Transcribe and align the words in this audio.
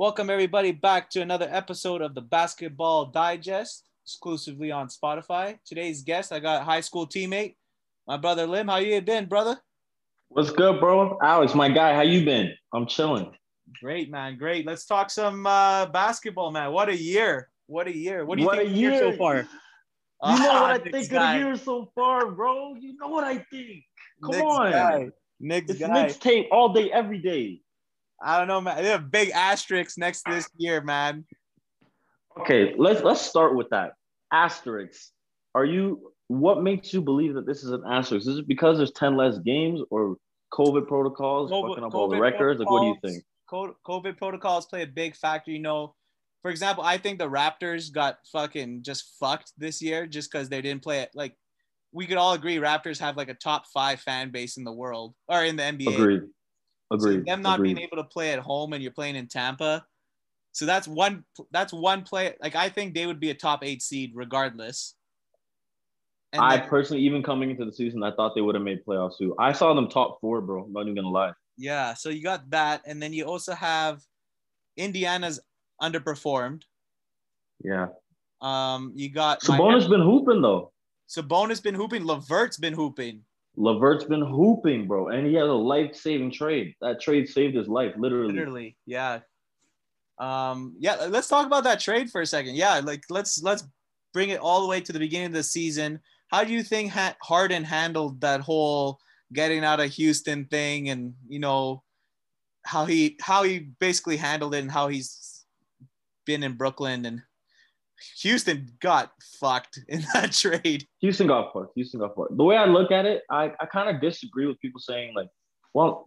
Welcome 0.00 0.30
everybody 0.30 0.72
back 0.72 1.10
to 1.10 1.20
another 1.20 1.46
episode 1.52 2.00
of 2.00 2.14
the 2.14 2.22
Basketball 2.22 3.04
Digest, 3.04 3.84
exclusively 4.06 4.72
on 4.72 4.88
Spotify. 4.88 5.58
Today's 5.66 6.02
guest, 6.02 6.32
I 6.32 6.40
got 6.40 6.62
high 6.64 6.80
school 6.80 7.06
teammate, 7.06 7.56
my 8.06 8.16
brother 8.16 8.46
Lim. 8.46 8.68
How 8.68 8.78
you 8.78 8.98
been, 9.02 9.26
brother? 9.26 9.58
What's 10.30 10.52
good, 10.52 10.80
bro? 10.80 11.18
Alex, 11.22 11.54
my 11.54 11.68
guy, 11.68 11.94
how 11.94 12.00
you 12.00 12.24
been? 12.24 12.50
I'm 12.72 12.86
chilling. 12.86 13.30
Great, 13.78 14.10
man. 14.10 14.38
Great. 14.38 14.64
Let's 14.64 14.86
talk 14.86 15.10
some 15.10 15.46
uh, 15.46 15.84
basketball, 15.84 16.50
man. 16.50 16.72
What 16.72 16.88
a 16.88 16.96
year! 16.96 17.50
What 17.66 17.86
a 17.86 17.94
year! 17.94 18.24
What 18.24 18.36
do 18.38 18.40
you 18.40 18.46
What 18.46 18.56
think 18.56 18.70
a 18.70 18.72
of 18.72 18.78
year 18.78 18.98
so 18.98 19.12
far? 19.18 19.46
You 20.26 20.38
know 20.38 20.62
what 20.62 20.70
I 20.70 20.76
Knicks 20.78 20.90
think 20.92 21.10
guy. 21.10 21.34
of 21.34 21.40
the 21.42 21.46
year 21.46 21.56
so 21.56 21.92
far, 21.94 22.30
bro. 22.30 22.74
You 22.80 22.96
know 22.96 23.08
what 23.08 23.24
I 23.24 23.36
think. 23.36 23.84
Come 24.22 24.30
Knicks 24.30 24.42
on. 24.42 24.70
guy. 24.70 25.08
Knicks 25.40 25.70
It's 25.72 25.80
guy. 25.80 25.92
Knicks 25.92 26.16
tape 26.16 26.48
all 26.50 26.72
day, 26.72 26.90
every 26.90 27.18
day. 27.18 27.60
I 28.22 28.38
don't 28.38 28.48
know, 28.48 28.60
man. 28.60 28.82
They 28.82 28.90
have 28.90 29.10
big 29.10 29.30
asterisks 29.30 29.96
next 29.96 30.22
to 30.22 30.32
this 30.32 30.48
year, 30.56 30.82
man. 30.82 31.24
Okay, 32.40 32.74
let's 32.76 33.02
let's 33.02 33.20
start 33.20 33.56
with 33.56 33.70
that. 33.70 33.92
Asterisks. 34.32 35.12
Are 35.54 35.64
you 35.64 36.12
what 36.28 36.62
makes 36.62 36.94
you 36.94 37.00
believe 37.02 37.34
that 37.34 37.46
this 37.46 37.64
is 37.64 37.70
an 37.70 37.82
asterisk? 37.90 38.28
Is 38.28 38.38
it 38.38 38.46
because 38.46 38.76
there's 38.76 38.92
10 38.92 39.16
less 39.16 39.38
games 39.38 39.80
or 39.90 40.16
COVID 40.52 40.86
protocols 40.86 41.50
COVID 41.50 41.70
fucking 41.70 41.84
up 41.84 41.94
all 41.94 42.08
the 42.08 42.20
records? 42.20 42.60
Like 42.60 42.70
what 42.70 42.82
do 42.82 42.86
you 42.86 42.96
think? 43.02 43.24
COVID 43.52 44.16
protocols 44.16 44.66
play 44.66 44.82
a 44.82 44.86
big 44.86 45.16
factor. 45.16 45.50
You 45.50 45.58
know, 45.58 45.94
for 46.42 46.50
example, 46.50 46.84
I 46.84 46.98
think 46.98 47.18
the 47.18 47.28
Raptors 47.28 47.92
got 47.92 48.18
fucking 48.32 48.82
just 48.82 49.16
fucked 49.18 49.52
this 49.58 49.82
year 49.82 50.06
just 50.06 50.30
because 50.30 50.48
they 50.48 50.62
didn't 50.62 50.82
play 50.82 51.00
it. 51.00 51.10
Like, 51.14 51.34
we 51.92 52.06
could 52.06 52.16
all 52.16 52.34
agree 52.34 52.56
Raptors 52.56 53.00
have 53.00 53.16
like 53.16 53.28
a 53.28 53.34
top 53.34 53.66
five 53.66 54.00
fan 54.00 54.30
base 54.30 54.56
in 54.56 54.64
the 54.64 54.72
world 54.72 55.14
or 55.26 55.44
in 55.44 55.56
the 55.56 55.64
NBA. 55.64 55.94
Agreed. 55.94 56.22
So 56.98 57.20
them 57.20 57.42
not 57.42 57.58
Agreed. 57.60 57.76
being 57.76 57.86
able 57.86 58.02
to 58.02 58.08
play 58.08 58.32
at 58.32 58.40
home 58.40 58.72
and 58.72 58.82
you're 58.82 58.92
playing 58.92 59.16
in 59.16 59.28
Tampa. 59.28 59.86
So 60.52 60.66
that's 60.66 60.88
one. 60.88 61.24
That's 61.52 61.72
one 61.72 62.02
play. 62.02 62.34
Like 62.42 62.56
I 62.56 62.68
think 62.68 62.94
they 62.94 63.06
would 63.06 63.20
be 63.20 63.30
a 63.30 63.34
top 63.34 63.62
eight 63.64 63.82
seed 63.82 64.12
regardless. 64.14 64.94
And 66.32 66.42
I 66.42 66.56
then- 66.56 66.68
personally, 66.68 67.02
even 67.02 67.22
coming 67.22 67.50
into 67.50 67.64
the 67.64 67.72
season, 67.72 68.02
I 68.02 68.10
thought 68.12 68.34
they 68.34 68.40
would 68.40 68.54
have 68.54 68.64
made 68.64 68.84
playoffs 68.84 69.18
too. 69.18 69.34
I 69.38 69.52
saw 69.52 69.74
them 69.74 69.88
top 69.88 70.20
four, 70.20 70.40
bro. 70.40 70.64
I'm 70.64 70.72
not 70.72 70.82
even 70.82 70.94
gonna 70.96 71.10
lie. 71.10 71.32
Yeah, 71.56 71.94
so 71.94 72.08
you 72.08 72.22
got 72.22 72.48
that, 72.50 72.82
and 72.86 73.02
then 73.02 73.12
you 73.12 73.24
also 73.24 73.52
have 73.52 74.02
Indiana's 74.76 75.40
underperformed. 75.80 76.62
Yeah. 77.62 77.88
Um, 78.40 78.92
you 78.94 79.10
got 79.10 79.42
Sabonis 79.42 79.88
been 79.88 80.00
hooping 80.00 80.40
though. 80.40 80.72
Sabonis 81.08 81.62
been 81.62 81.74
hooping. 81.74 82.04
Levert's 82.04 82.56
been 82.56 82.72
hooping. 82.72 83.22
Levert's 83.60 84.04
been 84.04 84.22
hooping, 84.22 84.88
bro, 84.88 85.08
and 85.08 85.26
he 85.26 85.34
has 85.34 85.48
a 85.48 85.52
life-saving 85.52 86.32
trade. 86.32 86.74
That 86.80 87.00
trade 87.00 87.28
saved 87.28 87.54
his 87.54 87.68
life, 87.68 87.94
literally. 87.98 88.32
Literally, 88.32 88.76
yeah. 88.86 89.20
Um, 90.18 90.74
yeah. 90.78 91.06
Let's 91.08 91.28
talk 91.28 91.46
about 91.46 91.64
that 91.64 91.78
trade 91.78 92.10
for 92.10 92.22
a 92.22 92.26
second. 92.26 92.54
Yeah, 92.54 92.80
like 92.82 93.04
let's 93.10 93.42
let's 93.42 93.64
bring 94.14 94.30
it 94.30 94.40
all 94.40 94.62
the 94.62 94.68
way 94.68 94.80
to 94.80 94.92
the 94.92 94.98
beginning 94.98 95.26
of 95.26 95.32
the 95.34 95.42
season. 95.42 96.00
How 96.28 96.42
do 96.42 96.52
you 96.52 96.62
think 96.62 96.90
ha- 96.90 97.16
Harden 97.22 97.64
handled 97.64 98.20
that 98.22 98.40
whole 98.40 98.98
getting 99.32 99.62
out 99.62 99.80
of 99.80 99.90
Houston 99.90 100.46
thing, 100.46 100.88
and 100.88 101.14
you 101.28 101.38
know 101.38 101.82
how 102.64 102.86
he 102.86 103.18
how 103.20 103.42
he 103.42 103.70
basically 103.78 104.16
handled 104.16 104.54
it, 104.54 104.60
and 104.60 104.70
how 104.70 104.88
he's 104.88 105.44
been 106.24 106.42
in 106.42 106.54
Brooklyn 106.54 107.04
and 107.04 107.22
Houston 108.22 108.68
got 108.80 109.10
fucked 109.38 109.78
in 109.88 110.04
that 110.14 110.32
trade. 110.60 110.86
Houston 111.00 111.26
got 111.26 111.52
fucked. 111.52 111.72
Houston 111.74 112.00
got 112.00 112.14
fucked. 112.14 112.36
The 112.36 112.44
way 112.44 112.56
I 112.56 112.66
look 112.66 112.90
at 112.90 113.06
it, 113.06 113.22
I, 113.30 113.52
I 113.60 113.66
kind 113.66 113.94
of 113.94 114.00
disagree 114.00 114.46
with 114.46 114.60
people 114.60 114.80
saying 114.80 115.12
like, 115.14 115.28
well, 115.74 116.06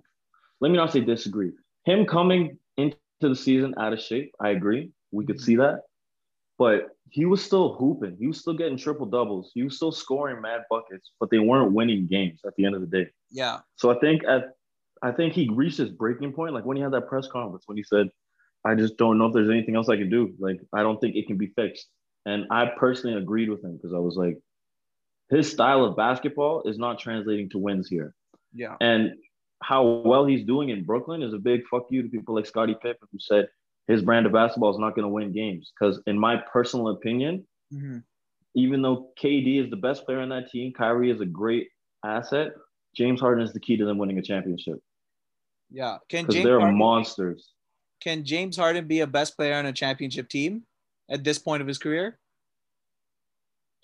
let 0.61 0.69
me 0.71 0.77
not 0.77 0.91
say 0.91 1.01
disagree. 1.01 1.51
Him 1.85 2.05
coming 2.05 2.57
into 2.77 2.97
the 3.21 3.35
season 3.35 3.73
out 3.79 3.93
of 3.93 3.99
shape, 3.99 4.33
I 4.39 4.49
agree. 4.49 4.91
We 5.11 5.25
could 5.25 5.39
see 5.39 5.55
that, 5.57 5.81
but 6.57 6.89
he 7.09 7.25
was 7.25 7.43
still 7.43 7.75
hooping. 7.75 8.17
He 8.19 8.27
was 8.27 8.39
still 8.39 8.53
getting 8.55 8.77
triple 8.77 9.05
doubles. 9.05 9.51
He 9.53 9.63
was 9.63 9.75
still 9.75 9.91
scoring 9.91 10.41
mad 10.41 10.61
buckets, 10.69 11.11
but 11.19 11.29
they 11.29 11.39
weren't 11.39 11.71
winning 11.71 12.07
games 12.07 12.41
at 12.45 12.55
the 12.55 12.65
end 12.65 12.75
of 12.75 12.81
the 12.81 12.87
day. 12.87 13.09
Yeah, 13.29 13.59
So 13.75 13.91
I 13.91 13.99
think 13.99 14.23
at 14.23 14.53
I 15.03 15.11
think 15.11 15.33
he 15.33 15.49
reached 15.49 15.77
his 15.77 15.89
breaking 15.89 16.31
point, 16.31 16.53
like 16.53 16.65
when 16.65 16.77
he 16.77 16.81
had 16.81 16.93
that 16.93 17.09
press 17.09 17.27
conference 17.27 17.65
when 17.67 17.75
he 17.75 17.83
said, 17.83 18.09
"I 18.65 18.75
just 18.75 18.97
don't 18.97 19.17
know 19.17 19.27
if 19.27 19.33
there's 19.33 19.49
anything 19.49 19.75
else 19.75 19.89
I 19.89 19.97
can 19.97 20.09
do. 20.09 20.33
Like 20.39 20.59
I 20.73 20.83
don't 20.83 20.99
think 20.99 21.15
it 21.15 21.27
can 21.27 21.37
be 21.37 21.47
fixed." 21.47 21.87
And 22.25 22.45
I 22.49 22.71
personally 22.77 23.17
agreed 23.17 23.49
with 23.49 23.63
him 23.63 23.75
because 23.75 23.93
I 23.93 23.99
was 23.99 24.15
like, 24.15 24.39
his 25.29 25.51
style 25.51 25.83
of 25.83 25.97
basketball 25.97 26.63
is 26.63 26.77
not 26.77 26.99
translating 26.99 27.49
to 27.49 27.57
wins 27.57 27.87
here, 27.89 28.15
yeah, 28.53 28.77
and 28.81 29.13
how 29.61 29.83
well 30.05 30.25
he's 30.25 30.45
doing 30.45 30.69
in 30.69 30.83
Brooklyn 30.83 31.23
is 31.23 31.33
a 31.33 31.37
big 31.37 31.61
fuck 31.69 31.87
you 31.89 32.03
to 32.03 32.09
people 32.09 32.35
like 32.35 32.45
Scottie 32.45 32.75
Pippen 32.81 33.07
who 33.11 33.19
said 33.19 33.47
his 33.87 34.01
brand 34.01 34.25
of 34.25 34.31
basketball 34.31 34.71
is 34.71 34.79
not 34.79 34.95
going 34.95 35.03
to 35.03 35.09
win 35.09 35.31
games. 35.31 35.71
Because 35.77 36.01
in 36.05 36.17
my 36.17 36.37
personal 36.37 36.89
opinion, 36.89 37.45
Mhm. 37.73 38.03
even 38.55 38.81
though 38.81 39.11
KD 39.17 39.57
is 39.57 39.69
the 39.69 39.77
best 39.77 40.05
player 40.05 40.19
on 40.19 40.29
that 40.29 40.49
team, 40.49 40.73
Kyrie 40.73 41.09
is 41.09 41.21
a 41.21 41.25
great 41.25 41.69
asset. 42.03 42.53
James 42.95 43.19
Harden 43.19 43.43
is 43.43 43.51
the 43.53 43.59
key 43.59 43.75
to 43.77 43.85
them 43.85 43.97
winning 43.97 44.17
a 44.19 44.21
championship 44.21 44.79
yeah. 45.73 45.97
Can 46.07 46.23
because 46.23 46.35
James 46.35 46.45
they're 46.45 46.59
Harden, 46.59 46.77
monsters. 46.77 47.52
Can 48.03 48.25
James 48.25 48.57
Harden 48.57 48.85
be 48.87 48.99
a 48.99 49.07
best 49.07 49.37
player 49.37 49.55
on 49.55 49.65
a 49.65 49.71
championship 49.73 50.27
team 50.27 50.63
at 51.09 51.23
this 51.23 51.39
point 51.39 51.61
of 51.61 51.67
his 51.67 51.77
career? 51.77 52.19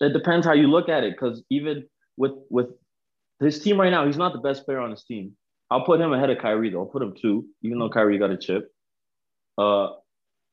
It 0.00 0.12
depends 0.12 0.46
how 0.46 0.52
you 0.52 0.66
look 0.68 0.88
at 0.88 1.04
it. 1.04 1.14
Because 1.14 1.42
even 1.50 1.84
with 2.16 2.32
with 2.50 2.68
his 3.40 3.60
team 3.62 3.80
right 3.80 3.90
now, 3.90 4.06
he's 4.06 4.18
not 4.18 4.32
the 4.32 4.38
best 4.40 4.64
player 4.66 4.78
on 4.80 4.90
his 4.90 5.04
team. 5.04 5.36
I'll 5.70 5.84
put 5.84 6.00
him 6.00 6.12
ahead 6.12 6.30
of 6.30 6.38
Kyrie 6.38 6.70
though. 6.70 6.80
I'll 6.80 6.86
put 6.86 7.02
him 7.02 7.14
two, 7.20 7.46
even 7.62 7.78
though 7.78 7.88
Kyrie 7.88 8.18
got 8.18 8.30
a 8.30 8.36
chip. 8.36 8.70
Uh, 9.56 9.88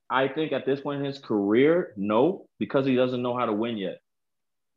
I 0.09 0.27
think 0.29 0.53
at 0.53 0.65
this 0.65 0.79
point 0.79 0.99
in 0.99 1.05
his 1.05 1.19
career, 1.19 1.93
no, 1.97 2.47
because 2.59 2.85
he 2.85 2.95
doesn't 2.95 3.21
know 3.21 3.35
how 3.37 3.45
to 3.45 3.53
win 3.53 3.77
yet. 3.77 3.99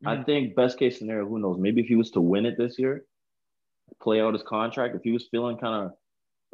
I 0.05 0.17
Mhm. 0.17 0.25
think 0.25 0.55
best 0.55 0.77
case 0.79 0.97
scenario, 0.97 1.27
who 1.27 1.39
knows? 1.39 1.57
Maybe 1.59 1.81
if 1.81 1.87
he 1.87 1.95
was 1.95 2.11
to 2.11 2.21
win 2.21 2.45
it 2.45 2.57
this 2.57 2.77
year, 2.79 3.05
play 4.01 4.19
out 4.19 4.33
his 4.33 4.43
contract, 4.43 4.95
if 4.95 5.03
he 5.03 5.11
was 5.11 5.27
feeling 5.29 5.57
kind 5.57 5.85
of, 5.85 5.97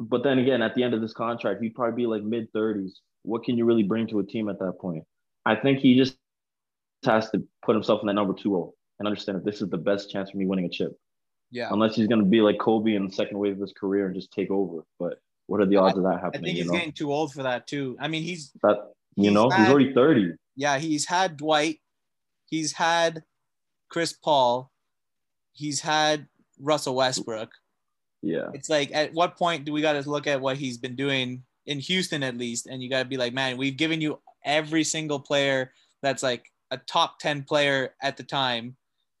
but 0.00 0.22
then 0.22 0.38
again, 0.38 0.62
at 0.62 0.74
the 0.74 0.82
end 0.82 0.94
of 0.94 1.00
this 1.00 1.12
contract, 1.12 1.62
he'd 1.62 1.74
probably 1.74 2.02
be 2.02 2.06
like 2.06 2.22
mid 2.22 2.52
30s. 2.52 2.92
What 3.22 3.44
can 3.44 3.56
you 3.58 3.64
really 3.64 3.82
bring 3.82 4.06
to 4.08 4.20
a 4.20 4.24
team 4.24 4.48
at 4.48 4.58
that 4.60 4.78
point? 4.80 5.04
I 5.44 5.56
think 5.56 5.80
he 5.80 5.96
just 5.96 6.16
has 7.04 7.30
to 7.30 7.42
put 7.64 7.74
himself 7.74 8.00
in 8.02 8.06
that 8.06 8.14
number 8.14 8.34
two 8.34 8.52
role 8.52 8.74
and 8.98 9.06
understand 9.08 9.38
that 9.38 9.44
this 9.44 9.60
is 9.62 9.68
the 9.68 9.78
best 9.78 10.10
chance 10.10 10.30
for 10.30 10.36
me 10.36 10.46
winning 10.46 10.64
a 10.66 10.68
chip. 10.68 10.96
Yeah, 11.50 11.68
Unless 11.72 11.96
he's 11.96 12.06
going 12.06 12.20
to 12.20 12.26
be 12.26 12.40
like 12.42 12.58
Kobe 12.58 12.94
in 12.94 13.06
the 13.06 13.12
second 13.12 13.38
wave 13.38 13.54
of 13.54 13.60
his 13.60 13.72
career 13.72 14.06
and 14.06 14.14
just 14.14 14.30
take 14.32 14.50
over. 14.50 14.82
But 14.98 15.18
what 15.46 15.60
are 15.62 15.66
the 15.66 15.76
odds 15.76 15.96
of 15.96 16.04
that 16.04 16.20
happening? 16.20 16.42
I 16.42 16.44
think 16.44 16.56
you 16.58 16.62
he's 16.64 16.66
know, 16.70 16.78
getting 16.78 16.92
too 16.92 17.10
old 17.12 17.32
for 17.32 17.42
that 17.44 17.66
too. 17.66 17.96
I 17.98 18.08
mean, 18.08 18.22
he's 18.22 18.52
that 18.62 18.92
you 19.16 19.24
he's 19.24 19.32
know, 19.32 19.48
had- 19.48 19.60
he's 19.60 19.68
already 19.70 19.92
30. 19.94 20.32
yeah, 20.56 20.78
he's 20.78 21.06
had 21.06 21.36
Dwight, 21.38 21.80
he's 22.44 22.72
had 22.72 23.22
Chris 23.88 24.12
Paul, 24.12 24.70
he's 25.52 25.80
had 25.80 26.28
Russell 26.60 26.94
Westbrook. 26.94 27.50
Yeah. 28.22 28.48
It's 28.54 28.68
like, 28.68 28.90
at 28.92 29.12
what 29.14 29.36
point 29.36 29.64
do 29.64 29.72
we 29.72 29.82
got 29.82 30.00
to 30.00 30.10
look 30.10 30.26
at 30.26 30.40
what 30.40 30.56
he's 30.56 30.78
been 30.78 30.96
doing 30.96 31.42
in 31.66 31.78
Houston 31.80 32.22
at 32.22 32.36
least? 32.36 32.66
And 32.66 32.82
you 32.82 32.90
got 32.90 33.02
to 33.02 33.08
be 33.08 33.16
like, 33.16 33.32
man, 33.32 33.56
we've 33.56 33.76
given 33.76 34.00
you 34.00 34.20
every 34.44 34.84
single 34.84 35.20
player 35.20 35.72
that's 36.02 36.22
like 36.22 36.50
a 36.70 36.78
top 36.78 37.18
10 37.18 37.44
player 37.44 37.94
at 38.02 38.16
the 38.16 38.22
time, 38.22 38.76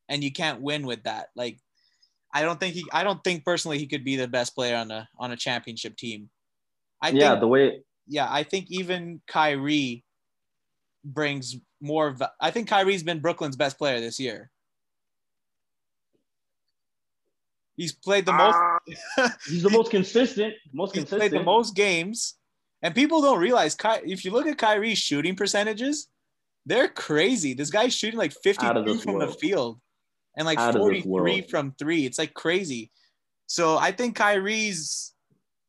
and 0.08 0.22
you 0.22 0.32
can't 0.32 0.60
win 0.60 0.86
with 0.86 1.02
that. 1.04 1.28
Like, 1.36 1.58
I 2.32 2.42
don't 2.42 2.60
think 2.60 2.74
he, 2.74 2.84
I 2.92 3.04
don't 3.04 3.22
think 3.24 3.44
personally 3.44 3.78
he 3.78 3.86
could 3.86 4.04
be 4.04 4.16
the 4.16 4.28
best 4.28 4.54
player 4.54 4.76
on 4.76 4.90
a 4.90 5.08
on 5.18 5.32
a 5.32 5.36
championship 5.36 5.96
team. 5.96 6.28
I 7.00 7.10
yeah. 7.10 7.30
think 7.30 7.40
the 7.40 7.48
way 7.48 7.80
yeah, 8.06 8.26
I 8.30 8.42
think 8.42 8.66
even 8.70 9.20
Kyrie 9.26 10.04
brings 11.04 11.56
more. 11.80 12.16
I 12.40 12.50
think 12.50 12.68
Kyrie's 12.68 13.02
been 13.02 13.20
Brooklyn's 13.20 13.56
best 13.56 13.78
player 13.78 14.00
this 14.00 14.18
year. 14.18 14.50
He's 17.78 17.92
played 17.92 18.26
the 18.26 18.32
most. 18.32 18.56
Ah. 18.56 19.36
he's 19.48 19.62
the 19.62 19.70
most 19.70 19.92
consistent, 19.92 20.52
most 20.72 20.94
he's 20.94 21.04
consistent. 21.04 21.20
played 21.20 21.40
the 21.40 21.44
most 21.44 21.76
games, 21.76 22.34
and 22.82 22.92
people 22.92 23.22
don't 23.22 23.38
realize. 23.38 23.76
Ky, 23.76 24.00
if 24.04 24.24
you 24.24 24.32
look 24.32 24.48
at 24.48 24.58
Kyrie's 24.58 24.98
shooting 24.98 25.36
percentages, 25.36 26.08
they're 26.66 26.88
crazy. 26.88 27.54
This 27.54 27.70
guy's 27.70 27.94
shooting 27.94 28.18
like 28.18 28.32
Out 28.60 28.76
of 28.76 28.84
52 28.84 28.94
this 28.94 29.04
from 29.04 29.20
the 29.20 29.28
field, 29.28 29.80
and 30.36 30.44
like 30.44 30.58
Out 30.58 30.74
43 30.74 31.42
from 31.42 31.72
three. 31.78 32.04
It's 32.04 32.18
like 32.18 32.34
crazy. 32.34 32.90
So 33.46 33.78
I 33.78 33.92
think 33.92 34.16
Kyrie's. 34.16 35.14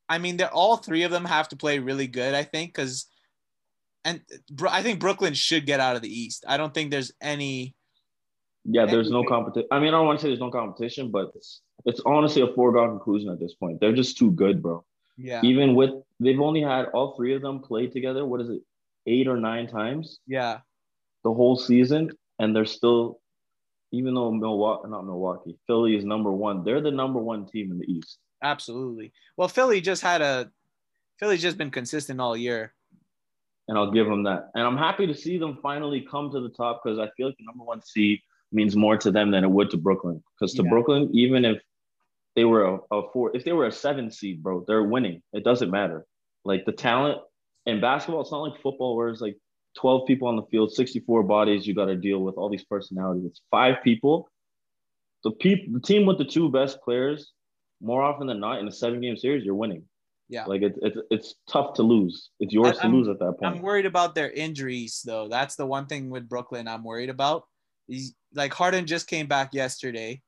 I 0.09 0.17
mean, 0.17 0.37
they're 0.37 0.51
all 0.51 0.77
three 0.77 1.03
of 1.03 1.11
them 1.11 1.25
have 1.25 1.49
to 1.49 1.55
play 1.55 1.77
really 1.77 2.07
good. 2.07 2.33
I 2.33 2.41
think 2.41 2.73
because, 2.73 3.05
and 4.03 4.19
I 4.67 4.81
think 4.81 4.99
Brooklyn 4.99 5.35
should 5.35 5.67
get 5.67 5.79
out 5.79 5.95
of 5.95 6.01
the 6.01 6.11
East. 6.11 6.43
I 6.47 6.57
don't 6.57 6.73
think 6.73 6.89
there's 6.89 7.11
any. 7.21 7.75
Yeah, 8.65 8.87
there's 8.87 9.11
no 9.11 9.23
competition. 9.23 9.67
I 9.69 9.79
mean, 9.79 9.89
I 9.89 9.91
don't 9.91 10.07
want 10.07 10.17
to 10.17 10.23
say 10.23 10.29
there's 10.29 10.39
no 10.39 10.49
competition, 10.49 11.11
but 11.11 11.31
it's 11.85 12.01
honestly 12.05 12.41
a 12.41 12.47
foregone 12.53 12.89
conclusion 12.89 13.29
at 13.29 13.39
this 13.39 13.53
point. 13.55 13.79
They're 13.79 13.93
just 13.95 14.17
too 14.17 14.31
good, 14.31 14.61
bro. 14.61 14.83
Yeah. 15.17 15.41
Even 15.43 15.75
with 15.75 15.91
they've 16.19 16.39
only 16.39 16.61
had 16.61 16.85
all 16.87 17.15
three 17.15 17.33
of 17.35 17.41
them 17.41 17.59
play 17.59 17.87
together. 17.87 18.25
What 18.25 18.41
is 18.41 18.49
it, 18.49 18.61
eight 19.05 19.27
or 19.27 19.37
nine 19.37 19.67
times 19.67 20.19
Yeah. 20.27 20.59
the 21.23 21.33
whole 21.33 21.57
season, 21.57 22.11
and 22.39 22.55
they're 22.55 22.65
still, 22.65 23.19
even 23.91 24.13
though 24.13 24.31
Milwaukee, 24.31 24.89
not 24.89 25.05
Milwaukee, 25.05 25.57
Philly 25.67 25.95
is 25.95 26.05
number 26.05 26.31
one. 26.31 26.63
They're 26.63 26.81
the 26.81 26.91
number 26.91 27.19
one 27.19 27.45
team 27.47 27.71
in 27.71 27.77
the 27.79 27.85
East. 27.91 28.17
Absolutely. 28.43 29.11
Well, 29.37 29.47
Philly 29.47 29.81
just 29.81 30.01
had 30.01 30.21
a. 30.21 30.51
Philly's 31.19 31.41
just 31.41 31.57
been 31.57 31.71
consistent 31.71 32.21
all 32.21 32.35
year. 32.37 32.73
and 33.67 33.77
I'll 33.77 33.91
give 33.91 34.07
them 34.07 34.23
that. 34.23 34.49
And 34.55 34.63
I'm 34.65 34.77
happy 34.77 35.05
to 35.05 35.13
see 35.13 35.37
them 35.37 35.59
finally 35.61 36.01
come 36.09 36.31
to 36.31 36.39
the 36.39 36.49
top 36.49 36.81
because 36.83 36.97
I 36.97 37.07
feel 37.15 37.27
like 37.27 37.37
the 37.37 37.43
number 37.45 37.63
one 37.63 37.83
seed 37.83 38.19
means 38.51 38.75
more 38.75 38.97
to 38.97 39.11
them 39.11 39.29
than 39.29 39.43
it 39.43 39.51
would 39.51 39.69
to 39.71 39.77
Brooklyn. 39.77 40.23
Because 40.33 40.53
to 40.55 40.63
Yeah. 40.63 40.69
Brooklyn, 40.71 41.09
even 41.13 41.45
if 41.45 41.61
they 42.39 42.45
were 42.45 42.63
a, 42.63 42.77
a 42.89 43.01
four, 43.11 43.35
if 43.35 43.43
they 43.43 43.51
were 43.51 43.67
a 43.67 43.71
seven 43.71 44.09
seed, 44.09 44.41
bro, 44.41 44.63
they're 44.65 44.81
winning. 44.81 45.21
It 45.33 45.43
doesn't 45.43 45.69
matter. 45.69 46.05
Like 46.45 46.63
the 46.63 46.71
talent 46.71 47.19
in 47.65 47.81
basketball, 47.81 48.21
it's 48.21 48.31
not 48.31 48.39
like 48.39 48.61
football 48.61 48.95
where 48.95 49.09
it's 49.09 49.19
like 49.19 49.35
12 49.77 50.07
people 50.07 50.29
on 50.29 50.37
the 50.37 50.43
field, 50.43 50.71
64 50.71 51.23
bodies 51.23 51.67
you 51.67 51.75
got 51.75 51.87
to 51.87 51.97
deal 51.97 52.19
with, 52.19 52.35
all 52.35 52.49
these 52.49 52.63
personalities. 52.63 53.25
It's 53.25 53.41
five 53.51 53.83
people. 53.83 54.29
The 55.25 55.31
peop- 55.31 55.73
the 55.73 55.81
team 55.81 56.05
with 56.05 56.17
the 56.17 56.23
two 56.23 56.49
best 56.49 56.81
players, 56.81 57.33
more 57.81 58.01
often 58.01 58.25
than 58.25 58.39
not, 58.39 58.59
in 58.59 58.67
a 58.69 58.71
seven 58.71 59.01
game 59.01 59.17
series, 59.17 59.43
you're 59.43 59.53
winning. 59.53 59.83
Yeah. 60.29 60.45
Like 60.45 60.61
it's 60.61 60.79
it's 60.81 60.97
it's 61.11 61.35
tough 61.51 61.73
to 61.73 61.83
lose. 61.83 62.29
It's 62.39 62.53
yours 62.53 62.77
I- 62.79 62.83
to 62.83 62.87
lose 62.87 63.09
at 63.09 63.19
that 63.19 63.33
point. 63.37 63.57
I'm 63.57 63.61
worried 63.61 63.85
about 63.85 64.15
their 64.15 64.31
injuries 64.31 65.01
though. 65.05 65.27
That's 65.27 65.57
the 65.57 65.65
one 65.65 65.87
thing 65.87 66.09
with 66.09 66.29
Brooklyn 66.29 66.69
I'm 66.69 66.85
worried 66.85 67.09
about. 67.09 67.43
He's 67.87 68.15
like 68.33 68.53
Harden 68.53 68.85
just 68.85 69.07
came 69.07 69.27
back 69.27 69.53
yesterday. 69.53 70.21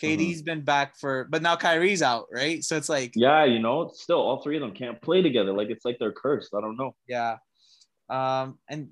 KD's 0.00 0.42
been 0.42 0.62
back 0.62 0.96
for, 0.98 1.26
but 1.30 1.42
now 1.42 1.56
Kyrie's 1.56 2.02
out, 2.02 2.26
right? 2.32 2.62
So 2.64 2.76
it's 2.76 2.88
like, 2.88 3.10
Mm-hmm. 3.12 3.20
yeah, 3.20 3.44
you 3.44 3.58
know, 3.58 3.90
still 3.94 4.18
all 4.20 4.42
three 4.42 4.56
of 4.56 4.62
them 4.62 4.72
can't 4.72 5.00
play 5.00 5.22
together. 5.22 5.52
Like 5.52 5.68
it's 5.70 5.84
like 5.84 5.98
they're 5.98 6.12
cursed. 6.12 6.54
I 6.54 6.60
don't 6.60 6.76
know. 6.76 6.94
yeah. 7.08 7.36
Um, 8.10 8.58
and 8.68 8.88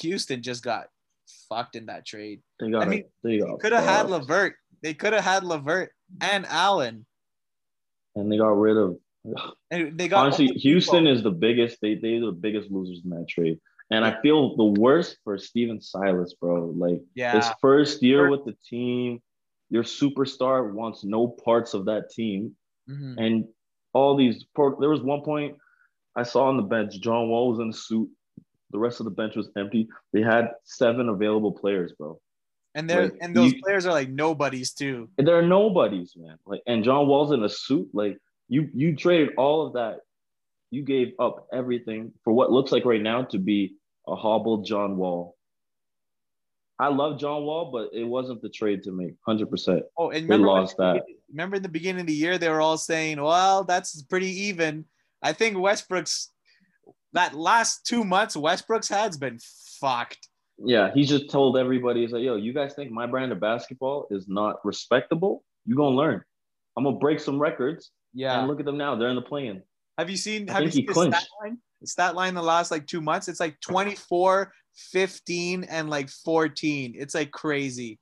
Houston 0.00 0.42
just 0.42 0.62
got 0.62 0.86
fucked 1.48 1.76
in 1.76 1.86
that 1.86 2.06
trade. 2.06 2.40
They 2.58 2.70
got 2.70 2.82
I 2.82 2.86
mean, 2.86 3.04
they 3.22 3.40
Could 3.60 3.72
have 3.72 3.84
had 3.84 4.08
LeVert. 4.10 4.54
They 4.82 4.94
could 4.94 5.12
have 5.12 5.24
had 5.24 5.44
LeVert 5.44 5.90
and 6.20 6.44
Allen. 6.46 7.06
and 8.16 8.30
they 8.30 8.36
got 8.36 8.48
rid 8.58 8.76
of 8.76 8.96
And 9.70 9.98
they 9.98 10.08
got 10.08 10.26
honestly. 10.26 10.48
Houston 10.48 11.06
is 11.06 11.22
the 11.22 11.30
biggest. 11.30 11.78
They 11.80 11.94
they're 11.94 12.20
the 12.20 12.32
biggest 12.32 12.70
losers 12.70 13.00
in 13.04 13.10
that 13.10 13.28
trade. 13.28 13.58
And 13.90 14.04
I 14.04 14.20
feel 14.22 14.56
the 14.56 14.80
worst 14.80 15.18
for 15.24 15.36
Stephen 15.38 15.80
Silas, 15.80 16.34
bro. 16.34 16.72
Like 16.76 17.02
yeah. 17.14 17.32
his 17.36 17.48
first 17.60 18.02
year 18.02 18.28
with 18.30 18.44
the 18.44 18.56
team, 18.68 19.20
your 19.74 19.82
superstar 19.82 20.72
wants 20.72 21.02
no 21.02 21.26
parts 21.26 21.74
of 21.74 21.84
that 21.86 22.08
team. 22.10 22.54
Mhm. 22.88 23.14
And 23.18 23.48
all 23.92 24.16
these, 24.16 24.44
there 24.56 24.88
was 24.96 25.02
one 25.02 25.22
point 25.22 25.56
I 26.16 26.22
saw 26.22 26.44
on 26.48 26.56
the 26.56 26.62
bench, 26.62 27.00
John 27.00 27.28
Wall 27.28 27.50
was 27.50 27.58
in 27.58 27.70
a 27.70 27.72
suit. 27.72 28.08
The 28.70 28.78
rest 28.78 29.00
of 29.00 29.04
the 29.04 29.10
bench 29.10 29.34
was 29.34 29.50
empty. 29.56 29.88
They 30.12 30.22
had 30.22 30.52
seven 30.62 31.08
available 31.08 31.50
players, 31.52 31.92
bro. 31.98 32.20
And 32.76 32.88
they're 32.88 33.04
like, 33.08 33.18
and 33.20 33.34
those 33.36 33.52
you- 33.52 33.60
players 33.64 33.84
are 33.86 33.92
like 33.92 34.10
nobodies 34.10 34.72
too. 34.72 35.08
Are 35.18 35.42
nobodies, 35.42 36.14
man. 36.16 36.38
Like, 36.46 36.62
and 36.68 36.84
John 36.84 37.08
Wall's 37.08 37.32
in 37.32 37.42
a 37.42 37.48
suit. 37.48 37.88
Like, 37.92 38.16
you 38.48 38.68
you 38.74 38.94
traded 38.94 39.30
all 39.36 39.66
of 39.66 39.72
that. 39.74 40.00
You 40.70 40.82
gave 40.82 41.14
up 41.18 41.46
everything 41.52 42.12
for 42.22 42.32
what 42.32 42.50
looks 42.52 42.70
like 42.72 42.84
right 42.84 43.02
now 43.02 43.24
to 43.32 43.38
be 43.38 43.74
a 44.06 44.14
hobbled 44.14 44.66
John 44.66 44.96
Wall. 44.96 45.34
I 46.78 46.88
love 46.88 47.20
John 47.20 47.44
Wall, 47.44 47.70
but 47.70 47.90
it 47.96 48.04
wasn't 48.04 48.42
the 48.42 48.48
trade 48.48 48.82
to 48.84 48.92
make. 48.92 49.14
Hundred 49.24 49.50
percent. 49.50 49.84
Oh, 49.96 50.10
and 50.10 50.24
remember 50.24 50.48
lost 50.48 50.76
that. 50.78 51.04
Remember 51.30 51.56
in 51.56 51.62
the 51.62 51.68
beginning 51.68 52.00
of 52.00 52.06
the 52.06 52.14
year, 52.14 52.36
they 52.36 52.48
were 52.48 52.60
all 52.60 52.78
saying, 52.78 53.20
"Well, 53.20 53.64
that's 53.64 54.02
pretty 54.02 54.30
even." 54.46 54.84
I 55.22 55.32
think 55.32 55.58
Westbrook's 55.58 56.30
that 57.14 57.34
last 57.34 57.86
two 57.86 58.04
months, 58.04 58.36
Westbrook's 58.36 58.88
had's 58.88 59.16
been 59.16 59.38
fucked. 59.80 60.28
Yeah, 60.58 60.92
he 60.92 61.04
just 61.04 61.30
told 61.30 61.56
everybody, 61.56 62.02
he's 62.02 62.12
like, 62.12 62.22
yo, 62.22 62.36
you 62.36 62.52
guys 62.52 62.74
think 62.74 62.90
my 62.90 63.06
brand 63.06 63.32
of 63.32 63.40
basketball 63.40 64.06
is 64.10 64.28
not 64.28 64.56
respectable? 64.64 65.42
You 65.64 65.76
gonna 65.76 65.96
learn. 65.96 66.22
I'm 66.76 66.84
gonna 66.84 66.98
break 66.98 67.20
some 67.20 67.38
records. 67.38 67.90
Yeah. 68.12 68.38
And 68.38 68.48
look 68.48 68.60
at 68.60 68.66
them 68.66 68.76
now. 68.76 68.94
They're 68.94 69.08
in 69.08 69.16
the 69.16 69.22
play-in. 69.22 69.62
have 69.98 70.10
you 70.10 70.16
seen? 70.16 70.48
I 70.50 70.54
Have 70.54 70.64
you 70.64 70.70
seen 70.70 70.86
the 70.86 70.92
stat 70.92 71.26
line? 71.42 71.58
The 71.80 71.86
stat 71.86 72.14
line 72.14 72.34
the 72.34 72.42
last 72.42 72.70
like 72.70 72.86
two 72.86 73.00
months, 73.00 73.28
it's 73.28 73.40
like 73.40 73.60
24, 73.60 74.52
15, 74.74 75.64
and 75.64 75.90
like 75.90 76.08
14. 76.08 76.94
It's 76.96 77.14
like 77.14 77.30
crazy. 77.30 77.98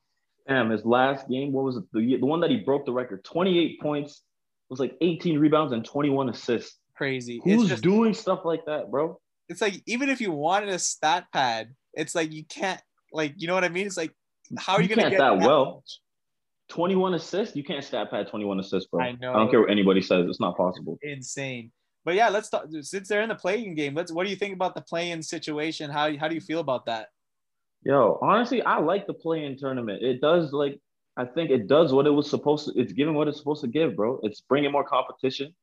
Damn, 0.49 0.71
his 0.71 0.85
last 0.85 1.29
game, 1.29 1.53
what 1.53 1.65
was 1.65 1.77
it? 1.77 1.85
The, 1.93 2.17
the 2.17 2.27
one 2.27 2.41
that 2.41 2.51
he 2.51 2.59
broke 2.59 2.85
the 2.85 2.93
record, 2.93 3.25
28 3.25 3.81
points, 3.81 4.23
was 4.69 4.81
like 4.81 4.97
18 5.01 5.39
rebounds 5.39 5.73
and 5.73 5.85
21 5.85 6.31
assists. 6.31 6.79
Crazy. 6.97 7.41
Who's 7.45 7.69
just 7.69 7.83
doing 7.83 8.13
stuff 8.13 8.41
like 8.45 8.65
that, 8.67 8.91
bro? 8.91 9.19
it's 9.53 9.61
like 9.61 9.83
even 9.87 10.09
if 10.09 10.21
you 10.21 10.33
wanted 10.33 10.71
a 10.71 10.79
stat 10.79 11.27
pad, 11.33 11.75
it's 11.95 12.15
like 12.15 12.33
you 12.33 12.45
can't 12.45 12.81
like 13.13 13.35
you 13.37 13.47
know 13.47 13.55
what 13.55 13.65
I 13.65 13.69
mean? 13.69 13.87
It's 13.87 13.97
like 13.97 14.13
how 14.59 14.75
are 14.75 14.83
you, 14.83 14.89
You 14.89 14.97
gonna 14.97 15.11
get 15.11 15.19
that 15.19 15.39
well. 15.39 15.85
21 16.69 17.15
assists? 17.15 17.55
You 17.55 17.63
can't 17.63 17.85
stat 17.85 18.11
pad 18.11 18.29
21 18.29 18.59
assists, 18.59 18.89
bro. 18.89 19.03
I 19.05 19.13
know. 19.13 19.33
I 19.33 19.37
don't 19.37 19.51
care 19.51 19.61
what 19.61 19.71
anybody 19.71 20.01
says. 20.01 20.27
It's 20.29 20.41
not 20.41 20.57
possible. 20.57 20.99
insane. 21.03 21.71
But 22.05 22.15
yeah, 22.15 22.29
let's 22.29 22.49
talk 22.49 22.67
since 22.81 23.09
they're 23.09 23.23
in 23.23 23.29
the 23.29 23.35
play-in 23.35 23.75
game. 23.75 23.95
Let's 23.95 24.13
what 24.13 24.25
do 24.25 24.31
you 24.31 24.37
think 24.37 24.55
about 24.55 24.75
the 24.75 24.81
play-in 24.83 25.23
situation? 25.23 25.91
How 25.91 26.17
how 26.17 26.29
do 26.29 26.35
you 26.35 26.41
feel 26.41 26.61
about 26.61 26.87
that? 26.87 27.09
Yo, 27.85 28.19
honestly, 28.23 28.63
I 28.63 28.79
like 28.79 29.07
the 29.07 29.15
play-in 29.15 29.57
tournament. 29.57 30.03
It 30.03 30.21
does 30.21 30.53
like 30.53 30.81
I 31.17 31.25
think 31.25 31.51
it 31.51 31.69
does 31.69 31.93
what 31.93 32.07
it 32.07 32.11
was 32.11 32.29
supposed 32.29 32.67
to. 32.67 32.81
It's 32.81 32.93
giving 32.93 33.15
what 33.15 33.29
it's 33.29 33.39
supposed 33.39 33.63
to 33.63 33.69
give, 33.69 33.97
bro. 33.97 34.19
It's 34.23 34.41
bringing 34.41 34.73
more 34.73 34.85
competition. 34.85 35.55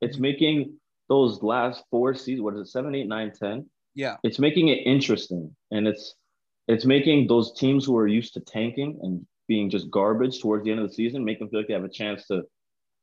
It's 0.00 0.16
mm-hmm. 0.16 0.22
making 0.22 0.74
those 1.08 1.42
last 1.42 1.84
four 1.90 2.14
seasons. 2.14 2.42
What 2.42 2.54
is 2.54 2.60
it? 2.60 2.70
Seven, 2.70 2.94
eight, 2.94 3.08
nine, 3.08 3.32
ten. 3.32 3.68
Yeah. 3.94 4.16
It's 4.22 4.38
making 4.38 4.68
it 4.68 4.78
interesting, 4.86 5.54
and 5.70 5.88
it's 5.88 6.14
it's 6.68 6.84
making 6.84 7.26
those 7.26 7.52
teams 7.58 7.84
who 7.84 7.96
are 7.96 8.06
used 8.06 8.34
to 8.34 8.40
tanking 8.40 8.98
and 9.02 9.26
being 9.48 9.68
just 9.68 9.90
garbage 9.90 10.40
towards 10.40 10.64
the 10.64 10.70
end 10.70 10.78
of 10.78 10.88
the 10.88 10.94
season 10.94 11.24
make 11.24 11.40
them 11.40 11.48
feel 11.48 11.58
like 11.58 11.66
they 11.66 11.74
have 11.74 11.82
a 11.82 11.88
chance 11.88 12.24
to 12.28 12.42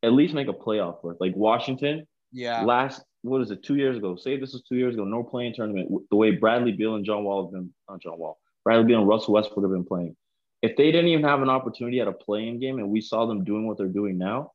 at 0.03 0.13
least 0.13 0.33
make 0.33 0.47
a 0.47 0.53
playoff 0.53 1.01
berth. 1.01 1.17
Like 1.19 1.35
Washington, 1.35 2.07
Yeah. 2.31 2.63
last 2.63 3.01
what 3.21 3.41
is 3.41 3.51
it 3.51 3.63
two 3.63 3.75
years 3.75 3.97
ago 3.97 4.15
say 4.15 4.37
this 4.39 4.53
was 4.53 4.63
two 4.63 4.75
years 4.75 4.93
ago 4.93 5.03
no 5.03 5.23
play-in 5.23 5.53
tournament 5.53 5.89
the 6.09 6.15
way 6.15 6.31
bradley 6.31 6.71
beal 6.71 6.95
and 6.95 7.05
john 7.05 7.23
wall 7.23 7.45
have 7.45 7.51
been 7.51 7.73
not 7.89 8.01
john 8.01 8.17
wall 8.17 8.39
bradley 8.63 8.85
beal 8.85 8.99
and 8.99 9.07
russell 9.07 9.33
westbrook 9.33 9.63
have 9.63 9.71
been 9.71 9.85
playing 9.85 10.15
if 10.61 10.75
they 10.75 10.91
didn't 10.91 11.07
even 11.07 11.23
have 11.23 11.41
an 11.41 11.49
opportunity 11.49 11.99
at 11.99 12.07
a 12.07 12.11
play-in 12.11 12.59
game 12.59 12.79
and 12.79 12.89
we 12.89 13.01
saw 13.01 13.25
them 13.25 13.43
doing 13.43 13.67
what 13.67 13.77
they're 13.77 13.87
doing 13.87 14.17
now 14.17 14.51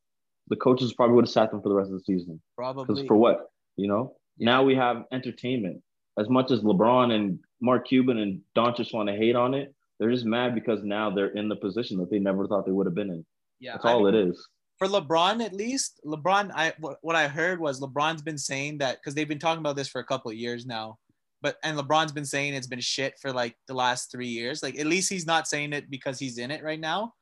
the 0.48 0.56
coaches 0.56 0.92
probably 0.94 1.14
would 1.14 1.24
have 1.24 1.30
sat 1.32 1.50
them 1.50 1.62
for 1.62 1.68
the 1.68 1.74
rest 1.74 1.90
of 1.90 1.94
the 1.98 2.04
season 2.04 2.40
Probably. 2.56 2.84
because 2.84 3.06
for 3.06 3.16
what 3.16 3.46
you 3.76 3.88
know 3.88 4.16
Yeah. 4.36 4.46
now 4.46 4.62
we 4.64 4.74
have 4.74 5.04
entertainment 5.12 5.82
as 6.18 6.28
much 6.28 6.50
as 6.50 6.60
lebron 6.60 7.12
and 7.12 7.38
mark 7.60 7.86
cuban 7.86 8.18
and 8.18 8.40
Doncic 8.56 8.92
want 8.92 9.08
to 9.08 9.16
hate 9.16 9.36
on 9.36 9.54
it 9.54 9.74
they're 9.98 10.10
just 10.10 10.24
mad 10.26 10.54
because 10.54 10.82
now 10.82 11.10
they're 11.10 11.28
in 11.28 11.48
the 11.48 11.56
position 11.56 11.98
that 11.98 12.10
they 12.10 12.18
never 12.18 12.46
thought 12.46 12.66
they 12.66 12.72
would 12.72 12.86
have 12.86 12.94
been 12.94 13.10
in 13.10 13.24
yeah. 13.60 13.72
that's 13.72 13.84
I 13.84 13.92
all 13.92 14.04
mean, 14.04 14.14
it 14.14 14.28
is 14.28 14.48
For 14.82 14.88
LeBron, 14.88 15.44
at 15.44 15.52
least, 15.52 16.00
LeBron, 16.04 16.50
I 16.56 16.72
what, 16.80 16.98
what 17.02 17.14
I 17.14 17.28
heard 17.28 17.60
was 17.60 17.80
LeBron's 17.80 18.20
been 18.20 18.36
saying 18.36 18.78
that 18.78 18.96
because 18.96 19.14
they've 19.14 19.28
been 19.28 19.38
talking 19.38 19.60
about 19.60 19.76
this 19.76 19.86
for 19.86 20.00
a 20.00 20.04
couple 20.04 20.28
of 20.28 20.36
years 20.36 20.66
now. 20.66 20.98
But 21.40 21.54
and 21.62 21.78
LeBron's 21.78 22.10
been 22.10 22.24
saying 22.24 22.54
it's 22.54 22.66
been 22.66 22.80
shit 22.80 23.14
for 23.22 23.32
like 23.32 23.54
the 23.68 23.74
last 23.74 24.10
three 24.10 24.26
years. 24.26 24.60
Like 24.60 24.76
at 24.80 24.86
least 24.86 25.08
he's 25.08 25.24
not 25.24 25.46
saying 25.46 25.72
it 25.72 25.88
because 25.88 26.18
he's 26.18 26.36
in 26.36 26.50
it 26.50 26.64
right 26.64 26.80
now. 26.80 27.14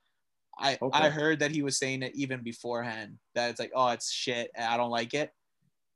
I 0.58 0.78
Okay. 0.80 0.98
I 0.98 1.10
heard 1.10 1.40
that 1.40 1.50
he 1.50 1.60
was 1.60 1.76
saying 1.76 2.02
it 2.02 2.14
even 2.14 2.42
beforehand 2.42 3.18
that 3.34 3.50
it's 3.50 3.60
like 3.60 3.72
oh 3.74 3.88
it's 3.88 4.10
shit 4.10 4.50
I 4.58 4.78
don't 4.78 4.88
like 4.88 5.12
it. 5.12 5.30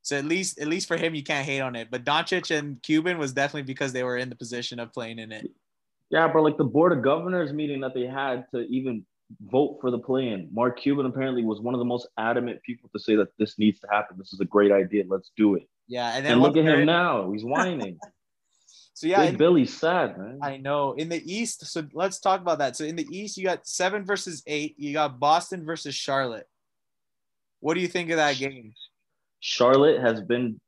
So 0.03 0.19
at 0.19 0.27
least 0.27 0.61
at 0.61 0.69
least 0.69 0.87
for 0.87 0.99
him 0.99 1.15
you 1.15 1.23
can't 1.23 1.47
hate 1.47 1.61
on 1.61 1.77
it. 1.77 1.89
But 1.91 2.05
Doncic 2.05 2.55
and 2.55 2.83
Cuban 2.83 3.17
was 3.17 3.33
definitely 3.33 3.63
because 3.63 3.95
they 3.95 4.05
were 4.05 4.19
in 4.19 4.29
the 4.29 4.37
position 4.37 4.79
of 4.81 4.93
playing 4.93 5.19
in 5.19 5.33
it. 5.33 5.51
Yeah, 6.11 6.29
but 6.29 6.43
like 6.43 6.59
the 6.59 6.65
board 6.65 6.93
of 6.93 7.01
governors 7.01 7.55
meeting 7.55 7.81
that 7.81 7.95
they 7.95 8.05
had 8.05 8.45
to 8.51 8.67
even 8.67 9.07
vote 9.41 9.79
for 9.81 9.91
the 9.91 9.99
plan. 9.99 10.49
Mark 10.53 10.79
Cuban 10.79 11.07
apparently 11.07 11.45
was 11.45 11.61
one 11.61 11.75
of 11.75 11.79
the 11.79 11.85
most 11.85 12.09
adamant 12.19 12.63
people 12.63 12.91
to 12.93 12.99
say 12.99 13.17
that 13.17 13.29
this 13.39 13.59
needs 13.59 13.81
to 13.81 13.89
happen. 13.91 14.17
This 14.19 14.33
is 14.33 14.41
a 14.41 14.45
great 14.45 14.73
idea. 14.73 15.05
Let's 15.09 15.31
do 15.37 15.55
it. 15.55 15.69
Yeah, 15.87 16.15
and 16.15 16.25
then 16.25 16.33
And 16.33 16.43
look 16.43 16.57
at 16.57 16.65
him 16.65 16.87
now. 16.87 17.31
He's 17.33 17.45
whining. 17.45 17.99
So 18.97 19.09
yeah, 19.09 19.27
Big 19.27 19.39
Billy's 19.39 19.77
sad, 19.77 20.17
man. 20.17 20.39
I 20.41 20.57
know. 20.57 20.93
In 20.93 21.09
the 21.09 21.21
East, 21.31 21.67
so 21.67 21.83
let's 21.95 22.21
talk 22.21 22.41
about 22.41 22.59
that. 22.59 22.77
So 22.77 22.85
in 22.85 22.95
the 22.95 23.07
East, 23.11 23.37
you 23.37 23.43
got 23.45 23.67
seven 23.67 24.05
versus 24.05 24.45
eight. 24.47 24.77
You 24.79 24.93
got 24.93 25.19
Boston 25.19 25.65
versus 25.65 25.97
Charlotte. 25.97 26.49
What 27.59 27.75
do 27.75 27.81
you 27.81 27.89
think 27.89 28.11
of 28.11 28.19
that 28.19 28.37
game? 28.37 28.73
Charlotte 29.41 30.01
has 30.01 30.21
been, 30.21 30.61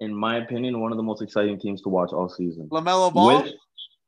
in 0.00 0.14
my 0.14 0.38
opinion, 0.38 0.80
one 0.80 0.90
of 0.90 0.96
the 0.96 1.02
most 1.02 1.20
exciting 1.20 1.60
teams 1.60 1.82
to 1.82 1.90
watch 1.90 2.14
all 2.14 2.30
season. 2.30 2.66
Lamelo 2.70 3.12
Ball. 3.12 3.42
With 3.42 3.52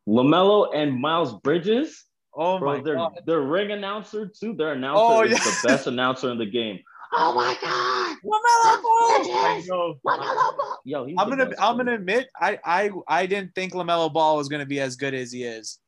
LaMelo 0.09 0.75
and 0.75 0.99
Miles 0.99 1.35
Bridges, 1.41 2.07
oh 2.39 2.59
bro, 2.59 2.77
my 2.77 2.83
their, 2.83 2.95
god! 2.95 3.21
their 3.27 3.41
ring 3.43 3.71
announcer 3.73 4.27
too. 4.27 4.55
Their 4.55 4.73
announcer 4.73 5.03
Oh, 5.03 5.23
is 5.23 5.33
yeah. 5.33 5.39
the 5.39 5.69
best 5.69 5.87
announcer 5.87 6.31
in 6.31 6.39
the 6.39 6.47
game. 6.47 6.79
Oh 7.13 7.35
my 7.35 7.57
God. 7.63 8.17
Lamelo 8.25 8.83
Ball. 8.83 9.35
I 9.39 9.53
Bridges. 9.55 9.69
know. 9.69 9.95
LaMelo 10.07 10.57
Ball. 10.59 10.79
Yo, 10.85 11.05
he's 11.07 11.17
I'm 11.19 11.29
gonna. 11.29 11.45
I'm 11.59 11.77
bro. 11.77 11.85
gonna 11.85 11.95
admit. 11.95 12.29
I. 12.41 12.59
I. 12.65 12.91
I 13.09 13.27
didn't 13.27 13.55
think 13.55 13.73
Lamelo 13.75 14.13
Ball 14.13 14.37
was 14.37 14.49
gonna 14.49 14.67
be 14.67 14.81
as 14.81 14.97
good 14.97 15.15
as 15.15 15.33
he 15.33 15.45
is. 15.45 15.79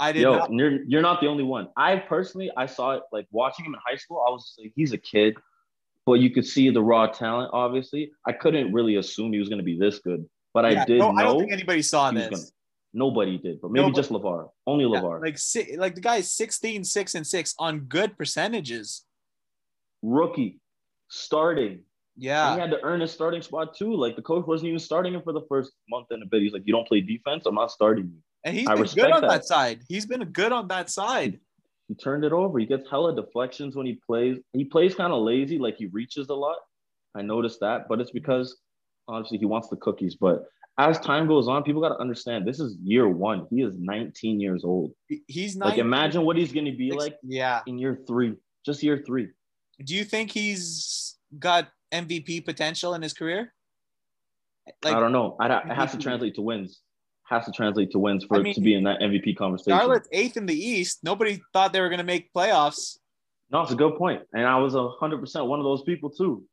I 0.00 0.12
did 0.12 0.22
Yo, 0.22 0.36
not. 0.38 0.52
you're 0.52 0.82
you're 0.84 1.02
not 1.02 1.20
the 1.20 1.28
only 1.28 1.44
one. 1.44 1.68
I 1.76 1.96
personally, 1.96 2.50
I 2.56 2.66
saw 2.66 2.92
it 2.92 3.02
like 3.12 3.26
watching 3.30 3.64
him 3.64 3.74
in 3.74 3.80
high 3.86 3.96
school. 3.96 4.24
I 4.26 4.30
was 4.30 4.44
just 4.46 4.58
like, 4.60 4.72
he's 4.74 4.92
a 4.92 4.98
kid, 4.98 5.36
but 6.04 6.14
you 6.14 6.30
could 6.30 6.46
see 6.46 6.68
the 6.70 6.82
raw 6.82 7.06
talent. 7.06 7.50
Obviously, 7.52 8.10
I 8.26 8.32
couldn't 8.32 8.72
really 8.72 8.96
assume 8.96 9.32
he 9.32 9.38
was 9.38 9.48
going 9.48 9.60
to 9.60 9.64
be 9.64 9.78
this 9.78 10.00
good, 10.00 10.28
but 10.52 10.64
Yeah, 10.70 10.82
I 10.82 10.84
did 10.84 10.98
no, 10.98 11.12
know 11.12 11.18
I 11.20 11.22
don't 11.22 11.38
think 11.38 11.52
anybody 11.52 11.80
saw 11.82 12.10
this. 12.10 12.28
gonna- 12.28 12.42
nobody 12.94 13.36
did, 13.38 13.60
but 13.60 13.70
maybe 13.70 13.90
just 13.92 14.10
LaVar, 14.10 14.48
only 14.66 14.84
Yeah, 14.84 15.00
LaVar, 15.00 15.20
like 15.20 15.36
si- 15.38 15.76
like 15.76 15.94
the 15.94 16.00
guy 16.00 16.16
is 16.16 16.30
16, 16.32 16.84
6 16.84 17.14
and 17.14 17.26
6 17.26 17.54
on 17.58 17.80
good 17.80 18.16
percentages. 18.16 19.04
rookie, 20.02 20.60
starting 21.08 21.80
Yeah. 22.16 22.52
And 22.52 22.54
he 22.54 22.60
had 22.60 22.70
to 22.70 22.82
earn 22.84 23.00
his 23.00 23.10
starting 23.10 23.42
spot 23.42 23.74
too. 23.76 23.92
Like 23.94 24.14
the 24.16 24.22
coach 24.22 24.46
wasn't 24.46 24.68
even 24.68 24.78
starting 24.78 25.14
him 25.14 25.22
for 25.22 25.32
the 25.32 25.44
first 25.48 25.72
month 25.90 26.06
and 26.10 26.22
a 26.22 26.26
bit. 26.26 26.42
He's 26.42 26.52
like, 26.52 26.62
"You 26.64 26.72
don't 26.72 26.86
play 26.86 27.00
defense. 27.00 27.44
I'm 27.46 27.56
not 27.56 27.70
starting 27.72 28.06
you." 28.06 28.18
And 28.44 28.54
he's 28.56 28.68
I 28.68 28.74
been 28.76 28.84
good 28.84 29.10
on 29.10 29.22
that. 29.22 29.30
that. 29.30 29.44
side. 29.44 29.80
He's 29.88 30.06
been 30.06 30.22
good 30.24 30.52
on 30.52 30.68
that 30.68 30.90
side. 30.90 31.40
He 31.88 31.94
turned 31.94 32.24
it 32.24 32.32
over. 32.32 32.58
He 32.58 32.66
gets 32.66 32.88
hella 32.88 33.14
deflections 33.16 33.74
when 33.76 33.86
he 33.86 33.98
plays. 34.06 34.38
He 34.52 34.64
plays 34.64 34.94
kind 34.94 35.12
of 35.12 35.22
lazy, 35.22 35.58
like 35.58 35.76
he 35.76 35.86
reaches 35.86 36.28
a 36.28 36.34
lot. 36.34 36.56
I 37.16 37.22
noticed 37.22 37.60
that, 37.60 37.88
but 37.88 38.00
it's 38.00 38.10
because 38.10 38.46
obviously 39.08 39.38
he 39.38 39.44
wants 39.46 39.68
the 39.68 39.76
cookies. 39.76 40.14
But 40.14 40.44
as 40.78 40.98
time 40.98 41.26
goes 41.28 41.46
on, 41.48 41.62
people 41.62 41.80
got 41.80 41.90
to 41.90 41.98
understand 42.00 42.46
this 42.46 42.58
is 42.60 42.76
year 42.82 43.08
one. 43.08 43.46
He 43.50 43.62
is 43.62 43.74
19 43.78 44.40
years 44.40 44.64
old. 44.64 44.92
He- 45.08 45.22
He's 45.28 45.56
Like, 45.56 45.78
imagine 45.78 46.22
what 46.24 46.36
he's 46.36 46.52
going 46.52 46.66
to 46.66 46.72
be 46.76 46.90
like 46.92 47.16
Yeah. 47.22 47.60
in 47.66 47.78
year 47.78 47.98
three, 48.06 48.34
just 48.66 48.82
year 48.82 49.02
three. 49.06 49.28
Do 49.84 49.94
you 49.94 50.04
think 50.04 50.30
he's 50.30 51.16
got 51.38 51.68
MVP 51.92 52.44
potential 52.44 52.94
in 52.94 53.02
his 53.02 53.12
career? 53.12 53.52
Like 54.82 54.94
I 54.94 55.00
don't 55.00 55.12
know. 55.12 55.36
I, 55.40 55.46
it 55.58 55.74
has 55.74 55.92
to 55.92 55.98
translate 55.98 56.34
to 56.36 56.42
wins. 56.42 56.80
Has 57.24 57.44
to 57.46 57.52
translate 57.52 57.90
to 57.92 57.98
wins 57.98 58.24
for 58.24 58.36
I 58.36 58.40
it 58.40 58.42
mean, 58.44 58.54
to 58.54 58.60
be 58.60 58.74
in 58.74 58.84
that 58.84 59.00
MVP 59.00 59.36
conversation. 59.36 59.78
Charlotte's 59.78 60.08
eighth 60.12 60.36
in 60.36 60.46
the 60.46 60.54
East. 60.54 61.00
Nobody 61.02 61.40
thought 61.52 61.72
they 61.72 61.80
were 61.80 61.88
going 61.88 61.98
to 61.98 62.04
make 62.04 62.32
playoffs. 62.32 62.98
No, 63.50 63.62
it's 63.62 63.72
a 63.72 63.76
good 63.76 63.96
point. 63.96 64.22
And 64.32 64.46
I 64.46 64.56
was 64.58 64.74
a 64.74 64.88
hundred 64.88 65.18
percent 65.20 65.46
one 65.46 65.58
of 65.58 65.64
those 65.64 65.82
people 65.82 66.10
too. 66.10 66.44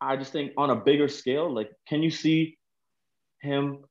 I 0.00 0.16
just 0.16 0.32
think 0.32 0.52
on 0.56 0.70
a 0.70 0.76
bigger 0.76 1.08
scale, 1.08 1.52
like, 1.52 1.70
can 1.88 2.02
you 2.02 2.10
see 2.10 2.57
him 3.40 3.84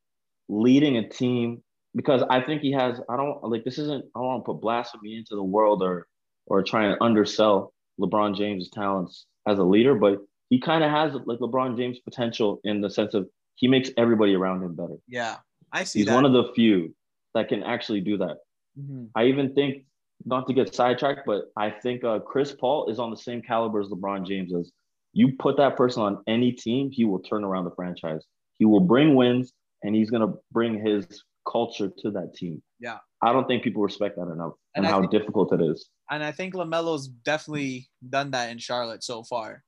leading 0.50 0.98
a 0.98 1.08
team? 1.08 1.64
Because 1.96 2.24
I 2.30 2.42
think 2.42 2.62
he 2.62 2.72
has, 2.74 3.00
I 3.10 3.18
don't 3.18 3.44
like 3.44 3.64
this 3.64 3.78
isn't, 3.80 4.06
I 4.16 4.20
don't 4.20 4.26
want 4.28 4.46
to 4.46 4.54
put 4.54 4.62
blasphemy 4.62 5.16
into 5.16 5.36
the 5.36 5.44
world 5.44 5.82
or 5.82 6.08
or 6.46 6.64
try 6.64 6.86
and 6.86 6.98
undersell 7.02 7.74
LeBron 8.00 8.38
James' 8.38 8.70
talents 8.70 9.26
as 9.48 9.60
a 9.60 9.64
leader, 9.64 9.96
but 9.96 10.20
he 10.50 10.60
kind 10.60 10.84
of 10.84 10.92
has 10.92 11.14
like 11.26 11.40
LeBron 11.40 11.76
James 11.76 12.00
potential 12.00 12.62
in 12.64 12.80
the 12.82 12.90
sense 12.90 13.14
of 13.14 13.28
he 13.56 13.68
makes 13.68 13.90
everybody 13.98 14.34
around 14.36 14.64
him 14.64 14.76
better. 14.76 14.96
Yeah, 15.08 15.38
I 15.74 15.84
see 15.84 16.00
He's 16.00 16.08
that. 16.08 16.16
one 16.16 16.26
of 16.26 16.34
the 16.34 16.54
few 16.54 16.96
that 17.34 17.50
can 17.50 17.64
actually 17.64 18.02
do 18.02 18.18
that. 18.18 18.38
Mhm. 18.80 19.10
I 19.16 19.26
even 19.26 19.54
think, 19.56 19.84
not 20.26 20.48
to 20.48 20.54
get 20.54 20.74
sidetracked, 20.74 21.26
but 21.26 21.46
I 21.58 21.70
think 21.70 22.04
uh, 22.04 22.20
Chris 22.20 22.52
Paul 22.54 22.90
is 22.90 23.00
on 23.00 23.10
the 23.10 23.18
same 23.18 23.42
caliber 23.42 23.82
as 23.82 23.88
LeBron 23.88 24.26
James 24.26 24.52
is. 24.54 24.72
You 25.14 25.34
put 25.38 25.58
that 25.58 25.76
person 25.76 26.04
on 26.04 26.24
any 26.28 26.52
team, 26.52 26.92
he 26.92 27.04
will 27.06 27.20
turn 27.20 27.44
around 27.44 27.66
the 27.66 27.72
franchise. 27.72 28.24
He 28.60 28.66
will 28.66 28.80
bring 28.82 29.16
wins, 29.16 29.54
and 29.84 29.96
he's 29.96 30.10
going 30.10 30.28
to 30.28 30.38
bring 30.52 30.84
his 30.86 31.24
culture 31.50 31.92
to 32.00 32.12
that 32.12 32.34
team. 32.36 32.62
Yeah. 32.80 32.98
I 33.22 33.32
don't 33.34 33.48
think 33.48 33.64
people 33.64 33.82
respect 33.82 34.16
that 34.18 34.30
enough 34.32 34.54
And 34.76 34.86
and, 34.86 34.88
how 34.88 35.00
think- 35.00 35.12
difficult 35.12 35.54
it 35.54 35.62
is. 35.62 35.90
And 36.10 36.24
I 36.24 36.32
think 36.32 36.54
LaMelo's 36.54 37.08
definitely 37.08 37.90
done 38.08 38.32
that 38.32 38.50
in 38.50 38.58
Charlotte 38.60 39.04
so 39.04 39.24
far. 39.24 39.64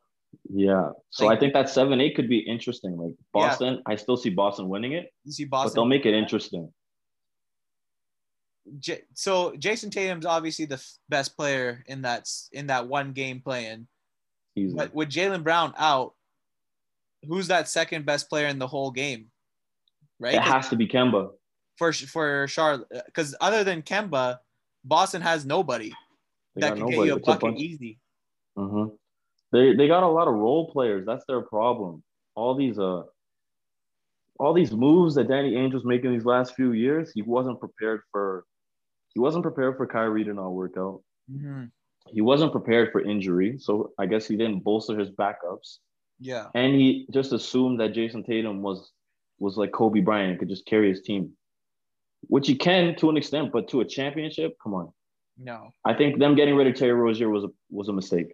Yeah. 0.50 0.89
So 1.10 1.25
Like- 1.25 1.38
I 1.38 1.39
think 1.39 1.53
that 1.53 1.69
7 1.69 2.00
8 2.00 2.15
could 2.15 2.29
be 2.29 2.39
interesting. 2.39 2.98
Like 2.98 3.13
Boston, 3.34 3.81
I 3.86 3.96
still 3.96 4.17
see 4.17 4.29
Boston 4.29 4.69
winning 4.69 4.93
it, 4.93 5.12
You 5.25 5.31
see 5.31 5.46
but 5.46 5.74
they'll 5.74 5.86
make 5.86 6.05
it 6.05 6.13
interesting. 6.13 6.72
J- 8.79 9.03
so 9.13 9.51
Jayson 9.58 9.89
Tatum's 9.89 10.25
obviously 10.27 10.65
the 10.65 10.75
f- 10.75 10.98
best 11.10 11.36
player 11.36 11.84
in 11.88 12.03
that 12.03 12.27
in 12.51 12.67
that 12.67 12.88
one 12.88 13.13
game 13.13 13.41
playing. 13.41 13.88
But 14.75 14.93
with 14.93 15.10
Jaylen 15.10 15.43
Brown 15.43 15.74
out, 15.77 16.13
who's 17.27 17.47
that 17.47 17.67
second 17.67 18.05
best 18.05 18.29
player 18.29 18.47
in 18.47 18.59
the 18.59 18.67
whole 18.67 18.91
game? 18.91 19.27
Right? 20.19 20.35
It 20.35 20.41
has 20.41 20.69
to 20.69 20.75
be 20.75 20.88
Kemba. 20.88 21.31
for 21.77 21.93
for 21.93 22.47
Charlotte, 22.47 22.88
because 23.05 23.35
other 23.41 23.63
than 23.63 23.81
Kemba, 23.81 24.38
Boston 24.83 25.21
has 25.21 25.45
nobody 25.45 25.91
They 26.55 26.61
that 26.61 26.75
can 26.77 26.88
get 26.89 26.95
you 27.05 27.13
a 27.13 27.15
It's 27.17 27.27
a 27.27 27.31
bucket 27.31 27.41
bunch- 27.41 27.59
easy. 27.59 27.99
hmm 28.57 28.85
They 29.51 29.75
they 29.75 29.88
got 29.88 30.03
a 30.03 30.07
lot 30.07 30.27
of 30.27 30.33
role 30.35 30.71
players. 30.71 31.05
That's 31.05 31.25
their 31.25 31.41
problem. 31.41 32.03
All 32.35 32.53
these 32.55 32.77
uh, 32.79 33.03
all 34.39 34.53
these 34.53 34.71
moves 34.71 35.15
that 35.15 35.27
Danny 35.27 35.53
Ainge 35.53 35.73
was 35.73 35.85
making 35.85 36.11
these 36.13 36.25
last 36.25 36.55
few 36.55 36.71
years, 36.73 37.11
he 37.11 37.21
wasn't 37.21 37.59
prepared 37.59 38.01
for. 38.11 38.45
He 39.13 39.19
wasn't 39.19 39.43
prepared 39.43 39.75
for 39.75 39.88
Kyrie 39.88 40.23
to 40.25 40.33
not 40.33 40.49
work 40.49 40.75
out. 40.77 41.01
Mhm. 41.31 41.71
He 42.07 42.21
wasn't 42.21 42.51
prepared 42.51 42.91
for 42.91 43.01
injury, 43.01 43.57
so 43.59 43.91
I 43.97 44.05
guess 44.05 44.27
he 44.27 44.35
didn't 44.38 44.59
bolster 44.63 44.97
his 44.97 45.09
backups, 45.11 45.79
Yeah, 46.19 46.47
and 46.53 46.73
he 46.75 47.07
just 47.11 47.31
assumed 47.31 47.79
that 47.79 47.93
Jayson 47.93 48.23
Tatum 48.25 48.61
was 48.61 48.91
was 49.39 49.55
like 49.57 49.71
Kobe 49.71 50.01
Bryant 50.01 50.31
and 50.31 50.39
could 50.39 50.49
just 50.49 50.65
carry 50.65 50.89
his 50.89 51.01
team, 51.01 51.31
which 52.27 52.47
he 52.47 52.55
can 52.55 52.95
to 52.97 53.09
an 53.09 53.15
extent, 53.17 53.51
but 53.53 53.69
to 53.69 53.79
a 53.81 53.85
championship, 53.85 54.57
come 54.61 54.73
on. 54.73 54.91
no. 55.38 55.73
I 55.85 55.93
think 55.93 56.19
them 56.19 56.35
getting 56.35 56.55
rid 56.55 56.67
of 56.67 56.75
Terry 56.75 56.91
Rozier 56.93 57.29
was 57.29 57.45
a 57.45 57.49
was 57.69 57.88
a 57.88 57.93
mistake. 57.93 58.33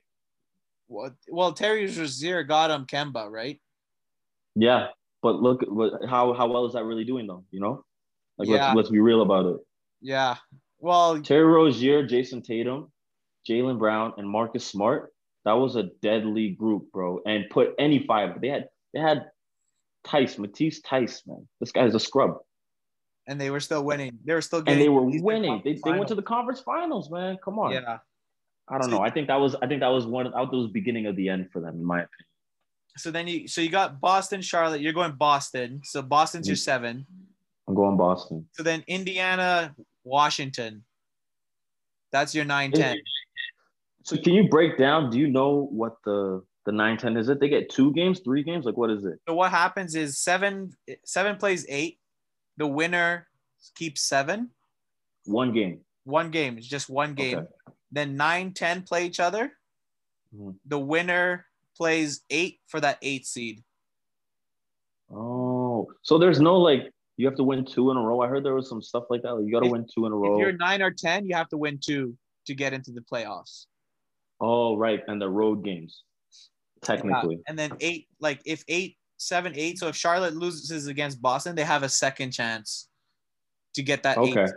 Well, 0.88 1.12
well, 1.30 1.52
Terry 1.54 1.86
Rozier 1.86 2.44
got 2.44 2.72
him 2.72 2.86
Kemba, 2.86 3.30
right? 3.30 3.60
Yeah, 4.56 4.88
but 5.22 5.36
look, 5.42 5.62
how 6.08 6.34
how 6.34 6.48
well 6.48 6.66
is 6.66 6.74
that 6.74 6.84
really 6.86 7.04
doing 7.06 7.28
though? 7.28 7.44
You 7.52 7.60
know, 7.60 7.84
like 8.38 8.48
Yeah. 8.48 8.66
let's 8.68 8.76
let's 8.76 8.90
be 8.90 9.00
real 9.00 9.22
about 9.22 9.46
it. 9.46 9.58
Yeah. 10.02 10.36
Well, 10.80 11.22
Terry 11.22 11.44
Rozier, 11.46 12.06
Jason 12.06 12.42
Tatum, 12.42 12.92
Jaylen 13.50 13.78
Brown, 13.80 14.14
and 14.18 14.30
Marcus 14.30 14.66
Smart. 14.66 15.12
That 15.46 15.54
was 15.54 15.76
a 15.76 15.84
deadly 16.02 16.50
group, 16.50 16.92
bro. 16.92 17.22
And 17.26 17.46
put 17.50 17.76
any 17.80 18.06
five. 18.06 18.42
They 18.42 18.50
had 18.50 18.70
they 18.94 19.00
had 19.00 19.30
Tice, 20.04 20.38
Matisse 20.38 20.82
Tice, 20.82 21.24
man. 21.26 21.48
This 21.60 21.72
guy's 21.72 21.96
a 21.96 22.00
scrub, 22.00 22.38
and 23.28 23.40
they 23.40 23.50
were 23.52 23.60
still 23.60 23.84
winning. 23.84 24.18
They 24.26 24.34
were 24.34 24.42
still 24.42 24.62
getting. 24.62 24.74
and 24.80 24.82
they 24.84 24.90
were 24.90 25.04
winning. 25.04 25.62
They, 25.64 25.74
they 25.74 25.92
went 25.92 26.08
to 26.10 26.16
the 26.16 26.22
conference 26.24 26.62
finals, 26.62 27.10
man. 27.12 27.38
Come 27.44 27.60
on. 27.60 27.72
Yeah. 27.72 28.00
I 28.68 28.80
don't 28.80 28.90
know. 28.90 29.02
I 29.02 29.12
think 29.12 29.28
that 29.28 29.36
was 29.40 29.56
I 29.62 29.68
think 29.68 29.82
that 29.82 29.90
was 29.90 30.08
one. 30.08 30.26
That 30.26 30.52
was 30.52 30.72
beginning 30.72 31.06
of 31.06 31.16
the 31.16 31.30
end 31.30 31.52
for 31.52 31.62
them, 31.62 31.76
in 31.76 31.84
my 31.86 31.98
opinion. 31.98 32.10
So 32.98 33.12
then 33.12 33.28
you 33.28 33.48
so 33.48 33.62
you 33.62 33.70
got 33.70 34.02
Boston, 34.02 34.42
Charlotte. 34.42 34.82
You're 34.82 34.94
going 34.94 35.12
Boston. 35.14 35.82
So 35.84 36.02
Boston's 36.02 36.48
your 36.48 36.56
Mhm. 36.56 36.60
seven. 36.60 37.06
I'm 37.68 37.76
going 37.76 37.98
Boston. 37.98 38.48
So 38.54 38.64
then 38.64 38.84
Indiana, 38.88 39.76
Washington. 40.04 40.84
That's 42.12 42.34
your 42.34 42.46
nine 42.46 42.72
ten. 42.72 42.98
So 44.06 44.16
can 44.18 44.34
you 44.34 44.48
break 44.48 44.78
down? 44.78 45.10
Do 45.10 45.18
you 45.18 45.28
know 45.28 45.68
what 45.72 45.96
the 46.06 46.44
the 46.66 46.72
nine 46.72 46.98
ten 46.98 47.18
is? 47.18 47.28
It 47.28 47.40
they 47.40 47.50
get 47.50 47.70
two 47.70 47.92
games, 47.94 48.20
three 48.20 48.44
games? 48.44 48.66
Like 48.66 48.78
what 48.78 48.92
is 48.92 49.04
it? 49.04 49.20
So 49.28 49.34
what 49.34 49.50
happens 49.50 49.96
is 49.96 50.20
seven 50.20 50.74
seven 51.04 51.38
plays 51.38 51.66
eight. 51.68 52.00
The 52.58 52.68
winner 52.68 53.28
keeps 53.74 54.02
seven. 54.02 54.52
One 55.26 55.52
game. 55.54 55.80
One 56.04 56.30
game. 56.30 56.60
It's 56.60 56.68
just 56.68 56.88
one 56.88 57.16
game. 57.16 57.40
Okay. 57.40 57.48
Then 57.92 58.16
nine, 58.16 58.54
ten 58.54 58.84
play 58.84 59.08
each 59.08 59.20
other. 59.20 59.52
Mhm. 60.36 60.56
The 60.68 60.80
winner 60.80 61.48
plays 61.76 62.22
eight 62.30 62.60
for 62.68 62.80
that 62.80 63.00
eight 63.02 63.26
seed. 63.26 63.64
Oh, 65.12 65.88
so 66.04 66.20
there's 66.20 66.40
no 66.40 66.58
like 66.58 66.92
you 67.18 67.26
have 67.26 67.38
to 67.38 67.44
win 67.44 67.66
two 67.66 67.90
in 67.90 67.98
a 67.98 68.02
row. 68.02 68.22
I 68.22 68.28
heard 68.28 68.44
there 68.46 68.54
was 68.54 68.70
some 68.70 68.84
stuff 68.84 69.06
like 69.10 69.24
that. 69.24 69.34
Like 69.34 69.46
you 69.46 69.52
got 69.52 69.64
to 69.64 69.70
win 69.70 69.88
two 69.94 70.06
in 70.06 70.12
a 70.12 70.16
row. 70.16 70.36
If 70.36 70.42
you're 70.42 70.52
nine 70.58 70.84
or 70.84 70.92
ten, 70.92 71.26
you 71.26 71.36
have 71.36 71.50
to 71.50 71.58
win 71.58 71.80
two 71.84 72.16
to 72.46 72.54
get 72.54 72.72
into 72.74 72.92
the 72.92 73.02
playoffs. 73.02 73.66
Oh, 74.40 74.78
right, 74.78 75.02
and 75.08 75.22
the 75.22 75.30
road 75.30 75.64
games, 75.64 76.04
technically. 76.82 77.36
Yeah. 77.36 77.42
And 77.48 77.58
then 77.60 77.72
eight, 77.80 78.08
like 78.20 78.42
if 78.46 78.64
eight, 78.68 78.98
seven, 79.18 79.54
eight. 79.56 79.80
So 79.80 79.88
if 79.88 79.96
Charlotte 79.96 80.36
loses 80.36 80.88
against 80.88 81.22
Boston, 81.22 81.56
they 81.56 81.64
have 81.64 81.84
a 81.84 81.90
second 81.90 82.32
chance 82.32 82.90
to 83.76 83.84
get 83.84 84.04
that 84.04 84.18
Okay. 84.18 84.44
eight. 84.44 84.50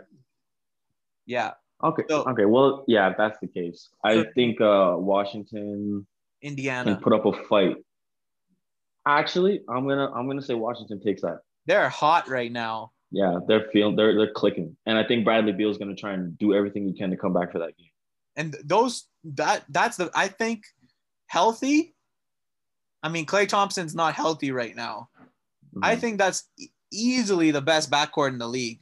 Yeah. 1.25 1.51
Okay. 1.83 2.03
So- 2.09 2.23
okay. 2.29 2.45
Well, 2.45 2.83
yeah, 2.87 3.09
if 3.11 3.17
that's 3.17 3.39
the 3.39 3.47
case. 3.47 3.89
I 4.03 4.25
think 4.35 4.59
uh, 4.59 4.95
Washington 4.97 6.05
Indiana, 6.41 6.93
can 6.95 7.01
put 7.03 7.13
up 7.13 7.25
a 7.25 7.33
fight. 7.47 7.77
Actually, 9.05 9.61
I'm 9.69 9.87
gonna 9.87 10.11
I'm 10.11 10.27
gonna 10.27 10.41
say 10.41 10.53
Washington 10.55 10.99
takes 11.01 11.21
that. 11.21 11.39
They're 11.65 11.89
hot 11.89 12.27
right 12.27 12.51
now. 12.51 12.91
Yeah, 13.11 13.39
they're 13.47 13.67
feeling 13.71 13.95
they're 13.95 14.13
they're 14.15 14.33
clicking, 14.33 14.75
and 14.85 14.97
I 14.97 15.03
think 15.03 15.23
Bradley 15.25 15.53
Beal's 15.53 15.77
gonna 15.77 15.95
try 15.95 16.13
and 16.13 16.37
do 16.37 16.53
everything 16.53 16.85
he 16.85 16.93
can 16.93 17.09
to 17.09 17.17
come 17.17 17.33
back 17.33 17.51
for 17.51 17.59
that 17.59 17.77
game. 17.77 17.88
And 18.39 18.55
those 18.63 19.05
that 19.35 19.65
that's 19.69 19.97
the 19.97 20.09
I 20.15 20.29
think 20.29 20.63
healthy. 21.27 21.93
I 23.03 23.09
mean, 23.09 23.25
Klay 23.25 23.47
Thompson's 23.47 23.93
not 23.93 24.13
healthy 24.15 24.51
right 24.51 24.75
now. 24.75 25.09
I 25.83 25.95
Mhm. 25.95 25.99
think 25.99 26.17
that's 26.17 26.49
e- 26.57 26.69
easily 26.91 27.51
the 27.51 27.61
best 27.61 27.91
backcourt 27.91 28.29
in 28.29 28.37
the 28.39 28.47
league. 28.47 28.79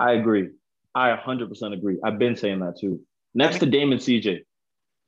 I 0.00 0.12
agree. 0.12 0.50
I 0.94 1.10
100% 1.10 1.74
agree. 1.74 1.98
I've 2.04 2.18
been 2.18 2.36
saying 2.36 2.60
that 2.60 2.78
too. 2.78 3.04
Next 3.34 3.58
to 3.58 3.66
Damon 3.66 3.98
CJ. 3.98 4.44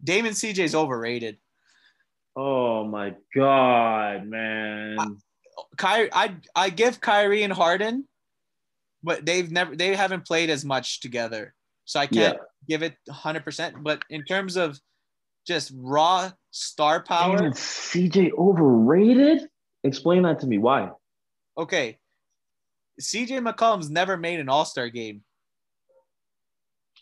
Damon 0.03 0.33
CJ's 0.33 0.75
overrated. 0.75 1.39
Oh 2.37 2.85
my 2.85 3.15
god, 3.35 4.27
man. 4.27 4.97
Kyrie, 5.77 6.11
I 6.13 6.37
I 6.55 6.71
give 6.71 7.01
Kyrie 7.01 7.43
and 7.45 7.53
Harden, 7.53 8.07
but 9.03 9.25
they've 9.25 9.51
never 9.51 9.75
they 9.77 9.95
haven't 9.95 10.27
played 10.27 10.51
as 10.51 10.65
much 10.65 11.01
together, 11.01 11.55
so 11.85 12.01
I 12.01 12.07
can't 12.07 12.37
Yeah. 12.37 12.43
Give 12.69 12.83
it 12.83 12.95
100. 13.07 13.45
percent 13.45 13.77
But 13.83 14.03
in 14.11 14.25
terms 14.25 14.57
of 14.57 14.79
just 15.47 15.73
raw 15.77 16.31
star 16.51 17.03
power, 17.03 17.37
Damon 17.37 17.53
CJ 17.53 18.33
overrated? 18.33 19.49
Explain 19.85 20.23
that 20.23 20.41
to 20.41 20.47
me. 20.47 20.59
Why? 20.59 20.91
okay, 21.57 21.99
CJ 23.01 23.41
McCollum's 23.47 23.91
never 23.91 24.17
made 24.17 24.41
an 24.41 24.49
All 24.49 24.65
Star 24.65 24.89
game. 24.89 25.23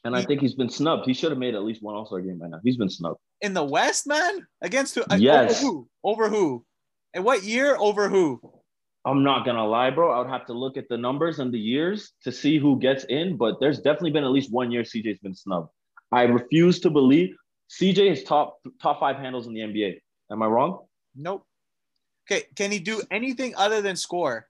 And 0.05 0.15
I 0.15 0.23
think 0.23 0.41
he's 0.41 0.55
been 0.55 0.69
snubbed. 0.69 1.05
He 1.07 1.15
should 1.15 1.31
have 1.31 1.39
made 1.39 1.55
at 1.55 1.63
least 1.65 1.83
one 1.83 1.95
All 1.97 2.07
Star 2.07 2.21
game 2.21 2.39
by 2.39 2.47
now. 2.49 2.61
He's 2.63 2.77
been 2.77 2.89
snubbed. 2.91 3.19
in 3.41 3.55
the 3.55 3.65
West, 3.65 4.07
man? 4.07 4.47
Against 4.63 4.95
who? 4.95 5.03
uh, 5.11 5.17
Yes. 5.17 5.63
Over 5.63 5.73
who? 5.73 5.89
Over 6.05 6.29
who? 6.29 6.65
And 7.15 7.25
what 7.25 7.43
year? 7.43 7.77
Over 7.77 8.09
who? 8.09 8.41
I'm 9.07 9.23
not 9.23 9.47
gonna 9.47 9.65
lie, 9.65 9.91
bro. 9.91 10.11
I 10.11 10.19
would 10.19 10.29
have 10.29 10.47
to 10.47 10.53
look 10.53 10.77
at 10.77 10.89
the 10.89 10.99
numbers 10.99 11.39
and 11.39 11.55
the 11.55 11.59
years 11.61 12.13
to 12.25 12.33
see 12.33 12.59
who 12.59 12.77
gets 12.81 13.05
in, 13.05 13.37
but 13.37 13.61
there's 13.61 13.79
definitely 13.79 14.11
been 14.11 14.25
at 14.25 14.31
least 14.33 14.53
one 14.53 14.73
year 14.73 14.83
CJ's 14.83 15.21
been 15.21 15.35
snubbed. 15.35 15.69
I 16.11 16.23
refuse 16.23 16.81
to 16.81 16.91
believe 16.91 17.37
CJ 17.71 18.11
is 18.11 18.25
top 18.25 18.59
top 18.83 18.99
five 18.99 19.17
handles 19.17 19.47
in 19.47 19.55
the 19.55 19.61
NBA. 19.61 20.01
Am 20.33 20.43
I 20.43 20.47
wrong? 20.47 20.81
Nope. 21.15 21.47
Okay, 22.29 22.47
can 22.57 22.73
he 22.73 22.81
do 22.81 23.01
anything 23.13 23.55
other 23.57 23.81
than 23.81 23.95
score? 23.95 24.49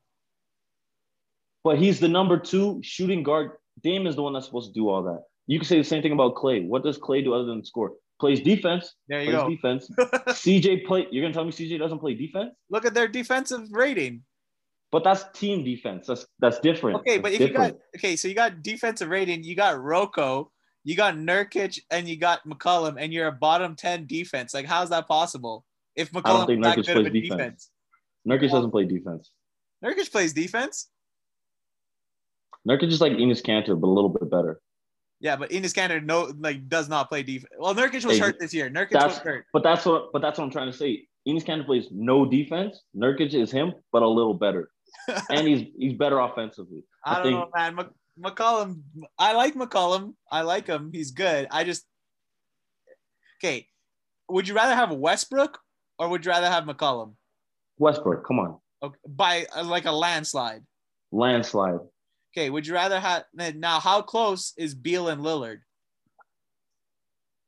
But 1.62 1.78
he's 1.78 2.00
the 2.00 2.08
number 2.08 2.38
two 2.38 2.80
shooting 2.82 3.22
guard. 3.22 3.50
Dame 3.82 4.06
is 4.06 4.16
the 4.16 4.22
one 4.22 4.32
that's 4.32 4.46
supposed 4.46 4.72
to 4.72 4.80
do 4.80 4.88
all 4.88 5.02
that. 5.02 5.24
You 5.46 5.58
can 5.58 5.68
say 5.68 5.76
the 5.76 5.84
same 5.84 6.00
thing 6.00 6.12
about 6.12 6.34
Klay. 6.34 6.66
What 6.66 6.82
does 6.82 6.98
Klay 6.98 7.22
do 7.22 7.34
other 7.34 7.44
than 7.44 7.62
score? 7.62 7.92
Plays 8.18 8.40
defense. 8.40 8.94
There 9.08 9.22
you 9.22 9.32
Plays 9.32 9.42
go. 9.42 9.48
defense. 9.50 9.90
CJ 10.28 10.86
play. 10.86 11.06
You're 11.10 11.22
gonna 11.22 11.34
tell 11.34 11.44
me 11.44 11.52
CJ 11.52 11.78
doesn't 11.78 11.98
play 11.98 12.14
defense? 12.14 12.54
Look 12.70 12.86
at 12.86 12.94
their 12.94 13.08
defensive 13.08 13.68
rating. 13.70 14.22
But 14.92 15.04
that's 15.04 15.24
team 15.38 15.64
defense. 15.64 16.06
That's 16.06 16.26
that's 16.38 16.60
different. 16.60 17.00
Okay, 17.00 17.18
but 17.18 17.32
That's 17.32 17.42
if 17.42 17.50
you 17.50 17.56
got 17.56 17.74
okay, 17.96 18.16
so 18.16 18.28
you 18.28 18.34
got 18.34 18.62
defensive 18.62 19.08
rating, 19.08 19.42
you 19.42 19.56
got 19.56 19.76
RoCo, 19.76 20.48
you 20.84 20.96
got 20.96 21.16
Nurkic, 21.16 21.80
and 21.90 22.08
you 22.08 22.16
got 22.16 22.46
McCollum, 22.48 22.96
and 22.98 23.12
you're 23.12 23.26
a 23.26 23.32
bottom 23.32 23.74
ten 23.74 24.06
defense. 24.06 24.54
Like, 24.54 24.66
how's 24.66 24.90
that 24.90 25.08
possible? 25.08 25.64
If 25.96 26.12
McCollum 26.12 26.22
I 26.24 26.32
don't 26.32 26.46
think 26.46 26.64
Nurkic 26.64 26.86
good 26.86 26.96
of 26.98 27.06
a 27.06 27.10
plays 27.10 27.22
defense. 27.22 27.38
defense. 27.38 27.70
Nurkic 28.28 28.50
doesn't 28.50 28.70
play 28.70 28.84
defense. 28.84 29.30
Nurkic 29.84 30.10
plays 30.10 30.32
defense. 30.32 30.88
Nurkic 32.68 32.88
is 32.88 33.00
like 33.00 33.12
Enes 33.12 33.42
Kanter, 33.42 33.78
but 33.80 33.86
a 33.86 33.94
little 33.94 34.10
bit 34.10 34.30
better. 34.30 34.60
Yeah, 35.20 35.36
but 35.36 35.50
Enes 35.50 35.72
Kanter 35.72 36.04
no 36.04 36.32
like 36.38 36.68
does 36.68 36.88
not 36.88 37.08
play 37.08 37.22
defense. 37.22 37.52
Well, 37.58 37.74
Nurkic 37.74 38.04
was 38.04 38.16
Hey, 38.16 38.18
hurt 38.18 38.38
this 38.38 38.52
year. 38.52 38.68
Nurkic 38.68 38.92
was 38.92 39.18
hurt. 39.18 39.46
But 39.52 39.62
that's 39.62 39.86
what 39.86 40.12
but 40.12 40.22
that's 40.22 40.38
what 40.38 40.44
I'm 40.44 40.50
trying 40.50 40.70
to 40.70 40.76
say. 40.76 41.06
Enes 41.26 41.44
Kanter 41.44 41.64
plays 41.64 41.88
no 41.90 42.24
defense. 42.24 42.82
Nurkic 42.96 43.34
is 43.34 43.50
him, 43.50 43.74
but 43.92 44.02
a 44.02 44.08
little 44.08 44.34
better. 44.34 44.70
And 45.30 45.46
he's 45.46 45.66
he's 45.78 45.92
better 45.94 46.18
offensively. 46.18 46.82
I, 47.04 47.10
I 47.10 47.14
don't 47.14 47.22
think- 47.24 47.38
know, 47.38 47.50
man. 47.54 47.74
Mc- 47.74 47.92
McCollum, 48.18 48.80
I 49.18 49.34
like 49.34 49.54
McCollum. 49.54 50.14
I 50.32 50.40
like 50.40 50.66
him. 50.66 50.90
He's 50.92 51.10
good. 51.10 51.48
I 51.50 51.64
just 51.64 51.84
okay. 53.38 53.68
Would 54.30 54.48
you 54.48 54.54
rather 54.54 54.74
have 54.74 54.90
Westbrook 54.90 55.58
or 55.98 56.08
would 56.08 56.24
you 56.24 56.30
rather 56.30 56.48
have 56.48 56.64
McCollum? 56.64 57.14
Westbrook, 57.78 58.26
come 58.26 58.38
on. 58.38 58.58
Okay, 58.82 58.96
by 59.06 59.46
uh, 59.54 59.64
like 59.64 59.84
a 59.84 59.92
landslide. 59.92 60.62
Landslide. 61.12 61.80
Okay, 62.34 62.48
would 62.48 62.66
you 62.66 62.74
rather 62.74 62.98
have 62.98 63.24
now? 63.34 63.80
How 63.80 64.00
close 64.02 64.54
is 64.56 64.74
Beal 64.74 65.08
and 65.08 65.20
Lillard? 65.22 65.58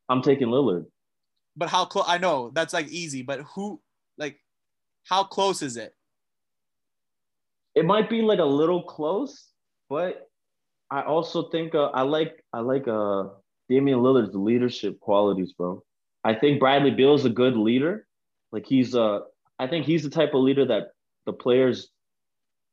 I'm 0.08 0.22
taking 0.22 0.48
Lillard. 0.48 0.86
But 1.56 1.68
how 1.70 1.84
close? 1.86 2.04
I 2.08 2.18
know 2.18 2.50
that's 2.54 2.72
like 2.74 2.88
easy, 2.88 3.22
but 3.22 3.40
who? 3.54 3.80
Like, 4.16 4.38
how 5.04 5.24
close 5.24 5.62
is 5.62 5.76
it? 5.76 5.94
It 7.74 7.84
might 7.84 8.10
be 8.10 8.22
like 8.22 8.38
a 8.38 8.44
little 8.44 8.82
close, 8.82 9.48
but 9.88 10.28
I 10.90 11.02
also 11.02 11.48
think 11.50 11.74
uh, 11.74 11.90
I 11.94 12.02
like 12.02 12.44
I 12.52 12.60
like 12.60 12.88
uh 12.88 13.24
Damian 13.68 14.00
Lillard's 14.00 14.34
leadership 14.34 14.98
qualities, 15.00 15.52
bro. 15.52 15.82
I 16.24 16.34
think 16.34 16.60
Bradley 16.60 16.90
Beal 16.90 17.14
is 17.14 17.24
a 17.24 17.30
good 17.30 17.56
leader. 17.56 18.06
Like 18.52 18.66
he's 18.66 18.94
uh 18.94 19.20
I 19.58 19.66
think 19.66 19.86
he's 19.86 20.02
the 20.02 20.10
type 20.10 20.34
of 20.34 20.42
leader 20.42 20.66
that 20.66 20.88
the 21.26 21.32
players 21.32 21.90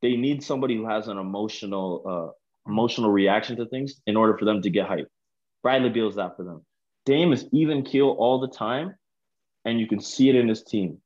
they 0.02 0.16
need 0.16 0.42
somebody 0.42 0.76
who 0.76 0.88
has 0.88 1.08
an 1.08 1.18
emotional 1.18 2.02
uh 2.06 2.70
emotional 2.70 3.10
reaction 3.10 3.56
to 3.56 3.66
things 3.66 4.00
in 4.06 4.16
order 4.16 4.36
for 4.36 4.44
them 4.44 4.62
to 4.62 4.70
get 4.70 4.86
hype. 4.86 5.08
Bradley 5.62 5.90
Beal 5.90 6.08
is 6.08 6.16
that 6.16 6.36
for 6.36 6.44
them. 6.44 6.64
Dame 7.04 7.32
is 7.32 7.46
even 7.52 7.84
keel 7.84 8.08
all 8.18 8.40
the 8.40 8.48
time, 8.48 8.94
and 9.64 9.78
you 9.78 9.86
can 9.86 10.00
see 10.00 10.28
it 10.28 10.34
in 10.34 10.48
his 10.48 10.64
team. 10.64 10.98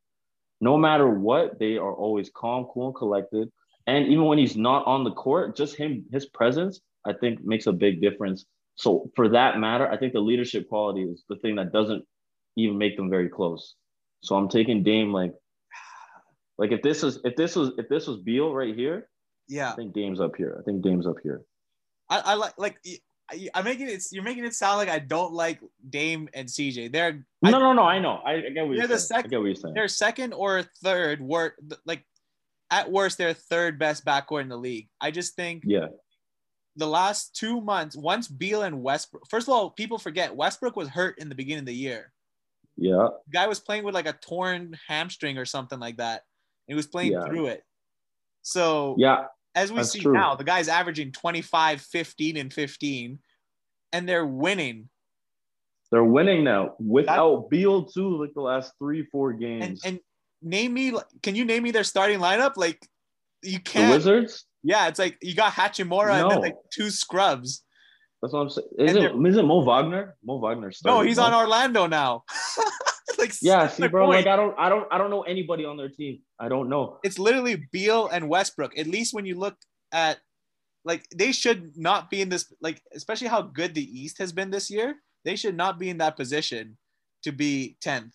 No 0.61 0.77
matter 0.77 1.09
what, 1.09 1.59
they 1.59 1.77
are 1.77 1.93
always 1.93 2.31
calm, 2.35 2.67
cool, 2.73 2.89
and 2.89 2.97
collected. 2.97 3.51
And 3.91 4.07
even 4.07 4.25
when 4.27 4.39
he's 4.39 4.57
not 4.57 4.87
on 4.87 5.03
the 5.03 5.11
court, 5.11 5.57
just 5.57 5.75
him, 5.77 6.05
his 6.13 6.27
presence, 6.27 6.81
I 7.05 7.13
think 7.13 7.43
makes 7.45 7.67
a 7.67 7.73
big 7.73 8.01
difference. 8.01 8.45
So 8.77 9.11
for 9.17 9.29
that 9.31 9.59
matter, 9.59 9.91
I 9.91 9.97
think 9.97 10.13
the 10.13 10.21
leadership 10.21 10.69
quality 10.69 11.03
is 11.03 11.25
the 11.29 11.37
thing 11.37 11.57
that 11.57 11.73
doesn't 11.73 12.05
even 12.57 12.79
make 12.79 12.97
them 12.97 13.11
very 13.11 13.29
close. 13.29 13.75
So 14.23 14.37
I'm 14.37 14.49
taking 14.49 14.85
Dame 14.85 15.13
like, 15.13 15.33
like 16.57 16.71
if 16.71 16.83
this 16.83 17.03
was 17.03 17.19
if 17.25 17.35
this 17.35 17.57
was 17.57 17.73
if 17.79 17.89
this 17.89 18.07
was 18.07 18.19
Beal 18.19 18.55
right 18.55 18.75
here, 18.77 19.09
Yeah, 19.49 19.73
I 19.73 19.75
think 19.77 19.93
Dame's 19.93 20.21
up 20.21 20.37
here. 20.37 20.57
I 20.61 20.63
think 20.63 20.83
Dame's 20.83 21.07
up 21.07 21.17
here. 21.23 21.43
I, 22.09 22.21
I 22.21 22.35
like 22.35 22.55
like 22.59 22.79
I'm 23.55 23.65
making 23.65 23.89
it. 23.89 24.03
You're 24.13 24.23
making 24.23 24.45
it 24.45 24.55
sound 24.55 24.77
like 24.79 24.89
I 24.89 24.99
don't 25.01 25.33
like 25.33 25.59
Dame 25.89 26.29
and 26.35 26.49
CJ. 26.49 26.93
They're 26.93 27.25
I- 27.43 27.51
No, 27.51 27.59
no, 27.59 27.73
no. 27.73 27.83
I 27.83 27.99
know. 27.99 28.21
I, 28.25 28.33
I 28.35 28.41
get 28.41 28.47
what 28.47 28.55
They're 28.55 28.77
you're 28.77 28.87
the 28.87 28.99
saying. 28.99 29.25
I 29.25 29.29
get 29.29 29.39
what 29.41 29.47
you're 29.47 29.55
saying. 29.57 29.75
they're 29.75 29.89
second 29.89 30.33
or 30.33 30.63
third. 30.85 31.21
Wor- 31.21 31.57
like 31.87 32.05
at 32.71 32.91
worst, 32.91 33.19
they're 33.19 33.33
third 33.35 33.79
best 33.79 34.05
backcourt 34.05 34.43
in 34.43 34.49
the 34.49 34.57
league. 34.57 34.89
I 35.01 35.11
just 35.11 35.35
think 35.35 35.65
Yeah, 35.67 35.87
the 36.77 36.87
last 36.87 37.35
two 37.35 37.61
months, 37.61 37.97
once 37.97 38.29
Beal 38.29 38.63
and 38.63 38.83
Westbrook. 38.83 39.27
First 39.29 39.49
of 39.49 39.55
all, 39.55 39.71
people 39.71 39.99
forget 39.99 40.35
Westbrook 40.37 40.77
was 40.77 40.89
hurt 40.89 41.19
in 41.19 41.29
the 41.29 41.35
beginning 41.35 41.61
of 41.61 41.67
the 41.67 41.75
year. 41.75 42.13
yeah. 42.77 43.09
guy 43.33 43.47
was 43.47 43.61
playing 43.61 43.85
with 43.85 43.95
like 43.95 44.07
a 44.09 44.13
torn 44.15 44.75
hamstring 44.89 45.37
or 45.37 45.45
something 45.45 45.79
like 45.79 45.99
that. 45.99 46.23
He 46.67 46.75
was 46.75 46.87
playing 46.87 47.13
Yeah. 47.13 47.25
through 47.27 47.47
it. 47.47 47.63
So 48.43 48.95
Yeah, 48.99 49.27
as 49.55 49.71
we 49.73 49.83
see 49.83 50.01
true. 50.01 50.13
now, 50.15 50.35
the 50.37 50.45
guy's 50.45 50.69
averaging 50.69 51.13
25, 51.13 51.83
15, 51.83 52.37
and 52.39 52.53
15, 52.53 53.19
and 53.93 54.09
they're 54.09 54.25
winning. 54.27 54.89
they're 55.91 56.05
winning 56.05 56.45
now 56.45 56.77
without 56.79 57.51
Beal 57.51 57.85
too. 57.85 58.17
Like 58.23 58.33
the 58.35 58.41
last 58.41 58.73
three, 58.79 59.03
four 59.07 59.31
And 59.33 59.41
games. 59.41 59.85
and 59.85 59.99
name 60.43 60.75
me 60.75 60.93
can 61.23 61.35
you 61.35 61.45
name 61.45 61.63
me 61.63 61.71
their 61.71 61.85
starting 61.85 62.19
lineup? 62.19 62.57
Like 62.57 62.87
you 63.43 63.61
can't 63.61 63.91
Wizards. 63.91 64.45
yeah, 64.63 64.89
it's 64.89 64.99
like 64.99 65.19
you 65.23 65.35
got 65.35 65.53
Hachimura 65.53 66.21
and 66.21 66.31
then 66.31 66.41
like 66.41 66.57
two 66.73 66.91
scrubs. 66.91 67.65
That's 68.23 68.35
what 68.35 68.41
I'm 68.41 68.51
saying. 68.51 68.69
And 68.79 68.89
Is 68.91 68.97
it, 68.97 69.13
is 69.29 69.37
it 69.39 69.45
Mo 69.45 69.63
Wagner? 69.63 70.17
Mo 70.23 70.37
Wagner. 70.37 70.71
No, 70.85 71.01
he's 71.01 71.19
on 71.19 71.33
Orlando 71.33 71.87
now. 71.87 72.25
like 73.19 73.33
Yeah, 73.41 73.67
see, 73.69 73.89
bro. 73.89 74.07
point. 74.07 74.27
Like 74.27 74.27
I 74.27 74.37
don't, 74.37 74.55
I 74.59 74.69
don't, 74.69 74.87
I 74.91 74.99
don't 74.99 75.11
know 75.11 75.23
anybody 75.23 75.65
on 75.65 75.79
their 75.79 75.89
team. 75.89 76.21
I 76.39 76.49
don't 76.49 76.69
know. 76.69 76.99
it's 77.03 77.19
literally 77.19 77.67
Beal 77.73 78.09
and 78.09 78.29
Westbrook. 78.29 78.77
At 78.79 78.87
least 78.87 79.15
when 79.15 79.25
you 79.25 79.39
look 79.39 79.57
at 79.93 80.19
like 80.85 81.07
they 81.15 81.33
should 81.33 81.77
not 81.77 82.11
be 82.11 82.21
in 82.21 82.29
this 82.29 82.53
like 82.61 82.83
especially 82.95 83.29
how 83.29 83.43
good 83.43 83.75
the 83.75 83.85
East 83.85 84.19
has 84.19 84.33
been 84.33 84.51
this 84.51 84.71
year. 84.71 84.97
They 85.25 85.37
should 85.37 85.57
not 85.57 85.79
be 85.79 85.91
in 85.91 85.99
that 85.99 86.17
position 86.17 86.79
to 87.25 87.33
be 87.33 87.77
10th. 87.85 88.13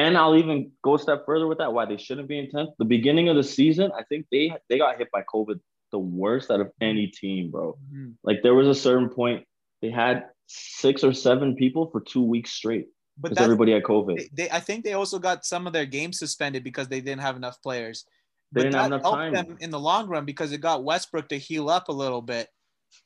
And 0.00 0.16
I'll 0.16 0.36
even 0.36 0.70
go 0.82 0.94
a 0.94 0.98
step 0.98 1.26
further 1.26 1.46
with 1.46 1.58
that. 1.58 1.72
Why 1.74 1.84
they 1.84 1.98
shouldn't 1.98 2.26
be 2.28 2.38
in 2.38 2.48
tenth? 2.50 2.70
The 2.78 2.84
beginning 2.96 3.28
of 3.28 3.36
the 3.36 3.42
season, 3.58 3.88
I 4.00 4.02
think 4.08 4.26
they 4.32 4.44
they 4.68 4.78
got 4.78 4.96
hit 4.98 5.08
by 5.16 5.22
COVID 5.34 5.58
the 5.92 5.98
worst 5.98 6.50
out 6.50 6.60
of 6.60 6.70
any 6.80 7.06
team, 7.08 7.50
bro. 7.50 7.66
Mm-hmm. 7.92 8.12
Like 8.28 8.38
there 8.42 8.54
was 8.54 8.68
a 8.68 8.74
certain 8.74 9.08
point 9.10 9.44
they 9.82 9.90
had 9.90 10.16
six 10.46 11.04
or 11.04 11.12
seven 11.12 11.54
people 11.62 11.90
for 11.92 12.00
two 12.12 12.22
weeks 12.22 12.50
straight 12.52 12.86
But 13.18 13.30
because 13.30 13.44
everybody 13.44 13.72
had 13.72 13.82
COVID. 13.82 14.16
they, 14.16 14.28
they, 14.44 14.50
I 14.50 14.60
think 14.60 14.84
they 14.84 14.94
also 14.94 15.18
got 15.18 15.44
some 15.44 15.66
of 15.66 15.72
their 15.74 15.86
games 15.86 16.18
suspended 16.18 16.62
because 16.64 16.88
they 16.88 17.00
didn't 17.00 17.20
have 17.28 17.36
enough 17.36 17.58
players. 17.62 18.04
They 18.52 18.60
But 18.60 18.62
didn't 18.64 18.74
have 18.76 18.86
enough 18.92 19.02
helped 19.02 19.18
time. 19.18 19.32
them 19.34 19.56
in 19.60 19.70
the 19.70 19.78
long 19.90 20.08
run 20.08 20.24
because 20.24 20.52
it 20.52 20.60
got 20.60 20.84
Westbrook 20.84 21.28
to 21.28 21.38
heal 21.38 21.68
up 21.68 21.88
a 21.88 21.92
little 21.92 22.22
bit. 22.22 22.48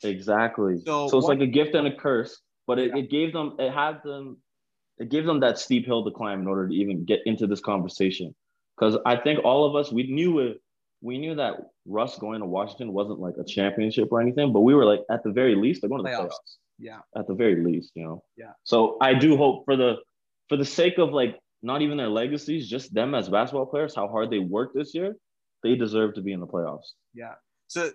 Exactly. 0.02 0.78
So 0.78 1.08
So, 1.08 1.18
it's 1.18 1.26
what- 1.26 1.38
like 1.38 1.48
a 1.48 1.50
gift 1.50 1.74
and 1.74 1.86
a 1.86 1.94
curse, 1.96 2.40
but 2.66 2.78
it, 2.78 2.88
Yeah. 2.90 2.98
it 3.02 3.10
gave 3.10 3.32
them, 3.32 3.56
it 3.58 3.70
had 3.72 4.02
them, 4.04 4.38
it 4.98 5.08
gave 5.10 5.26
them 5.26 5.40
that 5.40 5.58
steep 5.58 5.86
hill 5.86 6.04
to 6.04 6.10
climb 6.10 6.40
in 6.40 6.46
order 6.46 6.68
to 6.68 6.74
even 6.74 7.04
get 7.04 7.20
into 7.26 7.46
this 7.46 7.60
conversation. 7.60 8.34
Because 8.76 8.98
I 9.06 9.16
think 9.16 9.44
all 9.44 9.64
of 9.66 9.76
us, 9.76 9.92
we 9.92 10.04
knew 10.10 10.40
it, 10.40 10.60
we 11.00 11.18
knew 11.18 11.34
that 11.34 11.54
Russ 11.86 12.18
going 12.18 12.40
to 12.40 12.46
Washington 12.46 12.92
wasn't 12.92 13.20
like 13.20 13.34
a 13.38 13.44
championship 13.44 14.08
or 14.10 14.20
anything, 14.20 14.52
but 14.52 14.60
we 14.60 14.74
were 14.74 14.84
like, 14.84 15.00
at 15.10 15.22
the 15.22 15.30
very 15.30 15.54
least, 15.54 15.80
they're 15.80 15.90
going 15.90 16.04
to 16.04 16.10
the 16.10 16.16
Playoffs. 16.16 16.28
playoffs. 16.28 16.56
Yeah. 16.78 16.98
At 17.16 17.26
the 17.26 17.34
very 17.34 17.62
least, 17.62 17.92
you 17.94 18.04
know. 18.04 18.22
Yeah. 18.36 18.52
So 18.64 18.96
I 19.00 19.14
do 19.14 19.36
hope 19.36 19.64
for 19.64 19.76
the, 19.76 19.96
for 20.48 20.56
the 20.56 20.64
sake 20.64 20.98
of 20.98 21.12
like 21.12 21.38
not 21.62 21.82
even 21.82 21.96
their 21.96 22.08
legacies, 22.08 22.68
just 22.68 22.92
them 22.92 23.14
as 23.14 23.28
basketball 23.28 23.66
players, 23.66 23.94
how 23.94 24.08
hard 24.08 24.30
they 24.30 24.38
worked 24.38 24.74
this 24.74 24.94
year, 24.94 25.14
they 25.62 25.76
deserve 25.76 26.14
to 26.14 26.20
be 26.20 26.32
in 26.32 26.40
the 26.40 26.46
playoffs. 26.46 26.92
Yeah. 27.14 27.34
So, 27.68 27.90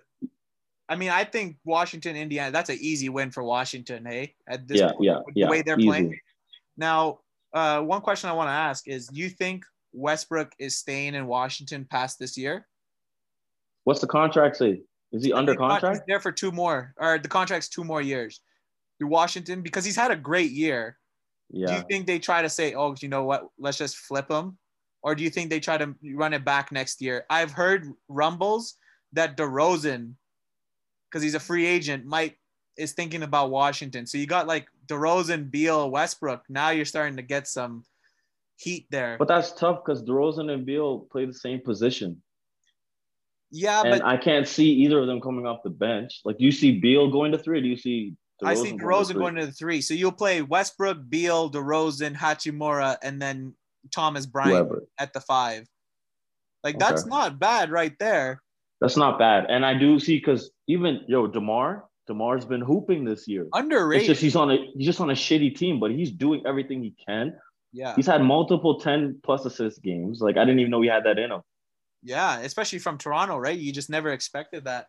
I 0.88 0.96
mean, 0.96 1.10
I 1.10 1.24
think 1.24 1.56
Washington, 1.64 2.16
Indiana, 2.16 2.50
that's 2.50 2.70
an 2.70 2.78
easy 2.80 3.08
win 3.08 3.30
for 3.30 3.44
Washington, 3.44 4.04
hey? 4.04 4.34
At 4.48 4.66
this 4.66 4.80
Yeah, 4.80 4.92
point, 4.92 5.04
yeah, 5.04 5.18
the 5.26 5.32
yeah. 5.34 5.48
way 5.48 5.62
they're 5.62 5.78
easy. 5.78 5.86
playing. 5.88 6.18
Now, 6.76 7.20
uh, 7.52 7.80
one 7.80 8.00
question 8.00 8.30
I 8.30 8.32
want 8.32 8.48
to 8.48 8.52
ask 8.52 8.86
is 8.88 9.08
do 9.08 9.20
you 9.20 9.28
think 9.28 9.64
Westbrook 9.92 10.52
is 10.58 10.76
staying 10.76 11.14
in 11.14 11.26
Washington 11.26 11.86
past 11.90 12.18
this 12.18 12.36
year? 12.36 12.66
What's 13.84 14.00
the 14.00 14.06
contract 14.06 14.56
say? 14.56 14.82
Is 15.12 15.24
he 15.24 15.32
under 15.32 15.52
think 15.52 15.62
He's 15.62 15.80
contract? 15.80 16.04
there 16.06 16.20
for 16.20 16.32
two 16.32 16.52
more, 16.52 16.94
or 16.96 17.18
the 17.18 17.28
contract's 17.28 17.68
two 17.68 17.82
more 17.82 18.00
years 18.00 18.40
through 18.98 19.08
Washington 19.08 19.62
because 19.62 19.84
he's 19.84 19.96
had 19.96 20.10
a 20.10 20.16
great 20.16 20.52
year. 20.52 20.96
Yeah. 21.50 21.66
Do 21.66 21.72
you 21.74 21.82
think 21.90 22.06
they 22.06 22.20
try 22.20 22.42
to 22.42 22.48
say, 22.48 22.74
oh, 22.74 22.94
you 23.00 23.08
know 23.08 23.24
what, 23.24 23.48
let's 23.58 23.78
just 23.78 23.96
flip 23.96 24.30
him? 24.30 24.56
Or 25.02 25.14
do 25.14 25.24
you 25.24 25.30
think 25.30 25.50
they 25.50 25.60
try 25.60 25.78
to 25.78 25.94
run 26.14 26.34
it 26.34 26.44
back 26.44 26.70
next 26.70 27.00
year? 27.00 27.24
I've 27.30 27.50
heard 27.50 27.90
rumbles 28.08 28.74
that 29.14 29.36
DeRozan, 29.36 30.12
because 31.08 31.22
he's 31.22 31.34
a 31.34 31.40
free 31.40 31.66
agent, 31.66 32.04
might 32.04 32.36
is 32.76 32.92
thinking 32.92 33.22
about 33.22 33.50
Washington. 33.50 34.06
So 34.06 34.18
you 34.18 34.26
got 34.26 34.46
like 34.46 34.68
DeRozan, 34.90 35.50
Beal, 35.50 35.90
Westbrook. 35.90 36.42
Now 36.48 36.70
you're 36.70 36.84
starting 36.84 37.16
to 37.16 37.22
get 37.22 37.48
some 37.48 37.84
heat 38.56 38.86
there. 38.90 39.16
But 39.18 39.28
that's 39.28 39.52
tough 39.52 39.82
because 39.84 40.02
DeRozan 40.02 40.52
and 40.52 40.66
Beal 40.66 41.06
play 41.10 41.24
the 41.24 41.34
same 41.34 41.60
position. 41.60 42.22
yeah, 43.50 43.82
and 43.82 44.00
but 44.00 44.04
I 44.04 44.16
can't 44.16 44.46
see 44.46 44.70
either 44.70 44.98
of 44.98 45.06
them 45.06 45.20
coming 45.20 45.46
off 45.46 45.62
the 45.62 45.70
bench. 45.70 46.20
Like, 46.24 46.38
do 46.38 46.44
you 46.44 46.52
see 46.52 46.78
Beal 46.78 47.10
going 47.10 47.32
to 47.32 47.38
three? 47.38 47.60
Do 47.60 47.68
you 47.68 47.76
see 47.76 48.14
DeRozan 48.42 48.48
I 48.48 48.54
see 48.54 48.72
DeRozan 48.72 49.14
going 49.14 49.34
to 49.36 49.46
the 49.46 49.52
three. 49.52 49.80
So 49.80 49.94
you'll 49.94 50.12
play 50.12 50.42
Westbrook, 50.42 50.98
Beal, 51.08 51.50
DeRozan, 51.50 52.16
Hachimura, 52.16 52.96
and 53.02 53.20
then 53.20 53.54
Thomas 53.92 54.26
Bryant 54.26 54.52
whoever? 54.52 54.84
at 54.98 55.12
the 55.12 55.20
five. 55.20 55.66
Like 56.64 56.78
that's 56.78 57.06
not 57.06 57.38
bad 57.38 57.70
right 57.70 57.94
there. 57.98 58.42
That's 58.80 58.96
not 58.96 59.18
bad. 59.18 59.46
And 59.48 59.64
I 59.64 59.74
do 59.74 59.98
see 59.98 60.18
because 60.18 60.50
even 60.66 61.00
yo 61.06 61.26
Demar, 61.26 61.84
Demar's 62.08 62.44
been 62.44 62.60
hooping 62.60 63.04
this 63.04 63.28
year. 63.28 63.46
It's 63.98 64.06
just 64.06 64.20
he's 64.22 64.36
on 64.36 64.50
a 64.50 64.56
he's 64.76 64.86
just 64.86 65.00
on 65.00 65.10
a 65.10 65.14
shitty 65.14 65.54
team, 65.56 65.78
but 65.80 65.90
he's 65.90 66.10
doing 66.10 66.42
everything 66.46 66.82
he 66.82 66.94
can. 67.06 67.34
yeah. 67.72 67.94
He's 67.94 68.06
had 68.06 68.22
multiple 68.22 68.80
ten 68.80 69.20
plus 69.22 69.44
assist 69.44 69.82
games. 69.82 70.20
Like 70.20 70.36
I 70.36 70.40
didn't 70.44 70.60
even 70.60 70.70
know 70.70 70.80
he 70.82 70.88
had 70.88 71.04
that 71.04 71.18
in 71.18 71.30
him. 71.30 71.40
Yeah. 72.02 72.40
Especially 72.40 72.78
from 72.78 72.98
Toronto, 72.98 73.36
right? 73.36 73.56
You 73.58 73.72
just 73.72 73.90
never 73.90 74.10
expected 74.10 74.64
that. 74.64 74.86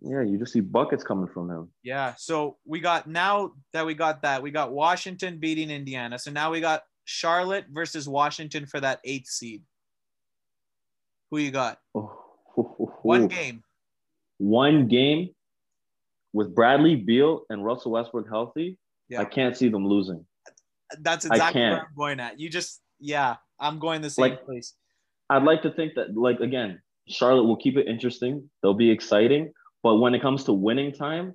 Yeah, 0.00 0.22
you 0.22 0.38
just 0.38 0.52
see 0.52 0.60
buckets 0.60 1.02
coming 1.02 1.28
from 1.28 1.50
him. 1.50 1.68
Yeah. 1.82 2.14
So 2.18 2.56
we 2.64 2.80
got 2.80 3.06
now 3.08 3.52
that 3.72 3.86
we 3.86 3.94
got 3.94 4.22
that, 4.22 4.42
we 4.42 4.50
got 4.50 4.72
Washington 4.72 5.38
beating 5.38 5.70
Indiana. 5.70 6.18
So 6.18 6.30
now 6.30 6.50
we 6.50 6.60
got 6.60 6.82
Charlotte 7.04 7.66
versus 7.70 8.08
Washington 8.08 8.66
for 8.66 8.78
that 8.80 9.00
eighth 9.04 9.28
seed. 9.28 9.62
Who 11.30 11.38
you 11.38 11.50
got? 11.50 11.78
Oh, 11.94 12.12
One 13.02 13.28
game. 13.28 13.62
One 14.38 14.86
game 14.88 15.30
with 16.32 16.54
Bradley 16.54 16.96
Beal 16.96 17.42
and 17.50 17.64
Russell 17.64 17.92
Westbrook 17.92 18.28
healthy. 18.28 18.78
Yeah. 19.08 19.20
I 19.20 19.24
can't 19.24 19.56
see 19.56 19.68
them 19.68 19.86
losing. 19.86 20.24
That's 21.00 21.24
exactly 21.24 21.60
where. 21.62 21.80
I'm 21.80 21.86
going 21.96 22.20
at. 22.20 22.38
You 22.40 22.48
just 22.48 22.80
yeah, 23.00 23.36
I'm 23.60 23.78
going 23.78 24.02
the 24.02 24.10
same 24.10 24.30
Like- 24.30 24.44
place. 24.44 24.74
I'd 25.30 25.42
like 25.42 25.60
to 25.62 25.70
think 25.70 25.94
that, 25.96 26.16
like 26.16 26.40
again, 26.40 26.80
Charlotte 27.06 27.44
will 27.44 27.56
keep 27.56 27.76
it 27.76 27.86
interesting. 27.86 28.48
They'll 28.62 28.72
be 28.72 28.90
exciting, 28.90 29.52
but 29.82 29.96
when 29.96 30.14
it 30.14 30.22
comes 30.22 30.44
to 30.44 30.54
winning 30.54 30.90
time, 30.92 31.34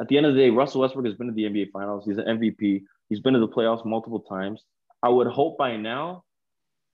at 0.00 0.06
the 0.08 0.16
end 0.16 0.26
of 0.26 0.34
the 0.34 0.40
day, 0.40 0.50
Russell 0.50 0.80
Westbrook 0.82 1.06
has 1.06 1.16
been 1.16 1.26
to 1.26 1.32
the 1.32 1.44
NBA 1.44 1.72
Finals. 1.72 2.04
He's 2.06 2.18
an 2.18 2.26
MVP. 2.26 2.82
He's 3.08 3.20
been 3.20 3.34
to 3.34 3.40
the 3.40 3.48
playoffs 3.48 3.84
multiple 3.84 4.20
times. 4.20 4.62
I 5.02 5.08
would 5.08 5.26
hope 5.26 5.58
by 5.58 5.76
now 5.76 6.22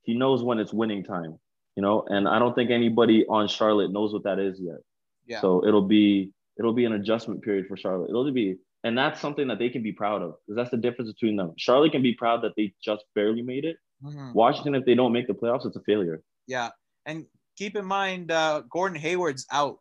he 0.02 0.14
knows 0.14 0.42
when 0.42 0.58
it's 0.58 0.72
winning 0.72 1.04
time, 1.04 1.38
you 1.76 1.82
know. 1.82 2.04
And 2.08 2.26
I 2.26 2.38
don't 2.38 2.54
think 2.54 2.70
anybody 2.70 3.26
on 3.26 3.46
Charlotte 3.48 3.92
knows 3.92 4.14
what 4.14 4.24
that 4.24 4.38
is 4.38 4.58
yet. 4.58 4.78
Yeah. 5.26 5.42
So 5.42 5.66
it'll 5.66 5.82
be 5.86 6.30
it'll 6.58 6.72
be 6.72 6.84
an 6.84 6.92
adjustment 6.92 7.42
period 7.42 7.66
for 7.68 7.76
Charlotte. 7.76 8.10
It'll 8.10 8.30
be, 8.32 8.56
and 8.84 8.96
that's 8.96 9.20
something 9.20 9.48
that 9.48 9.58
they 9.58 9.68
can 9.68 9.82
be 9.82 9.92
proud 9.92 10.22
of 10.22 10.34
because 10.46 10.56
that's 10.56 10.70
the 10.70 10.76
difference 10.76 11.12
between 11.12 11.36
them. 11.36 11.52
Charlotte 11.56 11.92
can 11.92 12.02
be 12.02 12.14
proud 12.14 12.42
that 12.42 12.52
they 12.56 12.74
just 12.82 13.04
barely 13.14 13.42
made 13.42 13.64
it. 13.64 13.76
Mhm. 14.04 14.34
Washington, 14.34 14.74
if 14.74 14.84
they 14.84 14.94
don't 14.94 15.12
make 15.12 15.26
the 15.26 15.34
playoffs, 15.34 15.66
it's 15.66 15.76
a 15.76 15.80
failure. 15.82 16.22
Yeah, 16.46 16.70
and 17.06 17.26
keep 17.56 17.76
in 17.76 17.84
mind, 17.84 18.30
uh, 18.30 18.62
Gordon 18.70 18.98
Hayward's 18.98 19.46
out 19.52 19.78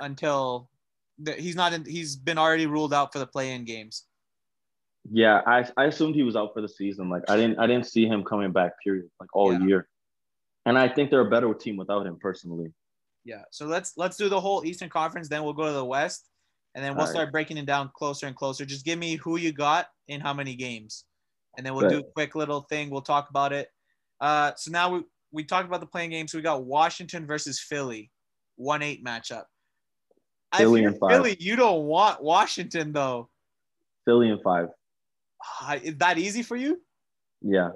until 0.00 0.68
the, 1.18 1.32
he's 1.32 1.56
not 1.56 1.72
in. 1.72 1.84
He's 1.84 2.14
been 2.16 2.38
already 2.38 2.66
ruled 2.66 2.94
out 2.94 3.12
for 3.12 3.18
the 3.18 3.26
play-in 3.26 3.64
games. 3.64 4.06
Yeah, 5.10 5.42
I, 5.46 5.68
I 5.76 5.84
assumed 5.86 6.14
he 6.14 6.22
was 6.22 6.36
out 6.36 6.52
for 6.52 6.60
the 6.60 6.68
season. 6.68 7.08
Like 7.08 7.28
I 7.30 7.36
didn't 7.36 7.58
I 7.58 7.66
didn't 7.66 7.86
see 7.86 8.06
him 8.06 8.24
coming 8.24 8.52
back. 8.52 8.72
Period. 8.82 9.08
Like 9.20 9.34
all 9.34 9.52
Yeah. 9.52 9.64
year. 9.64 9.88
And 10.64 10.76
I 10.76 10.88
think 10.88 11.10
they're 11.10 11.20
a 11.26 11.30
better 11.30 11.52
team 11.54 11.76
without 11.76 12.06
him 12.06 12.18
personally. 12.20 12.72
Yeah, 13.26 13.42
so 13.50 13.66
let's 13.66 13.94
let's 13.96 14.16
do 14.16 14.28
the 14.28 14.40
whole 14.40 14.64
Eastern 14.64 14.88
Conference. 14.88 15.28
Then 15.28 15.42
we'll 15.42 15.52
go 15.52 15.66
to 15.66 15.72
the 15.72 15.84
West, 15.84 16.28
and 16.76 16.84
then 16.84 16.92
we'll 16.92 17.00
All 17.00 17.06
right. 17.08 17.12
start 17.12 17.32
breaking 17.32 17.56
it 17.56 17.66
down 17.66 17.90
closer 17.92 18.28
and 18.28 18.36
closer. 18.36 18.64
Just 18.64 18.84
give 18.84 19.00
me 19.00 19.16
who 19.16 19.36
you 19.36 19.50
got 19.52 19.88
in 20.06 20.20
how 20.20 20.32
many 20.32 20.54
games, 20.54 21.04
and 21.56 21.66
then 21.66 21.74
we'll 21.74 21.82
Bet. 21.82 21.90
do 21.90 21.98
a 21.98 22.12
quick 22.12 22.36
little 22.36 22.60
thing. 22.70 22.88
We'll 22.88 23.02
talk 23.02 23.28
about 23.28 23.52
it. 23.52 23.68
Uh, 24.20 24.52
so 24.56 24.70
now 24.70 24.94
we 24.94 25.02
we 25.32 25.42
talked 25.42 25.66
about 25.66 25.80
the 25.80 25.86
play-in 25.86 26.10
games. 26.10 26.32
We 26.34 26.40
got 26.40 26.64
Washington 26.64 27.26
versus 27.26 27.58
Philly, 27.58 28.12
one 28.54 28.80
eight 28.80 29.04
matchup. 29.04 29.46
Philly 30.56 30.84
and 30.84 30.96
five. 30.96 31.10
Philly, 31.10 31.36
you 31.40 31.56
don't 31.56 31.86
want 31.86 32.22
Washington 32.22 32.92
though. 32.92 33.28
Philly 34.04 34.30
and 34.30 34.40
five. 34.40 34.68
Ah, 35.60 35.74
Is 35.82 35.96
that 35.96 36.16
easy 36.16 36.44
for 36.44 36.54
you? 36.54 36.80
Yeah. 37.42 37.70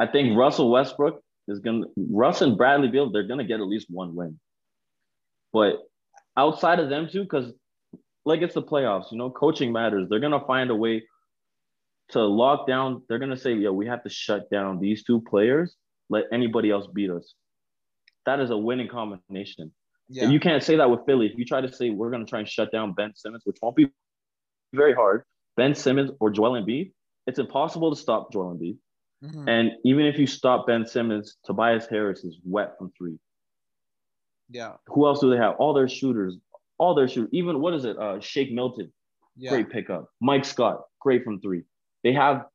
I 0.00 0.08
think 0.08 0.36
Russell 0.36 0.72
Westbrook 0.72 1.22
is 1.46 1.60
gonna 1.60 1.86
Russ 1.96 2.42
and 2.42 2.56
Bradley 2.58 2.88
Beal, 2.88 3.10
they're 3.12 3.28
gonna 3.28 3.44
get 3.44 3.60
at 3.60 3.66
least 3.66 3.86
one 3.88 4.16
win. 4.16 4.40
But 5.52 5.78
outside 6.36 6.80
of 6.80 6.88
them 6.88 7.08
two, 7.10 7.22
because 7.22 7.52
like 8.24 8.40
it's 8.40 8.54
the 8.54 8.62
playoffs, 8.62 9.10
you 9.12 9.18
know, 9.18 9.30
coaching 9.30 9.72
matters. 9.72 10.08
They're 10.08 10.20
gonna 10.20 10.44
find 10.46 10.70
a 10.70 10.74
way 10.74 11.04
to 12.10 12.24
lock 12.24 12.66
down. 12.66 13.02
They're 13.08 13.18
gonna 13.18 13.36
say, 13.36 13.54
"Yo, 13.54 13.72
we 13.72 13.86
have 13.86 14.02
to 14.04 14.10
shut 14.10 14.50
down 14.50 14.78
these 14.78 15.04
two 15.04 15.20
players. 15.22 15.76
Let 16.08 16.24
anybody 16.32 16.70
else 16.70 16.86
beat 16.92 17.10
us." 17.10 17.34
That 18.26 18.40
is 18.40 18.50
a 18.50 18.56
winning 18.56 18.88
combination. 18.88 19.72
Yeah. 20.08 20.24
And 20.24 20.32
you 20.32 20.40
can't 20.40 20.62
say 20.62 20.76
that 20.76 20.90
with 20.90 21.00
Philly. 21.06 21.26
If 21.26 21.38
you 21.38 21.44
try 21.44 21.60
to 21.60 21.72
say 21.72 21.90
we're 21.90 22.10
going 22.10 22.24
to 22.24 22.28
try 22.28 22.38
and 22.38 22.48
shut 22.48 22.70
down 22.70 22.92
Ben 22.92 23.14
Simmons, 23.14 23.42
which 23.44 23.56
won't 23.62 23.76
be 23.76 23.90
very 24.72 24.92
hard, 24.92 25.24
Ben 25.56 25.74
Simmons 25.74 26.10
or 26.20 26.30
Joel 26.30 26.62
Embiid, 26.62 26.92
it's 27.26 27.38
impossible 27.38 27.94
to 27.94 28.00
stop 28.00 28.32
Joel 28.32 28.54
Embiid. 28.54 28.76
Mhm. 29.24 29.48
And 29.48 29.72
even 29.84 30.04
if 30.04 30.18
you 30.18 30.26
stop 30.26 30.66
Ben 30.66 30.86
Simmons, 30.86 31.36
Tobias 31.44 31.86
Harris 31.86 32.24
is 32.24 32.38
wet 32.44 32.76
from 32.78 32.92
three. 32.98 33.18
Yeah. 34.52 34.72
Who 34.88 35.06
else 35.06 35.20
do 35.20 35.30
they 35.30 35.36
have? 35.36 35.54
All 35.58 35.72
their 35.74 35.88
shooters, 35.88 36.36
all 36.78 36.94
their 36.94 37.08
shooters. 37.08 37.30
Even 37.32 37.60
what 37.60 37.74
is 37.74 37.84
it? 37.84 37.96
Uh, 37.98 38.20
Shake 38.20 38.52
Milton, 38.52 38.92
Yeah. 39.36 39.50
great 39.50 39.70
pickup. 39.70 40.08
Mike 40.20 40.44
Scott, 40.44 40.82
great 41.00 41.24
from 41.24 41.40
three. 41.40 41.62
They 42.04 42.12
have, 42.12 42.46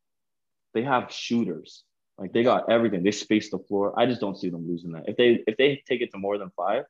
they 0.74 0.84
have 0.84 1.12
shooters. 1.12 1.84
Like 2.18 2.34
they 2.34 2.44
got 2.44 2.70
everything. 2.70 3.04
They 3.04 3.12
space 3.12 3.50
the 3.52 3.60
floor. 3.60 3.94
I 4.00 4.06
just 4.06 4.20
don't 4.22 4.38
see 4.38 4.50
them 4.50 4.68
losing 4.68 4.92
that. 4.94 5.04
If 5.08 5.18
they 5.18 5.44
if 5.46 5.56
they 5.58 5.84
take 5.88 6.02
it 6.02 6.12
to 6.14 6.18
more 6.18 6.38
than 6.40 6.50
five, 6.58 6.84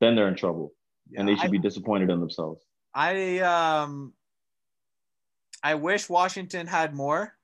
then 0.00 0.14
they're 0.16 0.28
in 0.28 0.36
trouble. 0.36 0.72
yeah. 1.10 1.20
and 1.20 1.28
they 1.28 1.34
should 1.34 1.46
I- 1.46 1.50
be 1.50 1.58
disappointed 1.58 2.10
in 2.10 2.20
themselves. 2.20 2.62
I 2.94 3.38
um 3.40 4.12
I 5.62 5.74
wish 5.74 6.08
Washington 6.08 6.66
had 6.66 6.94
more 6.94 7.34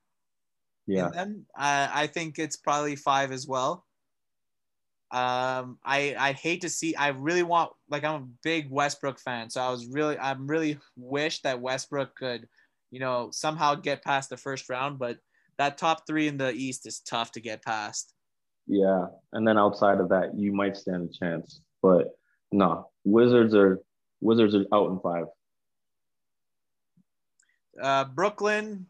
Yeah. 0.87 1.09
I 1.55 1.89
I 2.03 2.07
think 2.07 2.37
it's 2.39 2.55
probably 2.57 2.95
five 2.95 3.31
as 3.31 3.47
well. 3.47 3.84
Um, 5.11 5.77
I 5.85 6.15
I 6.17 6.33
hate 6.33 6.61
to 6.61 6.69
see. 6.69 6.95
I 6.95 7.09
really 7.09 7.43
want 7.43 7.71
like 7.89 8.03
I'm 8.03 8.15
a 8.15 8.27
big 8.43 8.69
Westbrook 8.69 9.19
fan, 9.19 9.49
so 9.49 9.61
I 9.61 9.69
was 9.69 9.87
really 9.87 10.17
I'm 10.17 10.47
really 10.47 10.79
wish 10.97 11.41
that 11.41 11.61
Westbrook 11.61 12.15
could, 12.15 12.47
you 12.91 12.99
know, 12.99 13.29
somehow 13.31 13.75
get 13.75 14.03
past 14.03 14.29
the 14.29 14.37
first 14.37 14.69
round. 14.69 14.99
But 14.99 15.17
that 15.57 15.77
top 15.77 16.05
three 16.07 16.27
in 16.27 16.37
the 16.37 16.51
East 16.51 16.85
is 16.87 16.99
tough 16.99 17.31
to 17.33 17.39
get 17.39 17.63
past. 17.63 18.13
yeah. 18.67 19.05
And 19.31 19.47
then 19.47 19.57
outside 19.57 19.99
of 19.99 20.09
that, 20.09 20.37
you 20.37 20.51
might 20.53 20.75
stand 20.75 21.09
a 21.09 21.13
chance, 21.13 21.61
but 21.81 22.09
no, 22.51 22.89
Wizards 23.03 23.53
are 23.53 23.79
Wizards 24.21 24.55
are 24.55 24.65
out 24.73 24.89
in 24.91 24.99
five. 24.99 25.25
Uh, 27.81 28.05
Brooklyn, 28.05 28.87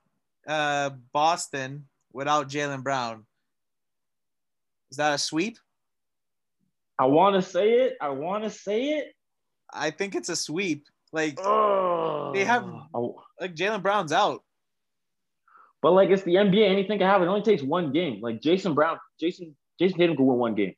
uh, 0.48 0.92
Boston 1.12 1.88
without 2.14 2.50
Jaylen 2.50 2.84
Brown. 2.84 3.26
Is 4.92 4.98
that 4.98 5.14
a 5.14 5.18
sweep? 5.18 5.58
I 6.98 7.06
want 7.06 7.36
to 7.36 7.42
say 7.42 7.72
it. 7.74 7.98
I 8.02 8.10
want 8.10 8.44
to 8.44 8.50
say 8.50 8.90
it. 8.98 9.14
I 9.74 9.92
think 9.92 10.16
it's 10.16 10.30
a 10.30 10.36
sweep. 10.36 10.86
Like 11.12 11.40
Oh, 11.40 12.32
They 12.34 12.44
have- 12.46 12.66
like 13.40 13.54
Jaylen 13.56 13.82
Brown's 13.82 14.12
out. 14.12 14.44
but 15.82 15.92
like 15.92 16.10
it's 16.10 16.24
the 16.24 16.36
NBA. 16.36 16.68
Anything 16.70 16.98
can 17.00 17.08
happen. 17.08 17.28
It 17.28 17.30
only 17.32 17.42
takes 17.42 17.62
one 17.64 17.92
game. 17.92 18.22
Like 18.22 18.42
Jason 18.42 18.74
Brown, 18.74 18.98
Jason 19.20 19.56
Jason 19.80 19.98
Tatum 20.00 20.16
could 20.18 20.24
win 20.24 20.38
one 20.40 20.56
game. 20.56 20.74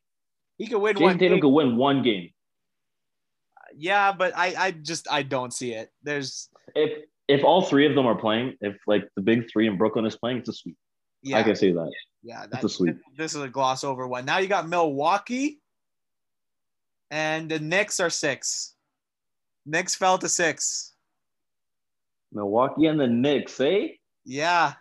He 0.58 0.66
could 0.66 0.78
win 0.80 0.94
Jason 0.94 1.04
one. 1.04 1.18
Tatum 1.18 1.36
game. 1.36 1.40
could 1.42 1.48
win 1.48 1.76
one 1.76 2.02
game. 2.02 2.30
Yeah, 3.76 4.12
but 4.12 4.36
I 4.36 4.54
I 4.58 4.70
just 4.72 5.06
I 5.10 5.22
don't 5.22 5.52
see 5.52 5.72
it. 5.72 5.90
There's 6.02 6.48
If 6.74 7.04
if 7.28 7.44
all 7.44 7.62
three 7.62 7.86
of 7.86 7.94
them 7.94 8.06
are 8.06 8.16
playing, 8.18 8.54
if 8.60 8.76
like 8.86 9.08
the 9.14 9.22
big 9.22 9.50
three 9.50 9.66
in 9.68 9.76
Brooklyn 9.76 10.04
is 10.06 10.16
playing, 10.16 10.38
it's 10.38 10.48
a 10.48 10.52
sweep. 10.52 10.76
yeah 11.22 11.38
I 11.38 11.42
can 11.42 11.54
say 11.56 11.72
that. 11.72 11.92
yeah 12.22 12.46
that's 12.50 12.64
a 12.64 12.68
sweep. 12.68 12.96
This 13.16 13.34
is 13.34 13.42
a 13.42 13.48
gloss 13.48 13.84
over 13.84 14.06
one. 14.08 14.24
Now 14.24 14.38
you 14.38 14.48
got 14.48 14.68
Milwaukee, 14.68 15.60
and 17.10 17.50
the 17.50 17.58
Knicks 17.58 18.00
are 18.00 18.10
six. 18.10 18.74
Knicks 19.66 19.94
fell 19.94 20.18
to 20.18 20.28
six. 20.28 20.94
Milwaukee 22.32 22.86
and 22.86 23.00
the 23.00 23.06
Knicks, 23.06 23.60
eh? 23.60 23.88
Yeah. 24.24 24.74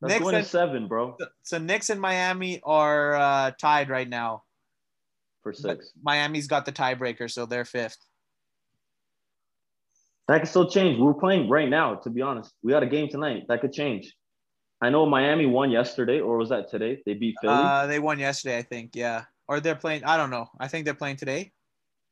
That's 0.00 0.20
Knicks 0.20 0.32
and, 0.32 0.46
seven, 0.46 0.86
bro, 0.86 1.16
so 1.42 1.58
Knicks 1.58 1.90
and 1.90 2.00
Miami 2.00 2.60
are 2.62 3.16
uh, 3.16 3.50
tied 3.60 3.88
right 3.88 4.08
now. 4.08 4.44
for 5.42 5.50
But 5.50 5.60
six. 5.60 5.92
Miami's 6.00 6.46
got 6.46 6.64
the 6.66 6.72
tiebreaker, 6.72 7.28
so 7.28 7.46
they're 7.46 7.64
fifth. 7.64 7.98
That 10.28 10.38
could 10.38 10.48
still 10.48 10.70
change. 10.70 11.00
We're 11.00 11.14
playing 11.14 11.48
right 11.48 11.68
now, 11.68 11.96
to 11.96 12.10
be 12.10 12.22
honest. 12.22 12.52
We 12.62 12.70
got 12.70 12.84
a 12.84 12.86
game 12.86 13.08
tonight. 13.08 13.46
That 13.48 13.60
could 13.60 13.72
change. 13.72 14.14
I 14.80 14.90
know 14.90 15.04
Miami 15.04 15.46
won 15.46 15.72
yesterday, 15.72 16.20
or 16.20 16.36
was 16.36 16.50
that 16.50 16.70
today? 16.70 17.02
They 17.04 17.14
beat 17.14 17.34
Philly. 17.40 17.54
Uh, 17.54 17.86
they 17.86 17.98
won 17.98 18.20
yesterday, 18.20 18.58
I 18.58 18.62
think. 18.62 18.94
Yeah, 18.94 19.24
or 19.48 19.58
they're 19.58 19.74
playing. 19.74 20.04
I 20.04 20.16
don't 20.16 20.30
know. 20.30 20.46
I 20.60 20.68
think 20.68 20.84
they're 20.84 20.94
playing 20.94 21.16
today. 21.16 21.50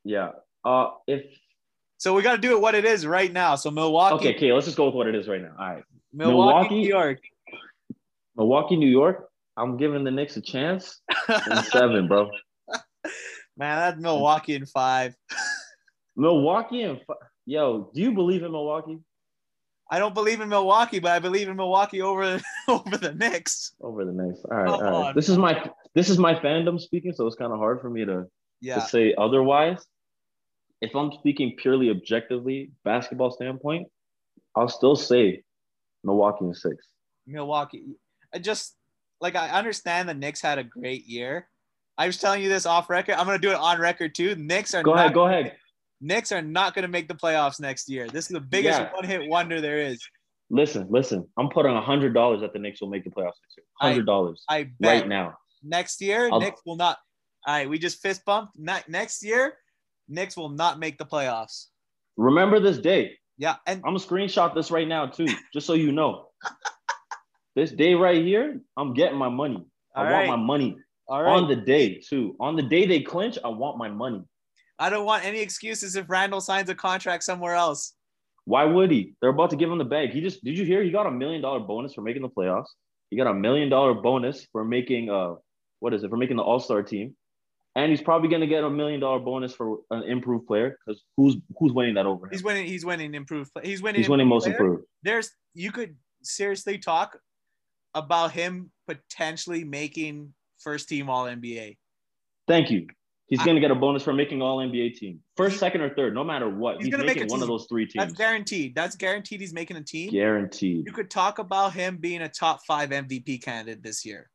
Yeah. 0.07 0.31
Uh, 0.65 0.91
if 1.07 1.25
So 1.99 2.15
we 2.15 2.23
got 2.23 2.33
to 2.37 2.39
do 2.41 2.53
it 2.53 2.61
what 2.61 2.75
it 2.75 2.85
is 2.85 3.07
right 3.07 3.33
now. 3.33 3.55
So 3.57 3.71
Milwaukee, 3.71 4.15
okay, 4.29 4.37
okay, 4.37 4.53
let's 4.53 4.67
just 4.67 4.77
go 4.77 4.87
with 4.87 4.95
what 4.95 5.07
it 5.07 5.15
is 5.15 5.29
right 5.29 5.43
now. 5.43 5.55
All 5.59 5.67
right. 5.75 5.85
Milwaukee, 6.13 6.47
Milwaukee? 6.47 6.75
New 6.83 6.89
York. 6.89 7.19
Milwaukee, 8.37 8.77
New 8.77 8.89
York. 8.89 9.29
I'm 9.57 9.77
giving 9.77 10.05
the 10.05 10.11
Knicks 10.11 10.37
a 10.37 10.43
chance. 10.43 11.01
In 11.51 11.63
seven, 11.63 12.07
bro. 12.09 12.31
Man, 13.57 13.77
that's 13.79 14.01
Milwaukee 14.01 14.55
in 14.55 14.67
five. 14.67 15.15
Milwaukee 16.17 16.83
and 16.83 17.01
fi- 17.07 17.15
yo, 17.47 17.91
do 17.95 18.01
you 18.01 18.13
believe 18.13 18.43
in 18.43 18.53
Milwaukee 18.53 18.99
I 19.89 20.01
don't 20.01 20.15
believe 20.15 20.41
in 20.41 20.49
Milwaukee, 20.49 20.99
but 20.99 21.13
I 21.13 21.21
believe 21.21 21.49
in 21.49 21.57
Milwaukee 21.57 22.03
over 22.03 22.41
over 22.69 22.97
the 22.97 23.13
Knicks. 23.15 23.73
over 23.81 24.05
the 24.05 24.13
Knicks? 24.13 24.41
All 24.51 24.57
right, 24.57 24.67
Come 24.67 24.75
all 24.75 24.81
right. 24.81 25.09
on, 25.11 25.15
This 25.15 25.29
is 25.29 25.39
my 25.39 25.71
this 25.95 26.11
is 26.11 26.19
my 26.19 26.35
fandom 26.35 26.81
speaking, 26.81 27.13
so 27.13 27.27
it's 27.27 27.37
kind 27.37 27.53
of 27.53 27.59
hard 27.59 27.81
for 27.81 27.89
me 27.89 28.05
to, 28.05 28.25
to 28.65 28.81
say 28.81 29.15
otherwise. 29.17 29.85
If 30.81 30.95
I'm 30.95 31.13
speaking 31.13 31.55
purely 31.57 31.91
objectively, 31.91 32.71
basketball 32.85 33.31
standpoint, 33.31 33.89
I'll 34.55 34.69
still 34.69 34.97
say 34.97 35.43
Milwaukee 36.05 36.45
in 36.45 36.55
six. 36.55 36.87
Milwaukee. 37.27 37.85
I 38.35 38.39
just 38.39 38.77
like 39.21 39.35
I 39.37 39.49
understand 39.51 40.09
the 40.09 40.15
Knicks 40.15 40.41
had 40.41 40.59
a 40.59 40.65
great 40.65 41.07
year. 41.07 41.49
I 41.99 42.07
was 42.07 42.19
telling 42.19 42.43
you 42.43 42.49
this 42.51 42.67
off 42.67 42.91
record. 42.91 43.15
I'm 43.15 43.25
gonna 43.27 43.39
do 43.39 43.51
it 43.51 43.57
on 43.57 43.81
record 43.81 44.15
too. 44.15 44.35
Knicks 44.37 44.75
are 44.75 44.83
Go 44.83 44.95
ahead, 44.95 45.15
go 45.15 45.27
ahead. 45.27 45.57
Knicks 46.03 46.31
are 46.31 46.43
not 46.43 46.75
gonna 46.75 46.89
make 46.89 47.09
the 47.09 47.15
playoffs 47.15 47.59
next 47.59 47.89
year. 47.89 48.07
This 48.09 48.27
is 48.27 48.33
the 48.35 48.41
biggest 48.41 48.79
Yeah. 48.79 48.93
one 48.93 49.05
hit 49.05 49.29
wonder 49.31 49.61
there 49.63 49.79
is. 49.79 50.07
Listen, 50.51 50.87
listen. 50.91 51.27
I'm 51.39 51.49
putting 51.49 51.75
a 51.75 51.81
hundred 51.81 52.13
dollars 52.13 52.43
that 52.43 52.53
the 52.53 52.59
Knicks 52.59 52.81
will 52.83 52.91
make 52.91 53.05
the 53.05 53.11
playoffs 53.11 53.41
next 53.43 53.57
year. 53.57 53.65
Hundred 53.81 54.05
dollars 54.05 54.45
I 54.49 54.65
bet 54.79 55.01
right 55.01 55.09
now. 55.09 55.39
next 55.63 56.01
year 56.03 56.29
I'll- 56.31 56.41
Knicks 56.41 56.61
will 56.67 56.77
not. 56.77 56.99
All 57.47 57.55
right, 57.55 57.69
we 57.69 57.79
just 57.79 58.03
fist 58.03 58.25
bumped. 58.25 58.59
Ne- 58.59 58.83
next 58.89 59.23
year, 59.25 59.59
Knicks 60.09 60.37
will 60.37 60.49
not 60.49 60.79
make 60.79 60.99
the 60.99 61.05
playoffs. 61.05 61.67
Remember 62.17 62.61
this 62.61 62.79
day. 62.79 63.13
Yeah, 63.39 63.57
and 63.67 63.83
I'm 63.85 63.95
gonna 63.95 63.99
screenshot 63.99 64.55
this 64.55 64.71
right 64.71 64.89
now 64.89 65.07
too, 65.07 65.27
just 65.53 65.67
so 65.67 65.75
you 65.75 65.93
know. 65.93 66.29
this 67.55 67.71
day 67.71 67.95
right 67.95 68.25
here, 68.25 68.61
I'm 68.77 68.95
getting 68.95 69.19
my 69.19 69.29
money. 69.29 69.63
I 69.95 70.07
All 70.07 70.13
want 70.13 70.29
my 70.29 70.37
money 70.37 70.77
all 71.09 71.23
right. 71.23 71.33
on 71.33 71.49
the 71.49 71.57
day 71.57 72.01
too. 72.01 72.35
On 72.41 72.57
the 72.57 72.63
day 72.63 72.87
they 72.87 73.01
clinch, 73.01 73.39
I 73.45 73.49
want 73.49 73.77
my 73.77 73.89
money. 73.89 74.23
I 74.79 74.91
don't 74.91 75.05
want 75.05 75.25
any 75.25 75.41
excuses 75.41 75.97
if 75.97 76.09
Randle 76.09 76.41
signs 76.41 76.69
a 76.69 76.75
contract 76.75 77.25
somewhere 77.25 77.55
else. 77.55 77.95
Why 78.45 78.65
would 78.65 78.91
he? 78.91 79.15
They're 79.21 79.31
about 79.31 79.51
to 79.51 79.57
give 79.57 79.71
him 79.71 79.79
the 79.79 79.85
bag. 79.85 80.11
He 80.11 80.21
just 80.21 80.43
did 80.45 80.57
you 80.57 80.65
hear? 80.65 80.83
He 80.83 80.91
got 80.91 81.07
a 81.07 81.11
million 81.11 81.43
dollar 81.43 81.61
bonus 81.61 81.95
for 81.95 82.03
making 82.03 82.23
the 82.23 82.29
playoffs. 82.29 82.69
He 83.11 83.17
got 83.17 83.27
a 83.27 83.35
million 83.35 83.69
dollar 83.69 83.95
bonus 83.95 84.47
for 84.53 84.65
making 84.65 85.11
uh 85.11 85.35
what 85.81 85.93
is 85.93 86.05
it 86.05 86.11
for 86.11 86.17
making 86.17 86.37
the 86.37 86.43
All 86.43 86.61
Star 86.61 86.83
team, 86.83 87.17
and 87.77 87.91
he's 87.91 88.01
probably 88.01 88.29
gonna 88.29 88.47
get 88.47 88.65
a 88.65 88.71
million 88.71 88.99
dollar 88.99 89.21
bonus 89.21 89.55
for 89.55 89.79
an 89.91 90.03
improved 90.05 90.47
player 90.49 90.79
because 90.85 91.05
who's 91.17 91.37
who's 91.59 91.73
winning 91.73 91.95
that 91.95 92.07
over 92.07 92.27
him? 92.27 92.33
He's 92.33 92.43
winning. 92.43 92.67
He's 92.67 92.85
winning 92.85 93.15
improved. 93.15 93.53
play- 93.53 93.63
He's 93.67 93.83
winning. 93.83 94.01
He's 94.01 94.09
winning 94.09 94.27
most 94.27 94.45
player. 94.45 94.57
improved. 94.57 94.85
There's 95.03 95.31
you 95.55 95.71
could 95.71 95.95
seriously 96.23 96.79
talk 96.79 97.19
about 97.95 98.33
him 98.33 98.71
potentially 98.89 99.63
making 99.63 100.33
first 100.59 100.89
team 100.89 101.09
All 101.09 101.27
NBA. 101.27 101.77
Thank 102.49 102.71
you. 102.71 102.87
He's 103.29 103.43
gonna 103.43 103.61
get 103.61 103.71
a 103.73 103.75
bonus 103.75 104.03
for 104.05 104.13
making 104.13 104.41
All 104.41 104.59
NBA 104.59 104.97
team, 104.97 105.21
first, 105.37 105.59
second, 105.59 105.81
or 105.81 105.93
third, 105.95 106.15
no 106.15 106.23
matter 106.25 106.49
what. 106.49 106.77
He's 106.77 106.87
He's, 106.87 106.93
gonna 106.93 107.05
make 107.05 107.17
making 107.17 107.31
a 107.31 107.33
one 107.33 107.43
of 107.43 107.49
those 107.49 107.67
three 107.69 107.85
That's 107.93 108.07
teams, 108.07 108.19
guaranteed. 108.19 108.75
That's 108.75 108.95
guaranteed. 108.97 109.41
He's 109.41 109.53
making 109.53 109.77
a 109.77 109.83
team. 109.83 110.11
guaranteed. 110.13 110.87
You 110.87 110.93
could 110.93 111.11
talk 111.11 111.41
about 111.41 111.75
him 111.75 111.97
being 111.99 112.23
a 112.23 112.29
top 112.29 112.61
five 112.67 112.91
MVP 112.91 113.43
candidate 113.43 113.83
this 113.83 114.05
year. 114.07 114.31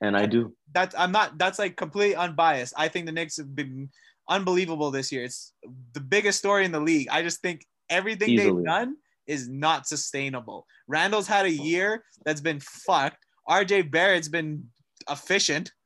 And 0.00 0.16
I 0.16 0.26
do. 0.26 0.54
That's 0.72 0.94
I'm 0.96 1.12
not. 1.12 1.38
That's 1.38 1.58
like 1.58 1.76
completely 1.76 2.14
unbiased. 2.14 2.74
I 2.76 2.88
think 2.88 3.06
the 3.06 3.12
Knicks 3.12 3.36
have 3.36 3.54
been 3.54 3.90
unbelievable 4.28 4.90
this 4.90 5.10
year. 5.10 5.24
It's 5.24 5.52
the 5.92 6.00
biggest 6.00 6.38
story 6.38 6.64
in 6.64 6.72
the 6.72 6.80
league. 6.80 7.08
I 7.10 7.22
just 7.22 7.40
think 7.40 7.66
everything 7.90 8.30
Easily. 8.30 8.52
they've 8.52 8.64
done 8.64 8.96
is 9.26 9.48
not 9.48 9.86
sustainable. 9.86 10.66
Randle's 10.86 11.26
had 11.26 11.46
a 11.46 11.50
year 11.50 12.04
that's 12.24 12.40
been 12.40 12.60
fucked. 12.60 13.18
RJ 13.48 13.90
Barrett's 13.90 14.28
been 14.28 14.64
efficient. 15.08 15.72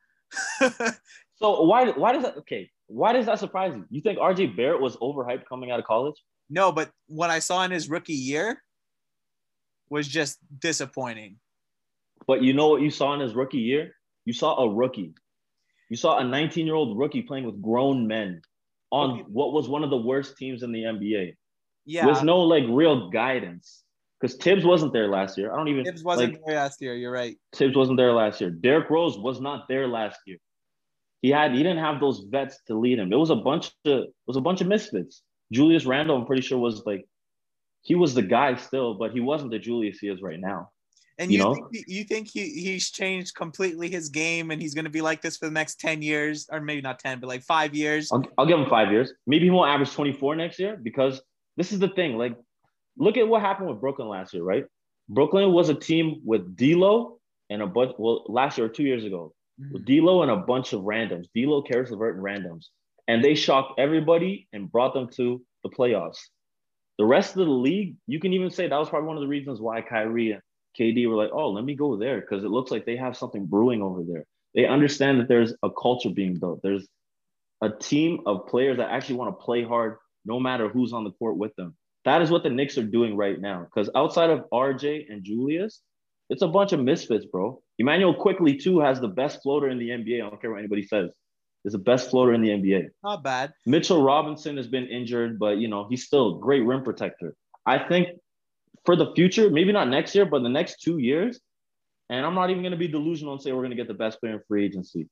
So 1.43 1.63
why 1.63 1.91
why 1.91 2.13
does 2.13 2.23
that 2.23 2.37
okay? 2.37 2.71
Why 2.87 3.13
does 3.13 3.27
that 3.27 3.41
surprise 3.41 3.75
you? 3.75 3.85
You 3.91 4.01
think 4.01 4.21
RJ 4.21 4.57
Barrett 4.57 4.81
was 4.81 4.97
overhyped 4.99 5.45
coming 5.49 5.73
out 5.73 5.81
of 5.81 5.85
college? 5.85 6.15
no, 6.49 6.71
but 6.71 6.91
what 7.09 7.31
I 7.31 7.41
saw 7.41 7.65
in 7.65 7.73
his 7.73 7.91
rookie 7.91 8.13
year 8.13 8.63
was 9.91 10.07
just 10.07 10.39
disappointing. 10.61 11.39
But 12.29 12.43
you 12.43 12.53
know 12.53 12.69
what 12.69 12.83
you 12.83 12.91
saw 12.91 13.15
in 13.15 13.21
his 13.21 13.35
rookie 13.35 13.59
year? 13.59 13.97
You 14.25 14.33
saw 14.33 14.57
a 14.63 14.73
rookie. 14.73 15.15
You 15.89 15.97
saw 15.97 16.19
a 16.19 16.25
19 16.25 16.67
year 16.67 16.75
old 16.75 16.99
rookie 16.99 17.23
playing 17.23 17.45
with 17.45 17.61
grown 17.61 18.07
men 18.07 18.43
on 18.91 19.25
what 19.29 19.53
was 19.53 19.69
one 19.69 19.85
of 19.85 19.91
the 19.91 19.97
worst 19.97 20.37
teams 20.37 20.63
in 20.63 20.73
the 20.73 20.83
NBA 20.83 21.35
Yeah, 21.87 22.07
with 22.07 22.23
no 22.23 22.41
like 22.41 22.65
real 22.69 23.11
guidance. 23.11 23.83
Because 24.21 24.37
Thibs 24.37 24.65
wasn't 24.65 24.93
there 24.93 25.09
last 25.09 25.37
year. 25.37 25.53
I 25.53 25.57
don't 25.57 25.67
even 25.67 25.85
Thibs 25.85 26.05
wasn't 26.05 26.35
like 26.35 26.43
there 26.47 26.57
last 26.57 26.81
year. 26.81 26.95
You're 26.95 27.11
right. 27.11 27.37
Thibs 27.57 27.77
wasn't 27.77 27.97
there 27.97 28.13
last 28.13 28.41
year. 28.41 28.51
Derrick 28.51 28.89
Rose 28.89 29.19
was 29.19 29.41
not 29.41 29.67
there 29.69 29.89
last 29.89 30.21
year. 30.27 30.39
He 31.23 31.31
had 31.31 31.53
he 31.53 31.59
didn't 31.59 31.79
have 31.79 32.01
those 32.01 32.25
vets 32.31 32.59
to 32.69 32.79
lead 32.79 32.99
him. 32.99 33.13
It 33.13 33.17
was 33.17 33.31
a 33.31 33.37
bunch 33.37 33.67
of 33.67 33.73
it 33.85 34.15
was 34.27 34.37
a 34.37 34.41
bunch 34.41 34.61
of 34.61 34.67
misfits. 34.67 35.23
Julius 35.53 35.85
Randle, 35.87 36.17
I'm 36.17 36.27
pretty 36.27 36.43
sure 36.43 36.59
was 36.59 36.85
like 36.87 37.07
he 37.83 37.95
was 37.95 38.15
the 38.15 38.23
guy 38.23 38.57
still, 38.57 38.95
but 38.95 39.13
he 39.13 39.21
wasn't 39.21 39.51
the 39.51 39.59
Julius 39.59 39.99
he 39.99 40.09
is 40.09 40.23
right 40.23 40.41
now. 40.41 40.71
And 41.19 41.31
You 41.31 41.39
you, 41.39 41.45
know? 41.45 41.55
think 41.55 41.67
he, 41.73 41.85
you 41.89 42.05
think 42.05 42.29
he, 42.29 42.49
he's 42.51 42.91
changed 42.91 43.35
completely 43.35 43.89
his 43.89 44.09
game 44.09 44.51
and 44.51 44.61
he's 44.61 44.75
going 44.75 44.85
to 44.85 44.91
be 44.91 45.01
like 45.01 45.23
this 45.23 45.37
for 45.37 45.47
the 45.47 45.53
next 45.53 45.81
10 45.81 46.03
years 46.03 46.49
or 46.51 46.61
maybe 46.61 46.81
not 46.81 46.99
10 46.99 47.21
but 47.21 47.27
like 47.27 47.43
5 47.43 47.75
years. 47.75 48.11
I'll, 48.13 48.25
I'll 48.39 48.47
give 48.47 48.59
him 48.59 48.69
five 48.69 48.91
years. 48.91 49.13
Maybe 49.27 49.45
he 49.45 49.51
won't 49.51 49.71
average 49.71 49.93
24 49.93 50.37
next 50.37 50.59
year 50.59 50.79
because 50.83 51.21
this 51.57 51.73
is 51.73 51.79
the 51.79 51.89
thing. 51.89 52.17
Like, 52.17 52.37
look 52.97 53.17
at 53.17 53.27
what 53.29 53.41
happened 53.43 53.69
with 53.69 53.81
Brooklyn 53.81 54.09
last 54.09 54.35
year, 54.35 54.43
right? 54.43 54.65
Brooklyn 55.09 55.53
was 55.53 55.69
a 55.69 55.75
team 55.75 56.21
with 56.25 56.57
D'Lo 56.57 57.19
and 57.51 57.63
a 57.63 57.67
bunch. 57.67 57.93
Well, 57.99 58.25
last 58.29 58.59
year 58.59 58.67
or 58.67 58.71
two 58.71 58.85
years 58.85 59.05
ago, 59.05 59.35
mm-hmm. 59.61 59.73
with 59.75 59.85
D'Lo 59.85 60.23
and 60.23 60.31
a 60.31 60.37
bunch 60.37 60.73
of 60.73 60.83
randoms. 60.83 61.27
D'Lo, 61.35 61.63
Caris 61.63 61.91
LeVert, 61.91 62.17
and 62.17 62.25
randoms, 62.25 62.67
and 63.09 63.23
they 63.23 63.35
shocked 63.35 63.79
everybody 63.79 64.49
and 64.53 64.71
brought 64.71 64.95
them 64.95 65.09
to 65.17 65.43
the 65.63 65.71
playoffs. 65.71 66.19
The 66.99 67.05
rest 67.05 67.37
of 67.37 67.47
the 67.47 67.53
league, 67.53 67.97
you 68.07 68.21
can 68.21 68.33
even 68.33 68.51
say 68.51 68.69
that 68.69 68.77
was 68.77 68.89
probably 68.89 69.09
one 69.09 69.17
of 69.17 69.23
the 69.23 69.29
reasons 69.29 69.61
why 69.61 69.81
Kyrie 69.81 70.39
KD 70.79 71.09
were 71.09 71.17
like, 71.17 71.31
"Oh, 71.33 71.51
let 71.51 71.65
me 71.65 71.75
go 71.75 71.97
there," 71.97 72.21
because 72.21 72.45
it 72.45 72.51
looks 72.51 72.71
like 72.71 72.85
they 72.85 72.97
have 72.97 73.17
something 73.17 73.47
brewing 73.47 73.83
over 73.83 74.03
there. 74.03 74.25
They 74.55 74.67
understand 74.67 75.21
that 75.21 75.29
there's 75.29 75.55
a 75.63 75.71
culture 75.71 76.11
being 76.11 76.35
built. 76.39 76.61
There's 76.63 76.87
a 77.63 77.71
team 77.71 78.21
of 78.27 78.47
players 78.47 78.79
that 78.79 78.91
actually 78.91 79.17
want 79.17 79.39
to 79.39 79.45
play 79.45 79.63
hard, 79.63 79.97
no 80.25 80.39
matter 80.41 80.69
who's 80.69 80.93
on 80.93 81.05
the 81.05 81.13
court 81.13 81.37
with 81.37 81.55
them. 81.57 81.77
That 82.05 82.21
is 82.21 82.31
what 82.31 82.43
the 82.43 82.51
Knicks 82.51 82.77
are 82.77 82.83
doing 82.83 83.17
right 83.17 83.41
now. 83.41 83.65
Because 83.65 83.89
outside 83.95 84.31
of 84.31 84.45
RJ 84.53 85.07
and 85.09 85.23
Julius, 85.23 85.81
it's 86.29 86.43
a 86.43 86.49
bunch 86.49 86.73
of 86.73 86.81
misfits, 86.81 87.25
bro. 87.25 87.63
Immanuel 87.79 88.15
Quickley 88.15 88.57
too 88.57 88.81
has 88.81 89.01
the 89.01 89.09
best 89.09 89.43
floater 89.43 89.69
in 89.69 89.79
the 89.79 89.91
NBA. 89.91 90.17
I 90.25 90.29
don't 90.29 90.41
care 90.41 90.51
what 90.51 90.59
anybody 90.59 90.83
says. 90.83 91.13
Is 91.65 91.73
the 91.73 91.79
best 91.79 92.11
floater 92.11 92.35
in 92.35 92.43
the 92.43 92.49
NBA. 92.49 92.89
Not 93.05 93.23
bad. 93.23 93.53
Mitchell 93.67 94.03
Robinson 94.03 94.57
has 94.57 94.67
been 94.67 94.87
injured, 94.87 95.39
but 95.39 95.59
you 95.59 95.69
know 95.69 95.87
he's 95.89 96.05
still 96.05 96.37
a 96.37 96.41
great 96.41 96.65
rim 96.65 96.83
protector. 96.83 97.37
I 97.67 97.79
think 97.79 98.09
for 98.85 98.97
the 98.97 99.13
future, 99.15 99.51
maybe 99.51 99.73
not 99.73 99.89
next 99.89 100.15
year, 100.15 100.25
but 100.25 100.43
the 100.43 100.49
next 100.49 100.81
two 100.83 100.99
years, 100.99 101.41
and 102.11 102.27
I'm 102.27 102.35
not 102.35 102.51
even 102.51 102.63
going 102.63 102.73
to 102.73 102.79
be 102.79 102.89
delusional 102.89 103.33
and 103.35 103.43
say 103.43 103.53
we're 103.53 103.61
going 103.61 103.71
to 103.71 103.77
get 103.77 103.89
the 103.89 103.95
best 103.95 104.21
player 104.21 104.35
in 104.35 104.41
free 104.49 104.65
agency. 104.65 105.09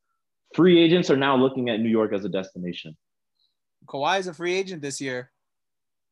Free 0.55 0.83
agents 0.83 1.11
are 1.11 1.17
now 1.17 1.37
looking 1.37 1.69
at 1.69 1.81
New 1.81 1.89
York 1.89 2.13
as 2.13 2.25
a 2.25 2.29
destination. 2.29 2.97
Kawhi 3.87 4.19
is 4.19 4.27
a 4.27 4.35
free 4.35 4.55
agent 4.55 4.83
this 4.83 5.01
year. 5.01 5.31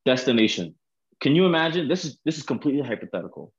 Destination. 0.06 0.74
Can 1.20 1.34
you 1.34 1.44
imagine? 1.46 1.88
This 1.88 2.04
is 2.04 2.18
this 2.24 2.38
is 2.38 2.44
completely 2.44 2.82
hypothetical, 2.82 3.52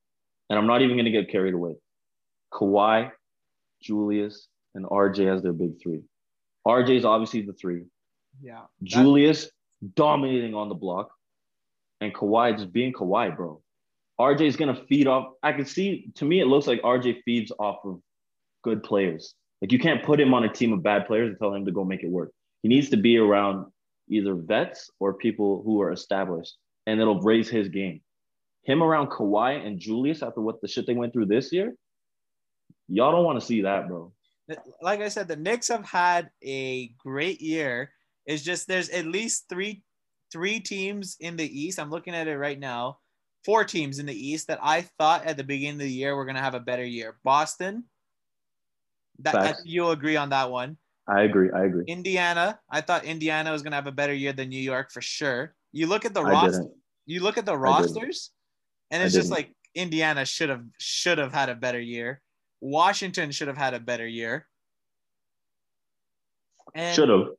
and 0.49 0.57
I'm 0.57 0.65
not 0.65 0.81
even 0.81 0.95
going 0.95 1.05
to 1.05 1.11
get 1.11 1.29
carried 1.29 1.53
away. 1.53 1.75
Kawhi, 2.53 3.11
Julius, 3.81 4.47
and 4.73 4.85
RJ 4.85 5.35
as 5.35 5.43
their 5.43 5.53
big 5.53 5.81
three. 5.81 6.01
RJ 6.65 6.97
is 6.97 7.05
obviously 7.05 7.41
the 7.41 7.53
three. 7.53 7.83
Yeah. 8.41 8.61
Julius 8.81 9.49
dominating 9.95 10.55
on 10.55 10.69
the 10.69 10.75
block, 10.75 11.11
and 11.99 12.13
Kawhi 12.13 12.57
just 12.57 12.71
being 12.71 12.93
Kawhi, 12.93 13.35
bro. 13.35 13.61
RJ 14.19 14.41
is 14.41 14.55
gonna 14.55 14.75
feed 14.87 15.07
off. 15.07 15.33
I 15.41 15.53
can 15.53 15.65
see. 15.65 16.11
To 16.15 16.25
me, 16.25 16.41
it 16.41 16.45
looks 16.45 16.67
like 16.67 16.81
RJ 16.81 17.23
feeds 17.23 17.51
off 17.59 17.77
of 17.85 18.01
good 18.63 18.83
players. 18.83 19.33
Like 19.61 19.71
you 19.71 19.79
can't 19.79 20.03
put 20.03 20.19
him 20.19 20.33
on 20.33 20.43
a 20.43 20.51
team 20.51 20.73
of 20.73 20.83
bad 20.83 21.07
players 21.07 21.29
and 21.29 21.37
tell 21.39 21.53
him 21.53 21.65
to 21.65 21.71
go 21.71 21.83
make 21.83 22.03
it 22.03 22.09
work. 22.09 22.31
He 22.61 22.69
needs 22.69 22.89
to 22.89 22.97
be 22.97 23.17
around 23.17 23.65
either 24.09 24.35
vets 24.35 24.89
or 24.99 25.13
people 25.13 25.61
who 25.63 25.81
are 25.81 25.91
established, 25.91 26.55
and 26.87 26.99
it'll 26.99 27.21
raise 27.21 27.49
his 27.49 27.69
game. 27.69 28.01
Him 28.63 28.83
around 28.83 29.07
Kawhi 29.07 29.65
and 29.65 29.79
Julius 29.79 30.21
after 30.21 30.41
what 30.41 30.61
the 30.61 30.67
shit 30.67 30.85
they 30.85 30.93
went 30.93 31.13
through 31.13 31.27
this 31.27 31.51
year, 31.53 31.73
y'all 32.87 33.11
don't 33.11 33.23
want 33.23 33.39
to 33.39 33.45
see 33.45 33.61
that, 33.61 33.87
bro. 33.87 34.11
Like 34.81 35.01
I 35.01 35.09
said, 35.09 35.27
the 35.27 35.35
Knicks 35.35 35.67
have 35.67 35.85
had 35.85 36.31
a 36.43 36.87
great 36.97 37.39
year. 37.39 37.91
It's 38.25 38.43
just 38.43 38.67
there's 38.67 38.89
at 38.89 39.05
least 39.05 39.47
three 39.47 39.83
three 40.31 40.59
teams 40.59 41.17
in 41.19 41.35
the 41.35 41.61
East. 41.61 41.79
I'm 41.79 41.89
looking 41.89 42.15
at 42.15 42.27
it 42.27 42.37
right 42.37 42.59
now. 42.59 42.99
Four 43.45 43.63
teams 43.63 43.99
in 43.99 44.05
the 44.05 44.27
East 44.27 44.47
that 44.47 44.59
I 44.61 44.81
thought 44.81 45.25
at 45.25 45.37
the 45.37 45.43
beginning 45.43 45.75
of 45.75 45.87
the 45.87 45.91
year 45.91 46.15
were 46.15 46.25
gonna 46.25 46.41
have 46.41 46.55
a 46.55 46.59
better 46.59 46.83
year. 46.83 47.17
Boston. 47.23 47.85
That 49.19 49.35
I 49.35 49.53
you'll 49.65 49.91
agree 49.91 50.15
on 50.15 50.29
that 50.29 50.49
one. 50.49 50.77
I 51.07 51.21
agree. 51.21 51.49
I 51.51 51.65
agree. 51.65 51.83
Indiana. 51.87 52.59
I 52.69 52.81
thought 52.81 53.03
Indiana 53.03 53.51
was 53.51 53.61
gonna 53.63 53.75
have 53.75 53.87
a 53.87 53.91
better 53.91 54.13
year 54.13 54.33
than 54.33 54.49
New 54.49 54.61
York 54.61 54.91
for 54.91 55.01
sure. 55.01 55.55
You 55.71 55.87
look 55.87 56.05
at 56.05 56.13
the 56.13 56.21
I 56.21 56.29
roster. 56.29 56.51
didn't. 56.59 56.73
You 57.05 57.21
look 57.21 57.37
at 57.37 57.45
the 57.45 57.57
rosters, 57.57 58.31
and 58.91 59.01
it's 59.01 59.15
just 59.15 59.31
like 59.31 59.51
Indiana 59.73 60.25
should 60.25 60.49
have 60.49 60.63
should 60.77 61.17
have 61.17 61.33
had 61.33 61.49
a 61.49 61.55
better 61.55 61.79
year. 61.79 62.21
Washington 62.61 63.31
should 63.31 63.47
have 63.47 63.57
had 63.57 63.73
a 63.73 63.79
better 63.79 64.07
year. 64.07 64.47
Should 66.75 67.09
have. 67.09 67.29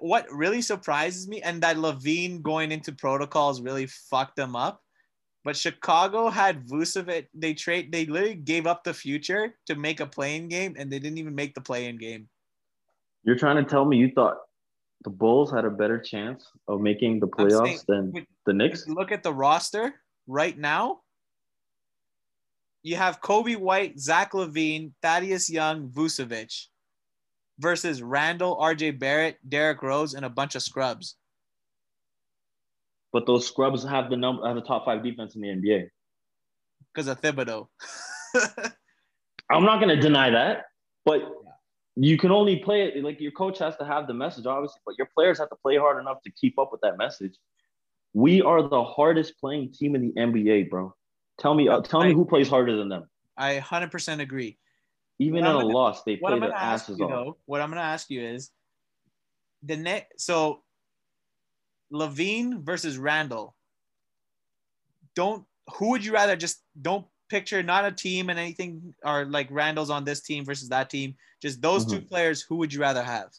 What 0.00 0.26
really 0.30 0.62
surprises 0.62 1.28
me, 1.28 1.42
and 1.42 1.62
that 1.62 1.76
LaVine 1.76 2.42
going 2.42 2.72
into 2.72 2.92
protocols 2.92 3.60
really 3.60 3.86
fucked 3.86 4.36
them 4.36 4.56
up. 4.56 4.82
But 5.44 5.56
Chicago 5.56 6.30
had 6.30 6.66
Vucevic. 6.66 7.26
They 7.34 7.52
trade. 7.52 7.92
They 7.92 8.06
literally 8.06 8.34
gave 8.34 8.66
up 8.66 8.82
the 8.82 8.94
future 8.94 9.54
to 9.66 9.74
make 9.74 10.00
a 10.00 10.06
play-in 10.06 10.48
game, 10.48 10.74
and 10.78 10.90
they 10.90 10.98
didn't 10.98 11.18
even 11.18 11.34
make 11.34 11.54
the 11.54 11.60
play-in 11.60 11.98
game. 11.98 12.28
You're 13.24 13.36
trying 13.36 13.56
to 13.56 13.64
tell 13.64 13.84
me 13.84 13.98
you 13.98 14.10
thought 14.14 14.38
the 15.04 15.10
Bulls 15.10 15.52
had 15.52 15.66
a 15.66 15.70
better 15.70 15.98
chance 15.98 16.46
of 16.66 16.80
making 16.80 17.20
the 17.20 17.28
playoffs 17.28 17.84
saying- 17.86 18.12
than 18.12 18.26
the 18.46 18.52
Knicks? 18.54 18.88
look 18.88 19.12
at 19.12 19.22
the 19.22 19.32
roster 19.32 20.00
right 20.26 20.56
now, 20.56 21.02
you 22.82 22.96
have 22.96 23.20
Coby 23.20 23.56
White, 23.56 23.98
Zach 23.98 24.32
LaVine, 24.32 24.92
Thaddeus 25.02 25.50
Young, 25.50 25.90
Vucevic 25.90 26.68
versus 27.58 28.02
Randle, 28.02 28.56
RJ 28.56 28.98
Barrett, 28.98 29.38
Derrick 29.48 29.82
Rose, 29.82 30.14
and 30.14 30.24
a 30.24 30.30
bunch 30.30 30.54
of 30.54 30.62
scrubs. 30.62 31.16
But 33.12 33.26
those 33.26 33.46
scrubs 33.46 33.84
have 33.84 34.10
the 34.10 34.16
number 34.16 34.46
have 34.46 34.56
the 34.56 34.62
top 34.62 34.84
five 34.84 35.02
defense 35.02 35.36
in 35.36 35.40
the 35.40 35.48
NBA. 35.48 35.88
because 36.92 37.08
of 37.08 37.20
Thibodeau. 37.20 37.68
I'm 39.50 39.64
not 39.64 39.78
gonna 39.80 40.00
deny 40.00 40.30
that, 40.30 40.64
but 41.04 41.22
you 41.96 42.18
can 42.18 42.32
only 42.32 42.56
play 42.56 42.82
it 42.82 43.04
like 43.04 43.20
your 43.20 43.30
coach 43.32 43.58
has 43.60 43.76
to 43.76 43.84
have 43.84 44.06
the 44.08 44.14
message, 44.14 44.46
obviously, 44.46 44.80
but 44.84 44.96
your 44.98 45.08
players 45.14 45.38
have 45.38 45.48
to 45.50 45.56
play 45.56 45.76
hard 45.76 46.00
enough 46.00 46.22
to 46.22 46.30
keep 46.32 46.58
up 46.58 46.70
with 46.72 46.80
that 46.80 46.98
message. 46.98 47.36
We 48.14 48.42
are 48.42 48.68
the 48.68 48.82
hardest 48.82 49.38
playing 49.38 49.72
team 49.72 49.94
in 49.94 50.12
the 50.12 50.20
NBA, 50.20 50.70
bro. 50.70 50.94
Tell 51.38 51.54
me, 51.54 51.68
uh, 51.68 51.82
tell 51.82 52.02
me 52.02 52.12
who 52.12 52.24
plays 52.24 52.48
harder 52.48 52.76
than 52.76 52.88
them. 52.88 53.08
I 53.36 53.58
100% 53.58 54.20
agree. 54.20 54.58
Even 55.18 55.38
in 55.38 55.46
a 55.46 55.58
loss, 55.58 56.02
they 56.02 56.16
play 56.16 56.30
their 56.32 56.40
going 56.40 56.52
to 56.52 56.58
ask 56.58 56.84
asses 56.84 56.98
you 56.98 57.04
off. 57.04 57.10
though, 57.10 57.36
what 57.46 57.60
I'm 57.60 57.70
going 57.70 57.80
to 57.80 57.86
ask 57.86 58.10
you 58.10 58.20
is 58.20 58.50
the 59.62 59.76
net. 59.76 60.10
So 60.16 60.62
LaVine 61.92 62.62
versus 62.62 62.98
Randle. 62.98 63.54
Don't 65.14 65.44
who 65.76 65.90
would 65.90 66.04
you 66.04 66.12
rather 66.12 66.36
just 66.36 66.62
don't 66.80 67.06
picture 67.28 67.62
not 67.62 67.84
a 67.84 67.92
team 67.92 68.28
and 68.28 68.38
anything 68.38 68.94
or 69.04 69.24
like 69.24 69.48
Randle's 69.50 69.90
on 69.90 70.04
this 70.04 70.20
team 70.20 70.44
versus 70.44 70.68
that 70.70 70.90
team. 70.90 71.14
Just 71.40 71.62
those 71.62 71.84
two 71.86 71.96
Mm-hmm. 71.96 72.06
players. 72.06 72.42
Who 72.42 72.56
would 72.56 72.72
you 72.72 72.80
rather 72.80 73.02
have? 73.02 73.30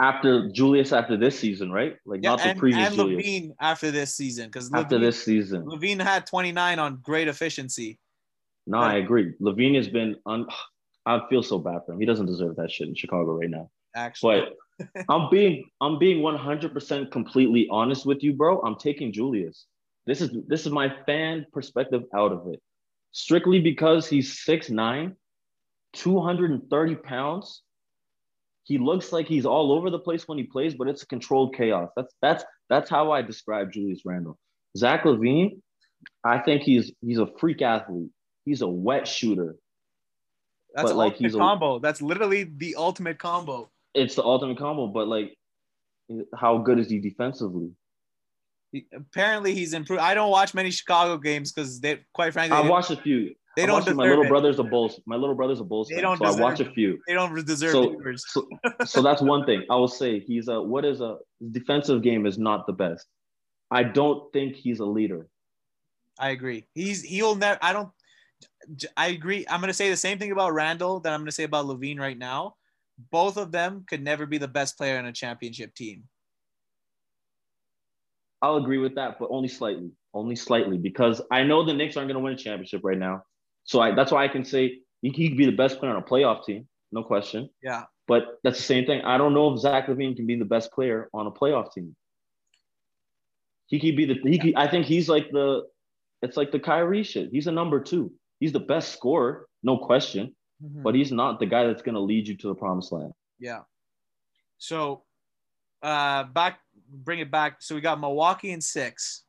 After 0.00 0.50
Julius, 0.50 0.92
after 0.92 1.16
this 1.16 1.38
season, 1.38 1.70
right? 1.70 1.96
Like 2.04 2.22
not 2.22 2.38
the 2.38 2.48
and, 2.50 2.58
previous 2.58 2.88
and 2.88 2.96
Julius. 2.96 3.24
LaVine 3.24 3.50
after 3.60 3.90
this 3.90 4.16
season 4.16 4.46
because 4.46 4.72
after 4.72 4.98
this 4.98 5.22
season. 5.22 5.64
LaVine 5.64 6.00
had 6.00 6.26
29 6.26 6.78
on 6.78 6.96
great 7.02 7.28
efficiency. 7.28 8.00
No, 8.66 8.78
I 8.78 8.96
agree. 8.96 9.32
LaVine 9.40 9.76
has 9.76 9.88
been. 9.88 10.16
Un- 10.26 10.46
I 11.04 11.20
feel 11.28 11.42
so 11.42 11.58
bad 11.58 11.80
for 11.84 11.94
him. 11.94 12.00
He 12.00 12.06
doesn't 12.06 12.26
deserve 12.26 12.54
that 12.56 12.70
shit 12.70 12.86
in 12.86 12.94
Chicago 12.94 13.32
right 13.32 13.50
now. 13.50 13.70
Actually, 13.96 14.44
But 14.78 15.04
I'm 15.08 15.28
being 15.30 15.64
I'm 15.80 15.98
being 15.98 16.22
100% 16.22 17.10
completely 17.10 17.66
honest 17.70 18.06
with 18.06 18.22
you, 18.22 18.34
bro. 18.34 18.60
I'm 18.60 18.76
taking 18.76 19.12
Julius. 19.12 19.66
This 20.06 20.20
is 20.20 20.30
this 20.46 20.64
is 20.66 20.72
my 20.72 20.94
fan 21.06 21.46
perspective 21.52 22.02
out 22.14 22.32
of 22.32 22.46
it. 22.52 22.60
Strictly 23.12 23.60
because 23.60 24.08
he's 24.08 24.44
6'9, 24.46 25.14
230 25.92 26.94
pounds. 26.96 27.62
He 28.64 28.78
looks 28.78 29.12
like 29.12 29.26
he's 29.26 29.44
all 29.44 29.72
over 29.72 29.90
the 29.90 29.98
place 29.98 30.26
when 30.26 30.38
he 30.38 30.44
plays, 30.44 30.74
but 30.74 30.88
it's 30.88 31.02
a 31.02 31.06
controlled 31.06 31.54
chaos. 31.56 31.90
That's 31.96 32.14
that's 32.22 32.44
that's 32.70 32.88
how 32.88 33.10
I 33.10 33.22
describe 33.22 33.72
Julius 33.72 34.02
Randle. 34.04 34.38
Zach 34.76 35.02
LaVine, 35.02 35.60
I 36.24 36.38
think 36.38 36.62
he's 36.62 36.92
he's 37.00 37.18
a 37.18 37.26
freak 37.38 37.60
athlete. 37.60 38.10
He's 38.44 38.62
a 38.62 38.68
wet 38.68 39.06
shooter. 39.06 39.56
that's 40.74 40.90
but, 40.90 40.96
like, 40.96 41.16
he's 41.16 41.34
a- 41.34 41.38
combo. 41.38 41.78
That's 41.78 42.02
literally 42.02 42.44
the 42.44 42.74
ultimate 42.76 43.18
combo. 43.18 43.70
It's 43.94 44.14
the 44.14 44.24
ultimate 44.24 44.58
combo, 44.58 44.86
but 44.86 45.06
like 45.06 45.36
how 46.34 46.58
good 46.58 46.78
is 46.78 46.88
he 46.90 46.98
defensively? 46.98 47.70
He- 48.72 48.86
apparently 48.94 49.54
he's 49.54 49.74
improved. 49.74 50.00
I 50.02 50.14
don't 50.14 50.30
watch 50.30 50.54
many 50.54 50.70
Chicago 50.70 51.18
games 51.18 51.52
because 51.52 51.80
they, 51.80 52.00
quite 52.14 52.32
frankly, 52.32 52.56
I 52.56 52.62
watched 52.62 52.90
a 52.90 52.96
few. 52.96 53.34
they 53.54 53.64
I 53.64 53.66
don't 53.66 53.94
my 53.96 54.04
little 54.04 54.24
it. 54.24 54.28
brother's 54.28 54.58
a 54.58 54.62
Bulls. 54.64 54.98
My 55.06 55.16
little 55.16 55.34
brother's 55.34 55.60
a 55.60 55.64
Bulls 55.64 55.88
They 55.88 55.96
fan, 55.96 56.04
don't 56.04 56.18
so 56.18 56.24
I 56.24 56.40
watch 56.40 56.60
a 56.60 56.70
few. 56.72 56.98
They 57.06 57.12
don't 57.12 57.34
deserve 57.46 57.72
So, 57.72 57.96
so, 58.16 58.48
so 58.86 59.02
that's 59.02 59.20
one 59.20 59.44
thing 59.44 59.64
I 59.70 59.76
will 59.76 59.88
say. 59.88 60.20
He's 60.20 60.48
a 60.48 60.60
what 60.60 60.86
is 60.86 61.02
a 61.02 61.18
defensive 61.50 62.02
game 62.02 62.24
is 62.24 62.38
not 62.38 62.66
the 62.66 62.72
best. 62.72 63.06
I 63.70 63.82
don't 63.82 64.32
think 64.32 64.56
he's 64.56 64.80
a 64.80 64.86
leader. 64.86 65.28
I 66.18 66.30
agree. 66.30 66.66
He's 66.74 67.02
he'll 67.02 67.34
never. 67.34 67.58
I 67.62 67.72
don't. 67.74 67.90
I 68.96 69.08
agree. 69.08 69.44
I'm 69.48 69.60
gonna 69.60 69.72
say 69.72 69.90
the 69.90 69.96
same 69.96 70.18
thing 70.18 70.32
about 70.32 70.52
Randle 70.52 71.00
that 71.00 71.12
I'm 71.12 71.20
gonna 71.20 71.32
say 71.32 71.44
about 71.44 71.66
LaVine 71.66 71.98
right 71.98 72.18
now. 72.18 72.54
Both 73.10 73.36
of 73.36 73.52
them 73.52 73.84
could 73.88 74.02
never 74.02 74.26
be 74.26 74.38
the 74.38 74.48
best 74.48 74.76
player 74.76 74.98
in 74.98 75.06
a 75.06 75.12
championship 75.12 75.74
team. 75.74 76.04
I'll 78.42 78.56
agree 78.56 78.78
with 78.78 78.96
that, 78.96 79.18
but 79.20 79.28
only 79.30 79.48
slightly, 79.48 79.90
only 80.12 80.34
slightly, 80.34 80.76
because 80.76 81.22
I 81.30 81.44
know 81.44 81.64
the 81.64 81.72
Knicks 81.72 81.96
aren't 81.96 82.08
going 82.08 82.18
to 82.18 82.24
win 82.24 82.32
a 82.32 82.36
championship 82.36 82.80
right 82.82 82.98
now. 82.98 83.22
So 83.64 83.80
I, 83.80 83.94
that's 83.94 84.10
why 84.10 84.24
I 84.24 84.28
can 84.28 84.44
say 84.44 84.80
he 85.00 85.10
he 85.10 85.28
could 85.28 85.38
be 85.38 85.46
the 85.46 85.52
best 85.52 85.78
player 85.78 85.92
on 85.92 86.02
a 86.02 86.04
playoff 86.04 86.44
team, 86.44 86.66
no 86.90 87.04
question. 87.04 87.48
Yeah. 87.62 87.84
But 88.08 88.40
that's 88.42 88.58
the 88.58 88.64
same 88.64 88.84
thing. 88.84 89.02
I 89.02 89.16
don't 89.16 89.32
know 89.32 89.52
if 89.54 89.60
Zach 89.60 89.86
LaVine 89.86 90.16
can 90.16 90.26
be 90.26 90.36
the 90.36 90.44
best 90.44 90.72
player 90.72 91.08
on 91.14 91.26
a 91.26 91.30
playoff 91.30 91.72
team. 91.72 91.94
He 93.66 93.78
could 93.78 93.96
be 93.96 94.04
the 94.04 94.14
he 94.28 94.38
could, 94.38 94.54
I 94.56 94.66
think 94.66 94.86
he's 94.86 95.08
like 95.08 95.30
the 95.30 95.62
it's 96.20 96.36
like 96.36 96.52
the 96.52 96.60
Kyrie 96.60 97.04
shit. 97.04 97.30
He's 97.30 97.46
a 97.46 97.52
number 97.52 97.80
two. 97.80 98.12
He's 98.42 98.50
the 98.50 98.58
best 98.58 98.92
scorer, 98.92 99.46
no 99.62 99.78
question, 99.78 100.34
Mhm. 100.60 100.82
but 100.82 100.96
he's 100.96 101.12
not 101.12 101.38
the 101.38 101.46
guy 101.46 101.64
that's 101.68 101.80
gonna 101.80 102.00
lead 102.00 102.26
you 102.26 102.36
to 102.38 102.48
the 102.48 102.56
promised 102.56 102.90
land. 102.90 103.12
Yeah. 103.38 103.62
So, 104.58 105.04
uh, 105.80 106.24
back, 106.24 106.58
bring 106.88 107.20
it 107.20 107.30
back. 107.30 107.62
So 107.62 107.76
we 107.76 107.80
got 107.80 108.00
Milwaukee 108.00 108.50
in 108.50 108.60
six, 108.60 109.22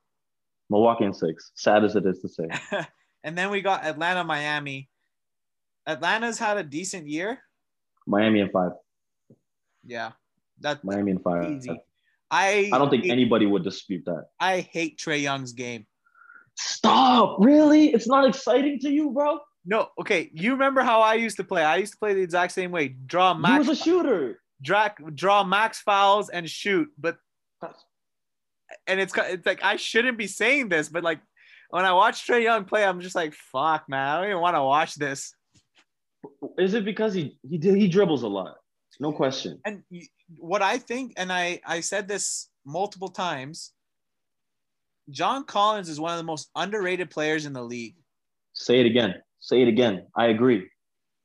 Milwaukee 0.68 1.06
in 1.06 1.14
six. 1.14 1.52
Sad 1.54 1.84
as 1.84 1.96
it 1.96 2.08
is 2.08 2.22
to 2.22 2.28
say. 2.28 2.48
and 3.24 3.38
then 3.38 3.52
we 3.52 3.62
got 3.62 3.86
Atlanta, 3.86 4.24
Miami. 4.24 4.90
Atlanta's 5.86 6.40
had 6.40 6.58
a 6.58 6.64
decent 6.64 7.08
year. 7.08 7.38
Miami 8.08 8.40
in 8.40 8.50
five. 8.50 8.72
Yeah, 9.86 10.14
that 10.62 10.84
Miami 10.84 11.12
in 11.12 11.20
five. 11.20 11.52
easy. 11.52 11.80
I 12.32 12.72
I 12.74 12.78
don't 12.80 12.90
think 12.90 13.06
anybody 13.06 13.46
would 13.46 13.64
dispute 13.64 14.06
that. 14.06 14.30
I 14.40 14.62
hate 14.62 14.98
Trae 14.98 15.22
Young's 15.22 15.54
game. 15.54 15.86
Stop! 16.56 17.38
Really? 17.40 17.94
It's 17.94 18.08
not 18.08 18.28
exciting 18.28 18.80
to 18.80 18.90
you, 18.90 19.12
bro? 19.12 19.40
No, 19.66 19.90
okay. 20.00 20.30
You 20.34 20.52
remember 20.52 20.82
how 20.82 21.02
I 21.02 21.16
used 21.16 21.38
to 21.38 21.44
play? 21.44 21.64
I 21.64 21.78
used 21.78 21.94
to 21.94 22.00
play 22.00 22.14
the 22.14 22.22
exact 22.22 22.52
same 22.52 22.72
way. 22.72 22.90
Draw 22.90 23.36
max, 23.36 23.68
was 23.68 23.80
a 23.80 23.84
shooter. 23.84 24.42
draw, 24.62 24.90
draw 25.14 25.44
max 25.44 25.80
fouls 25.80 26.30
and 26.30 26.50
shoot. 26.50 26.90
But 26.98 27.18
and 28.88 29.00
it's 29.00 29.14
it's 29.18 29.46
like 29.46 29.64
I 29.64 29.78
shouldn't 29.78 30.18
be 30.18 30.28
saying 30.28 30.70
this, 30.70 30.90
but 30.90 31.04
like 31.04 31.22
when 31.70 31.86
I 31.86 31.94
watch 31.94 32.28
Trae 32.28 32.44
Young 32.44 32.66
play, 32.66 32.84
I'm 32.86 33.02
just 33.02 33.16
like, 33.16 33.34
fuck, 33.34 33.90
man. 33.90 34.08
I 34.08 34.18
don't 34.18 34.30
even 34.30 34.42
want 34.42 34.56
to 34.56 34.64
watch 34.64 34.96
this. 34.96 35.34
Is 36.58 36.74
it 36.74 36.86
because 36.86 37.14
he 37.14 37.38
he 37.42 37.58
he 37.58 37.88
dribbles 37.88 38.24
a 38.24 38.28
lot? 38.28 38.56
No 39.00 39.12
question. 39.12 39.60
And 39.66 39.84
what 40.38 40.62
I 40.62 40.78
think, 40.78 41.14
and 41.18 41.32
I 41.32 41.62
I 41.66 41.80
said 41.80 42.08
this 42.08 42.50
multiple 42.66 43.10
times. 43.10 43.73
John 45.10 45.44
Collins 45.46 45.90
is 45.90 46.00
one 46.00 46.12
of 46.12 46.18
the 46.18 46.24
most 46.24 46.50
underrated 46.56 47.10
players 47.10 47.46
in 47.46 47.54
the 47.54 47.62
league. 47.62 47.96
Say 48.54 48.80
it 48.80 48.86
again. 48.86 49.16
Say 49.40 49.62
it 49.62 49.68
again. 49.68 50.06
I 50.16 50.28
agree. 50.28 50.70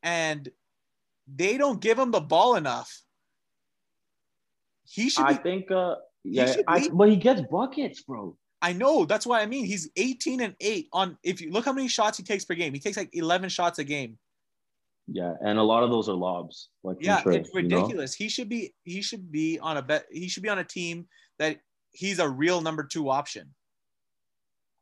and 0.02 0.48
they 1.36 1.58
don't 1.58 1.78
give 1.80 1.98
him 1.98 2.10
the 2.10 2.20
ball 2.20 2.54
enough. 2.56 2.90
He 4.84 5.10
should 5.10 5.26
I 5.26 5.34
think. 5.34 5.70
uh 5.70 5.96
Yeah, 6.24 6.46
should 6.46 6.64
I, 6.66 6.88
but 6.92 7.10
he 7.10 7.16
gets 7.16 7.42
buckets, 7.50 8.02
bro. 8.02 8.36
I 8.62 8.72
know 8.72 9.04
that's 9.04 9.26
what 9.26 9.40
I 9.42 9.46
mean. 9.46 9.66
He's 9.66 9.90
18 9.96 10.40
and 10.40 10.54
8 10.58 10.88
on 10.92 11.18
if 11.22 11.40
you 11.40 11.50
look 11.52 11.64
how 11.66 11.72
many 11.72 11.86
shots 11.86 12.16
he 12.18 12.24
takes 12.24 12.44
per 12.44 12.54
game. 12.54 12.72
He 12.72 12.80
takes 12.80 12.96
like 12.96 13.10
11 13.12 13.50
shots 13.50 13.78
a 13.78 13.84
game. 13.84 14.18
Yeah, 15.06 15.35
and 15.44 15.58
a 15.58 15.62
lot 15.62 15.83
of 15.85 15.90
those 15.90 16.08
are 16.08 16.14
lobs. 16.14 16.70
Like 16.83 16.96
Yeah, 17.00 17.20
Trae, 17.20 17.37
it's 17.37 17.50
you 17.54 17.62
know? 17.62 17.76
ridiculous. 17.76 18.14
He 18.14 18.29
should 18.31 18.48
be 18.48 18.74
he 18.85 19.02
should 19.02 19.31
be 19.31 19.58
on 19.60 19.76
a 19.76 19.83
bet 19.83 20.06
he 20.10 20.29
should 20.29 20.42
be 20.42 20.48
on 20.48 20.58
a 20.58 20.64
team 20.64 21.06
that 21.38 21.58
he's 21.92 22.18
a 22.18 22.29
real 22.29 22.60
number 22.62 22.83
2 22.85 23.10
option. 23.10 23.54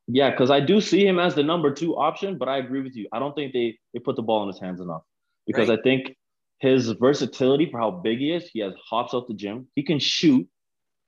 Yeah, 0.08 0.30
because 0.30 0.50
I 0.50 0.60
do 0.60 0.80
see 0.80 1.04
him 1.06 1.18
as 1.18 1.34
the 1.34 1.42
number 1.42 1.72
two 1.72 1.96
option, 1.96 2.38
but 2.38 2.48
I 2.48 2.58
agree 2.58 2.80
with 2.80 2.94
you. 2.94 3.08
I 3.12 3.18
don't 3.18 3.34
think 3.34 3.52
they 3.52 3.78
they 3.92 3.98
put 3.98 4.16
the 4.16 4.22
ball 4.22 4.42
in 4.42 4.48
his 4.48 4.60
hands 4.60 4.80
enough 4.80 5.02
because 5.46 5.68
Right. 5.68 5.78
I 5.78 5.82
think 5.82 6.16
his 6.60 6.88
versatility 6.92 7.70
for 7.70 7.78
how 7.78 7.90
big 7.90 8.18
he 8.18 8.32
is, 8.32 8.48
he 8.48 8.60
has 8.60 8.72
hops 8.88 9.14
out 9.14 9.26
the 9.28 9.34
gym, 9.34 9.66
he 9.74 9.82
can 9.82 9.98
shoot, 9.98 10.48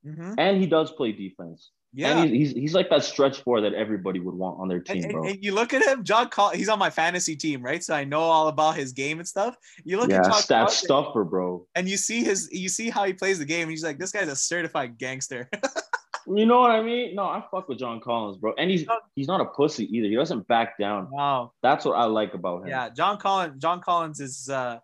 Mhm. 0.07 0.34
and 0.38 0.61
he 0.61 0.66
does 0.66 0.90
play 0.92 1.12
defense. 1.12 1.70
Yeah. 1.94 2.18
And 2.20 2.30
he's, 2.34 2.51
he's 2.51 2.57
he's 2.62 2.74
like 2.74 2.90
that 2.90 3.03
stretch 3.03 3.40
four 3.42 3.62
that 3.62 3.72
everybody 3.72 4.20
would 4.20 4.34
want 4.34 4.61
on 4.61 4.68
their 4.68 4.80
team, 4.80 5.05
And, 5.05 5.12
bro. 5.12 5.24
and 5.28 5.42
you 5.42 5.55
look 5.55 5.72
at 5.72 5.82
him, 5.82 6.05
John 6.05 6.28
he's 6.55 6.68
on 6.68 6.78
my 6.78 6.90
fantasy 6.90 7.34
team, 7.34 7.62
right? 7.62 7.82
So 7.82 7.94
I 7.94 8.05
know 8.05 8.20
all 8.20 8.49
about 8.49 8.76
his 8.76 8.92
game 8.92 9.20
and 9.20 9.26
stuff. 9.26 9.57
You 9.84 9.96
look 9.99 10.11
yeah, 10.11 10.18
at 10.18 10.24
John 10.24 10.32
stat 10.34 10.59
Collins 10.66 10.76
stuffer, 10.76 11.24
bro. 11.24 11.66
and 11.74 11.88
you 11.88 11.96
see 11.96 12.24
his 12.24 12.51
you 12.53 12.68
see 12.68 12.90
how 12.90 13.05
he 13.05 13.14
plays 13.14 13.38
the 13.38 13.46
game, 13.46 13.62
and 13.62 13.70
he's 13.70 13.84
like, 13.84 13.99
this 13.99 14.12
guy's 14.12 14.28
a 14.28 14.36
certified 14.36 14.99
gangster. 14.99 15.49
You 16.35 16.47
know 16.47 16.61
what 16.61 16.70
I 16.70 16.83
mean? 16.83 17.14
No, 17.14 17.24
I 17.24 17.43
fuck 17.51 17.68
with 17.68 17.79
John 17.79 18.01
Collins, 18.01 18.37
bro. 18.39 18.53
And 18.59 18.70
he's 18.70 18.85
he's 19.16 19.29
not 19.29 19.41
a 19.41 19.47
pussy 19.47 19.85
either. 19.97 20.09
He 20.09 20.14
doesn't 20.14 20.47
back 20.49 20.79
down. 20.79 21.09
Wow. 21.11 21.53
That's 21.62 21.85
what 21.85 21.93
I 21.95 22.05
like 22.05 22.35
about 22.35 22.62
him. 22.62 22.68
Yeah, 22.68 22.91
John 22.91 23.18
Collins. 23.18 23.61
John 23.62 23.81
Collins 23.81 24.20
is 24.20 24.49
uh, 24.51 24.79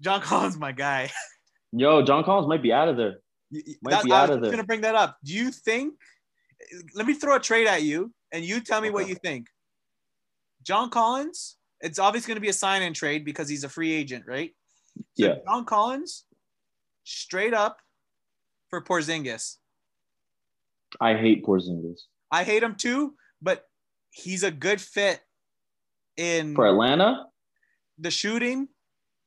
John 0.00 0.20
Collins, 0.20 0.56
my 0.56 0.72
guy. 0.72 1.10
Yo, 1.72 2.02
John 2.02 2.24
Collins 2.24 2.48
might 2.48 2.62
be 2.62 2.72
out 2.72 2.88
of 2.88 2.96
there. 2.96 3.16
Might 3.82 3.90
That- 3.90 4.04
be 4.04 4.12
I 4.12 4.22
out 4.22 4.28
was 4.30 4.36
of 4.36 4.42
there. 4.42 4.50
gonna 4.50 4.64
bring 4.64 4.80
that 4.82 4.94
up. 4.94 5.16
Do 5.24 5.32
you 5.34 5.50
think? 5.50 5.94
Let 6.94 7.06
me 7.06 7.14
throw 7.14 7.36
a 7.36 7.40
trade 7.40 7.66
at 7.66 7.82
you, 7.82 8.12
and 8.30 8.44
you 8.44 8.60
tell 8.60 8.80
me 8.80 8.90
what 8.90 9.08
you 9.08 9.14
think. 9.16 9.48
John 10.62 10.90
Collins. 10.90 11.56
It's 11.80 11.98
obviously 11.98 12.28
going 12.28 12.36
to 12.36 12.40
be 12.40 12.48
a 12.48 12.52
sign 12.52 12.82
and 12.82 12.94
trade 12.94 13.24
because 13.24 13.48
he's 13.48 13.64
a 13.64 13.68
free 13.68 13.92
agent, 13.92 14.24
right? 14.28 14.52
So 14.96 15.26
Yeah. 15.26 15.34
John 15.44 15.64
Collins, 15.64 16.24
straight 17.02 17.52
up 17.52 17.78
for 18.70 18.80
Porzingis. 18.80 19.56
I 21.00 21.14
hate 21.14 21.44
Porzingis. 21.44 22.00
I 22.30 22.44
hate 22.44 22.62
him 22.62 22.74
too, 22.74 23.14
but 23.40 23.64
he's 24.10 24.42
a 24.42 24.50
good 24.50 24.80
fit 24.80 25.20
in 26.16 26.54
For 26.54 26.66
Atlanta, 26.66 27.26
the 27.98 28.10
shooting, 28.10 28.68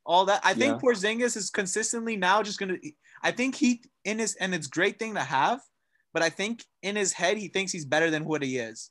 all 0.04 0.26
that. 0.26 0.40
I 0.44 0.54
think 0.54 0.74
Yeah. 0.74 0.78
Porzingis 0.80 1.36
is 1.36 1.50
consistently 1.50 2.16
now 2.16 2.42
just 2.42 2.58
gonna. 2.58 2.76
I 3.22 3.30
think 3.32 3.54
he 3.56 3.82
in 4.04 4.18
his 4.18 4.34
and 4.36 4.54
it's 4.54 4.66
a 4.66 4.70
great 4.70 4.98
thing 4.98 5.14
to 5.14 5.20
have, 5.20 5.60
but 6.12 6.22
I 6.22 6.30
think 6.30 6.64
in 6.82 6.96
his 6.96 7.12
head 7.12 7.36
he 7.38 7.48
thinks 7.48 7.72
he's 7.72 7.84
better 7.84 8.10
than 8.10 8.24
what 8.24 8.42
he 8.42 8.58
is, 8.58 8.90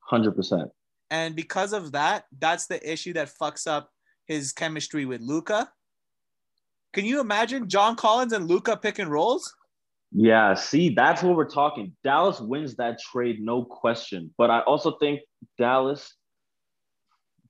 hundred 0.00 0.32
percent. 0.32 0.70
and 1.10 1.36
because 1.36 1.72
of 1.72 1.92
that, 1.92 2.24
that's 2.38 2.66
the 2.66 2.80
issue 2.92 3.12
that 3.12 3.30
fucks 3.40 3.66
up 3.66 3.90
his 4.26 4.52
chemistry 4.52 5.04
with 5.04 5.20
Luka. 5.20 5.70
Can 6.92 7.04
you 7.04 7.20
imagine 7.20 7.68
John 7.68 7.96
Collins 7.96 8.32
and 8.32 8.46
Luka 8.48 8.76
pick 8.76 8.98
and 8.98 9.10
rolls? 9.10 9.54
Yeah, 10.14 10.54
see, 10.54 10.90
that's 10.94 11.22
what 11.22 11.36
we're 11.36 11.48
talking. 11.48 11.96
Dallas 12.04 12.40
wins 12.40 12.76
that 12.76 12.98
trade, 13.00 13.40
no 13.40 13.64
question. 13.64 14.32
But 14.36 14.50
I 14.50 14.60
also 14.60 14.98
think 14.98 15.20
Dallas, 15.58 16.14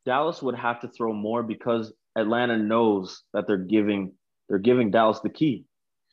Dallas 0.07 0.43
would 0.43 0.55
have 0.55 0.81
to 0.83 0.89
throw 0.89 1.13
more 1.13 1.43
because 1.43 1.93
Atlanta 2.17 2.57
knows 2.57 3.23
that 3.33 3.47
they're 3.47 3.57
giving 3.57 4.13
they're 4.49 4.59
giving 4.59 4.91
Dallas 4.91 5.21
the 5.21 5.31
key 5.31 5.65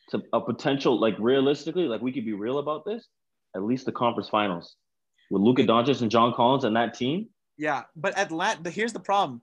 to 0.09 0.21
a 0.33 0.41
potential, 0.41 0.99
like 0.99 1.15
realistically, 1.19 1.83
like 1.83 2.01
we 2.01 2.11
could 2.11 2.25
be 2.25 2.33
real 2.33 2.59
about 2.59 2.85
this, 2.85 3.07
at 3.55 3.63
least 3.63 3.85
the 3.85 3.91
conference 3.91 4.29
finals 4.29 4.75
with 5.29 5.41
Luka 5.41 5.63
Doncic 5.63 6.01
and 6.01 6.09
John 6.09 6.33
Collins 6.33 6.63
and 6.63 6.75
that 6.75 6.93
team. 6.93 7.27
Yeah, 7.57 7.83
but 7.95 8.17
Atlanta. 8.17 8.69
Here's 8.69 8.93
the 8.93 8.99
problem: 8.99 9.41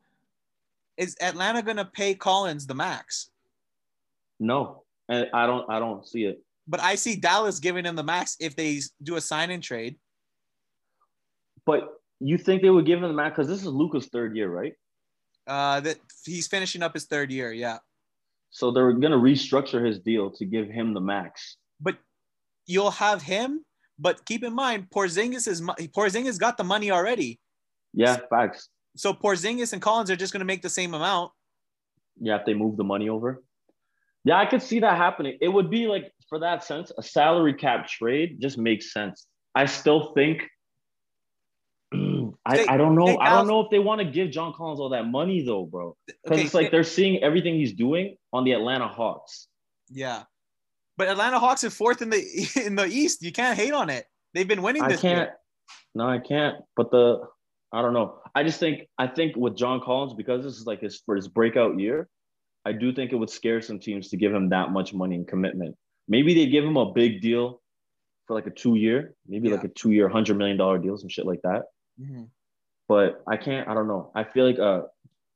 is 0.96 1.16
Atlanta 1.20 1.62
gonna 1.62 1.84
pay 1.84 2.14
Collins 2.14 2.66
the 2.66 2.74
max? 2.74 3.30
No, 4.40 4.84
and 5.08 5.28
I 5.32 5.46
don't 5.46 5.70
I 5.70 5.78
don't 5.78 6.06
see 6.06 6.24
it. 6.24 6.42
But 6.68 6.80
I 6.80 6.96
see 6.96 7.16
Dallas 7.16 7.58
giving 7.60 7.84
him 7.84 7.96
the 7.96 8.02
max 8.02 8.36
if 8.40 8.56
they 8.56 8.80
do 9.02 9.16
a 9.16 9.20
sign 9.20 9.50
and 9.50 9.62
trade. 9.62 9.96
But 11.64 12.00
you 12.20 12.38
think 12.38 12.62
they 12.62 12.70
would 12.70 12.86
give 12.86 12.98
him 13.02 13.08
the 13.08 13.14
max 13.14 13.36
because 13.36 13.48
this 13.48 13.60
is 13.60 13.66
Luka's 13.66 14.06
third 14.06 14.36
year, 14.36 14.48
right? 14.48 14.72
Uh, 15.46 15.80
that 15.80 15.96
he's 16.24 16.46
finishing 16.48 16.82
up 16.82 16.94
his 16.94 17.06
third 17.06 17.30
year. 17.30 17.52
Yeah, 17.52 17.78
So 18.50 18.70
they're 18.72 18.92
gonna 18.92 19.16
restructure 19.18 19.84
his 19.84 20.00
deal 20.00 20.30
to 20.32 20.44
give 20.44 20.68
him 20.68 20.92
the 20.94 21.00
max. 21.00 21.56
but 21.80 21.96
you'll 22.66 22.90
have 22.90 23.22
him. 23.22 23.64
But 23.98 24.24
keep 24.26 24.42
in 24.42 24.52
mind, 24.54 24.88
Porzingis 24.90 25.46
is 25.48 25.60
Porzingis 25.62 26.38
got 26.38 26.56
the 26.58 26.64
money 26.64 26.90
already. 26.90 27.40
Yeah, 27.94 28.18
facts. 28.28 28.68
So 28.96 29.14
Porzingis 29.14 29.72
and 29.72 29.80
Collins 29.80 30.10
are 30.10 30.16
just 30.16 30.32
going 30.32 30.40
to 30.40 30.44
make 30.46 30.62
the 30.62 30.68
same 30.70 30.92
amount. 30.94 31.32
Yeah, 32.20 32.36
if 32.38 32.44
they 32.44 32.54
move 32.54 32.76
the 32.76 32.84
money 32.84 33.08
over. 33.08 33.42
Yeah, 34.24 34.38
I 34.38 34.44
could 34.46 34.60
see 34.62 34.80
that 34.80 34.96
happening. 34.96 35.38
It 35.40 35.48
would 35.48 35.70
be 35.70 35.86
like, 35.86 36.12
for 36.28 36.38
that 36.40 36.64
sense, 36.64 36.92
a 36.98 37.02
salary 37.02 37.54
cap 37.54 37.88
trade 37.88 38.38
just 38.40 38.58
makes 38.58 38.92
sense. 38.92 39.26
I 39.54 39.66
still 39.66 40.12
think. 40.14 40.42
I, 41.94 42.64
I 42.68 42.76
don't 42.76 42.94
know. 42.94 43.18
I 43.18 43.30
don't 43.30 43.48
know 43.48 43.60
if 43.60 43.70
they 43.70 43.78
want 43.80 44.00
to 44.00 44.04
give 44.04 44.30
John 44.30 44.52
Collins 44.54 44.78
all 44.78 44.90
that 44.90 45.06
money 45.06 45.44
though, 45.44 45.64
bro. 45.64 45.96
Because 46.06 46.38
Okay, 46.38 46.44
it's 46.44 46.54
like 46.54 46.70
they're 46.70 46.84
seeing 46.84 47.22
everything 47.22 47.54
he's 47.54 47.72
doing 47.72 48.16
on 48.32 48.44
the 48.44 48.52
Atlanta 48.52 48.86
Hawks. 48.86 49.48
yeah, 49.90 50.22
but 50.96 51.08
Atlanta 51.08 51.38
Hawks 51.38 51.64
are 51.64 51.70
fourth 51.70 52.02
in 52.02 52.10
the 52.10 52.48
in 52.64 52.76
the 52.76 52.86
East. 52.86 53.22
You 53.22 53.32
can't 53.32 53.58
hate 53.58 53.72
on 53.72 53.90
it. 53.90 54.06
They've 54.34 54.46
been 54.46 54.62
winning 54.62 54.82
I 54.82 54.88
this 54.88 55.00
can't. 55.00 55.28
year. 55.28 55.36
No, 55.94 56.08
I 56.08 56.18
can't. 56.18 56.56
But 56.76 56.90
the 56.90 57.26
I 57.72 57.82
don't 57.82 57.94
know. 57.94 58.20
I 58.34 58.42
just 58.44 58.60
think 58.60 58.82
I 58.98 59.06
think 59.06 59.34
with 59.36 59.56
John 59.56 59.80
Collins 59.80 60.14
because 60.14 60.44
this 60.44 60.54
is 60.54 60.66
like 60.66 60.80
his 60.80 61.00
for 61.04 61.16
his 61.16 61.26
breakout 61.28 61.78
year, 61.80 62.08
I 62.64 62.72
do 62.72 62.92
think 62.92 63.12
it 63.12 63.16
would 63.16 63.30
scare 63.30 63.60
some 63.60 63.78
teams 63.80 64.08
to 64.10 64.16
give 64.16 64.32
him 64.32 64.50
that 64.50 64.70
much 64.70 64.94
money 64.94 65.16
and 65.16 65.26
commitment. 65.26 65.76
Maybe 66.08 66.34
they 66.34 66.46
give 66.46 66.64
him 66.64 66.76
a 66.76 66.92
big 66.92 67.20
deal 67.20 67.60
for 68.26 68.34
like 68.34 68.46
a 68.46 68.50
two 68.50 68.74
year, 68.76 69.14
maybe 69.26 69.48
like 69.50 69.64
a 69.64 69.68
two 69.68 69.90
year, 69.92 70.08
hundred 70.08 70.36
million 70.36 70.56
dollar 70.56 70.78
deal, 70.78 70.96
some 70.96 71.08
shit 71.08 71.26
like 71.26 71.42
that. 71.42 71.62
Mhm. 72.00 72.28
But 72.88 73.22
I 73.26 73.36
can't. 73.36 73.68
I 73.68 73.74
don't 73.74 73.88
know. 73.88 74.12
I 74.14 74.24
feel 74.24 74.46
like 74.46 74.58
uh, 74.58 74.82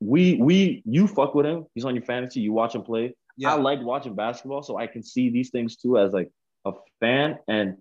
we 0.01 0.35
we 0.35 0.83
you 0.85 1.07
fuck 1.07 1.35
with 1.35 1.47
him. 1.47 1.67
He's 1.75 1.85
on 1.85 1.95
your 1.95 2.05
fantasy. 2.05 2.41
You 2.41 2.53
watch 2.53 2.75
him 2.75 2.83
play. 2.83 3.15
Yeah, 3.37 3.53
I 3.55 3.57
like 3.57 3.81
watching 3.83 4.15
basketball, 4.15 4.63
so 4.63 4.77
I 4.77 4.87
can 4.87 5.03
see 5.03 5.31
these 5.31 5.51
things 5.51 5.77
too 5.77 5.99
as 5.99 6.13
like 6.13 6.31
a 6.65 6.73
fan 7.01 7.39
and 7.49 7.77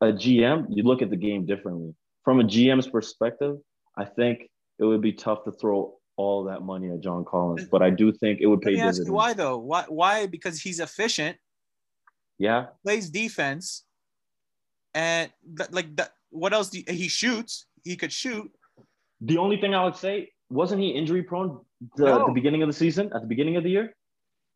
a 0.00 0.06
GM. 0.06 0.66
You 0.70 0.82
look 0.84 1.02
at 1.02 1.10
the 1.10 1.16
game 1.16 1.46
differently. 1.46 1.94
From 2.24 2.40
a 2.40 2.44
GM's 2.44 2.88
perspective, 2.88 3.58
I 3.96 4.04
think 4.04 4.48
it 4.78 4.84
would 4.84 5.00
be 5.02 5.12
tough 5.12 5.44
to 5.44 5.52
throw 5.52 5.96
all 6.16 6.44
that 6.44 6.62
money 6.62 6.90
at 6.90 7.00
John 7.00 7.24
Collins, 7.24 7.66
but 7.70 7.82
I 7.82 7.90
do 7.90 8.12
think 8.12 8.40
it 8.40 8.46
would 8.46 8.60
Let 8.64 8.64
pay 8.66 8.74
me 8.74 8.80
ask 8.80 8.98
dividends. 8.98 9.06
you 9.08 9.12
why 9.14 9.32
though. 9.34 9.58
Why? 9.58 9.84
Why? 9.88 10.26
Because 10.26 10.60
he's 10.60 10.80
efficient, 10.80 11.36
Yeah, 12.40 12.66
plays 12.82 13.10
defense, 13.10 13.84
and 14.94 15.30
th- 15.56 15.70
like 15.70 15.94
that. 15.96 16.10
What 16.30 16.52
else? 16.54 16.70
Do 16.70 16.78
you, 16.78 16.84
he 16.88 17.06
shoots. 17.08 17.66
He 17.84 17.96
could 17.96 18.12
shoot. 18.12 18.50
the 19.20 19.36
only 19.36 19.58
thing 19.60 19.74
I 19.74 19.84
would 19.84 19.96
say 19.96 20.30
wasn't 20.48 20.80
he 20.80 20.88
injury 20.90 21.22
prone 21.22 21.60
the, 21.96 22.04
No. 22.06 22.26
the 22.28 22.32
beginning 22.32 22.62
of 22.62 22.68
the 22.68 22.72
season 22.72 23.10
at 23.14 23.20
the 23.20 23.26
beginning 23.28 23.56
of 23.56 23.62
the 23.62 23.70
year? 23.70 23.94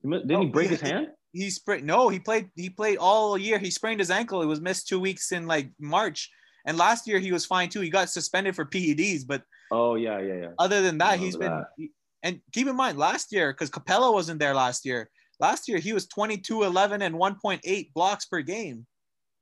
Didn't 0.02 0.26
No, 0.26 0.40
he 0.40 0.46
oh, 0.46 0.50
break 0.50 0.68
he- 0.70 0.76
his 0.76 0.80
hand? 0.80 1.08
He 1.32 1.50
sprained. 1.50 1.84
No, 1.86 2.08
he 2.08 2.18
played. 2.20 2.48
He 2.54 2.70
played 2.70 2.96
all 2.98 3.36
year. 3.36 3.58
He 3.58 3.70
sprained 3.70 4.00
his 4.00 4.10
ankle. 4.10 4.40
It 4.40 4.46
was 4.46 4.60
missed 4.60 4.88
two 4.88 5.00
weeks 5.00 5.32
in 5.32 5.46
like 5.46 5.68
March. 5.78 6.30
And 6.66 6.78
last 6.78 7.06
year 7.08 7.18
he 7.18 7.32
was 7.32 7.44
fine 7.44 7.68
too. 7.68 7.80
He 7.80 7.90
got 7.90 8.08
suspended 8.08 8.54
for 8.56 8.64
PEDs, 8.64 9.26
but 9.26 9.42
Oh 9.70 9.96
yeah, 9.96 10.18
yeah, 10.20 10.34
yeah. 10.44 10.48
other 10.58 10.80
than 10.80 10.96
that, 10.98 11.18
he's 11.18 11.36
been. 11.36 11.50
remember 11.50 11.68
he- 11.76 11.90
and 12.22 12.40
keep 12.52 12.66
in 12.68 12.76
mind, 12.76 12.96
last 12.96 13.32
year 13.32 13.52
because 13.52 13.68
Capela 13.68 14.10
wasn't 14.12 14.38
there 14.40 14.54
last 14.54 14.86
year. 14.86 15.10
Last 15.40 15.68
year 15.68 15.78
he 15.78 15.92
was 15.92 16.06
22, 16.06 16.62
11, 16.62 17.02
and 17.02 17.14
1.8 17.14 17.92
blocks 17.92 18.26
per 18.26 18.42
game. 18.42 18.86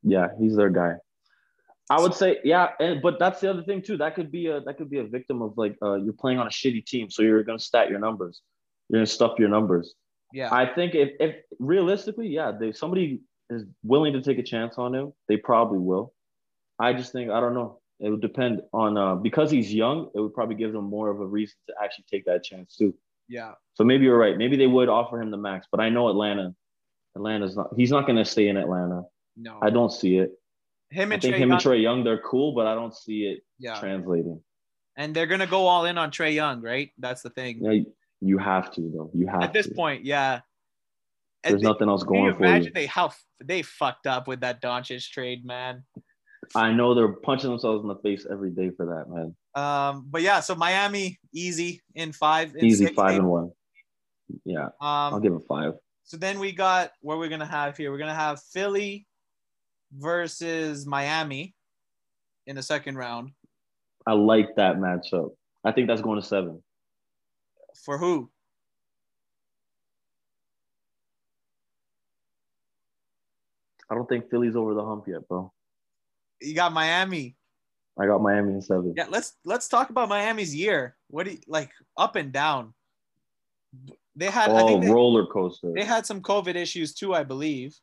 Yeah, 0.03 0.29
he's 0.39 0.57
their 0.57 0.71
guy. 0.71 0.97
I 1.91 2.01
would 2.01 2.15
say, 2.15 2.39
yeah, 2.45 2.71
and 2.81 3.03
but 3.03 3.19
that's 3.19 3.41
the 3.41 3.51
other 3.51 3.63
thing 3.63 3.83
too. 3.83 3.97
That 3.99 4.15
could 4.15 4.33
be 4.33 4.47
a 4.47 4.61
that 4.63 4.79
could 4.79 4.89
be 4.89 4.99
a 4.99 5.05
victim 5.05 5.43
of 5.43 5.59
like 5.59 5.77
uh, 5.83 5.97
you're 5.97 6.15
playing 6.15 6.39
on 6.39 6.47
a 6.47 6.51
shitty 6.51 6.87
team, 6.87 7.11
so 7.11 7.23
you're 7.23 7.43
gonna 7.43 7.59
stat 7.59 7.91
your 7.91 7.99
numbers, 7.99 8.41
you're 8.89 8.99
gonna 8.99 9.07
stuff 9.07 9.39
your 9.39 9.49
numbers. 9.49 9.95
Yeah, 10.33 10.49
I 10.51 10.67
think 10.67 10.95
if 10.95 11.11
if 11.21 11.37
realistically, 11.59 12.29
yeah, 12.29 12.53
they 12.53 12.73
somebody 12.73 13.21
is 13.51 13.65
willing 13.83 14.15
to 14.15 14.23
take 14.23 14.39
a 14.39 14.43
chance 14.43 14.79
on 14.79 14.95
him, 14.95 15.13
they 15.29 15.37
probably 15.37 15.79
will. 15.79 16.15
I 16.79 16.95
just 16.95 17.13
think 17.13 17.31
I 17.31 17.41
don't 17.41 17.55
know. 17.55 17.81
It 18.01 18.11
would 18.11 18.23
depend 18.23 18.63
on 18.73 18.97
uh, 18.97 19.17
because 19.17 19.51
he's 19.51 19.73
young. 19.73 20.11
It 20.15 20.21
would 20.21 20.35
probably 20.35 20.57
give 20.57 20.73
them 20.73 20.85
more 20.85 21.11
of 21.11 21.21
a 21.21 21.27
reason 21.27 21.57
to 21.69 21.75
actually 21.83 22.07
take 22.11 22.25
that 22.25 22.43
chance 22.43 22.75
too. 22.77 22.95
Yeah. 23.29 23.53
So 23.75 23.85
maybe 23.85 24.05
you're 24.05 24.19
right. 24.19 24.37
Maybe 24.37 24.57
they 24.57 24.67
would 24.67 24.89
offer 24.89 25.21
him 25.21 25.31
the 25.31 25.37
max, 25.37 25.67
but 25.71 25.81
I 25.81 25.89
know 25.89 26.09
Atlanta. 26.09 26.55
Atlanta's 27.17 27.57
not. 27.57 27.69
He's 27.77 27.91
not 27.91 28.07
gonna 28.07 28.25
stay 28.25 28.49
in 28.49 28.57
Atlanta. 28.57 29.03
No, 29.37 29.59
I 29.63 29.71
don't 29.71 29.93
see 29.93 30.19
it. 30.19 30.33
him 30.91 31.13
and 31.13 31.15
I 31.15 31.21
think 31.21 31.35
Trae 31.35 31.39
him 31.39 31.49
Young, 31.49 31.53
and 31.53 31.61
Trae 31.61 31.83
Young, 31.83 32.05
they're 32.05 32.19
cool, 32.19 32.55
but 32.55 32.67
I 32.67 32.75
don't 32.75 32.95
see 32.95 33.25
it 33.25 33.43
yeah, 33.59 33.79
translating. 33.79 34.41
and 34.97 35.15
they're 35.15 35.27
gonna 35.27 35.47
go 35.47 35.67
all 35.67 35.85
in 35.87 35.99
on 35.99 36.11
Trae 36.11 36.35
Young, 36.35 36.61
right? 36.61 36.91
That's 36.99 37.23
the 37.23 37.31
thing. 37.31 37.59
Yeah, 37.63 37.83
you, 38.21 38.39
have 38.39 38.73
to 38.75 38.81
though. 38.81 39.11
You 39.15 39.27
have 39.27 39.43
At 39.43 39.53
this 39.53 39.69
to. 39.69 39.75
point, 39.75 40.05
yeah. 40.05 40.41
There's 41.45 41.63
nothing 41.63 41.89
else 41.89 42.05
going 42.05 42.35
for 42.35 42.45
you. 42.45 42.51
imagine 42.51 42.73
they 42.75 42.87
how 42.87 43.13
they 43.43 43.63
fucked 43.63 44.07
up 44.07 44.29
with 44.29 44.41
that 44.41 44.63
Doncic 44.63 45.09
trade, 45.11 45.45
man? 45.45 45.83
I 46.55 46.73
know 46.73 46.95
they're 46.95 47.09
punching 47.09 47.51
themselves 47.51 47.83
in 47.83 47.89
the 47.89 47.97
face 47.97 48.27
every 48.31 48.51
day 48.51 48.71
for 48.77 48.87
that, 48.87 49.13
man. 49.13 49.35
Um, 49.55 50.07
but 50.11 50.23
yeah, 50.23 50.41
so 50.41 50.55
Miami 50.55 51.19
easy 51.33 51.83
in 51.95 52.13
five, 52.13 52.55
in 52.57 52.65
Easy 52.65 52.87
six, 52.87 52.97
five 52.97 53.13
eight. 53.13 53.19
and 53.19 53.29
one. 53.29 53.51
Yeah, 54.45 54.65
um, 54.65 54.71
I'll 54.81 55.21
give 55.21 55.35
it 55.35 55.43
five. 55.47 55.75
so 56.05 56.17
then 56.17 56.39
we 56.39 56.53
got 56.53 56.93
what 57.03 57.19
we're 57.19 57.29
gonna 57.29 57.45
have 57.47 57.77
here. 57.77 57.91
We're 57.93 57.99
gonna 57.99 58.15
have 58.15 58.41
Philly 58.43 59.07
versus 59.99 60.87
Miami 60.87 61.55
in 62.47 62.57
the 62.57 62.63
second 62.63 62.97
round 62.97 63.33
I 64.07 64.15
like 64.15 64.57
that 64.57 64.77
matchup. 64.77 65.31
I 65.65 65.71
think 65.73 65.87
that's 65.87 66.01
going 66.01 66.21
to 66.21 66.27
seven. 66.27 66.63
for 67.85 67.99
who? 67.99 68.31
I 73.91 73.95
don't 73.95 74.09
think 74.09 74.31
Philly's 74.31 74.57
over 74.57 74.75
the 74.75 74.85
hump 74.85 75.07
yet, 75.07 75.29
bro. 75.29 75.53
You 76.41 76.55
got 76.55 76.73
Miami. 76.73 77.37
I 77.99 78.07
got 78.07 78.23
Miami 78.23 78.55
in 78.55 78.63
seven. 78.63 78.95
Yeah, 78.97 79.07
let's 79.11 79.35
let's 79.45 79.69
talk 79.69 79.91
about 79.91 80.09
Miami's 80.09 80.55
year. 80.55 80.97
What 81.09 81.27
do 81.27 81.33
you 81.33 81.39
like 81.47 81.71
up 81.97 82.17
and 82.17 82.33
down? 82.33 82.73
They 84.17 84.27
had 84.27 84.51
I 84.51 84.63
oh, 84.63 84.67
think 84.67 84.85
they, 84.85 84.91
roller 84.91 85.27
coaster. 85.27 85.73
they 85.75 85.85
had 85.85 86.07
some 86.07 86.21
COVID 86.21 86.55
issues 86.55 86.95
too, 86.95 87.15
I 87.15 87.23
believe. 87.25 87.75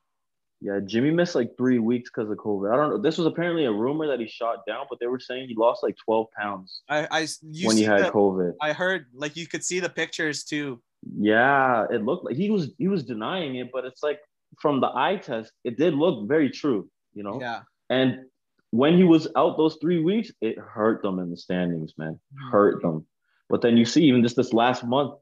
Yeah, 0.62 0.80
Jimmy 0.86 1.12
missed 1.12 1.36
like 1.36 1.56
three 1.58 1.80
weeks 1.80 2.10
because 2.14 2.30
of 2.30 2.38
COVID. 2.38 2.74
I 2.74 2.76
don't 2.76 2.90
know. 2.90 2.98
This 2.98 3.18
was 3.18 3.28
apparently 3.28 3.66
a 3.66 3.72
rumor 3.72 4.08
that 4.08 4.20
he 4.20 4.28
shot 4.28 4.66
down, 4.68 4.88
but 4.90 5.00
they 5.00 5.08
were 5.08 5.20
saying 5.20 5.48
he 5.48 5.56
lost 5.56 5.84
like 5.84 5.96
12 6.04 6.28
pounds 6.38 6.82
I, 6.90 7.08
I 7.10 7.28
you 7.42 7.68
when 7.68 7.78
he 7.78 7.84
had 7.84 8.06
the- 8.06 8.12
COVID. 8.12 8.54
I 8.62 8.74
heard 8.74 9.06
like 9.14 9.38
you 9.38 9.48
could 9.48 9.64
see 9.64 9.80
the 9.80 9.90
pictures 9.90 10.44
too. 10.44 10.82
Yeah, 11.18 11.86
it 11.90 12.04
looked 12.04 12.26
like 12.26 12.36
he 12.36 12.50
was 12.50 12.72
he 12.78 12.88
was 12.88 13.04
denying 13.04 13.56
it, 13.56 13.72
but 13.72 13.86
it's 13.86 14.04
like 14.04 14.20
from 14.60 14.82
the 14.82 14.92
eye 14.94 15.16
test, 15.16 15.54
it 15.64 15.78
did 15.78 15.94
look 15.94 16.28
very 16.28 16.50
true, 16.50 16.90
you 17.14 17.24
know. 17.24 17.40
Yeah. 17.40 17.62
And 17.90 18.26
when 18.72 18.96
he 18.98 19.04
was 19.04 19.28
out 19.36 19.58
those 19.58 19.78
three 19.82 20.00
weeks, 20.02 20.32
it 20.42 20.58
hurt 20.58 21.02
them 21.02 21.20
in 21.20 21.30
the 21.30 21.38
standings, 21.38 21.94
man. 21.98 22.14
Mm-hmm. 22.14 22.52
Hurt 22.52 22.82
them. 22.82 23.06
But 23.50 23.62
then 23.62 23.78
you 23.78 23.86
see, 23.86 24.04
even 24.04 24.22
just 24.22 24.36
this 24.36 24.54
last 24.54 24.84
month, 24.84 25.16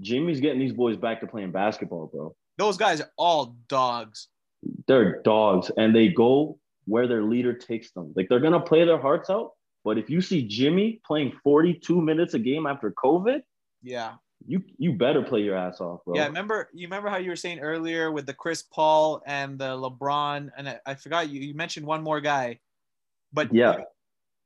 Jimmy's 0.00 0.40
getting 0.40 0.58
these 0.58 0.72
boys 0.72 0.96
back 0.96 1.20
to 1.20 1.26
playing 1.26 1.52
basketball, 1.52 2.08
bro. 2.08 2.34
Those 2.58 2.76
guys 2.76 3.00
are 3.00 3.10
all 3.16 3.56
dogs. 3.68 4.28
They're 4.86 5.22
dogs, 5.22 5.70
and 5.76 5.94
they 5.94 6.08
go 6.08 6.58
where 6.86 7.06
their 7.06 7.22
leader 7.22 7.52
takes 7.52 7.92
them. 7.92 8.12
Like 8.16 8.28
they're 8.28 8.40
gonna 8.40 8.60
play 8.60 8.84
their 8.84 8.98
hearts 9.00 9.30
out. 9.30 9.52
But 9.84 9.98
if 9.98 10.10
you 10.10 10.20
see 10.20 10.46
Jimmy 10.46 11.00
playing 11.04 11.32
42 11.42 12.00
minutes 12.00 12.34
a 12.34 12.38
game 12.38 12.66
after 12.66 12.92
COVID, 12.92 13.42
Yeah. 13.82 14.14
you 14.46 14.62
you 14.78 14.92
better 14.92 15.22
play 15.22 15.40
your 15.40 15.56
ass 15.56 15.80
off, 15.80 16.04
bro. 16.04 16.14
Yeah, 16.16 16.26
remember 16.26 16.68
you 16.72 16.86
remember 16.86 17.08
how 17.08 17.16
you 17.18 17.30
were 17.30 17.36
saying 17.36 17.60
earlier 17.60 18.10
with 18.10 18.26
the 18.26 18.34
Chris 18.34 18.62
Paul 18.62 19.22
and 19.26 19.58
the 19.58 19.76
LeBron 19.76 20.50
and 20.56 20.68
I, 20.68 20.80
I 20.86 20.94
forgot 20.94 21.28
you 21.28 21.40
you 21.40 21.54
mentioned 21.54 21.86
one 21.86 22.02
more 22.02 22.20
guy, 22.20 22.58
but 23.32 23.52
Yeah. 23.52 23.78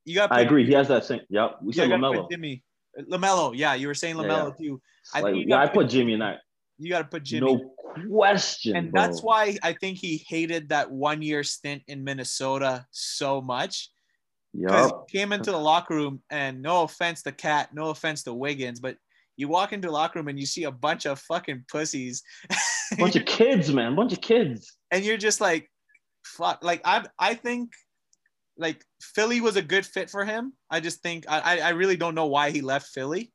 you, 0.05 0.15
got 0.15 0.33
I 0.33 0.41
agree. 0.41 0.67
He 0.67 0.73
has 0.73 0.89
that 0.89 1.05
same. 1.05 1.21
Yep. 1.29 1.59
We 1.63 1.73
Yeah, 1.75 1.85
said 1.85 1.91
LaMelo. 1.91 2.31
Jimmy, 2.31 2.63
LaMelo. 3.11 3.53
Yeah, 3.55 3.75
you 3.75 3.87
were 3.89 3.95
saying 3.95 4.17
Yeah, 4.17 4.23
LaMelo 4.25 4.57
too. 4.57 4.81
I 5.15 5.21
Like, 5.21 5.35
yeah, 5.47 5.61
I 5.61 5.67
put 5.69 5.89
Jimmy 5.89 6.15
in 6.15 6.21
that. 6.21 6.41
You 6.79 6.91
got 6.91 7.03
to 7.03 7.09
put 7.09 7.23
Jimmy. 7.25 7.55
No 7.55 7.75
question. 8.09 8.77
and 8.77 8.93
bro. 8.93 9.01
that's 9.03 9.23
why 9.23 9.57
I 9.63 9.73
think 9.73 9.99
he 9.99 10.25
hated 10.29 10.69
that 10.69 10.91
one 10.91 11.23
year 11.23 11.43
stint 11.43 11.83
in 11.89 12.05
Minnesota 12.05 12.87
so 12.91 13.41
much 13.41 13.91
Yeah. 14.53 14.67
because 14.67 14.91
Yup. 14.91 15.07
he 15.11 15.19
came 15.19 15.33
into 15.33 15.51
the 15.51 15.59
locker 15.59 15.95
room 15.95 16.23
and 16.31 16.61
no 16.61 16.83
offense 16.83 17.23
to 17.23 17.33
KAT, 17.33 17.75
no 17.75 17.89
offense 17.91 18.23
to 18.25 18.35
Wiggins, 18.35 18.81
but 18.81 18.97
you 19.39 19.49
walk 19.49 19.73
into 19.73 19.89
the 19.89 19.93
locker 19.93 20.19
room 20.19 20.29
and 20.29 20.39
you 20.39 20.47
see 20.47 20.65
a 20.65 20.71
bunch 20.71 21.07
of 21.07 21.19
fucking 21.21 21.65
pussies. 21.71 22.23
Bunch 22.99 23.17
of 23.17 23.25
kids, 23.27 23.73
man. 23.73 23.95
Bunch 23.95 24.13
of 24.13 24.21
kids. 24.21 24.77
and 24.91 25.05
you're 25.05 25.17
just 25.19 25.41
like, 25.41 25.71
fuck. 26.25 26.63
Like 26.63 26.81
I, 26.85 27.05
I 27.19 27.35
think, 27.35 27.73
like 28.59 28.85
Philly 29.01 29.41
was 29.41 29.57
a 29.57 29.63
good 29.63 29.85
fit 29.87 30.11
for 30.11 30.25
him. 30.25 30.53
I 30.71 30.81
just 30.81 31.03
think 31.03 31.25
I, 31.29 31.61
I- 31.61 31.71
really 31.71 31.97
don't 31.97 32.15
know 32.15 32.27
why 32.27 32.51
he 32.51 32.61
left 32.61 32.89
Philly. 32.89 33.33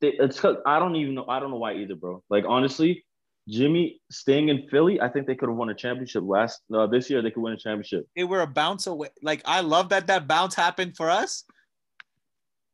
It's 0.00 0.38
'cause- 0.40 0.58
I 0.64 0.78
don't 0.78 0.94
even 0.96 1.14
know. 1.14 1.26
I 1.28 1.40
don't 1.40 1.50
know 1.50 1.56
why 1.56 1.74
either, 1.74 1.96
bro. 1.96 2.22
Like 2.30 2.44
honestly, 2.46 3.04
Jimmy 3.48 4.00
staying 4.10 4.48
in 4.48 4.68
Philly, 4.68 5.00
I 5.00 5.08
think 5.08 5.26
they 5.26 5.34
could 5.34 5.48
have 5.48 5.58
won 5.58 5.70
a 5.70 5.74
championship 5.74 6.22
last 6.24 6.60
uh, 6.72 6.86
this 6.86 7.10
year. 7.10 7.20
They 7.22 7.30
could 7.30 7.42
win 7.42 7.52
a 7.54 7.56
championship. 7.56 8.06
They 8.14 8.24
were 8.24 8.42
a 8.42 8.46
bounce 8.46 8.86
away. 8.86 9.08
Like 9.22 9.42
I 9.44 9.60
love 9.60 9.88
that 9.88 10.06
that 10.06 10.28
bounce 10.28 10.54
happened 10.54 10.96
for 10.96 11.10
us, 11.10 11.44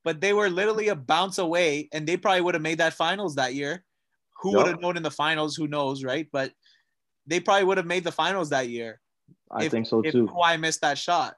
but 0.04 0.20
they 0.20 0.34
were 0.34 0.50
literally 0.50 0.88
a 0.88 0.96
bounce 0.96 1.38
away, 1.38 1.88
and 1.92 2.06
they 2.06 2.18
probably 2.18 2.42
would 2.42 2.54
have 2.54 2.62
made 2.62 2.78
that 2.78 2.92
finals 2.94 3.36
that 3.36 3.54
year. 3.54 3.84
Who 4.42 4.50
Yup. 4.50 4.58
would 4.58 4.66
have 4.72 4.80
known 4.82 4.96
in 4.98 5.02
the 5.02 5.10
finals? 5.10 5.56
Who 5.56 5.66
knows, 5.66 6.04
right? 6.04 6.28
But 6.30 6.52
they 7.26 7.40
probably 7.40 7.64
would 7.64 7.78
have 7.78 7.86
made 7.86 8.04
the 8.04 8.12
finals 8.12 8.50
that 8.50 8.68
year 8.68 9.00
I 9.50 9.64
If- 9.64 9.70
think 9.70 9.86
so 9.86 10.02
too. 10.02 10.26
Kawhi 10.26 10.58
missed 10.58 10.80
that 10.82 10.98
shot. 10.98 11.36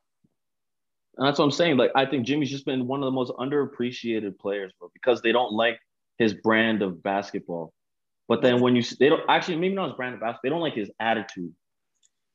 And 1.16 1.26
that's 1.26 1.38
what 1.38 1.46
I'm 1.46 1.50
saying. 1.50 1.78
Like, 1.78 1.92
I 1.94 2.04
think 2.04 2.26
Jimmy's 2.26 2.50
just 2.50 2.66
been 2.66 2.86
one 2.86 3.00
of 3.00 3.06
the 3.06 3.10
most 3.10 3.32
underappreciated 3.38 4.38
players, 4.38 4.72
bro, 4.78 4.90
because 4.92 5.22
they 5.22 5.32
don't 5.32 5.52
like 5.52 5.78
his 6.18 6.34
brand 6.34 6.82
of 6.82 7.02
basketball. 7.02 7.72
But 8.28 8.42
then 8.42 8.60
when 8.60 8.76
you 8.76 8.82
they 8.98 9.08
don't 9.08 9.22
actually 9.28 9.56
maybe 9.56 9.74
not 9.74 9.88
his 9.88 9.96
brand 9.96 10.14
of 10.14 10.20
basketball, 10.20 10.40
they 10.42 10.48
don't 10.50 10.60
like 10.60 10.74
his 10.74 10.90
attitude, 11.00 11.54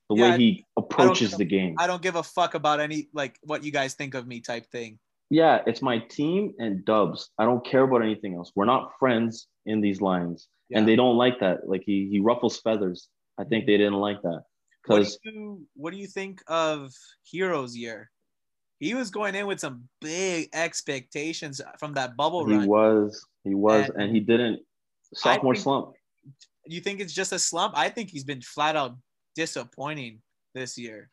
the 0.09 0.15
Yeah, 0.15 0.32
way 0.32 0.38
he 0.38 0.65
approaches 0.78 1.32
the 1.38 1.45
game. 1.45 1.76
I 1.78 1.86
don't 1.86 2.01
give 2.01 2.15
a 2.15 2.24
fuck 2.24 2.53
about 2.55 2.80
any 2.80 3.09
like 3.13 3.38
what 3.43 3.63
you 3.63 3.72
guys 3.72 3.93
think 3.93 4.13
of 4.15 4.26
me 4.26 4.39
type 4.39 4.65
thing. 4.72 4.97
Yeah, 5.30 5.61
it's 5.67 5.82
my 5.82 5.99
team 5.99 6.53
and 6.59 6.84
Dubs. 6.86 7.30
I 7.38 7.45
don't 7.45 7.63
care 7.65 7.84
about 7.84 8.01
anything 8.01 8.36
else. 8.36 8.51
We're 8.55 8.65
not 8.65 8.93
friends 8.99 9.47
in 9.65 9.80
these 9.82 10.01
lines, 10.01 10.47
Yeah. 10.69 10.80
and 10.80 10.88
they 10.88 10.95
don't 10.95 11.17
like 11.17 11.39
that. 11.41 11.67
Like 11.69 11.84
he 11.86 12.07
he 12.09 12.19
ruffles 12.19 12.59
feathers. 12.61 13.09
I 13.38 13.43
think 13.43 13.65
they 13.65 13.78
didn't 13.78 13.99
like 13.99 14.22
that 14.24 14.43
because 14.84 15.17
you 15.23 15.65
what 15.75 15.91
do 15.93 15.97
you 15.99 16.07
think 16.07 16.41
of 16.47 16.91
Herro's 17.32 17.75
year? 17.75 18.09
He 18.79 18.95
was 18.95 19.11
going 19.11 19.36
in 19.36 19.45
with 19.45 19.59
some 19.59 19.84
big 20.01 20.49
expectations 20.53 21.61
from 21.79 21.93
that 21.93 22.17
bubble 22.17 22.45
he 22.47 22.53
run. 22.53 22.61
He 22.63 22.67
was 22.67 23.25
he 23.43 23.55
was 23.55 23.89
And 23.89 24.03
and 24.03 24.15
he 24.15 24.19
didn't 24.19 24.59
sophomore 25.13 25.53
think- 25.53 25.63
slump. 25.63 25.93
you 26.65 26.82
think 26.82 26.99
it's 26.99 27.13
just 27.13 27.32
a 27.32 27.39
slump? 27.39 27.73
I 27.77 27.89
think 27.89 28.09
he's 28.09 28.23
been 28.23 28.41
flat 28.41 28.75
out 28.75 28.95
disappointing 29.36 30.21
this 30.53 30.77
year. 30.77 31.09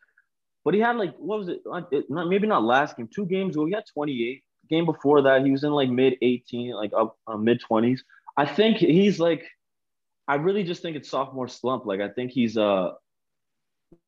But 0.65 0.73
he 0.73 0.79
had 0.79 0.95
like 0.97 1.15
what 1.17 1.39
was 1.39 1.47
it? 1.49 1.61
Like, 1.65 1.85
it- 1.91 2.09
Not, 2.09 2.27
maybe 2.27 2.47
not 2.47 2.63
last 2.63 2.97
game. 2.97 3.07
Two 3.13 3.25
games 3.25 3.55
ago, 3.55 3.65
he 3.65 3.73
had 3.73 3.85
28. 3.93 4.43
Game 4.69 4.85
before 4.85 5.21
that, 5.23 5.43
he 5.45 5.51
was 5.51 5.63
in 5.63 5.71
like 5.71 5.89
mid 5.89 6.15
18, 6.21 6.71
like 6.73 6.91
up 6.95 7.17
uh, 7.27 7.37
mid 7.37 7.59
20s. 7.69 8.01
I 8.37 8.45
think 8.45 8.77
he's 8.77 9.19
like, 9.19 9.43
I 10.27 10.35
really 10.35 10.63
just 10.63 10.81
think 10.83 10.95
it's 10.95 11.09
sophomore 11.09 11.47
slump. 11.47 11.85
Like 11.85 12.01
I 12.01 12.09
think 12.09 12.31
he's 12.31 12.55
uh, 12.57 12.91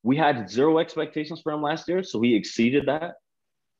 we 0.03 0.17
had 0.17 0.49
zero 0.49 0.79
expectations 0.79 1.41
for 1.41 1.51
him 1.51 1.61
last 1.61 1.87
year, 1.87 2.03
so 2.03 2.21
he 2.21 2.35
exceeded 2.35 2.87
that. 2.87 3.13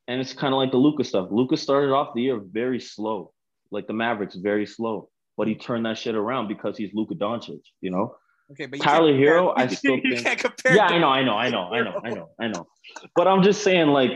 And 0.08 0.20
it's 0.20 0.34
kind 0.34 0.54
of 0.54 0.58
like 0.58 0.72
the 0.72 0.78
Luka's 0.78 1.10
stuff. 1.10 1.30
Lucas 1.32 1.62
started 1.62 1.92
off 1.92 2.14
the 2.16 2.22
year 2.22 2.40
very 2.40 2.80
slow, 2.80 3.32
like 3.72 3.88
the 3.88 3.94
Mavericks, 3.94 4.36
very 4.36 4.66
slow. 4.66 5.10
But 5.38 5.48
he 5.48 5.56
turned 5.56 5.86
that 5.86 5.98
shit 5.98 6.16
around 6.16 6.48
because 6.48 6.78
he's 6.78 6.92
Luka 6.94 7.16
Doncic, 7.16 7.62
you 7.82 7.90
know. 7.92 8.16
Okay, 8.52 8.66
but 8.66 8.82
Tyler 8.82 9.14
Herro, 9.14 9.50
compare- 9.56 9.64
I 9.64 9.68
still 9.74 9.96
you 10.04 10.16
think- 10.16 10.26
can't 10.26 10.40
compare. 10.40 10.76
Yeah, 10.76 10.86
I 10.88 11.00
know, 11.00 11.08
I 11.08 11.24
know, 11.24 11.34
I 11.36 11.50
know, 11.50 11.70
I 11.72 11.82
know, 11.82 12.02
I 12.04 12.10
know, 12.10 12.30
I 12.40 12.48
know. 12.50 12.68
But 13.16 13.28
I'm 13.28 13.42
just 13.44 13.64
saying, 13.64 13.88
like 13.88 14.12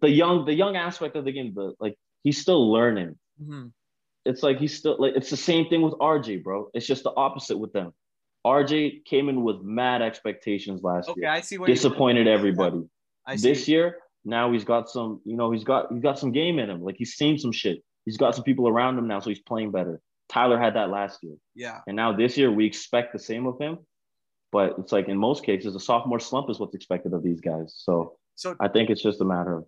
the 0.00 0.10
young, 0.10 0.44
the 0.44 0.54
young 0.54 0.76
aspect 0.76 1.14
of 1.16 1.24
the 1.24 1.32
game, 1.32 1.52
the 1.54 1.74
like 1.78 1.94
he's 2.24 2.40
still 2.40 2.72
learning. 2.72 3.16
Mhm. 3.42 3.72
It's 4.24 4.42
like 4.42 4.58
he's 4.58 4.76
still 4.76 4.96
like 4.98 5.14
it's 5.14 5.30
the 5.30 5.36
same 5.36 5.68
thing 5.68 5.80
with 5.82 5.94
RJ, 5.94 6.42
bro. 6.42 6.68
It's 6.74 6.86
just 6.86 7.04
the 7.04 7.12
opposite 7.16 7.56
with 7.56 7.72
them. 7.72 7.92
RJ 8.46 9.04
came 9.04 9.28
in 9.28 9.42
with 9.42 9.60
mad 9.62 10.00
expectations 10.02 10.82
last 10.82 11.08
Okay, 11.08 11.22
year, 11.22 11.30
I 11.30 11.40
see 11.40 11.58
what 11.58 11.68
you're- 11.68 11.74
disappointed 11.74 12.26
everybody. 12.28 12.82
I 13.26 13.36
see. 13.36 13.48
This 13.48 13.68
year, 13.68 13.98
now 14.24 14.52
he's 14.52 14.64
got 14.64 14.88
some, 14.88 15.20
you 15.24 15.36
know, 15.36 15.50
he's 15.50 15.64
got 15.64 15.92
he's 15.92 16.02
got 16.02 16.18
some 16.18 16.32
game 16.32 16.58
in 16.58 16.70
him. 16.70 16.82
Like 16.82 16.96
he's 16.96 17.14
seen 17.14 17.38
some 17.38 17.52
shit. 17.52 17.82
He's 18.04 18.16
got 18.16 18.34
some 18.34 18.44
people 18.44 18.66
around 18.68 18.96
him 18.98 19.06
now, 19.06 19.20
so 19.20 19.28
he's 19.30 19.40
playing 19.40 19.70
better. 19.70 20.00
Tyler 20.28 20.58
had 20.58 20.74
that 20.76 20.90
last 20.90 21.18
year. 21.22 21.34
Yeah. 21.54 21.80
And 21.86 21.96
now 21.96 22.12
this 22.12 22.36
year 22.38 22.50
we 22.50 22.64
expect 22.66 23.12
the 23.12 23.18
same 23.18 23.46
of 23.46 23.58
him. 23.58 23.78
But 24.50 24.76
it's 24.78 24.92
like 24.92 25.08
in 25.08 25.18
most 25.18 25.44
cases, 25.44 25.74
a 25.74 25.80
sophomore 25.80 26.20
slump 26.20 26.48
is 26.48 26.58
what's 26.58 26.74
expected 26.74 27.12
of 27.12 27.22
these 27.22 27.40
guys. 27.40 27.74
So 27.76 28.16
So 28.34 28.54
I 28.60 28.68
think 28.68 28.88
it's 28.88 29.02
just 29.02 29.20
a 29.20 29.24
matter 29.24 29.58
of 29.58 29.64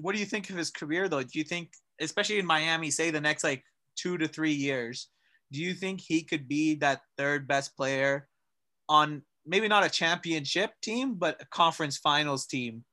what 0.00 0.14
do 0.14 0.18
you 0.20 0.26
think 0.26 0.48
of 0.50 0.56
his 0.56 0.70
career 0.70 1.08
though? 1.08 1.22
Do 1.22 1.38
you 1.38 1.44
think, 1.44 1.72
especially 2.00 2.38
in 2.38 2.46
Miami, 2.46 2.90
say 2.90 3.10
the 3.10 3.20
next 3.20 3.42
like 3.44 3.62
two 3.96 4.16
to 4.18 4.28
three 4.28 4.52
years, 4.52 5.08
do 5.52 5.60
you 5.60 5.74
think 5.74 6.00
he 6.00 6.22
could 6.22 6.48
be 6.48 6.74
that 6.76 7.02
third 7.18 7.46
best 7.46 7.76
player 7.76 8.26
on 8.88 9.22
maybe 9.46 9.68
not 9.68 9.84
a 9.84 9.90
championship 9.90 10.72
team, 10.80 11.14
but 11.14 11.40
a 11.40 11.46
conference 11.46 11.98
finals 11.98 12.46
team? 12.46 12.84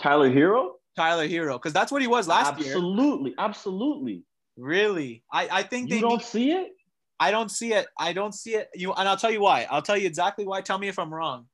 Tyler 0.00 0.30
Herro. 0.30 0.72
Tyler 0.96 1.28
Herro, 1.28 1.54
because 1.58 1.72
that's 1.72 1.92
what 1.92 2.00
he 2.00 2.08
was 2.08 2.26
last 2.28 2.58
year. 2.60 2.72
absolutely, 2.74 3.34
absolutely. 3.38 4.24
Really, 4.56 5.22
I 5.32 5.48
I 5.50 5.62
think 5.62 5.88
You 5.88 5.96
they. 5.96 6.00
don't 6.00 6.18
Need, 6.18 6.22
see 6.22 6.50
it? 6.52 6.72
I 7.18 7.30
don't 7.30 7.50
see 7.50 7.72
it. 7.74 7.86
I 7.98 8.12
don't 8.12 8.34
see 8.34 8.54
it. 8.54 8.68
You 8.74 8.92
and 8.92 9.08
I'll 9.08 9.16
tell 9.16 9.30
you 9.30 9.40
why. 9.40 9.66
I'll 9.70 9.82
tell 9.82 9.96
you 9.96 10.06
exactly 10.06 10.46
why. 10.46 10.60
Tell 10.60 10.78
me 10.78 10.88
if 10.88 10.98
I'm 10.98 11.12
wrong. 11.12 11.46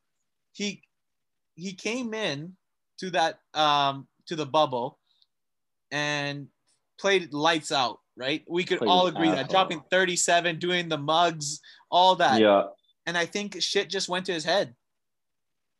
He 0.52 0.82
he 1.54 1.72
came 1.72 2.14
in 2.14 2.56
to 2.98 3.10
that 3.10 3.38
um 3.54 4.06
to 4.26 4.36
the 4.36 4.46
bubble 4.46 4.98
and 5.90 6.48
played 6.98 7.32
lights 7.32 7.70
out. 7.72 8.00
Right, 8.18 8.42
we 8.48 8.64
could 8.64 8.78
Played 8.78 8.88
all 8.88 9.08
agree 9.08 9.28
ass 9.28 9.36
that 9.36 9.50
dropping 9.50 9.82
37, 9.90 10.58
doing 10.58 10.88
the 10.88 10.96
mugs, 10.96 11.60
all 11.90 12.16
that. 12.16 12.40
Yeah. 12.40 12.62
And 13.04 13.16
I 13.16 13.26
think 13.26 13.60
shit 13.60 13.90
just 13.90 14.08
went 14.08 14.24
to 14.26 14.32
his 14.32 14.44
head. 14.44 14.74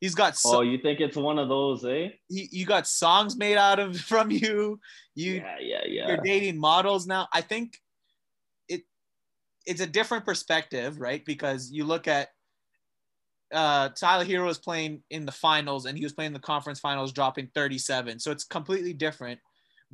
He's 0.01 0.15
got 0.15 0.35
Oh, 0.45 0.53
so, 0.53 0.61
you 0.61 0.77
think 0.79 1.01
it's 1.01 1.17
one 1.17 1.39
of 1.39 1.49
those, 1.49 1.85
eh? 1.85 2.11
he, 2.29 2.49
you 2.53 2.67
got 2.67 2.87
songs 2.87 3.37
made 3.37 3.57
out 3.57 3.79
of 3.79 3.99
from 4.01 4.31
you. 4.31 4.79
You 5.15 5.35
yeah, 5.35 5.57
yeah, 5.61 5.81
yeah. 5.87 6.09
you're 6.09 6.17
dating 6.19 6.59
models 6.59 7.07
now. 7.07 7.27
I 7.33 7.41
think 7.41 7.79
it 8.69 8.83
it's 9.65 9.81
a 9.81 9.87
different 9.87 10.27
perspective, 10.27 11.01
right? 11.01 11.25
Because 11.25 11.71
you 11.73 11.85
look 11.85 12.07
at 12.07 12.29
uh, 13.53 13.89
Tyler 13.91 14.25
Herro 14.25 14.47
was 14.47 14.59
playing 14.59 15.03
in 15.11 15.25
the 15.25 15.33
finals 15.33 15.87
and 15.87 15.97
he 15.97 16.05
was 16.05 16.13
playing 16.13 16.33
the 16.33 16.41
conference 16.41 16.81
finals, 16.81 17.13
dropping 17.13 17.49
37. 17.55 18.19
So 18.19 18.31
it's 18.31 18.45
completely 18.45 18.93
different. 18.93 19.41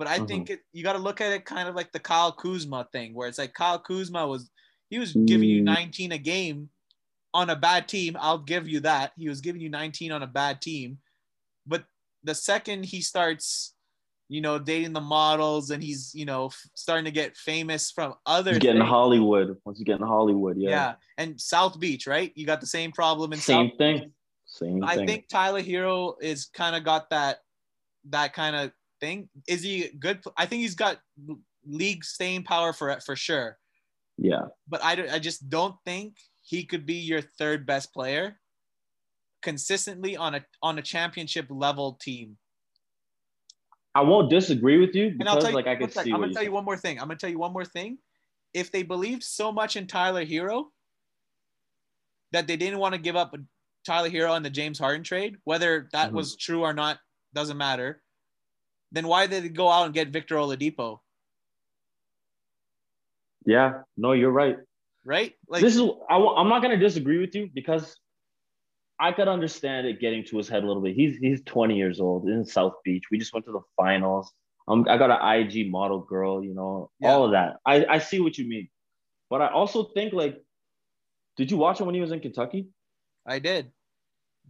But 0.03 0.11
I 0.11 0.19
think 0.27 0.51
it, 0.51 0.61
you 0.73 0.83
got 0.83 0.95
to 0.95 0.99
look 0.99 1.21
at 1.21 1.31
it 1.33 1.45
kind 1.45 1.69
of 1.69 1.77
like 1.77 1.93
the 1.93 2.01
Kyle 2.01 2.33
Kuzma 2.33 2.89
thing, 2.91 3.15
where 3.15 3.29
it's 3.29 3.39
like 3.39 3.55
Kyle 3.55 3.79
Kuzma 3.79 4.27
was 4.27 4.51
he 4.91 4.99
was 4.99 5.13
giving 5.13 5.49
you 5.49 5.63
Mm. 5.63 5.67
19 5.67 6.11
a 6.11 6.19
game 6.19 6.71
on 7.33 7.51
a 7.51 7.55
bad 7.57 7.87
team. 7.87 8.17
I'll 8.19 8.39
give 8.39 8.67
you 8.69 8.81
that. 8.81 9.13
He 9.17 9.29
was 9.29 9.41
giving 9.41 9.61
you 9.61 9.69
19 9.71 10.11
on 10.11 10.25
a 10.25 10.27
bad 10.27 10.61
team. 10.61 10.99
But 11.69 11.85
the 12.25 12.35
second 12.35 12.85
he 12.85 13.01
starts, 13.01 13.75
you 14.29 14.41
know, 14.41 14.59
dating 14.59 14.93
the 14.93 15.01
models, 15.01 15.71
and 15.71 15.81
he's 15.81 16.13
you 16.17 16.25
know 16.25 16.47
f- 16.47 16.67
starting 16.75 17.05
to 17.05 17.13
get 17.13 17.37
famous 17.37 17.93
from 17.93 18.15
other. 18.27 18.51
He's 18.55 18.59
getting 18.59 18.81
things. 18.83 18.91
Hollywood. 18.91 19.57
Once 19.65 19.79
you 19.79 19.85
get 19.85 20.01
in 20.01 20.07
Hollywood, 20.07 20.57
yeah. 20.59 20.71
Yeah, 20.71 20.95
and 21.17 21.41
South 21.41 21.79
Beach, 21.79 22.09
right? 22.09 22.33
You 22.35 22.45
got 22.45 22.61
the 22.61 22.67
same 22.67 22.91
problem 22.91 23.33
in 23.33 23.39
Same 23.39 23.69
South 23.69 23.79
thing. 23.79 24.13
Same 24.47 24.81
thing. 24.81 24.83
I 24.83 24.97
thing. 24.97 25.07
think 25.07 25.29
Tyler 25.29 25.63
Herro 25.63 26.15
is 26.21 26.47
kind 26.47 26.75
of 26.75 26.83
got 26.83 27.09
that 27.11 27.39
that 28.11 28.33
kind 28.33 28.57
of 28.57 28.73
thing. 29.03 29.29
Is 29.47 29.63
he 29.63 29.91
good? 29.99 30.23
I 30.39 30.47
think 30.47 30.63
he's 30.63 30.77
got 30.77 30.99
league 31.67 32.05
staying 32.05 32.45
power 32.45 32.73
for 32.73 32.99
for 33.05 33.17
sure. 33.17 33.59
yeah. 34.17 34.47
But 34.69 34.83
I, 34.83 34.93
I 35.15 35.19
just 35.19 35.51
don't 35.51 35.75
think 35.85 36.17
he 36.41 36.65
could 36.65 36.87
be 36.87 36.95
your 36.95 37.21
third 37.21 37.67
best 37.67 37.93
player 37.93 38.39
consistently 39.43 40.17
on 40.17 40.37
a 40.37 40.45
on 40.63 40.79
a 40.79 40.83
championship 40.83 41.47
level 41.51 41.99
team. 42.01 42.39
I 43.95 44.01
won't 44.01 44.31
disagree 44.31 44.79
with 44.79 44.95
you 44.95 45.09
And 45.21 45.29
I'll 45.29 45.35
because 45.37 45.43
tell 45.45 45.51
you, 45.51 45.57
like 45.57 45.67
I 45.67 45.79
sec, 45.89 46.05
see 46.05 46.13
I'm 46.13 46.21
gonna 46.21 46.29
you 46.29 46.35
tell 46.35 46.45
you 46.45 46.53
one 46.53 46.65
more 46.65 46.79
thing. 46.79 46.99
I'm 46.99 47.09
gonna 47.09 47.19
tell 47.19 47.29
you 47.29 47.39
one 47.39 47.53
more 47.53 47.67
thing. 47.67 47.99
If 48.55 48.71
they 48.71 48.83
believed 48.83 49.23
so 49.25 49.51
much 49.53 49.77
in 49.77 49.87
Tyler 49.87 50.25
Herro 50.25 50.67
that 52.31 52.47
they 52.47 52.57
didn't 52.57 52.79
want 52.79 52.95
to 52.95 53.01
give 53.01 53.17
up 53.17 53.35
Tyler 53.85 54.09
Herro 54.09 54.37
and 54.37 54.45
the 54.45 54.51
James 54.51 54.79
Harden 54.79 55.03
trade, 55.03 55.37
whether 55.45 55.89
that 55.93 56.11
Mhm. 56.11 56.15
was 56.15 56.37
true 56.37 56.63
or 56.63 56.73
not 56.73 56.99
doesn't 57.35 57.59
matter. 57.59 58.03
Then 58.93 59.09
why 59.09 59.27
did 59.27 59.45
they 59.45 59.49
go 59.49 59.71
out 59.71 59.87
and 59.87 59.95
get 59.95 60.09
Victor 60.09 60.37
Oladipo? 60.37 61.01
Yeah, 63.45 63.81
no, 63.97 64.13
you're 64.13 64.31
right. 64.31 64.59
Right? 65.05 65.35
Like 65.49 65.63
this 65.63 65.75
is 65.75 65.83
I, 66.09 66.17
am 66.17 66.49
not 66.49 66.63
gonna 66.63 66.77
disagree 66.77 67.19
with 67.19 67.35
you 67.35 67.51
because 67.53 67.97
I 69.01 69.11
could 69.11 69.27
understand 69.27 69.87
it 69.87 69.99
getting 69.99 70.25
to 70.27 70.37
his 70.37 70.49
head 70.49 70.63
a 70.63 70.67
little 70.67 70.83
bit. 70.83 70.95
He's 70.95 71.17
he's 71.17 71.43
20 71.43 71.77
years 71.77 71.99
old 72.01 72.29
in 72.29 72.45
South 72.45 72.75
Beach. 72.85 73.05
We 73.11 73.19
just 73.19 73.33
went 73.33 73.47
to 73.47 73.53
the 73.53 73.63
finals. 73.77 74.33
Um, 74.69 74.87
I 74.89 74.97
got 74.97 75.11
an 75.11 75.41
IG 75.41 75.73
model 75.73 76.01
girl, 76.01 76.45
you 76.45 76.55
know, 76.55 76.91
Yeah. 77.01 77.11
all 77.11 77.25
of 77.25 77.33
that. 77.33 77.57
I, 77.67 77.85
I 77.85 77.99
see 77.99 78.21
what 78.21 78.39
you 78.39 78.49
mean. 78.49 78.69
But 79.29 79.43
I 79.43 79.49
also 79.49 79.85
think 79.93 80.13
like, 80.13 80.41
did 81.37 81.51
you 81.51 81.57
watch 81.57 81.81
him 81.81 81.87
when 81.87 81.97
he 81.97 82.01
was 82.01 82.13
in 82.13 82.21
Kentucky? 82.21 82.69
I 83.27 83.41
did. 83.41 83.73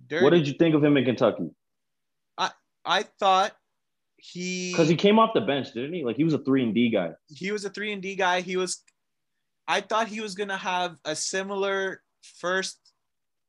Dirty. 0.07 0.23
What 0.23 0.31
did 0.35 0.47
you 0.47 0.53
think 0.55 0.75
of 0.75 0.85
him 0.85 0.99
in 0.99 1.05
Kentucky? 1.07 1.49
I 2.37 2.51
I 2.85 3.05
thought 3.05 3.57
he 4.25 4.71
Because 4.71 4.89
he 4.89 4.95
came 4.95 5.19
off 5.19 5.31
the 5.35 5.41
bench, 5.41 5.73
didn't 5.73 5.95
he? 5.95 6.05
Like 6.05 6.17
he 6.17 6.23
was 6.23 6.33
a 6.33 6.39
three 6.39 6.63
and 6.63 6.73
D 6.73 6.91
guy. 6.91 7.11
he 7.29 7.51
was 7.51 7.65
a 7.65 7.71
three 7.71 7.93
and 7.93 8.01
D 8.01 8.15
guy. 8.15 8.41
He 8.41 8.57
was, 8.57 8.83
I 9.67 9.81
thought 9.81 10.07
he 10.07 10.21
was 10.21 10.37
gonna 10.37 10.57
have 10.57 10.97
a 11.05 11.17
similar 11.17 12.03
first 12.39 12.79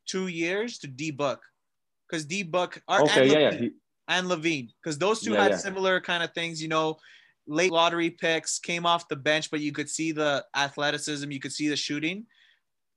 two 0.07 0.27
years 0.27 0.79
to 0.79 0.87
D 0.87 1.11
Book, 1.11 1.41
because 2.09 2.25
D 2.25 2.43
or 2.51 2.69
Okay, 2.89 3.21
and 3.21 3.31
yeah, 3.31 3.37
yeah. 3.37 3.51
LaVine, 3.51 3.59
He, 3.59 3.71
and 4.07 4.27
LaVine, 4.27 4.69
because 4.81 4.97
those 4.97 5.21
two 5.21 5.33
Yeah, 5.33 5.43
had 5.43 5.51
yeah. 5.51 5.57
similar 5.57 6.01
kind 6.01 6.23
of 6.23 6.33
things. 6.33 6.59
You 6.59 6.69
know, 6.69 6.97
late 7.45 7.71
lottery 7.71 8.09
picks 8.09 8.57
came 8.57 8.87
off 8.87 9.07
the 9.09 9.15
bench, 9.15 9.51
but 9.51 9.59
you 9.59 9.71
could 9.71 9.89
see 9.89 10.11
the 10.11 10.43
athleticism, 10.55 11.29
you 11.29 11.39
could 11.39 11.53
see 11.53 11.69
the 11.69 11.75
shooting. 11.75 12.25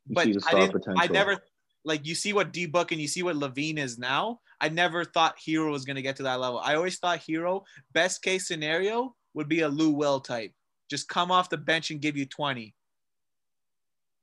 you 0.06 0.14
But 0.14 0.24
see 0.24 0.32
the 0.32 0.42
I 0.46 0.54
didn't. 0.54 0.72
potential. 0.72 1.02
I 1.02 1.06
never 1.08 1.38
like 1.86 2.04
you 2.06 2.14
see 2.14 2.34
what 2.34 2.52
D 2.52 2.66
Book 2.66 2.92
and 2.92 3.00
you 3.00 3.08
see 3.08 3.22
what 3.22 3.36
LaVine 3.36 3.78
is 3.78 3.96
now. 3.98 4.40
I 4.60 4.68
never 4.68 5.04
thought 5.04 5.38
Herro 5.38 5.70
was 5.70 5.84
gonna 5.84 6.02
get 6.02 6.16
to 6.16 6.24
that 6.24 6.40
level. 6.40 6.58
I 6.58 6.74
always 6.74 6.98
thought 6.98 7.20
Herro 7.20 7.62
best 7.92 8.22
case 8.22 8.46
scenario 8.46 9.14
would 9.32 9.48
be 9.48 9.60
a 9.60 9.68
Lou 9.68 9.90
Will 9.90 10.20
type, 10.20 10.52
just 10.90 11.08
come 11.08 11.30
off 11.30 11.48
the 11.48 11.56
bench 11.56 11.90
and 11.90 12.00
give 12.00 12.16
you 12.16 12.26
twenty. 12.26 12.74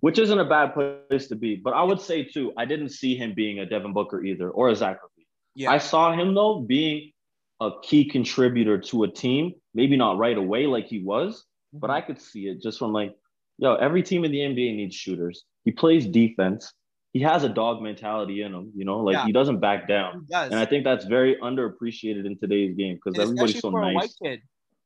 which 0.01 0.19
isn't 0.19 0.37
a 0.37 0.43
bad 0.43 0.73
place 0.73 1.27
to 1.29 1.35
be. 1.35 1.55
But 1.55 1.73
I 1.73 1.81
would 1.81 2.01
say 2.01 2.23
too, 2.25 2.51
I 2.57 2.65
didn't 2.65 2.89
see 2.89 3.15
him 3.15 3.33
being 3.33 3.59
a 3.59 3.65
Devin 3.65 3.93
Booker 3.93 4.21
either 4.21 4.49
or 4.49 4.67
a 4.67 4.75
Zach 4.75 4.97
LaVine. 4.97 5.25
Yeah, 5.55 5.71
I 5.71 5.77
saw 5.77 6.11
him 6.11 6.35
though 6.35 6.59
being 6.59 7.13
a 7.61 7.71
key 7.81 8.03
contributor 8.09 8.77
to 8.77 9.03
a 9.03 9.07
team, 9.07 9.53
maybe 9.73 9.95
not 9.95 10.17
right 10.17 10.37
away 10.37 10.67
like 10.67 10.87
he 10.87 10.99
was, 10.99 11.45
but 11.71 11.87
mm-hmm. 11.87 11.95
I 11.95 12.01
could 12.01 12.21
see 12.21 12.47
it 12.47 12.61
just 12.61 12.79
from 12.79 12.91
like, 12.91 13.15
yo, 13.57 13.75
every 13.75 14.03
team 14.03 14.25
in 14.25 14.31
the 14.31 14.39
NBA 14.39 14.75
needs 14.75 14.95
shooters. 14.95 15.45
He 15.63 15.71
plays 15.71 16.05
defense. 16.05 16.73
He 17.13 17.19
has 17.21 17.43
a 17.43 17.49
dog 17.49 17.81
mentality 17.81 18.41
in 18.41 18.53
him, 18.53 18.71
you 18.75 18.85
know, 18.85 18.99
like 18.99 19.13
Yeah. 19.13 19.25
he 19.25 19.31
doesn't 19.31 19.59
back 19.59 19.87
down. 19.87 20.21
He 20.27 20.31
does. 20.33 20.51
And 20.51 20.59
I 20.59 20.65
think 20.65 20.83
that's 20.83 21.05
very 21.05 21.35
underappreciated 21.37 22.25
in 22.25 22.37
today's 22.39 22.75
game 22.75 22.95
because 22.95 23.17
everybody's 23.19 23.55
especially 23.55 23.59
so 23.61 23.71
for 23.71 23.83
a 23.83 23.93
white 23.93 23.95
nice. 23.95 24.15
kid. 24.21 24.41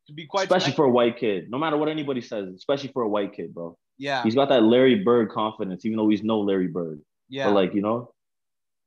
To 0.07 0.13
be 0.13 0.25
quite 0.25 0.43
Especially 0.43 0.65
frank. 0.67 0.75
for 0.77 0.85
a 0.85 0.89
white 0.89 1.17
kid, 1.17 1.49
no 1.49 1.57
matter 1.57 1.75
what 1.77 1.89
anybody 1.89 2.21
says, 2.21 2.47
especially 2.55 2.89
for 2.93 3.01
a 3.03 3.09
white 3.09 3.33
kid, 3.33 3.53
bro. 3.53 3.77
yeah, 3.97 4.23
He's 4.23 4.35
got 4.35 4.47
that 4.49 4.63
Larry 4.63 4.95
Bird 5.03 5.29
confidence, 5.29 5.85
even 5.85 5.97
though 5.97 6.07
he's 6.07 6.23
no 6.23 6.39
Larry 6.39 6.67
Bird. 6.67 7.01
yeah. 7.29 7.45
But 7.47 7.53
like, 7.55 7.73
you 7.73 7.81
know, 7.81 8.13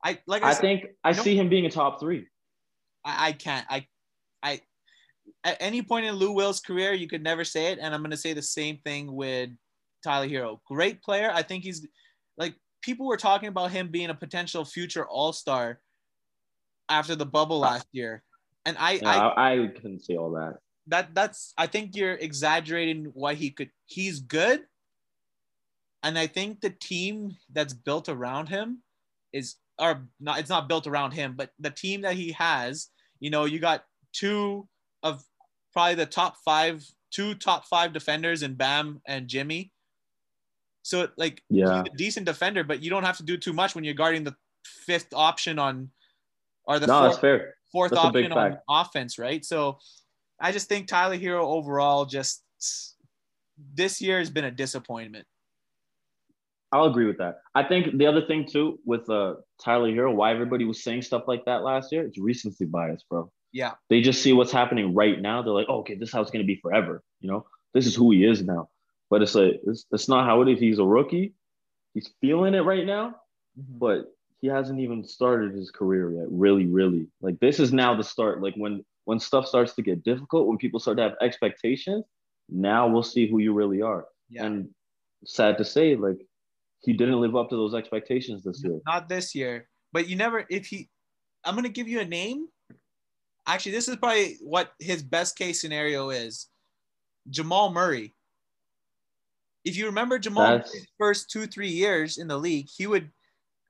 I 0.02 0.18
like 0.26 0.42
I, 0.42 0.48
I 0.48 0.52
said, 0.54 0.60
think 0.62 0.84
I 1.04 1.12
see 1.12 1.36
him 1.36 1.48
being 1.50 1.66
a 1.66 1.70
top 1.70 2.00
three. 2.00 2.26
I, 3.04 3.28
I 3.28 3.32
can't. 3.32 3.66
I 3.68 3.86
I 4.42 4.60
at 5.44 5.58
any 5.60 5.82
point 5.82 6.06
in 6.06 6.14
Lou 6.14 6.32
Will's 6.32 6.60
career, 6.60 6.94
you 6.94 7.06
could 7.06 7.22
never 7.22 7.44
say 7.44 7.66
it, 7.72 7.78
and 7.80 7.94
I'm 7.94 8.02
gonna 8.02 8.16
say 8.16 8.32
the 8.32 8.40
same 8.42 8.78
thing 8.78 9.12
with 9.14 9.50
Tyler 10.02 10.26
Herro. 10.26 10.60
Great 10.66 11.02
player. 11.02 11.30
I 11.34 11.42
think 11.42 11.64
he's 11.64 11.86
like 12.38 12.54
people 12.82 13.06
were 13.06 13.16
talking 13.16 13.48
about 13.48 13.70
him 13.70 13.88
being 13.88 14.10
a 14.10 14.14
potential 14.14 14.64
future 14.64 15.06
All 15.06 15.32
Star 15.32 15.80
after 16.88 17.14
the 17.14 17.26
bubble 17.26 17.60
last 17.60 17.86
year, 17.92 18.22
and 18.64 18.76
I, 18.78 18.92
Yeah, 19.02 19.28
I 19.28 19.52
I, 19.52 19.66
couldn't 19.68 20.00
say 20.00 20.16
all 20.16 20.32
that. 20.32 20.58
that 20.88 21.14
that's 21.14 21.54
I 21.56 21.66
think 21.66 21.96
you're 21.96 22.14
exaggerating 22.14 23.06
what 23.14 23.36
he 23.36 23.50
could. 23.50 23.70
He's 23.86 24.20
good, 24.20 24.62
and 26.02 26.18
I 26.18 26.26
think 26.26 26.60
the 26.60 26.70
team 26.70 27.36
that's 27.52 27.74
built 27.74 28.08
around 28.08 28.48
him 28.48 28.82
is 29.32 29.56
or 29.78 30.06
not. 30.18 30.40
It's 30.40 30.50
not 30.50 30.68
built 30.68 30.86
around 30.86 31.12
him, 31.12 31.34
but 31.36 31.50
the 31.58 31.70
team 31.70 32.02
that 32.02 32.14
he 32.14 32.32
has. 32.32 32.88
You 33.20 33.28
know, 33.28 33.44
you 33.44 33.58
got 33.58 33.84
two 34.14 34.66
of 35.02 35.22
probably 35.72 35.94
the 35.94 36.06
top 36.06 36.36
five, 36.44 36.84
two 37.10 37.34
top 37.34 37.66
five 37.66 37.92
defenders 37.92 38.42
in 38.42 38.54
Bam 38.54 39.00
and 39.06 39.28
Jimmy. 39.28 39.72
So 40.82 41.08
like, 41.16 41.42
Yeah. 41.50 41.82
he's 41.82 41.92
a 41.92 41.96
decent 41.96 42.26
defender, 42.26 42.64
but 42.64 42.82
you 42.82 42.90
don't 42.90 43.04
have 43.04 43.16
to 43.18 43.22
do 43.22 43.36
too 43.36 43.52
much 43.52 43.74
when 43.74 43.84
you're 43.84 43.94
guarding 43.94 44.24
the 44.24 44.34
fifth 44.64 45.12
option 45.14 45.58
on, 45.58 45.90
or 46.64 46.78
the 46.78 46.86
No, 46.86 47.00
fourth, 47.00 47.20
that's 47.20 47.44
fourth 47.72 47.90
That's 47.92 48.04
option 48.04 48.32
on 48.32 48.58
offense, 48.68 49.18
right? 49.18 49.44
So 49.44 49.78
I 50.40 50.52
just 50.52 50.68
think 50.68 50.88
Tyler 50.88 51.16
Herro 51.16 51.44
overall 51.44 52.06
just 52.06 52.42
this 53.74 54.00
year 54.00 54.18
has 54.18 54.30
been 54.30 54.44
a 54.44 54.50
disappointment. 54.50 55.26
I'll 56.72 56.84
agree 56.84 57.06
with 57.06 57.18
that. 57.18 57.40
I 57.54 57.64
think 57.64 57.98
the 57.98 58.06
other 58.06 58.24
thing 58.26 58.46
too 58.46 58.78
with 58.84 59.08
uh 59.10 59.34
Tyler 59.62 59.90
Herro, 59.90 60.14
why 60.14 60.30
everybody 60.32 60.64
was 60.64 60.82
saying 60.82 61.02
stuff 61.02 61.24
like 61.26 61.44
that 61.46 61.62
last 61.62 61.90
year, 61.92 62.06
it's 62.06 62.18
recency 62.18 62.64
bias, 62.64 63.04
bro. 63.10 63.30
Yeah. 63.52 63.72
They 63.88 64.00
just 64.00 64.22
see 64.22 64.32
what's 64.32 64.52
happening 64.52 64.94
right 64.94 65.20
now. 65.20 65.42
They're 65.42 65.52
like, 65.52 65.66
oh, 65.68 65.80
okay, 65.80 65.96
this 65.96 66.10
is 66.10 66.14
how 66.14 66.22
it's 66.22 66.30
gonna 66.30 66.44
be 66.44 66.60
forever. 66.62 67.02
You 67.20 67.30
know, 67.30 67.46
this 67.74 67.86
is 67.86 67.94
who 67.96 68.12
he 68.12 68.24
is 68.24 68.42
now. 68.42 68.68
But 69.10 69.22
it's 69.22 69.34
like 69.34 69.60
it's, 69.66 69.84
it's 69.90 70.08
not 70.08 70.24
how 70.24 70.40
it 70.42 70.48
is. 70.48 70.60
He's 70.60 70.78
a 70.78 70.84
rookie. 70.84 71.34
He's 71.94 72.10
feeling 72.20 72.54
it 72.54 72.60
right 72.60 72.86
now, 72.86 73.16
mm-hmm. 73.58 73.78
but 73.78 74.06
he 74.40 74.46
hasn't 74.46 74.80
even 74.80 75.04
started 75.04 75.52
his 75.52 75.70
career 75.70 76.12
yet. 76.12 76.26
Really, 76.30 76.66
really. 76.66 77.08
Like 77.20 77.38
this 77.40 77.58
is 77.58 77.72
now 77.72 77.94
the 77.94 78.04
start. 78.04 78.40
Like 78.40 78.54
when 78.54 78.84
when 79.04 79.18
stuff 79.18 79.46
starts 79.46 79.74
to 79.74 79.82
get 79.82 80.04
difficult, 80.04 80.46
when 80.46 80.56
people 80.56 80.80
start 80.80 80.96
to 80.98 81.02
have 81.02 81.14
expectations, 81.20 82.04
now 82.48 82.86
we'll 82.86 83.02
see 83.02 83.28
who 83.28 83.38
you 83.38 83.52
really 83.52 83.82
are. 83.82 84.06
Yeah. 84.28 84.46
And 84.46 84.68
sad 85.24 85.58
to 85.58 85.64
say, 85.64 85.96
like 85.96 86.18
he 86.80 86.92
didn't 86.92 87.20
live 87.20 87.36
up 87.36 87.50
to 87.50 87.56
those 87.56 87.74
expectations 87.74 88.44
this 88.44 88.62
year. 88.64 88.80
Not 88.86 89.08
this 89.08 89.34
year, 89.34 89.68
but 89.92 90.08
you 90.08 90.16
never. 90.16 90.46
If 90.48 90.66
he, 90.66 90.88
I'm 91.44 91.54
gonna 91.54 91.68
give 91.68 91.88
you 91.88 92.00
a 92.00 92.04
name. 92.04 92.46
Actually, 93.46 93.72
this 93.72 93.88
is 93.88 93.96
probably 93.96 94.36
what 94.40 94.72
his 94.78 95.02
best 95.02 95.36
case 95.36 95.60
scenario 95.60 96.10
is. 96.10 96.46
Jamal 97.28 97.72
Murray. 97.72 98.14
If 99.64 99.76
you 99.76 99.86
remember 99.86 100.18
Jamal 100.18 100.44
That's- 100.44 100.70
Murray's 100.72 100.86
first 100.98 101.30
two 101.30 101.46
three 101.46 101.68
years 101.70 102.18
in 102.18 102.28
the 102.28 102.36
league, 102.38 102.68
he 102.74 102.86
would, 102.86 103.10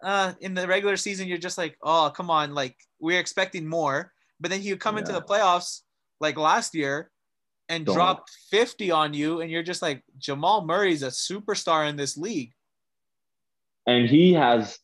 uh, 0.03 0.35
in 0.41 0.55
the 0.55 0.67
regular 0.67 0.97
season, 0.97 1.29
you're 1.29 1.39
just 1.39 1.59
like, 1.59 1.77
oh 1.83 2.11
come 2.15 2.31
on, 2.31 2.55
like 2.55 2.77
we're 3.01 3.21
expecting 3.21 3.67
more. 3.67 4.13
But 4.41 4.51
then 4.51 4.61
he 4.61 4.71
would 4.71 4.81
come 4.81 4.97
into 4.97 5.13
the 5.13 5.21
playoffs 5.21 5.81
like 6.21 6.39
last 6.39 6.75
year, 6.75 7.11
and 7.69 7.85
Don't. 7.85 7.95
drop 7.95 8.25
50 8.51 8.91
on 8.91 9.15
you, 9.15 9.41
and 9.41 9.51
you're 9.51 9.63
just 9.63 9.83
like 9.83 10.03
Jamal 10.19 10.65
Murray's 10.65 11.03
a 11.03 11.09
superstar 11.09 11.89
in 11.89 11.97
this 11.97 12.17
league. 12.17 12.53
And 13.87 14.09
he 14.09 14.33
has, 14.35 14.79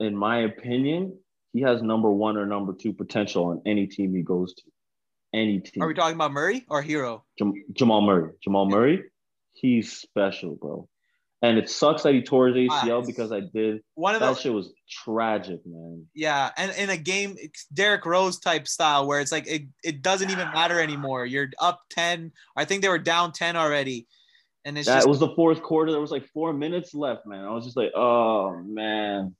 in 0.00 0.16
my 0.16 0.38
opinion, 0.40 1.18
he 1.52 1.60
has 1.62 1.82
number 1.82 2.10
one 2.10 2.36
or 2.36 2.46
number 2.46 2.72
two 2.72 2.92
potential 2.92 3.46
on 3.46 3.62
any 3.66 3.86
team 3.86 4.14
he 4.14 4.22
goes 4.22 4.54
to. 4.54 4.62
Any 5.34 5.60
team. 5.60 5.82
Are 5.82 5.88
we 5.88 5.94
talking 5.94 6.14
about 6.14 6.32
Murray 6.32 6.64
or 6.68 6.82
Herro? 6.82 7.22
Jam- 7.38 7.64
Jamal 7.72 8.00
Murray. 8.00 8.32
Jamal 8.42 8.66
Murray, 8.66 9.04
he's 9.60 9.92
special, 9.92 10.56
bro. 10.56 10.88
And 11.40 11.56
it 11.56 11.70
sucks 11.70 12.02
that 12.02 12.14
he 12.14 12.22
tore 12.22 12.48
his 12.48 12.56
ACL 12.68 13.06
because 13.06 13.30
I 13.30 13.40
did. 13.40 13.80
One 13.94 14.14
of 14.14 14.20
That 14.20 14.26
those, 14.26 14.40
shit 14.40 14.52
was 14.52 14.72
tragic, 14.90 15.60
man. 15.64 16.06
yeah, 16.12 16.50
and 16.56 16.72
in 16.76 16.90
a 16.90 16.96
game, 16.96 17.36
it's 17.38 17.64
Derrick 17.66 18.04
Rose 18.04 18.40
type 18.40 18.66
style 18.66 19.06
where 19.06 19.20
it's 19.20 19.30
like 19.30 19.46
it, 19.46 19.62
it 19.84 20.02
doesn't 20.02 20.30
even 20.30 20.50
matter 20.52 20.80
anymore. 20.80 21.24
You're 21.26 21.50
up 21.60 21.82
10. 21.90 22.32
I 22.56 22.64
think 22.64 22.82
they 22.82 22.88
were 22.88 22.98
down 22.98 23.30
10 23.30 23.54
already. 23.54 24.08
And 24.64 24.76
it's 24.76 24.88
That 24.88 24.96
just 24.96 25.08
was 25.08 25.20
the 25.20 25.32
fourth 25.36 25.62
quarter. 25.62 25.92
There 25.92 26.00
was 26.00 26.10
like 26.10 26.26
four 26.34 26.52
minutes 26.52 26.92
left, 26.92 27.24
man. 27.24 27.44
I 27.44 27.50
was 27.50 27.64
just 27.64 27.76
like, 27.76 27.92
oh 27.94 28.60
man, 28.64 29.36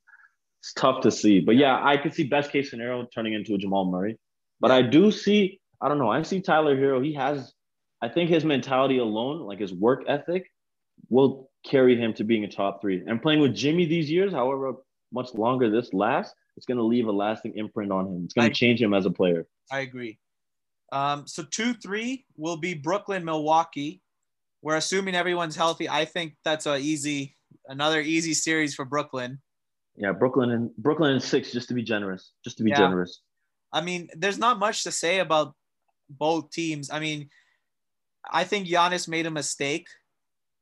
it's 0.60 0.72
tough 0.74 1.00
to 1.02 1.10
see. 1.10 1.40
But 1.40 1.56
yeah, 1.56 1.84
I 1.84 1.96
could 1.96 2.14
see 2.14 2.24
best 2.24 2.52
case 2.52 2.70
scenario 2.70 3.08
turning 3.12 3.34
into 3.34 3.54
a 3.54 3.58
Jamal 3.58 3.90
Murray. 3.90 4.18
But 4.60 4.70
I 4.70 4.82
do 4.82 5.10
see 5.10 5.60
I 5.80 5.88
don't 5.88 5.98
know. 5.98 6.10
I 6.10 6.22
see 6.22 6.40
Tyler 6.40 6.76
Herro. 6.76 7.04
He 7.04 7.14
has, 7.14 7.52
I 8.01 8.09
think 8.09 8.30
his 8.30 8.44
mentality 8.44 8.99
alone, 8.99 9.40
like 9.40 9.59
his 9.59 9.72
work 9.72 10.05
ethic, 10.07 10.51
will 11.09 11.51
carry 11.64 11.96
him 11.96 12.14
to 12.14 12.24
being 12.24 12.44
a 12.44 12.49
top 12.49 12.80
three. 12.80 13.03
And 13.07 13.20
playing 13.20 13.40
with 13.40 13.55
Jimmy 13.55 13.86
these 13.86 14.11
years, 14.11 14.32
however 14.32 14.74
much 15.12 15.34
longer 15.34 15.70
this 15.70 15.92
lasts, 15.92 16.34
it's 16.57 16.66
going 16.66 16.78
to 16.78 16.84
leave 16.84 17.07
a 17.07 17.12
lasting 17.12 17.55
imprint 17.57 17.92
on 17.92 18.07
him. 18.07 18.22
It's 18.24 18.34
going 18.34 18.49
to 18.49 18.55
change 18.55 18.80
him 18.80 18.94
as 18.94 19.07
a 19.07 19.11
player. 19.11 19.46
I 19.70 19.80
agree. 19.80 20.18
Um, 20.92 21.26
so 21.26 21.44
two, 21.44 21.74
three 21.74 22.24
will 22.36 22.57
be 22.57 22.74
Brooklyn, 22.74 23.24
Milwaukee. 23.24 24.03
We're 24.62 24.76
assuming 24.76 25.14
everyone's 25.14 25.55
healthy. 25.55 25.88
I 25.88 26.05
think 26.05 26.34
that's 26.44 26.66
a 26.66 26.76
easy, 26.76 27.36
another 27.68 28.01
easy 28.01 28.34
series 28.34 28.74
for 28.74 28.84
Brooklyn. 28.84 29.40
Yeah, 29.96 30.12
Brooklyn 30.12 30.51
and 30.51 30.74
Brooklyn 30.76 31.12
and 31.12 31.22
six, 31.22 31.53
just 31.53 31.68
to 31.68 31.74
be 31.74 31.82
generous. 31.82 32.32
Just 32.44 32.57
to 32.59 32.64
be 32.64 32.70
yeah. 32.70 32.78
generous. 32.78 33.20
I 33.72 33.80
mean, 33.80 34.09
there's 34.16 34.38
not 34.38 34.59
much 34.59 34.84
to 34.84 34.92
say 34.92 35.18
about 35.18 35.55
both 36.09 36.51
teams. 36.51 36.90
I 36.90 37.01
mean, 37.01 37.28
I 38.31 38.45
think 38.45 38.68
Giannis 38.68 39.09
made 39.09 39.26
a 39.26 39.31
mistake 39.31 39.89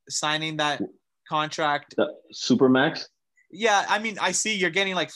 signing 0.08 0.58
that 0.58 0.80
contract. 1.28 1.94
The 1.96 2.14
Supermax? 2.34 3.06
Yeah, 3.50 3.84
I 3.88 3.98
mean, 3.98 4.18
I 4.20 4.32
see 4.32 4.56
you're 4.56 4.70
getting 4.70 4.94
like 4.94 5.10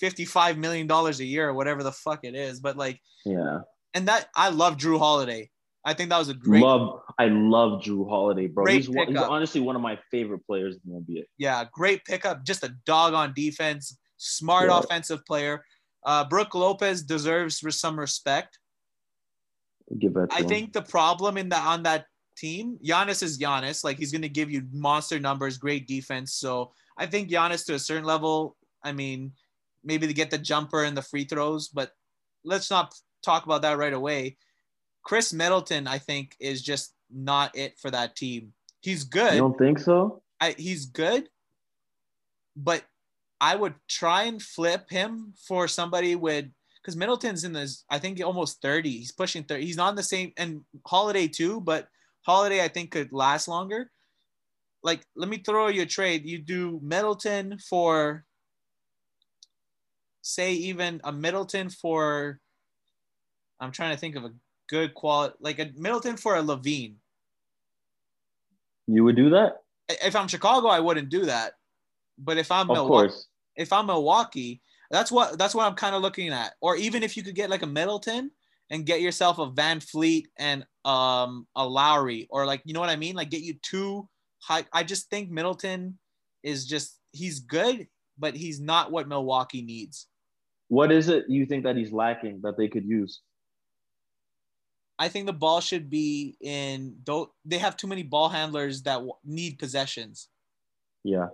55 0.00 0.58
million 0.58 0.86
dollars 0.86 1.20
a 1.20 1.24
year 1.24 1.48
or 1.48 1.54
whatever 1.54 1.82
the 1.82 1.92
fuck 1.92 2.24
it 2.24 2.34
is, 2.34 2.60
but 2.60 2.76
like 2.76 3.00
Yeah. 3.24 3.60
And 3.94 4.08
that 4.08 4.28
I 4.34 4.50
love 4.50 4.76
Jrue 4.76 4.98
Holiday. 4.98 5.50
I 5.84 5.94
think 5.94 6.10
that 6.10 6.18
was 6.18 6.28
a 6.28 6.34
great 6.34 6.62
love. 6.62 7.00
I 7.18 7.26
love 7.26 7.82
Jrue 7.82 8.08
Holiday, 8.08 8.46
bro. 8.46 8.66
He's, 8.66 8.88
one, 8.88 9.08
he's, 9.08 9.16
honestly 9.16 9.60
one 9.60 9.74
of 9.74 9.82
my 9.82 9.98
favorite 10.10 10.46
players 10.46 10.76
in 10.76 10.92
the 10.92 11.00
NBA. 11.00 11.24
Yeah, 11.38 11.64
great 11.72 12.04
pickup. 12.04 12.44
Just 12.44 12.62
a 12.62 12.74
dog 12.86 13.14
on 13.14 13.32
defense, 13.34 13.96
smart 14.16 14.68
yeah. 14.68 14.78
offensive 14.78 15.24
player. 15.26 15.64
Uh, 16.04 16.24
Brook 16.24 16.54
Lopez 16.54 17.02
deserves 17.02 17.60
some 17.70 17.98
respect. 17.98 18.58
Give 19.98 20.14
that. 20.14 20.28
I 20.32 20.40
him. 20.40 20.48
think 20.48 20.72
the 20.72 20.82
problem 20.82 21.36
in 21.36 21.48
that 21.50 21.66
on 21.66 21.82
that 21.84 22.06
team, 22.36 22.78
Giannis 22.84 23.22
is 23.22 23.38
Giannis. 23.38 23.84
Like 23.84 23.98
he's 23.98 24.12
gonna 24.12 24.28
give 24.28 24.50
you 24.50 24.66
monster 24.72 25.18
numbers, 25.18 25.58
great 25.58 25.86
defense. 25.86 26.34
So 26.34 26.72
I 26.96 27.06
think 27.06 27.30
Giannis 27.30 27.66
to 27.66 27.74
a 27.74 27.78
certain 27.78 28.04
level. 28.04 28.56
I 28.84 28.92
mean, 28.92 29.32
maybe 29.84 30.06
to 30.06 30.14
get 30.14 30.30
the 30.30 30.38
jumper 30.38 30.84
and 30.84 30.96
the 30.96 31.02
free 31.02 31.24
throws, 31.24 31.68
but 31.68 31.92
let's 32.44 32.70
not 32.70 32.94
talk 33.24 33.44
about 33.44 33.62
that 33.62 33.78
right 33.78 33.92
away. 33.92 34.36
Khris 35.04 35.32
Middleton, 35.32 35.86
I 35.86 35.98
think, 35.98 36.36
is 36.40 36.62
just 36.62 36.94
not 37.10 37.56
it 37.56 37.78
for 37.78 37.90
that 37.90 38.16
team. 38.16 38.52
He's 38.80 39.04
good. 39.04 39.34
You 39.34 39.40
don't 39.40 39.58
think 39.58 39.78
so? 39.78 40.22
I, 40.40 40.54
he's 40.58 40.86
good, 40.86 41.28
but 42.56 42.82
I 43.40 43.54
would 43.56 43.74
try 43.88 44.24
and 44.24 44.40
flip 44.40 44.90
him 44.90 45.34
for 45.46 45.68
somebody 45.68 46.16
with 46.16 46.46
because 46.82 46.96
Middleton's 46.96 47.44
in 47.44 47.52
this, 47.52 47.84
I 47.88 47.98
think 47.98 48.20
almost 48.22 48.60
30. 48.60 48.90
He's 48.90 49.12
pushing 49.12 49.44
30. 49.44 49.64
He's 49.64 49.76
not 49.76 49.90
in 49.90 49.96
the 49.96 50.02
same 50.02 50.32
and 50.36 50.62
Holiday 50.84 51.28
too, 51.28 51.60
but 51.60 51.88
Holiday 52.22 52.62
I 52.62 52.68
think 52.68 52.90
could 52.90 53.12
last 53.12 53.46
longer. 53.46 53.90
Like, 54.82 55.06
let 55.14 55.28
me 55.28 55.38
throw 55.38 55.68
you 55.68 55.82
a 55.82 55.86
trade. 55.86 56.26
You 56.26 56.38
do 56.38 56.80
Middleton 56.82 57.58
for 57.58 58.24
say 60.22 60.54
even 60.54 61.00
a 61.04 61.12
Middleton 61.12 61.70
for 61.70 62.40
I'm 63.60 63.70
trying 63.70 63.92
to 63.92 63.98
think 63.98 64.16
of 64.16 64.24
a 64.24 64.32
good 64.68 64.94
quality 64.94 65.36
like 65.40 65.60
a 65.60 65.70
Middleton 65.76 66.16
for 66.16 66.36
a 66.36 66.42
LaVine. 66.42 66.94
You 68.88 69.04
would 69.04 69.16
do 69.16 69.30
that? 69.30 69.58
If 69.88 70.16
I'm 70.16 70.26
Chicago, 70.26 70.66
I 70.66 70.80
wouldn't 70.80 71.10
do 71.10 71.26
that. 71.26 71.52
But 72.18 72.38
if 72.38 72.50
I'm 72.50 72.68
of 72.70 72.76
Milwaukee, 72.76 73.08
course. 73.08 73.26
if 73.54 73.72
I'm 73.72 73.86
Milwaukee, 73.86 74.60
that's 74.92 75.10
what 75.10 75.38
that's 75.38 75.54
what 75.54 75.66
I'm 75.66 75.74
kind 75.74 75.96
of 75.96 76.02
looking 76.02 76.28
at. 76.28 76.52
Or 76.60 76.76
even 76.76 77.02
if 77.02 77.16
you 77.16 77.24
could 77.24 77.34
get 77.34 77.50
like 77.50 77.62
a 77.62 77.66
Middleton 77.66 78.30
and 78.70 78.86
get 78.86 79.00
yourself 79.00 79.38
a 79.38 79.50
VanVleet 79.50 80.26
and 80.38 80.64
um 80.84 81.46
a 81.56 81.66
Lowry, 81.66 82.28
or 82.30 82.46
like 82.46 82.62
you 82.64 82.74
know 82.74 82.80
what 82.80 82.90
I 82.90 82.96
mean, 82.96 83.16
like 83.16 83.30
get 83.30 83.40
you 83.40 83.54
two 83.62 84.08
high. 84.38 84.66
I 84.72 84.84
just 84.84 85.08
think 85.08 85.30
Middleton 85.30 85.98
is 86.42 86.66
just 86.66 87.00
he's 87.12 87.40
good, 87.40 87.88
but 88.18 88.36
he's 88.36 88.60
not 88.60 88.92
what 88.92 89.08
Milwaukee 89.08 89.62
needs. 89.62 90.06
What 90.68 90.92
is 90.92 91.08
it 91.08 91.24
you 91.26 91.46
think 91.46 91.64
that 91.64 91.76
he's 91.76 91.92
lacking 91.92 92.40
that 92.42 92.58
they 92.58 92.68
could 92.68 92.84
use? 92.84 93.20
I 94.98 95.08
think 95.08 95.26
the 95.26 95.32
ball 95.32 95.60
should 95.60 95.88
be 95.88 96.36
in. 96.40 96.96
Don't 97.02 97.30
they 97.46 97.58
have 97.58 97.78
too 97.78 97.86
many 97.86 98.02
ball 98.02 98.28
handlers 98.28 98.82
that 98.82 99.00
need 99.24 99.58
possessions? 99.58 100.28
Yeah. 101.02 101.28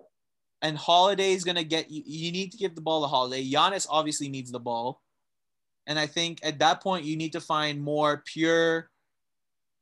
And 0.63 0.77
Holiday 0.77 1.33
is 1.33 1.45
gonna 1.45 1.65
get 1.65 1.91
you. 1.91 2.03
You 2.05 2.33
need 2.33 2.51
to 2.53 2.59
give 2.59 2.75
the 2.75 2.81
ball 2.81 3.03
to 3.03 3.09
Holiday. 3.09 3.49
Giannis 3.49 3.87
obviously 3.89 4.29
needs 4.29 4.51
the 4.51 4.59
ball, 4.59 5.01
and 5.87 5.99
I 5.99 6.07
think 6.07 6.41
at 6.43 6.59
that 6.59 6.83
point 6.83 7.05
you 7.05 7.17
need 7.17 7.33
to 7.33 7.41
find 7.41 7.81
more 7.81 8.23
pure, 8.27 8.91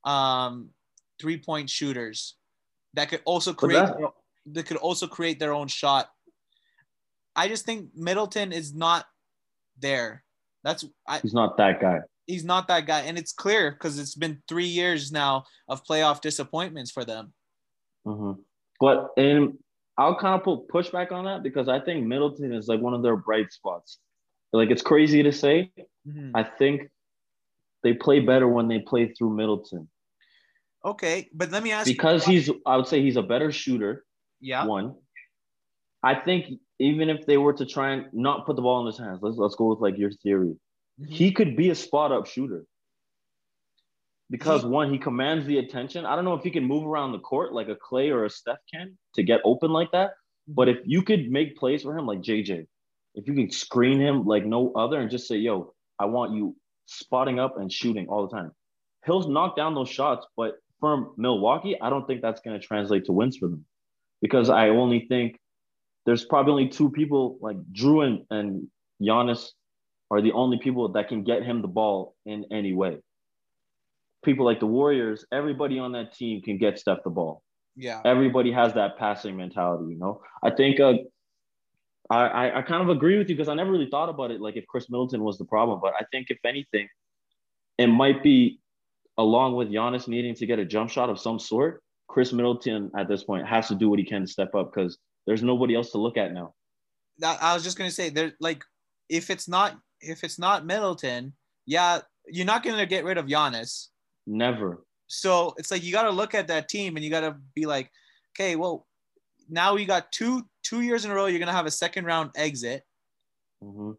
um, 0.04 0.70
three 1.18 1.38
point 1.38 1.70
shooters 1.70 2.36
that 2.94 3.08
could 3.08 3.22
also 3.24 3.52
create. 3.54 3.88
That 4.52 4.66
could 4.66 4.76
also 4.76 5.06
create 5.06 5.40
their 5.40 5.52
own 5.52 5.66
shot. 5.66 6.08
I 7.34 7.48
just 7.48 7.64
think 7.64 7.88
Middleton 7.96 8.52
is 8.52 8.74
not 8.74 9.06
there. 9.80 10.22
That's 10.62 10.84
I, 11.08 11.20
he's 11.20 11.34
not 11.34 11.56
that 11.56 11.80
guy 11.80 12.00
he's 12.26 12.44
not 12.44 12.68
that 12.68 12.86
guy, 12.86 13.00
and 13.00 13.16
it's 13.16 13.32
clear 13.32 13.70
because 13.70 13.98
it's 13.98 14.14
been 14.14 14.42
three 14.48 14.66
years 14.66 15.10
now 15.12 15.44
of 15.68 15.84
playoff 15.84 16.20
disappointments 16.20 16.90
for 16.90 17.04
them. 17.04 17.32
Mm-hmm. 18.06 18.40
But 18.80 19.10
and 19.16 19.58
I'll 19.98 20.16
kind 20.16 20.34
of 20.34 20.44
put 20.44 20.68
pushback 20.68 21.10
on 21.12 21.24
that 21.24 21.42
because 21.42 21.68
I 21.68 21.80
think 21.80 22.06
Middleton 22.06 22.52
is 22.52 22.68
like 22.68 22.80
one 22.80 22.94
of 22.94 23.02
their 23.02 23.16
bright 23.16 23.52
spots. 23.52 23.98
Like 24.52 24.70
it's 24.70 24.82
crazy 24.82 25.22
to 25.22 25.32
say. 25.32 25.70
Mm-hmm. 26.06 26.30
I 26.34 26.44
think 26.44 26.88
they 27.82 27.94
play 27.94 28.20
better 28.20 28.48
when 28.48 28.68
they 28.68 28.80
play 28.80 29.12
through 29.12 29.30
Middleton. 29.30 29.88
Okay, 30.84 31.28
but 31.34 31.50
let 31.50 31.62
me 31.62 31.72
ask 31.72 31.86
because 31.86 32.24
he's 32.24 32.50
I 32.64 32.76
would 32.76 32.86
say 32.86 33.02
he's 33.02 33.16
a 33.16 33.22
better 33.22 33.50
shooter. 33.50 34.04
Yeah. 34.40 34.66
One. 34.66 34.94
I 36.02 36.14
think 36.14 36.60
even 36.78 37.08
if 37.08 37.26
they 37.26 37.38
were 37.38 37.54
to 37.54 37.66
try 37.66 37.92
and 37.92 38.06
not 38.12 38.46
put 38.46 38.56
the 38.56 38.62
ball 38.62 38.80
in 38.80 38.86
his 38.86 38.98
hands, 38.98 39.18
let's 39.22 39.36
let's 39.36 39.54
go 39.56 39.66
with 39.66 39.80
like 39.80 39.98
your 39.98 40.12
theory. 40.12 40.56
Mm-hmm. 41.00 41.12
He 41.12 41.32
could 41.32 41.56
be 41.56 41.70
a 41.70 41.74
spot 41.74 42.12
up 42.12 42.26
shooter 42.26 42.64
because 44.30 44.64
one, 44.64 44.92
he 44.92 44.98
commands 44.98 45.46
the 45.46 45.58
attention. 45.58 46.04
I 46.04 46.16
don't 46.16 46.24
know 46.24 46.34
if 46.34 46.42
he 46.42 46.50
can 46.50 46.64
move 46.64 46.86
around 46.86 47.12
the 47.12 47.18
court 47.18 47.52
like 47.52 47.68
a 47.68 47.76
Klay 47.76 48.10
or 48.10 48.24
a 48.24 48.30
Steph 48.30 48.58
can 48.72 48.96
to 49.14 49.22
get 49.22 49.40
open 49.44 49.70
like 49.70 49.92
that. 49.92 50.12
But 50.48 50.68
if 50.68 50.78
you 50.84 51.02
could 51.02 51.30
make 51.30 51.56
plays 51.56 51.82
for 51.82 51.96
him 51.96 52.06
like 52.06 52.20
JJ, 52.20 52.66
if 53.14 53.26
you 53.26 53.34
can 53.34 53.50
screen 53.50 54.00
him 54.00 54.24
like 54.24 54.44
no 54.44 54.72
other 54.74 55.00
and 55.00 55.10
just 55.10 55.26
say, 55.26 55.36
yo, 55.36 55.72
I 55.98 56.06
want 56.06 56.34
you 56.34 56.56
spotting 56.86 57.38
up 57.38 57.58
and 57.58 57.72
shooting 57.72 58.06
all 58.08 58.26
the 58.26 58.36
time, 58.36 58.52
he'll 59.04 59.28
knock 59.28 59.56
down 59.56 59.74
those 59.74 59.88
shots. 59.88 60.26
But 60.36 60.54
from 60.80 61.14
Milwaukee, 61.16 61.80
I 61.80 61.90
don't 61.90 62.06
think 62.06 62.20
that's 62.22 62.40
going 62.40 62.58
to 62.58 62.64
translate 62.64 63.06
to 63.06 63.12
wins 63.12 63.36
for 63.36 63.48
them 63.48 63.64
because 64.20 64.50
I 64.50 64.68
only 64.68 65.06
think 65.08 65.38
there's 66.04 66.24
probably 66.24 66.52
only 66.52 66.68
two 66.68 66.90
people 66.90 67.38
like 67.40 67.56
Jrue 67.72 68.06
and, 68.06 68.24
and 68.30 68.68
Giannis 69.00 69.50
are 70.10 70.20
the 70.20 70.32
only 70.32 70.58
people 70.58 70.88
that 70.92 71.08
can 71.08 71.24
get 71.24 71.42
him 71.42 71.62
the 71.62 71.68
ball 71.68 72.14
in 72.24 72.44
any 72.52 72.72
way. 72.72 72.98
People 74.26 74.44
like 74.44 74.60
the 74.60 74.66
Warriors, 74.66 75.24
everybody 75.32 75.78
on 75.78 75.92
that 75.92 76.12
team 76.12 76.42
can 76.42 76.58
get 76.58 76.78
Steph 76.78 77.02
the 77.04 77.10
ball. 77.10 77.42
Yeah. 77.76 78.02
Everybody 78.04 78.52
has 78.52 78.74
that 78.74 78.98
passing 78.98 79.36
mentality, 79.36 79.92
you 79.92 79.98
know. 79.98 80.20
I 80.42 80.50
think 80.50 80.80
uh, 80.80 80.94
I, 82.10 82.26
I, 82.26 82.58
I 82.58 82.62
kind 82.62 82.82
of 82.82 82.88
agree 82.88 83.16
with 83.16 83.30
you 83.30 83.36
because 83.36 83.48
I 83.48 83.54
never 83.54 83.70
really 83.70 83.88
thought 83.88 84.08
about 84.08 84.30
it 84.30 84.40
like 84.40 84.56
if 84.56 84.66
Khris 84.66 84.90
Middleton 84.90 85.22
was 85.22 85.38
the 85.38 85.44
problem, 85.44 85.80
but 85.80 85.94
I 85.98 86.04
think 86.10 86.30
if 86.30 86.38
anything, 86.44 86.88
it 87.78 87.86
might 87.86 88.22
be 88.22 88.60
along 89.16 89.54
with 89.54 89.68
Giannis 89.68 90.08
needing 90.08 90.34
to 90.34 90.46
get 90.46 90.58
a 90.58 90.64
jump 90.64 90.90
shot 90.90 91.08
of 91.08 91.18
some 91.18 91.38
sort. 91.38 91.82
Khris 92.08 92.32
Middleton 92.32 92.90
at 92.98 93.08
this 93.08 93.24
point 93.24 93.46
has 93.46 93.68
to 93.68 93.74
do 93.74 93.88
what 93.88 93.98
he 93.98 94.04
can 94.04 94.22
to 94.22 94.26
step 94.26 94.54
up 94.54 94.72
because 94.74 94.98
there's 95.26 95.42
nobody 95.42 95.74
else 95.74 95.92
to 95.92 95.98
look 95.98 96.16
at 96.16 96.34
now. 96.34 96.52
I 97.22 97.54
was 97.54 97.64
just 97.64 97.78
gonna 97.78 97.90
say 97.90 98.10
there 98.10 98.32
like 98.40 98.62
if 99.08 99.30
it's 99.30 99.48
not 99.48 99.76
if 100.00 100.24
it's 100.24 100.38
not 100.38 100.66
Middleton, 100.66 101.32
yeah, 101.64 102.00
you're 102.28 102.46
not 102.46 102.62
going 102.62 102.76
to 102.76 102.86
get 102.86 103.04
rid 103.04 103.18
of 103.18 103.26
Giannis. 103.26 103.88
Never. 104.26 104.84
So 105.06 105.54
it's 105.56 105.70
like 105.70 105.84
you 105.84 105.92
got 105.92 106.04
to 106.04 106.10
look 106.10 106.34
at 106.34 106.48
that 106.48 106.68
team 106.68 106.96
and 106.96 107.04
you 107.04 107.10
got 107.10 107.20
to 107.20 107.36
be 107.54 107.66
like, 107.66 107.90
okay, 108.34 108.56
well, 108.56 108.86
now 109.48 109.76
you 109.76 109.86
got 109.86 110.10
two 110.12 110.46
two 110.62 110.80
years 110.80 111.04
in 111.04 111.10
a 111.10 111.14
row. 111.14 111.26
You're 111.26 111.38
going 111.38 111.48
to 111.48 111.54
have 111.54 111.66
a 111.66 111.70
second 111.70 112.04
round 112.04 112.30
exit. 112.34 112.84
Mm-hmm. 113.62 113.92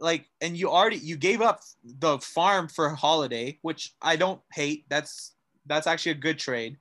Like, 0.00 0.26
and 0.40 0.56
you 0.56 0.70
already 0.70 0.96
you 0.96 1.16
gave 1.16 1.42
up 1.42 1.60
the 1.84 2.18
farm 2.20 2.68
for 2.68 2.88
Holiday, 2.90 3.58
which 3.62 3.92
I 4.00 4.16
don't 4.16 4.40
hate. 4.52 4.84
That's 4.88 5.34
that's 5.66 5.86
actually 5.86 6.12
a 6.12 6.16
good 6.16 6.38
trade. 6.38 6.76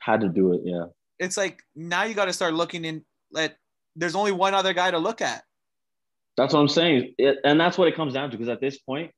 Had 0.00 0.20
to 0.22 0.28
do 0.28 0.52
it, 0.52 0.62
yeah. 0.64 0.86
It's 1.18 1.36
like 1.36 1.62
now 1.74 2.04
you 2.04 2.14
got 2.14 2.26
to 2.26 2.32
start 2.32 2.54
looking 2.54 2.84
in. 2.84 3.04
Let 3.30 3.56
there's 3.94 4.14
only 4.14 4.32
one 4.32 4.54
other 4.54 4.72
guy 4.72 4.90
to 4.90 4.98
look 4.98 5.20
at. 5.20 5.42
That's 6.36 6.52
what 6.52 6.60
I'm 6.60 6.68
saying. 6.68 7.14
It, 7.18 7.38
and 7.44 7.58
that's 7.58 7.78
what 7.78 7.88
it 7.88 7.94
comes 7.94 8.14
down 8.14 8.30
to. 8.30 8.36
Because 8.36 8.50
at 8.50 8.60
this 8.60 8.78
point, 8.78 9.10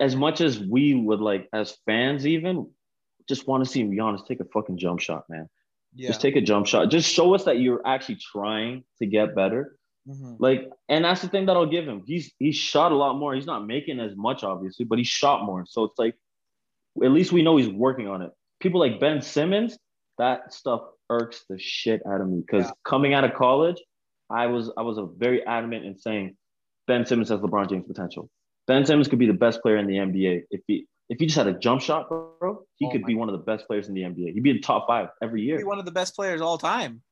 as 0.00 0.14
much 0.16 0.40
as 0.40 0.58
we 0.58 0.94
would 0.94 1.20
like, 1.20 1.48
as 1.52 1.76
fans, 1.86 2.26
even 2.26 2.70
just 3.28 3.46
want 3.46 3.64
to 3.64 3.70
see 3.70 3.80
him 3.80 3.90
Giannis 3.90 4.26
take 4.26 4.40
a 4.40 4.44
fucking 4.44 4.78
jump 4.78 5.00
shot, 5.00 5.24
man. 5.28 5.48
Yeah. 5.94 6.08
Just 6.08 6.20
take 6.20 6.36
a 6.36 6.40
jump 6.40 6.66
shot. 6.66 6.90
Just 6.90 7.10
show 7.12 7.34
us 7.34 7.44
that 7.44 7.58
you're 7.60 7.82
actually 7.86 8.16
trying 8.16 8.84
to 9.00 9.06
get 9.06 9.34
better. 9.34 9.76
Mhm. 10.08 10.36
Like, 10.38 10.70
and 10.88 11.04
that's 11.04 11.20
the 11.22 11.28
thing 11.28 11.46
that 11.46 11.56
I'll 11.56 11.66
give 11.66 11.86
him. 11.86 12.02
He's 12.06 12.32
he's 12.38 12.56
shot 12.56 12.92
a 12.92 12.94
lot 12.94 13.18
more. 13.18 13.34
He's 13.34 13.46
not 13.46 13.66
making 13.66 14.00
as 14.00 14.16
much, 14.16 14.44
obviously, 14.44 14.84
but 14.86 14.98
he 14.98 15.04
shot 15.04 15.44
more. 15.44 15.64
So 15.66 15.84
it's 15.84 15.98
like, 15.98 16.14
at 17.02 17.10
least 17.10 17.32
we 17.32 17.42
know 17.42 17.56
he's 17.56 17.68
working 17.68 18.08
on 18.08 18.22
it. 18.22 18.30
People 18.60 18.80
like 18.80 19.00
Ben 19.00 19.20
Simmons, 19.20 19.78
that 20.16 20.52
stuff 20.54 20.82
irks 21.10 21.44
the 21.48 21.58
shit 21.58 22.02
out 22.06 22.20
of 22.20 22.28
me 22.28 22.40
because 22.40 22.64
Yeah. 22.66 22.72
coming 22.84 23.12
out 23.14 23.24
of 23.24 23.34
college, 23.34 23.82
I 24.30 24.46
was 24.46 24.70
I 24.76 24.82
was 24.82 24.98
a 24.98 25.04
very 25.06 25.44
adamant 25.46 25.84
in 25.84 25.96
saying 25.98 26.36
Ben 26.86 27.04
Simmons 27.04 27.28
has 27.28 27.40
LeBron 27.40 27.68
James 27.68 27.86
potential. 27.86 28.30
Ben 28.68 28.84
Simmons 28.84 29.08
could 29.08 29.18
be 29.18 29.26
the 29.26 29.32
best 29.32 29.62
player 29.62 29.78
in 29.78 29.86
the 29.86 29.94
NBA 29.94 30.42
if 30.50 30.60
he 30.66 30.86
if 31.08 31.18
he 31.18 31.26
just 31.26 31.38
had 31.38 31.46
a 31.46 31.58
jump 31.58 31.80
shot, 31.80 32.08
bro. 32.08 32.62
He 32.76 32.86
Oh 32.86 32.90
could 32.90 33.04
be 33.04 33.14
one 33.14 33.28
of 33.28 33.32
the 33.32 33.44
best 33.44 33.66
players 33.66 33.88
in 33.88 33.94
the 33.94 34.02
NBA. 34.02 34.34
He'd 34.34 34.42
be 34.42 34.50
in 34.50 34.60
top 34.60 34.86
five 34.86 35.08
every 35.22 35.42
year. 35.42 35.56
He'd 35.56 35.62
Be 35.62 35.66
one 35.66 35.78
of 35.78 35.86
the 35.86 35.90
best 35.90 36.14
players 36.14 36.42
all 36.42 36.58
time. 36.58 37.02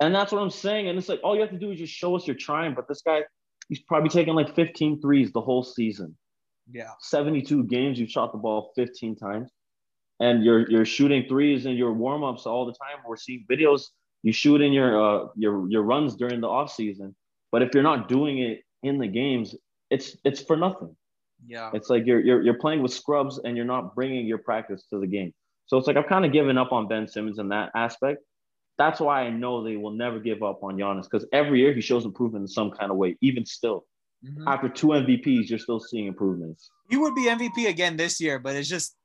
And 0.00 0.14
that's 0.14 0.32
what 0.32 0.40
I'm 0.40 0.50
saying. 0.50 0.88
And 0.88 0.98
it's 0.98 1.08
like 1.08 1.20
all 1.22 1.34
you 1.34 1.42
have 1.42 1.50
to 1.50 1.58
do 1.58 1.70
is 1.70 1.78
just 1.78 1.92
show 1.92 2.16
us 2.16 2.26
you're 2.26 2.34
trying. 2.34 2.74
But 2.74 2.88
this 2.88 3.02
guy, 3.02 3.20
he's 3.68 3.80
probably 3.80 4.08
taking 4.08 4.34
like 4.34 4.54
15 4.56 5.02
threes 5.02 5.30
the 5.30 5.42
whole 5.42 5.62
season. 5.62 6.16
Yeah. 6.72 6.90
72 7.00 7.64
games, 7.64 8.00
you've 8.00 8.10
shot 8.10 8.32
the 8.32 8.38
ball 8.38 8.72
15 8.76 9.14
times. 9.16 9.50
And 10.18 10.42
you're 10.42 10.68
you're 10.70 10.86
shooting 10.86 11.26
threes 11.28 11.66
in 11.66 11.76
your 11.76 11.92
warm-ups 11.92 12.46
all 12.46 12.64
the 12.64 12.72
time. 12.72 13.04
We're 13.06 13.18
seeing 13.18 13.44
videos 13.50 13.88
you 14.22 14.32
shoot 14.32 14.62
in 14.62 14.72
your 14.72 14.98
uh 14.98 15.26
your 15.36 15.68
your 15.68 15.82
runs 15.82 16.16
during 16.16 16.40
the 16.40 16.48
off 16.48 16.72
season. 16.72 17.14
But 17.52 17.60
if 17.60 17.74
you're 17.74 17.82
not 17.82 18.08
doing 18.08 18.38
it 18.38 18.62
in 18.82 18.96
the 18.96 19.06
games, 19.06 19.54
it's 19.90 20.16
it's 20.24 20.40
for 20.40 20.56
nothing. 20.56 20.96
Yeah. 21.46 21.70
It's 21.74 21.90
like 21.90 22.06
you're 22.06 22.20
you're 22.20 22.42
you're 22.42 22.58
playing 22.58 22.82
with 22.82 22.92
scrubs 22.92 23.38
and 23.44 23.56
you're 23.56 23.66
not 23.66 23.94
bringing 23.94 24.26
your 24.26 24.38
practice 24.38 24.84
to 24.90 24.98
the 25.00 25.06
game. 25.06 25.32
So 25.66 25.76
it's 25.78 25.86
like 25.86 25.96
I've 25.96 26.06
kind 26.08 26.24
of 26.24 26.32
given 26.32 26.56
up 26.58 26.72
on 26.72 26.88
Ben 26.88 27.06
Simmons 27.08 27.38
in 27.38 27.48
that 27.48 27.70
aspect. 27.74 28.22
That's 28.78 29.00
why 29.00 29.22
I 29.22 29.30
know 29.30 29.64
they 29.64 29.76
will 29.76 29.90
never 29.92 30.18
give 30.20 30.42
up 30.42 30.62
on 30.62 30.76
Giannis 30.76 31.04
because 31.10 31.26
every 31.32 31.60
year 31.60 31.72
he 31.72 31.80
shows 31.80 32.04
improvement 32.04 32.42
in 32.42 32.48
some 32.48 32.70
kind 32.70 32.90
of 32.90 32.96
way. 32.98 33.16
Even 33.20 33.44
still, 33.46 33.84
Mhm. 34.24 34.44
after 34.46 34.68
two 34.68 34.88
MVPs, 34.88 35.48
you're 35.50 35.58
still 35.58 35.80
seeing 35.80 36.06
improvements. 36.06 36.68
He 36.90 36.96
would 36.96 37.14
be 37.14 37.28
MVP 37.28 37.66
again 37.68 37.96
this 37.96 38.20
year, 38.20 38.38
but 38.38 38.54
it's 38.56 38.68
just 38.68 38.96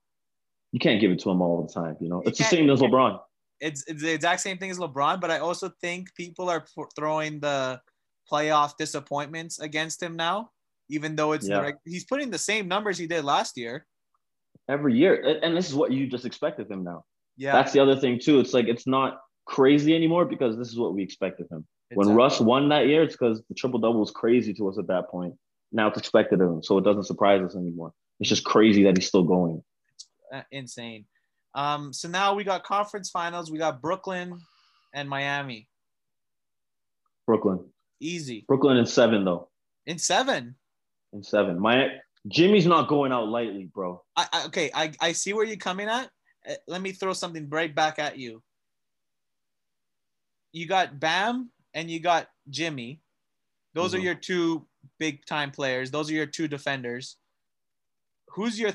You 0.71 0.79
can't 0.79 1.01
give 1.01 1.11
it 1.11 1.19
to 1.19 1.29
him 1.29 1.41
all 1.41 1.61
the 1.65 1.73
time. 1.73 1.97
You 1.99 2.07
know, 2.09 2.21
it's 2.25 2.37
the 2.37 2.45
same 2.45 2.69
as 2.69 2.79
LeBron. 2.79 3.19
it's, 3.59 3.83
it's 3.87 4.01
the 4.01 4.11
exact 4.13 4.39
same 4.41 4.57
thing 4.57 4.71
as 4.71 4.79
LeBron, 4.79 5.19
but 5.19 5.29
I 5.29 5.39
also 5.39 5.69
think 5.81 6.13
people 6.15 6.49
are 6.49 6.65
throwing 6.95 7.39
the 7.41 7.81
playoff 8.31 8.77
disappointments 8.77 9.59
against 9.59 10.01
him 10.01 10.15
now, 10.15 10.51
even 10.91 11.15
though 11.15 11.31
it's 11.31 11.47
the 11.47 11.53
Yeah. 11.53 11.61
reg- 11.61 11.77
he's 11.85 12.03
putting 12.03 12.29
the 12.29 12.37
same 12.37 12.67
numbers 12.67 12.97
he 12.97 13.07
did 13.07 13.23
last 13.23 13.57
year. 13.57 13.85
Every 14.67 14.93
year, 14.93 15.39
And- 15.41 15.55
this 15.57 15.67
is 15.69 15.73
what 15.75 15.91
you 15.91 16.05
just 16.07 16.25
expect 16.25 16.59
of 16.59 16.69
him 16.69 16.83
now. 16.83 17.05
Yeah, 17.37 17.53
That's 17.53 17.71
the 17.71 17.79
other 17.79 17.95
thing 17.95 18.19
too. 18.19 18.39
It's 18.39 18.53
like 18.53 18.67
it's 18.67 18.85
not 18.85 19.19
crazy 19.45 19.95
anymore 19.95 20.25
because 20.25 20.57
this 20.57 20.67
is 20.69 20.77
what 20.77 20.93
we 20.93 21.01
expect 21.01 21.39
of 21.39 21.49
him. 21.49 21.65
When. 21.93 22.13
Russ 22.15 22.39
won 22.39 22.69
that 22.69 22.87
year, 22.87 23.03
it's 23.03 23.15
because 23.15 23.41
the 23.49 23.55
triple 23.55 23.79
double 23.79 23.99
was 23.99 24.11
crazy 24.11 24.53
to 24.53 24.69
us 24.69 24.77
at 24.77 24.87
that 24.87 25.09
point. 25.09 25.33
Now 25.71 25.87
it's 25.87 25.97
expected 25.97 26.39
of 26.41 26.49
him, 26.51 26.63
so 26.63 26.77
it 26.77 26.83
doesn't 26.83 27.03
surprise 27.03 27.41
us 27.41 27.55
anymore. 27.55 27.93
It's 28.19 28.29
just 28.29 28.43
crazy 28.45 28.83
that 28.83 28.95
he's 28.97 29.07
still 29.07 29.23
going. 29.23 29.63
Uh, 30.31 30.43
insane. 30.51 31.05
Um, 31.53 31.91
so 31.91 32.07
now 32.07 32.33
we 32.33 32.43
got 32.43 32.63
conference 32.63 33.09
finals. 33.09 33.49
We 33.51 33.57
got 33.57 33.81
Brooklyn 33.81 34.39
and 34.93 35.09
Miami. 35.09 35.67
Brooklyn, 37.25 37.59
Easy 37.99 38.45
Brooklyn 38.47 38.77
in 38.77 38.85
seven 38.85 39.23
though. 39.25 39.49
in 39.85 39.97
seven. 39.97 40.55
In 41.13 41.23
seven, 41.23 41.59
my 41.59 41.89
Jimmy's 42.27 42.65
not 42.65 42.87
going 42.87 43.11
out 43.11 43.27
lightly, 43.27 43.65
bro. 43.73 44.01
I, 44.15 44.27
I 44.31 44.45
okay. 44.45 44.71
I 44.73 44.91
I 45.01 45.11
see 45.11 45.33
where 45.33 45.45
you're 45.45 45.57
coming 45.57 45.89
at. 45.89 46.09
Uh, 46.47 46.53
Let 46.67 46.81
me 46.81 46.91
throw 46.91 47.13
something 47.13 47.49
right 47.49 47.73
back 47.73 47.99
at 47.99 48.17
you. 48.17 48.41
You 50.51 50.67
got 50.67 50.99
Bam 50.99 51.49
and 51.73 51.89
you 51.89 51.99
got 51.99 52.27
Jimmy. 52.49 53.01
Those 53.73 53.93
are 53.95 53.99
Mhm. 53.99 54.03
your 54.03 54.15
two 54.15 54.67
big 54.99 55.25
time 55.25 55.51
players. 55.51 55.91
Those 55.91 56.09
are 56.09 56.13
your 56.13 56.25
two 56.25 56.47
defenders. 56.47 57.17
Who's 58.29 58.59
your 58.59 58.73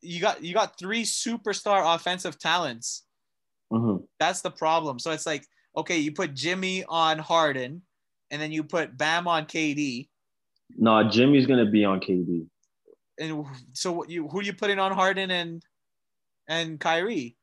you 0.00 0.20
got 0.20 0.42
you 0.42 0.54
got 0.54 0.78
three 0.78 1.04
superstar 1.04 1.94
offensive 1.94 2.38
talents. 2.38 3.04
Mhm. 3.72 4.06
That's 4.18 4.40
the 4.40 4.50
problem. 4.50 4.98
So 4.98 5.10
it's 5.10 5.26
like, 5.26 5.46
okay, 5.76 5.98
you 5.98 6.12
put 6.12 6.34
Jimmy 6.34 6.84
on 6.84 7.18
Harden 7.18 7.82
and 8.30 8.40
then 8.40 8.52
you 8.52 8.64
put 8.64 8.96
Bam 8.96 9.26
on 9.28 9.46
KD. 9.46 10.08
No, 10.76 11.08
Jimmy's 11.08 11.46
gonna 11.46 11.66
be 11.66 11.84
on 11.84 12.00
KD. 12.00 12.46
And 13.18 13.44
so 13.72 13.92
what 13.92 14.10
you 14.10 14.28
who 14.28 14.40
are 14.40 14.42
you 14.42 14.52
putting 14.52 14.78
on 14.78 14.92
Harden 14.92 15.30
and 15.30 15.62
and 16.48 16.78
Kyrie? 16.78 17.36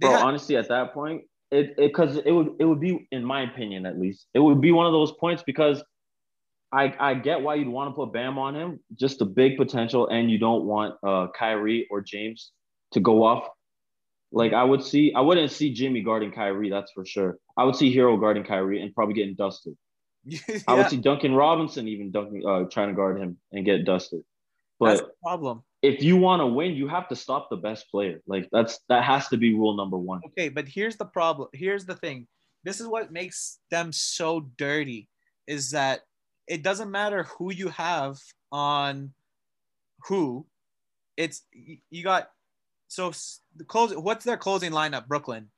They 0.00 0.08
Bro, 0.08 0.16
honestly, 0.16 0.56
at 0.56 0.68
that 0.68 0.94
point, 0.94 1.22
it 1.50 1.76
because 1.76 2.16
it, 2.16 2.30
would 2.30 2.54
it 2.58 2.64
would 2.64 2.80
be, 2.80 3.06
in 3.10 3.24
my 3.24 3.42
opinion 3.42 3.86
at 3.86 3.98
least, 3.98 4.26
it 4.34 4.38
would 4.38 4.60
be 4.60 4.72
one 4.72 4.86
of 4.86 4.92
those 4.92 5.12
points 5.20 5.42
because 5.44 5.82
I 6.72 6.94
I 6.98 7.14
get 7.14 7.42
why 7.42 7.56
you'd 7.56 7.68
want 7.68 7.90
to 7.90 7.94
put 7.94 8.12
Bam 8.12 8.38
on 8.38 8.54
him, 8.54 8.80
just 8.94 9.18
the 9.18 9.26
big 9.26 9.56
potential, 9.56 10.08
and 10.08 10.30
you 10.30 10.38
don't 10.38 10.64
want 10.64 10.94
uh 11.06 11.26
Kyrie 11.36 11.86
or 11.90 12.00
James 12.00 12.52
to 12.92 13.00
go 13.00 13.24
off. 13.24 13.48
Like 14.32 14.52
I 14.52 14.62
would 14.62 14.82
see, 14.82 15.12
I 15.14 15.20
wouldn't 15.20 15.50
see 15.50 15.74
Jimmy 15.74 16.02
guarding 16.02 16.30
Kyrie, 16.30 16.70
that's 16.70 16.92
for 16.92 17.04
sure. 17.04 17.38
I 17.56 17.64
would 17.64 17.74
see 17.74 17.94
Herro 17.94 18.18
guarding 18.18 18.44
Kyrie 18.44 18.80
and 18.80 18.94
probably 18.94 19.14
getting 19.14 19.34
dusted. 19.34 19.76
I 20.68 20.74
would 20.74 20.88
see 20.88 20.96
Duncan 20.96 21.34
Robinson 21.34 21.88
even 21.88 22.10
dunking, 22.10 22.46
uh, 22.46 22.64
trying 22.64 22.88
to 22.88 22.94
guard 22.94 23.18
him 23.20 23.38
and 23.52 23.64
get 23.64 23.84
dusted. 23.84 24.22
that's 24.80 25.00
But 25.00 25.08
the 25.08 25.12
problem. 25.22 25.62
if 25.82 26.02
you 26.02 26.16
want 26.16 26.40
to 26.40 26.46
win, 26.46 26.74
you 26.74 26.88
have 26.88 27.08
to 27.08 27.16
stop 27.16 27.50
the 27.50 27.56
best 27.56 27.90
player. 27.90 28.20
Like 28.26 28.48
that's 28.52 28.80
that 28.88 29.04
has 29.04 29.28
to 29.28 29.36
be 29.36 29.54
rule 29.54 29.76
number 29.76 29.98
one. 29.98 30.20
Okay, 30.26 30.48
but 30.48 30.68
here's 30.68 30.96
the 30.96 31.04
problem. 31.04 31.48
Here's 31.52 31.84
the 31.84 31.96
thing. 31.96 32.26
This 32.64 32.80
is 32.80 32.86
what 32.86 33.12
makes 33.12 33.58
them 33.70 33.92
so 33.92 34.40
dirty 34.58 35.08
is 35.46 35.70
that 35.70 36.00
it 36.46 36.62
doesn't 36.62 36.90
matter 36.90 37.24
who 37.24 37.52
you 37.52 37.68
have 37.68 38.18
on 38.52 39.12
who. 40.06 40.46
It's 41.16 41.42
you 41.90 42.02
got 42.02 42.30
so 42.88 43.12
the 43.56 43.64
close 43.64 43.94
what's 43.94 44.24
their 44.24 44.36
closing 44.36 44.72
lineup 44.72 45.06
Brooklyn? 45.06 45.50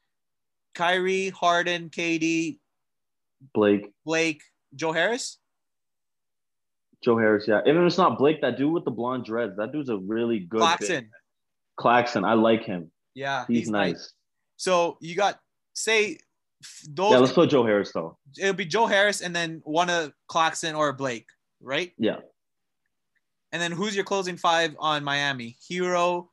Kyrie, 0.75 1.29
Harden, 1.31 1.91
KD, 1.91 2.59
Blake, 3.55 3.91
Blake, 4.05 4.43
Joe 4.75 4.93
Harris? 4.93 5.39
Joe 7.03 7.19
Harris, 7.19 7.47
yeah. 7.49 7.61
Even 7.67 7.83
if 7.83 7.89
it's 7.89 7.99
not 7.99 8.19
Blake, 8.19 8.41
that 8.43 8.57
dude 8.57 8.73
with 8.73 8.85
the 8.85 8.91
blonde 8.91 9.25
dreads, 9.25 9.57
that 9.57 9.73
dude's 9.73 9.89
a 9.89 9.97
really 9.97 10.41
good. 10.41 10.61
Claxton. 10.61 11.11
Claxton, 11.77 12.25
I 12.25 12.35
like 12.35 12.65
him. 12.65 12.91
Yeah, 13.15 13.45
He's, 13.49 13.69
nice. 13.69 14.13
So 14.57 14.97
you 15.01 15.17
got 15.17 15.39
say 15.75 16.19
those 16.89 17.13
Yeah, 17.13 17.19
let's 17.19 17.33
put 17.33 17.51
Joe 17.51 17.65
Harris 17.65 17.93
though. 17.93 18.17
it'll 18.39 18.55
be 18.55 18.65
Joe 18.65 18.87
Harris 18.87 19.21
and 19.21 19.35
then 19.35 19.61
one 19.65 19.91
of 19.91 20.13
Claxton 20.29 20.75
or 20.75 20.93
Blake, 20.93 21.27
right? 21.61 21.93
Yeah, 21.99 22.19
And 23.51 23.61
then 23.61 23.73
who's 23.73 23.95
your 23.97 24.05
closing 24.05 24.37
five 24.37 24.77
on 24.79 25.03
Miami? 25.03 25.57
Herro, 25.69 26.29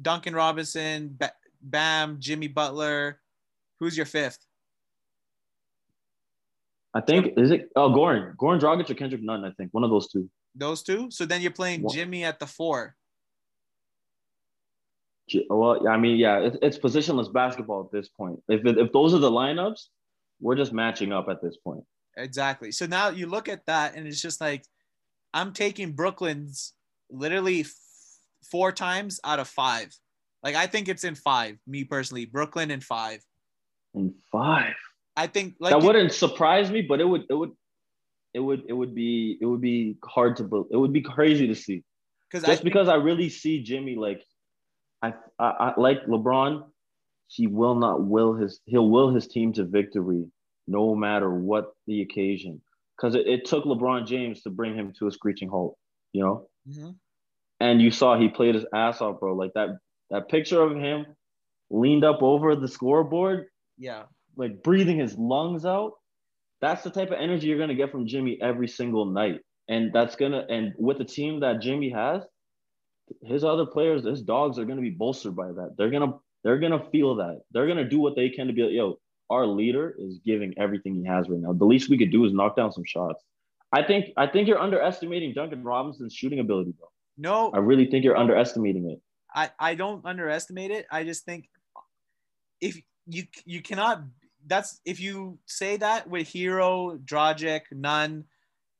Duncan 0.00 0.34
Robinson, 0.34 1.14
ba- 1.18 1.32
Bam, 1.60 2.16
Jimmy 2.18 2.48
Butler. 2.48 3.20
Who's 3.78 3.96
your 3.96 4.06
fifth? 4.06 4.44
I 6.94 7.00
think 7.00 7.34
is 7.36 7.50
it 7.50 7.70
oh 7.76 7.90
Goran, 7.90 8.34
Goran 8.36 8.60
Dragic 8.60 8.90
or 8.90 8.94
Kendrick 8.94 9.22
Nunn. 9.22 9.44
I 9.44 9.52
think 9.52 9.72
one 9.72 9.84
of 9.84 9.90
those 9.90 10.08
two. 10.08 10.28
Those 10.54 10.82
two. 10.82 11.10
So 11.10 11.26
then 11.26 11.40
you're 11.40 11.50
playing 11.50 11.82
What? 11.82 11.94
Jimmy 11.94 12.24
at 12.24 12.40
the 12.40 12.46
four. 12.46 12.96
Well, 15.50 15.86
I 15.86 15.98
mean, 15.98 16.16
yeah, 16.16 16.38
it's, 16.38 16.56
it's 16.62 16.78
positionless 16.78 17.30
basketball 17.30 17.84
at 17.84 17.92
this 17.92 18.08
point. 18.08 18.40
If 18.48 18.64
it, 18.64 18.78
if 18.78 18.92
those 18.92 19.12
are 19.12 19.18
the 19.18 19.30
lineups, 19.30 19.88
we're 20.40 20.56
just 20.56 20.72
matching 20.72 21.12
up 21.12 21.28
at 21.28 21.42
this 21.42 21.56
point. 21.58 21.84
Exactly. 22.16 22.72
So 22.72 22.86
now 22.86 23.10
you 23.10 23.26
look 23.26 23.48
at 23.48 23.66
that 23.66 23.94
and 23.94 24.06
it's 24.06 24.22
just 24.22 24.40
like 24.40 24.64
I'm 25.34 25.52
taking 25.52 25.92
Brooklyn's 25.92 26.72
literally 27.10 27.60
f- 27.60 27.72
four 28.50 28.72
times 28.72 29.20
out 29.22 29.38
of 29.38 29.48
five. 29.48 29.94
Like 30.42 30.54
I 30.54 30.66
think 30.66 30.88
it's 30.88 31.04
in 31.04 31.14
five, 31.14 31.58
me 31.66 31.84
personally. 31.84 32.24
Brooklyn 32.24 32.70
in 32.70 32.80
five. 32.80 33.22
In 33.94 34.14
five. 34.32 34.74
I 35.18 35.26
think 35.26 35.56
like 35.58 35.72
that 35.72 35.82
wouldn't 35.84 36.12
surprise 36.12 36.70
me, 36.70 36.80
but 36.82 37.00
it 37.00 37.04
would 37.04 37.24
it 37.28 37.34
would 37.34 37.50
it 38.34 38.38
would 38.38 38.62
it 38.68 38.72
would 38.72 38.94
be 38.94 39.36
it 39.40 39.46
would 39.46 39.60
be 39.60 39.96
hard 40.04 40.36
to 40.36 40.44
bel- 40.44 40.68
it 40.70 40.76
would 40.76 40.92
be 40.92 41.00
crazy 41.02 41.48
to 41.48 41.56
see. 41.56 41.82
because 42.30 42.44
I 42.44 42.48
Just 42.52 42.62
think- 42.62 42.72
because 42.72 42.88
I 42.88 42.94
really 42.94 43.28
see 43.28 43.60
Jimmy 43.62 43.96
like 43.96 44.22
I, 45.02 45.14
I 45.38 45.48
I 45.66 45.80
like 45.80 46.06
LeBron, 46.06 46.52
he 47.26 47.48
will 47.48 47.74
not 47.74 48.04
will 48.04 48.34
his 48.34 48.60
he'll 48.66 48.88
will 48.88 49.10
his 49.10 49.26
team 49.26 49.52
to 49.54 49.64
victory 49.64 50.24
no 50.68 50.94
matter 50.94 51.30
what 51.34 51.72
the 51.88 52.02
occasion. 52.02 52.62
Because 52.96 53.14
it, 53.16 53.26
it 53.26 53.44
took 53.44 53.64
LeBron 53.64 54.06
James 54.06 54.42
to 54.42 54.50
bring 54.50 54.74
him 54.76 54.92
to 54.98 55.06
a 55.08 55.10
screeching 55.10 55.48
halt, 55.48 55.76
you 56.12 56.22
know? 56.22 56.48
Mhm. 56.68 56.94
And 57.58 57.82
you 57.82 57.90
saw 57.90 58.16
he 58.16 58.28
played 58.28 58.54
his 58.54 58.66
ass 58.72 59.00
off, 59.00 59.18
bro. 59.18 59.34
Like 59.34 59.54
that 59.54 59.70
that 60.10 60.28
picture 60.28 60.62
of 60.62 60.76
him 60.76 61.06
leaned 61.70 62.04
up 62.04 62.22
over 62.22 62.54
the 62.54 62.68
scoreboard 62.68 63.48
yeah. 63.78 64.04
Like 64.38 64.62
breathing 64.62 64.98
his 64.98 65.18
lungs 65.18 65.66
out. 65.66 65.92
That's 66.60 66.82
the 66.82 66.90
type 66.90 67.08
of 67.10 67.18
energy 67.20 67.48
you're 67.48 67.58
gonna 67.58 67.74
get 67.74 67.92
from 67.92 68.06
Jimmy 68.06 68.38
every 68.40 68.68
single 68.68 69.04
night, 69.04 69.40
and 69.68 69.92
that's 69.92 70.16
gonna 70.16 70.46
and 70.48 70.72
with 70.78 70.98
the 70.98 71.04
team 71.04 71.40
that 71.40 71.60
Jimmy 71.60 71.90
has, 71.90 72.22
his 73.22 73.44
other 73.44 73.66
players, 73.66 74.04
his 74.04 74.22
dogs 74.22 74.58
are 74.58 74.64
gonna 74.64 74.80
be 74.80 74.90
bolstered 74.90 75.36
by 75.36 75.48
that. 75.48 75.74
They're 75.76 75.90
gonna 75.90 76.14
they're 76.44 76.58
gonna 76.58 76.88
feel 76.90 77.16
that. 77.16 77.42
They're 77.50 77.66
gonna 77.66 77.88
do 77.88 77.98
what 77.98 78.16
they 78.16 78.30
can 78.30 78.46
to 78.46 78.52
be 78.52 78.62
like, 78.62 78.72
yo, 78.72 78.98
our 79.30 79.46
leader 79.46 79.94
is 79.98 80.20
giving 80.24 80.54
everything 80.56 80.94
he 80.94 81.04
has 81.04 81.28
right 81.28 81.40
now. 81.40 81.52
The 81.52 81.64
least 81.64 81.90
we 81.90 81.98
could 81.98 82.12
do 82.12 82.24
is 82.24 82.32
knock 82.32 82.56
down 82.56 82.72
some 82.72 82.84
shots. 82.84 83.22
I 83.72 83.82
think 83.82 84.06
I 84.16 84.26
think 84.26 84.48
you're 84.48 84.60
underestimating 84.60 85.34
Duncan 85.34 85.62
Robinson's 85.62 86.14
shooting 86.14 86.40
ability, 86.40 86.72
bro. 86.78 86.88
No, 87.18 87.50
I 87.52 87.58
really 87.58 87.86
think 87.86 88.04
you're 88.04 88.16
underestimating 88.16 88.90
it. 88.90 89.02
I, 89.34 89.50
I 89.58 89.74
don't 89.74 90.04
underestimate 90.06 90.70
it. 90.70 90.86
I 90.90 91.04
just 91.04 91.24
think 91.24 91.48
if 92.60 92.80
you 93.06 93.24
you 93.44 93.60
cannot 93.60 94.02
that's 94.48 94.80
if 94.84 95.00
you 95.00 95.38
say 95.46 95.76
that 95.76 96.08
with 96.08 96.28
Herro, 96.28 96.98
Dragic, 97.04 97.62
Nunn, 97.70 98.24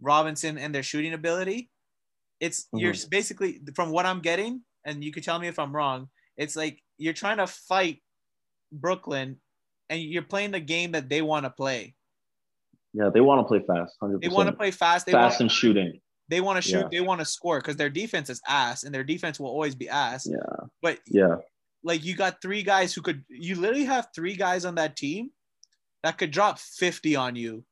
Robinson, 0.01 0.59
and 0.59 0.75
their 0.75 0.83
shooting 0.83 1.13
ability, 1.13 1.71
it's 2.41 2.65
mm-hmm. 2.65 2.79
you're 2.79 2.95
basically 3.11 3.61
from 3.75 3.91
what 3.91 4.07
I'm 4.07 4.21
getting, 4.21 4.63
and 4.85 5.05
you 5.05 5.13
could 5.13 5.25
tell 5.25 5.39
me 5.39 5.49
if 5.49 5.59
I'm 5.59 5.75
wrong. 5.75 6.09
It's 6.37 6.57
like 6.57 6.83
you're 6.97 7.15
trying 7.15 7.39
to 7.39 7.47
fight 7.47 8.03
Brooklyn, 8.73 9.37
and 9.91 10.01
you're 10.01 10.23
playing 10.23 10.53
the 10.53 10.61
game 10.61 10.93
that 10.93 11.09
they 11.09 11.23
want 11.23 11.45
to 11.45 11.51
play. 11.51 11.95
Yeah, 12.95 13.11
they 13.13 13.21
want 13.21 13.41
to 13.41 13.45
play 13.45 13.61
fast. 13.67 13.95
100%. 14.03 14.23
They 14.23 14.29
want 14.29 14.49
to 14.49 14.55
play 14.55 14.71
fast. 14.71 15.07
They 15.07 15.13
fast 15.13 15.35
wanna, 15.35 15.45
and 15.45 15.53
shooting. 15.53 16.01
They 16.29 16.41
want 16.41 16.63
to 16.63 16.63
shoot. 16.63 16.81
Yeah. 16.81 16.89
They 16.91 17.01
want 17.01 17.21
to 17.21 17.25
score 17.25 17.59
because 17.59 17.77
their 17.77 17.91
defense 17.91 18.31
is 18.31 18.41
ass, 18.49 18.85
and 18.85 18.95
their 18.95 19.05
defense 19.05 19.39
will 19.39 19.49
always 19.51 19.75
be 19.75 19.89
ass. 19.89 20.27
Yeah. 20.27 20.67
But 20.81 20.99
yeah, 21.07 21.37
like 21.83 22.05
you 22.05 22.17
got 22.17 22.41
three 22.41 22.63
guys 22.63 22.95
who 22.95 23.03
could. 23.03 23.25
You 23.29 23.57
literally 23.57 23.85
have 23.85 24.09
three 24.15 24.37
guys 24.37 24.65
on 24.65 24.77
that 24.77 24.97
team 24.97 25.31
that 26.03 26.19
could 26.19 26.31
drop 26.31 26.59
fifty 26.59 27.17
on 27.17 27.37
you. 27.37 27.65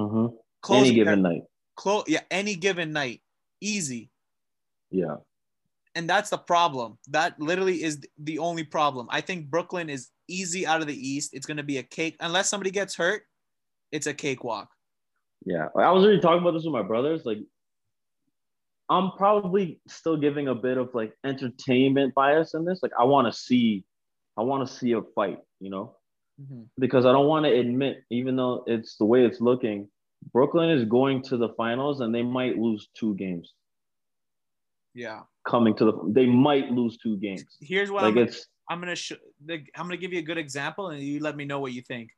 Mm-hmm. 0.00 0.72
Any 0.72 0.94
given 0.94 1.22
night. 1.22 1.42
Close. 1.76 2.04
Yeah, 2.06 2.20
any 2.30 2.54
given 2.54 2.92
night, 2.92 3.22
easy. 3.60 4.10
Yeah. 4.90 5.16
And 5.94 6.08
that's 6.08 6.30
the 6.30 6.38
problem. 6.38 6.98
That 7.08 7.40
literally 7.40 7.82
is 7.82 8.00
the 8.18 8.38
only 8.38 8.64
problem. 8.64 9.08
I 9.10 9.22
think 9.22 9.46
Brooklyn 9.46 9.88
is 9.88 10.10
easy 10.28 10.66
out 10.66 10.82
of 10.82 10.86
the 10.86 11.08
East. 11.08 11.30
It's 11.32 11.46
going 11.46 11.56
to 11.56 11.62
be 11.62 11.78
a 11.78 11.82
cake 11.82 12.16
unless 12.20 12.50
somebody 12.50 12.70
gets 12.70 12.94
hurt. 12.94 13.22
It's 13.92 14.06
a 14.06 14.12
cakewalk. 14.12 14.68
Yeah, 15.44 15.68
I 15.76 15.90
was 15.92 16.04
already 16.04 16.20
talking 16.20 16.42
about 16.42 16.52
this 16.52 16.64
with 16.64 16.72
my 16.72 16.82
brothers. 16.82 17.24
Like, 17.24 17.38
I'm 18.88 19.12
probably 19.16 19.80
still 19.88 20.16
giving 20.16 20.48
a 20.48 20.54
bit 20.54 20.76
of 20.76 20.90
like 20.92 21.12
entertainment 21.24 22.14
bias 22.14 22.54
in 22.54 22.64
this. 22.64 22.80
Like, 22.82 22.92
I 22.98 23.04
want 23.04 23.32
to 23.32 23.38
see, 23.38 23.84
I 24.36 24.42
want 24.42 24.68
to 24.68 24.74
see 24.74 24.92
a 24.92 25.02
fight, 25.14 25.38
you 25.60 25.70
know, 25.70 25.96
mm-hmm. 26.40 26.62
because 26.78 27.06
I 27.06 27.12
don't 27.12 27.26
want 27.26 27.46
to 27.46 27.52
admit, 27.52 28.04
even 28.10 28.36
though 28.36 28.64
it's 28.66 28.96
the 28.96 29.04
way 29.04 29.24
it's 29.24 29.40
looking, 29.40 29.88
Brooklyn 30.32 30.70
is 30.70 30.84
going 30.84 31.22
to 31.24 31.36
the 31.36 31.50
finals 31.50 32.00
and 32.00 32.14
they 32.14 32.22
might 32.22 32.58
lose 32.58 32.88
two 32.94 33.14
games. 33.14 33.52
Yeah, 34.94 35.20
coming 35.46 35.76
to 35.76 35.84
the, 35.84 35.92
they 36.08 36.26
might 36.26 36.70
lose 36.70 36.96
two 36.98 37.18
games. 37.18 37.44
Here's 37.60 37.90
what 37.90 38.02
like 38.02 38.16
I'm, 38.16 38.18
it's. 38.18 38.46
I'm 38.68 38.80
gonna 38.80 38.96
show. 38.96 39.16
I'm 39.48 39.66
gonna 39.76 39.98
give 39.98 40.12
you 40.12 40.20
a 40.20 40.22
good 40.22 40.38
example, 40.38 40.88
and 40.90 41.02
you 41.02 41.20
let 41.20 41.36
me 41.36 41.44
know 41.44 41.60
what 41.60 41.72
you 41.72 41.82
think 41.82 42.10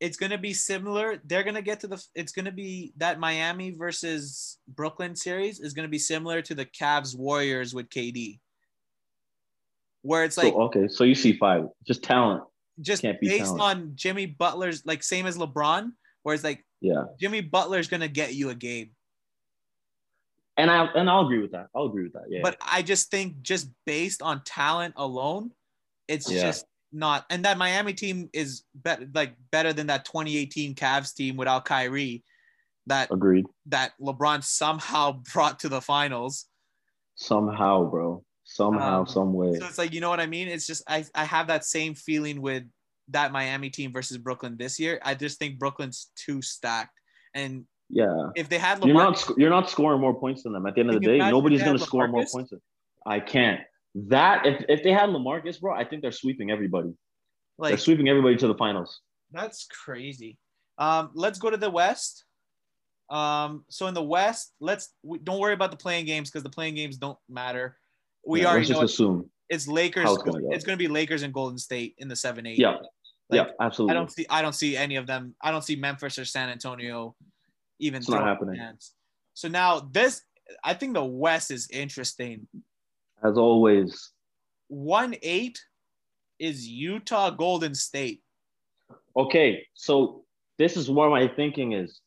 it's 0.00 0.16
going 0.16 0.30
to 0.30 0.38
be 0.38 0.52
similar. 0.52 1.20
They're 1.24 1.42
going 1.42 1.54
to 1.54 1.62
get 1.62 1.80
to 1.80 1.88
the. 1.88 2.02
It's 2.14 2.32
to 2.32 2.52
be 2.52 2.92
that 2.98 3.18
Miami 3.18 3.70
versus 3.70 4.58
Brooklyn 4.68 5.16
series 5.16 5.60
is 5.60 5.72
going 5.72 5.84
to 5.84 5.90
be 5.90 5.98
similar 5.98 6.42
to 6.42 6.54
the 6.54 6.66
Cavs 6.66 7.16
Warriors 7.16 7.74
with 7.74 7.88
KD, 7.88 8.38
where 10.02 10.24
it's 10.24 10.36
like 10.36 10.52
so, 10.52 10.62
okay, 10.62 10.88
so 10.88 11.04
you 11.04 11.14
see 11.14 11.32
five, 11.32 11.68
just 11.86 12.02
talent, 12.02 12.44
just 12.80 13.02
based 13.02 13.56
talent. 13.56 13.60
on 13.60 13.92
Jimmy 13.94 14.26
Butler's 14.26 14.84
like 14.84 15.02
same 15.02 15.26
as 15.26 15.38
LeBron, 15.38 15.90
where 16.22 16.34
it's 16.34 16.44
like 16.44 16.64
yeah, 16.80 17.04
Jimmy 17.18 17.40
Butler's 17.40 17.88
to 18.00 18.08
get 18.08 18.34
you 18.34 18.50
a 18.50 18.54
game. 18.54 18.90
And 20.56 20.70
I 20.70 20.86
and 20.94 21.10
I'll 21.10 21.24
agree 21.24 21.40
with 21.40 21.52
that. 21.52 21.68
I'll 21.74 21.86
agree 21.86 22.04
with 22.04 22.14
that. 22.14 22.24
Yeah. 22.28 22.40
But 22.42 22.56
I 22.60 22.82
just 22.82 23.10
think 23.10 23.42
just 23.42 23.68
based 23.84 24.22
on 24.22 24.42
talent 24.44 24.94
alone, 24.96 25.50
it's 26.08 26.30
yeah. 26.30 26.42
just 26.42 26.66
not 26.92 27.24
and 27.30 27.44
that 27.44 27.58
Miami 27.58 27.92
team 27.92 28.28
is 28.32 28.62
better 28.74 29.06
like 29.14 29.34
better 29.50 29.72
than 29.72 29.88
that 29.88 30.04
2018 30.04 30.74
Cavs 30.74 31.14
team 31.14 31.36
without 31.36 31.64
Kyrie 31.64 32.24
that 32.86 33.10
agreed 33.12 33.46
that 33.66 33.92
LeBron 34.00 34.42
somehow 34.42 35.12
brought 35.32 35.60
to 35.60 35.68
the 35.68 35.80
finals 35.80 36.46
somehow 37.16 37.88
bro 37.90 38.24
somehow 38.56 39.00
um, 39.00 39.06
some 39.06 39.32
way 39.32 39.54
so 39.58 39.66
it's 39.66 39.78
like 39.78 39.92
you 39.92 40.00
know 40.00 40.10
what 40.10 40.20
I 40.20 40.26
mean 40.26 40.48
it's 40.48 40.66
just 40.66 40.82
I 40.88 41.04
I 41.14 41.24
have 41.24 41.46
that 41.48 41.64
same 41.64 41.94
feeling 41.94 42.40
with 42.40 42.64
that 43.08 43.32
Miami 43.32 43.70
team 43.70 43.92
versus 43.92 44.18
Brooklyn 44.18 44.56
this 44.56 44.80
year 44.80 45.00
I 45.04 45.14
just 45.14 45.38
think 45.38 45.58
Brooklyn's 45.58 46.10
too 46.16 46.42
stacked 46.42 46.98
and 47.34 47.64
yeah 47.88 48.30
if 48.34 48.48
they 48.48 48.58
had 48.58 48.84
you're 48.84 48.94
not 48.94 49.24
you're 49.36 49.50
not 49.50 49.70
scoring 49.70 50.00
more 50.00 50.14
points 50.14 50.42
than 50.42 50.52
them 50.52 50.66
at 50.66 50.74
the 50.74 50.80
end 50.80 50.90
of 50.90 51.00
the 51.00 51.06
day 51.06 51.18
nobody's 51.18 51.62
going 51.62 51.78
to 51.78 51.84
score 51.84 52.08
more 52.08 52.24
points 52.26 52.52
I 53.06 53.20
can't 53.20 53.60
that 53.96 54.44
if, 54.44 54.64
if 54.68 54.82
they 54.82 54.92
had 54.92 55.08
LaMarcus, 55.08 55.60
bro, 55.60 55.74
I 55.74 55.84
think 55.84 56.02
they're 56.02 56.12
sweeping 56.12 56.50
everybody. 56.50 56.92
Like 57.58 57.70
they're 57.70 57.78
sweeping 57.78 58.08
everybody 58.08 58.36
to 58.36 58.46
the 58.46 58.54
finals. 58.54 59.00
That's 59.32 59.66
crazy. 59.66 60.36
Um, 60.78 61.10
let's 61.14 61.38
go 61.38 61.50
to 61.50 61.56
the 61.56 61.70
West. 61.70 62.24
Um, 63.08 63.64
so 63.70 63.86
in 63.86 63.94
the 63.94 64.02
West, 64.02 64.52
let's 64.60 64.90
we, 65.02 65.18
don't 65.18 65.40
worry 65.40 65.54
about 65.54 65.70
the 65.70 65.76
play-in 65.76 66.04
games 66.04 66.30
because 66.30 66.42
the 66.42 66.50
play-in 66.50 66.74
games 66.74 66.98
don't 66.98 67.18
matter. 67.28 67.78
We 68.26 68.42
yeah, 68.42 68.48
already 68.48 68.72
know 68.72 68.82
assume 68.82 69.30
it's 69.48 69.68
Lakers. 69.68 70.10
It's 70.10 70.22
gonna, 70.22 70.40
go. 70.40 70.50
it's 70.50 70.64
gonna, 70.64 70.76
be 70.76 70.88
Lakers 70.88 71.22
and 71.22 71.32
Golden 71.32 71.58
State 71.58 71.94
in 71.98 72.08
the 72.08 72.16
seven 72.16 72.46
eight. 72.46 72.58
Yeah, 72.58 72.78
like, 73.30 73.46
yeah, 73.46 73.46
absolutely. 73.60 73.92
I 73.92 73.98
don't 73.98 74.10
see. 74.10 74.26
I 74.28 74.42
don't 74.42 74.54
see 74.54 74.76
any 74.76 74.96
of 74.96 75.06
them. 75.06 75.34
I 75.40 75.50
don't 75.50 75.62
see 75.62 75.76
Memphis 75.76 76.18
or 76.18 76.24
San 76.24 76.48
Antonio 76.48 77.14
even. 77.78 77.98
It's 77.98 78.08
not 78.08 78.24
happening. 78.24 78.56
Hands. 78.56 78.92
So 79.34 79.48
now 79.48 79.88
this, 79.92 80.22
I 80.64 80.74
think 80.74 80.94
the 80.94 81.04
West 81.04 81.50
is 81.50 81.68
interesting 81.70 82.46
as 83.22 83.38
always. 83.38 84.10
One 84.68 85.14
eight 85.22 85.62
is 86.38 86.66
Utah 86.66 87.30
Golden 87.30 87.74
State. 87.74 88.22
Okay, 89.16 89.66
so 89.74 90.24
this 90.58 90.76
is 90.76 90.90
where 90.90 91.08
my 91.08 91.28
thinking 91.28 91.72
is. 91.72 92.00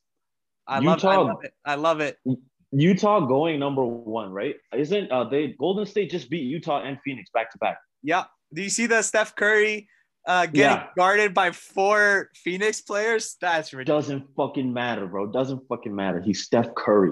I 0.68 0.80
Utah, 0.80 0.92
love, 0.92 1.04
I 1.04 1.16
love 1.16 1.44
it. 1.44 1.54
I 1.66 1.76
love 1.76 2.00
it. 2.02 2.18
Mm, 2.28 2.38
Utah 2.72 3.22
going 3.22 3.60
number 3.60 3.84
one, 3.84 4.32
right? 4.32 4.56
Isn't 4.76 5.12
uh 5.12 5.24
they 5.24 5.56
Golden 5.60 5.86
State 5.86 6.12
just 6.12 6.30
beat 6.30 6.44
Utah 6.44 6.84
and 6.84 6.98
Phoenix 7.04 7.30
back 7.32 7.52
to 7.52 7.58
back? 7.58 7.78
Yeah. 8.04 8.26
Do 8.54 8.62
you 8.62 8.70
see 8.70 8.86
the 8.86 9.02
Steph 9.02 9.36
Curry 9.36 9.88
uh 10.28 10.46
getting 10.46 10.62
yeah. 10.62 10.88
guarded 10.96 11.34
by 11.34 11.52
four 11.52 12.30
Phoenix 12.36 12.82
players? 12.82 13.38
That's 13.42 13.74
ridiculous. 13.74 14.06
Doesn't 14.06 14.28
fucking 14.36 14.72
matter, 14.72 15.08
bro. 15.08 15.28
Doesn't 15.28 15.68
fucking 15.68 15.96
matter. 15.96 16.22
He's 16.22 16.44
Steph 16.44 16.76
Curry. 16.76 17.12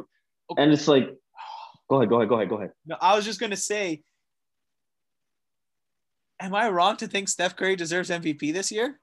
Okay. 0.52 0.62
And 0.62 0.72
it's 0.72 0.88
like 0.88 1.10
Go 1.90 1.98
ahead, 1.98 2.10
go 2.10 2.18
ahead, 2.18 2.30
go 2.30 2.36
ahead, 2.36 2.50
go 2.50 2.56
ahead. 2.58 2.72
No, 2.86 2.98
I 3.00 3.16
was 3.16 3.26
just 3.26 3.40
gonna 3.40 3.56
say, 3.56 4.04
am 6.40 6.54
I 6.54 6.70
wrong 6.70 6.98
to 6.98 7.08
think 7.08 7.30
Steph 7.30 7.56
Curry 7.56 7.76
deserves 7.76 8.10
MVP 8.10 8.54
this 8.54 8.72
year? 8.72 9.00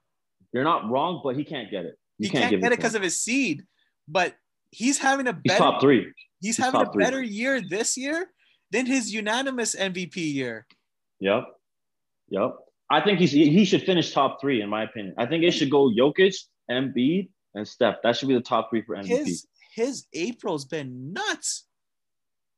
You're 0.53 0.63
not 0.63 0.89
wrong, 0.89 1.21
but 1.23 1.35
he 1.35 1.43
can't 1.43 1.69
get 1.69 1.85
it. 1.85 1.95
You 2.17 2.27
he 2.27 2.29
can't, 2.29 2.49
can't 2.49 2.61
get 2.61 2.71
it 2.71 2.77
because 2.77 2.95
of 2.95 3.01
his 3.01 3.19
seed, 3.19 3.63
but 4.07 4.35
he's 4.71 4.97
having 4.97 5.27
a 5.27 5.33
better 5.33 5.41
he's 5.43 5.57
top 5.57 5.81
three. 5.81 6.11
He's, 6.39 6.57
he's 6.57 6.57
having 6.57 6.81
a 6.81 6.89
better 6.91 7.17
three. 7.17 7.27
year 7.27 7.61
this 7.61 7.97
year 7.97 8.27
than 8.71 8.85
his 8.85 9.13
unanimous 9.13 9.75
MVP 9.75 10.15
year. 10.15 10.67
Yep. 11.19 11.45
Yep. 12.29 12.55
I 12.89 13.01
think 13.01 13.19
he's 13.19 13.31
he 13.31 13.65
should 13.65 13.83
finish 13.83 14.13
top 14.13 14.39
three 14.39 14.61
in 14.61 14.69
my 14.69 14.83
opinion. 14.83 15.15
I 15.17 15.25
think 15.25 15.43
it 15.43 15.51
should 15.51 15.71
go 15.71 15.89
Jokic, 15.89 16.35
Embiid, 16.69 17.29
and 17.55 17.67
Steph. 17.67 17.95
That 18.03 18.15
should 18.15 18.27
be 18.27 18.35
the 18.35 18.41
top 18.41 18.69
three 18.69 18.83
for 18.83 18.95
MVP. 18.95 19.07
His 19.07 19.47
his 19.73 20.05
April's 20.13 20.65
been 20.65 21.13
nuts 21.13 21.65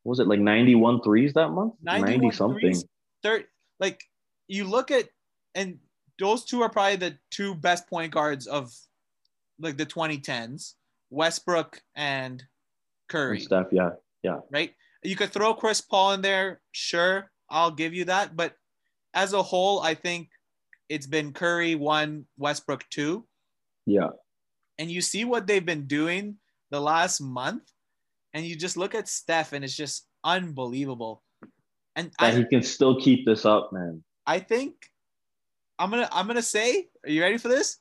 was 0.07 0.19
it 0.19 0.27
like 0.27 0.39
91 0.39 1.01
threes 1.01 1.33
that 1.33 1.49
month? 1.49 1.73
90 1.81 2.31
something. 2.31 2.75
Third, 3.21 3.43
like 3.77 4.05
you 4.47 4.63
look 4.63 4.89
at, 4.89 5.09
and 5.53 5.79
those 6.17 6.45
two 6.45 6.61
are 6.61 6.69
probably 6.69 6.95
the 6.95 7.17
two 7.29 7.53
best 7.53 7.87
point 7.89 8.13
guards 8.13 8.47
of 8.47 8.73
like 9.59 9.75
the 9.75 9.85
2010s 9.85 10.75
Westbrook 11.09 11.81
and 11.95 12.43
Curry. 13.09 13.37
And 13.37 13.45
Steph, 13.45 13.67
yeah. 13.71 13.91
Yeah. 14.23 14.39
Right. 14.51 14.73
You 15.03 15.15
could 15.15 15.31
throw 15.31 15.53
Chris 15.53 15.81
Paul 15.81 16.13
in 16.13 16.21
there. 16.21 16.61
Sure. 16.71 17.31
I'll 17.49 17.71
give 17.71 17.93
you 17.93 18.05
that. 18.05 18.35
But 18.35 18.53
as 19.13 19.33
a 19.33 19.41
whole, 19.43 19.81
I 19.81 19.93
think 19.93 20.29
it's 20.89 21.07
been 21.07 21.33
Curry 21.33 21.75
one, 21.75 22.25
Westbrook 22.37 22.83
two. 22.89 23.25
Yeah. 23.85 24.09
And 24.79 24.91
you 24.91 25.01
see 25.01 25.25
what 25.25 25.47
they've 25.47 25.65
been 25.65 25.87
doing 25.87 26.37
the 26.69 26.81
last 26.81 27.21
month 27.21 27.63
and 28.37 28.45
you 28.45 28.55
just 28.55 28.77
look 28.77 28.93
at 28.93 29.07
Steph, 29.07 29.53
and 29.53 29.63
it's 29.63 29.75
just 29.75 30.05
unbelievable. 30.23 31.23
And 31.95 32.11
that 32.19 32.33
I, 32.33 32.37
he 32.37 32.45
can 32.45 32.61
still 32.61 32.99
keep 32.99 33.25
this 33.25 33.45
up, 33.45 33.73
man. 33.73 34.03
I 34.27 34.37
think 34.37 34.75
I'm 35.79 35.89
gonna 35.89 36.07
I'm 36.11 36.27
gonna 36.27 36.43
say, 36.43 36.87
are 37.03 37.09
you 37.09 37.21
ready 37.21 37.39
for 37.39 37.47
this? 37.47 37.79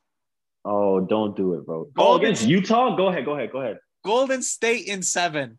Oh, 0.68 0.98
don't 0.98 1.36
do 1.36 1.54
it, 1.54 1.64
bro. 1.64 1.88
Oh, 1.96 2.16
against 2.16 2.44
Utah? 2.44 2.96
Go 2.96 3.06
ahead, 3.06 3.24
go 3.24 3.34
ahead, 3.34 3.52
go 3.52 3.60
ahead. 3.60 3.78
Golden 4.04 4.42
State 4.42 4.88
in 4.88 5.00
seven. 5.00 5.58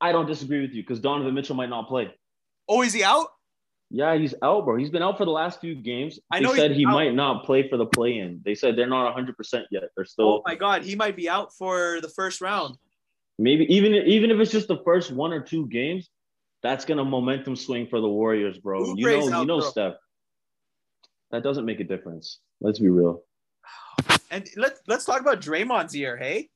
I 0.00 0.12
don't 0.12 0.26
disagree 0.26 0.60
with 0.60 0.72
you 0.72 0.82
because 0.84 1.00
Donovan 1.00 1.34
Mitchell 1.34 1.56
might 1.56 1.68
not 1.68 1.88
play. 1.88 2.14
Oh, 2.68 2.82
is 2.82 2.92
he 2.92 3.02
out? 3.02 3.26
Yeah, 3.90 4.16
he's 4.16 4.34
out, 4.40 4.64
bro. 4.64 4.76
He's 4.76 4.90
been 4.90 5.02
out 5.02 5.18
for 5.18 5.24
the 5.24 5.32
last 5.32 5.60
few 5.60 5.74
games. 5.74 6.20
I 6.30 6.38
know 6.38 6.52
they 6.52 6.58
said 6.58 6.72
he 6.72 6.86
out. 6.86 6.92
might 6.92 7.14
not 7.14 7.44
play 7.44 7.68
for 7.68 7.76
the 7.76 7.86
play-in. 7.86 8.40
They 8.44 8.54
said 8.54 8.76
they're 8.76 8.86
not 8.86 9.16
100% 9.16 9.64
yet. 9.70 9.84
They're 9.96 10.04
still. 10.04 10.26
Oh 10.26 10.42
my 10.46 10.54
god, 10.54 10.82
he 10.84 10.94
might 10.94 11.16
be 11.16 11.28
out 11.28 11.52
for 11.52 12.00
the 12.00 12.08
first 12.08 12.40
round. 12.40 12.76
Maybe 13.38 13.64
even 13.72 13.94
even 13.94 14.30
if 14.30 14.38
it's 14.38 14.50
just 14.50 14.68
the 14.68 14.82
first 14.84 15.12
one 15.12 15.32
or 15.32 15.40
two 15.40 15.66
games, 15.66 16.08
that's 16.62 16.84
gonna 16.84 17.04
momentum 17.04 17.54
swing 17.56 17.86
for 17.86 18.00
the 18.00 18.08
Warriors, 18.08 18.58
bro. 18.58 18.94
you 18.94 19.06
know, 19.06 19.34
out, 19.34 19.40
you 19.40 19.46
know, 19.46 19.60
bro. 19.60 19.70
Steph. 19.70 19.94
that 21.30 21.42
doesn't 21.42 21.64
make 21.64 21.80
a 21.80 21.84
difference. 21.84 22.40
Let's 22.60 22.78
be 22.78 22.88
real. 22.88 23.22
And 24.30 24.48
let's 24.56 24.80
let's 24.86 25.04
talk 25.04 25.20
about 25.20 25.40
Draymond's 25.40 25.94
year, 25.94 26.16
hey? 26.16 26.48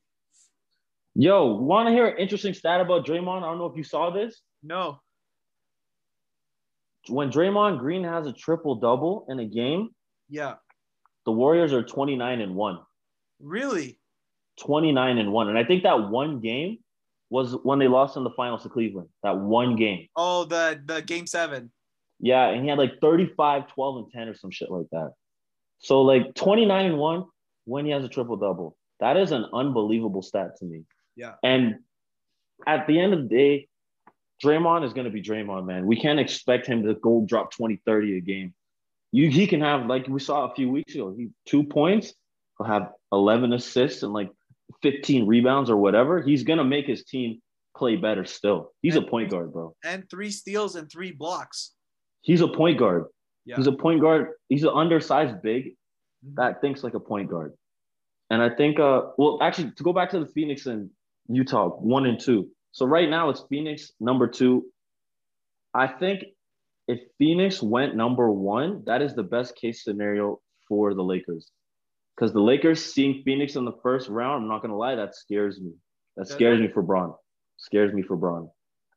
Yo, 1.15 1.55
want 1.55 1.89
to 1.89 1.93
hear 1.93 2.07
an 2.09 2.19
interesting 2.19 2.55
stat 2.55 2.81
about 2.81 3.07
Draymond? 3.07 3.39
I 3.43 3.47
don't 3.47 3.59
know 3.59 3.67
if 3.67 3.77
you 3.77 3.85
saw 3.85 4.11
this. 4.11 4.41
No. 4.63 5.01
When 7.09 7.31
Draymond 7.31 7.79
Green 7.79 8.05
has 8.05 8.27
a 8.27 8.33
triple 8.33 8.77
double 8.77 9.27
in 9.29 9.41
a 9.41 9.45
game, 9.45 9.91
Yeah. 10.29 10.57
the 11.27 11.33
Warriors 11.33 11.73
are 11.73 11.83
29 11.83 12.41
and 12.41 12.55
1. 12.55 12.79
Really? 13.41 13.99
29 14.61 15.19
and 15.19 15.33
1. 15.33 15.49
And 15.49 15.59
I 15.59 15.65
think 15.65 15.83
that 15.85 16.11
one 16.11 16.41
game 16.41 16.79
was 17.31 17.55
when 17.63 17.79
they 17.79 17.89
lost 17.89 18.17
in 18.17 18.25
the 18.25 18.31
finals 18.31 18.63
to 18.65 18.69
Cleveland. 18.69 19.09
That 19.23 19.39
one 19.39 19.77
game. 19.77 20.09
Oh, 20.17 20.45
the 20.45 20.81
the 20.85 21.01
game 21.03 21.27
seven. 21.27 21.71
Yeah, 22.19 22.49
and 22.49 22.63
he 22.63 22.69
had 22.69 22.77
like 22.79 23.01
35, 23.01 23.69
12, 23.69 23.97
and 23.97 24.13
10 24.13 24.29
or 24.29 24.35
some 24.35 24.51
shit 24.51 24.71
like 24.71 24.87
that. 24.93 25.15
So 25.81 26.03
like 26.03 26.35
29 26.35 26.87
and 26.87 26.99
1 26.99 27.25
when 27.65 27.85
he 27.85 27.91
has 27.91 28.05
a 28.05 28.09
triple 28.09 28.37
double. 28.37 28.77
That 29.01 29.17
is 29.17 29.33
an 29.33 29.47
unbelievable 29.53 30.23
stat 30.23 30.57
to 30.59 30.65
me. 30.65 30.85
Yeah. 31.17 31.35
And 31.43 31.77
at 32.67 32.87
the 32.87 33.01
end 33.01 33.15
of 33.15 33.23
the 33.23 33.29
day, 33.29 33.69
Draymond 34.45 34.85
is 34.85 34.93
going 34.93 35.07
to 35.07 35.11
be 35.11 35.23
Draymond, 35.23 35.67
man. 35.67 35.87
We 35.87 36.01
can't 36.01 36.21
expect 36.21 36.67
him 36.67 36.85
to 36.85 36.95
go 36.95 37.25
drop 37.27 37.53
20, 37.53 37.81
30 37.85 38.19
a 38.19 38.21
game. 38.21 38.55
You 39.13 39.29
he 39.29 39.47
can 39.47 39.61
have 39.61 39.87
like 39.87 40.07
we 40.07 40.21
saw 40.21 40.51
a 40.51 40.55
few 40.55 40.71
weeks 40.71 40.95
ago, 40.95 41.15
he 41.17 41.31
two 41.45 41.65
points, 41.65 42.15
he'll 42.57 42.67
have 42.67 42.93
11 43.11 43.53
assists 43.53 44.05
and 44.05 44.13
like 44.13 44.31
15 44.83 45.27
rebounds 45.27 45.69
or 45.69 45.77
whatever. 45.77 46.23
He's 46.23 46.45
going 46.45 46.59
to 46.59 46.65
make 46.65 46.87
his 46.87 47.05
team 47.05 47.41
play 47.77 47.97
better 47.97 48.25
still. 48.25 48.73
He's 48.83 48.97
a 48.97 49.03
point 49.03 49.31
guard, 49.31 49.53
bro. 49.53 49.75
And 49.85 50.09
three 50.09 50.31
steals 50.31 50.77
and 50.77 50.91
three 50.91 51.11
blocks. 51.11 51.73
He's 52.23 52.41
a 52.41 52.49
point 52.49 52.79
guard. 52.79 53.07
Yeah. 53.45 53.57
He's 53.57 53.67
a 53.67 53.73
point 53.73 54.01
guard. 54.01 54.29
He's 54.49 54.63
an 54.63 54.71
undersized 54.71 55.43
big 55.43 55.77
that 56.35 56.61
thinks 56.61 56.83
like 56.83 56.95
a 56.95 57.01
point 57.01 57.31
guard. 57.31 57.55
And 58.31 58.43
I 58.43 58.51
think, 58.51 58.79
uh, 58.79 59.03
well, 59.19 59.39
actually, 59.43 59.73
to 59.73 59.83
go 59.83 59.93
back 59.93 60.11
to 60.11 60.21
the 60.21 60.27
Phoenix 60.27 60.67
and 60.67 60.91
Utah, 61.29 61.69
one 61.69 62.07
and 62.07 62.21
two. 62.21 62.49
So 62.73 62.87
right 62.87 63.09
now 63.09 63.31
it's 63.31 63.45
Phoenix 63.49 63.93
number 63.99 64.29
two. 64.29 64.67
I 65.75 65.89
think 65.89 66.25
if 66.87 67.01
Phoenix 67.19 67.63
went 67.63 67.97
number 67.97 68.31
one, 68.31 68.85
that 68.87 69.03
is 69.03 69.15
the 69.15 69.23
best 69.23 69.57
case 69.57 69.83
scenario 69.83 70.41
for 70.69 70.95
the 70.95 71.03
Lakers. 71.03 71.51
Because 72.17 72.33
the 72.33 72.41
Lakers 72.41 72.85
seeing 72.85 73.23
Phoenix 73.25 73.57
in 73.57 73.65
the 73.65 73.77
first 73.83 74.09
round, 74.09 74.43
I'm 74.43 74.49
not 74.49 74.63
gonna 74.63 74.77
lie, 74.77 74.95
that 74.95 75.15
scares 75.15 75.61
me. 75.61 75.73
That 76.17 76.29
scares 76.29 76.61
me 76.61 76.69
for 76.69 76.83
Bron. 76.83 77.15
Scares 77.57 77.93
me 77.93 78.03
for 78.03 78.17
Bron. 78.17 78.49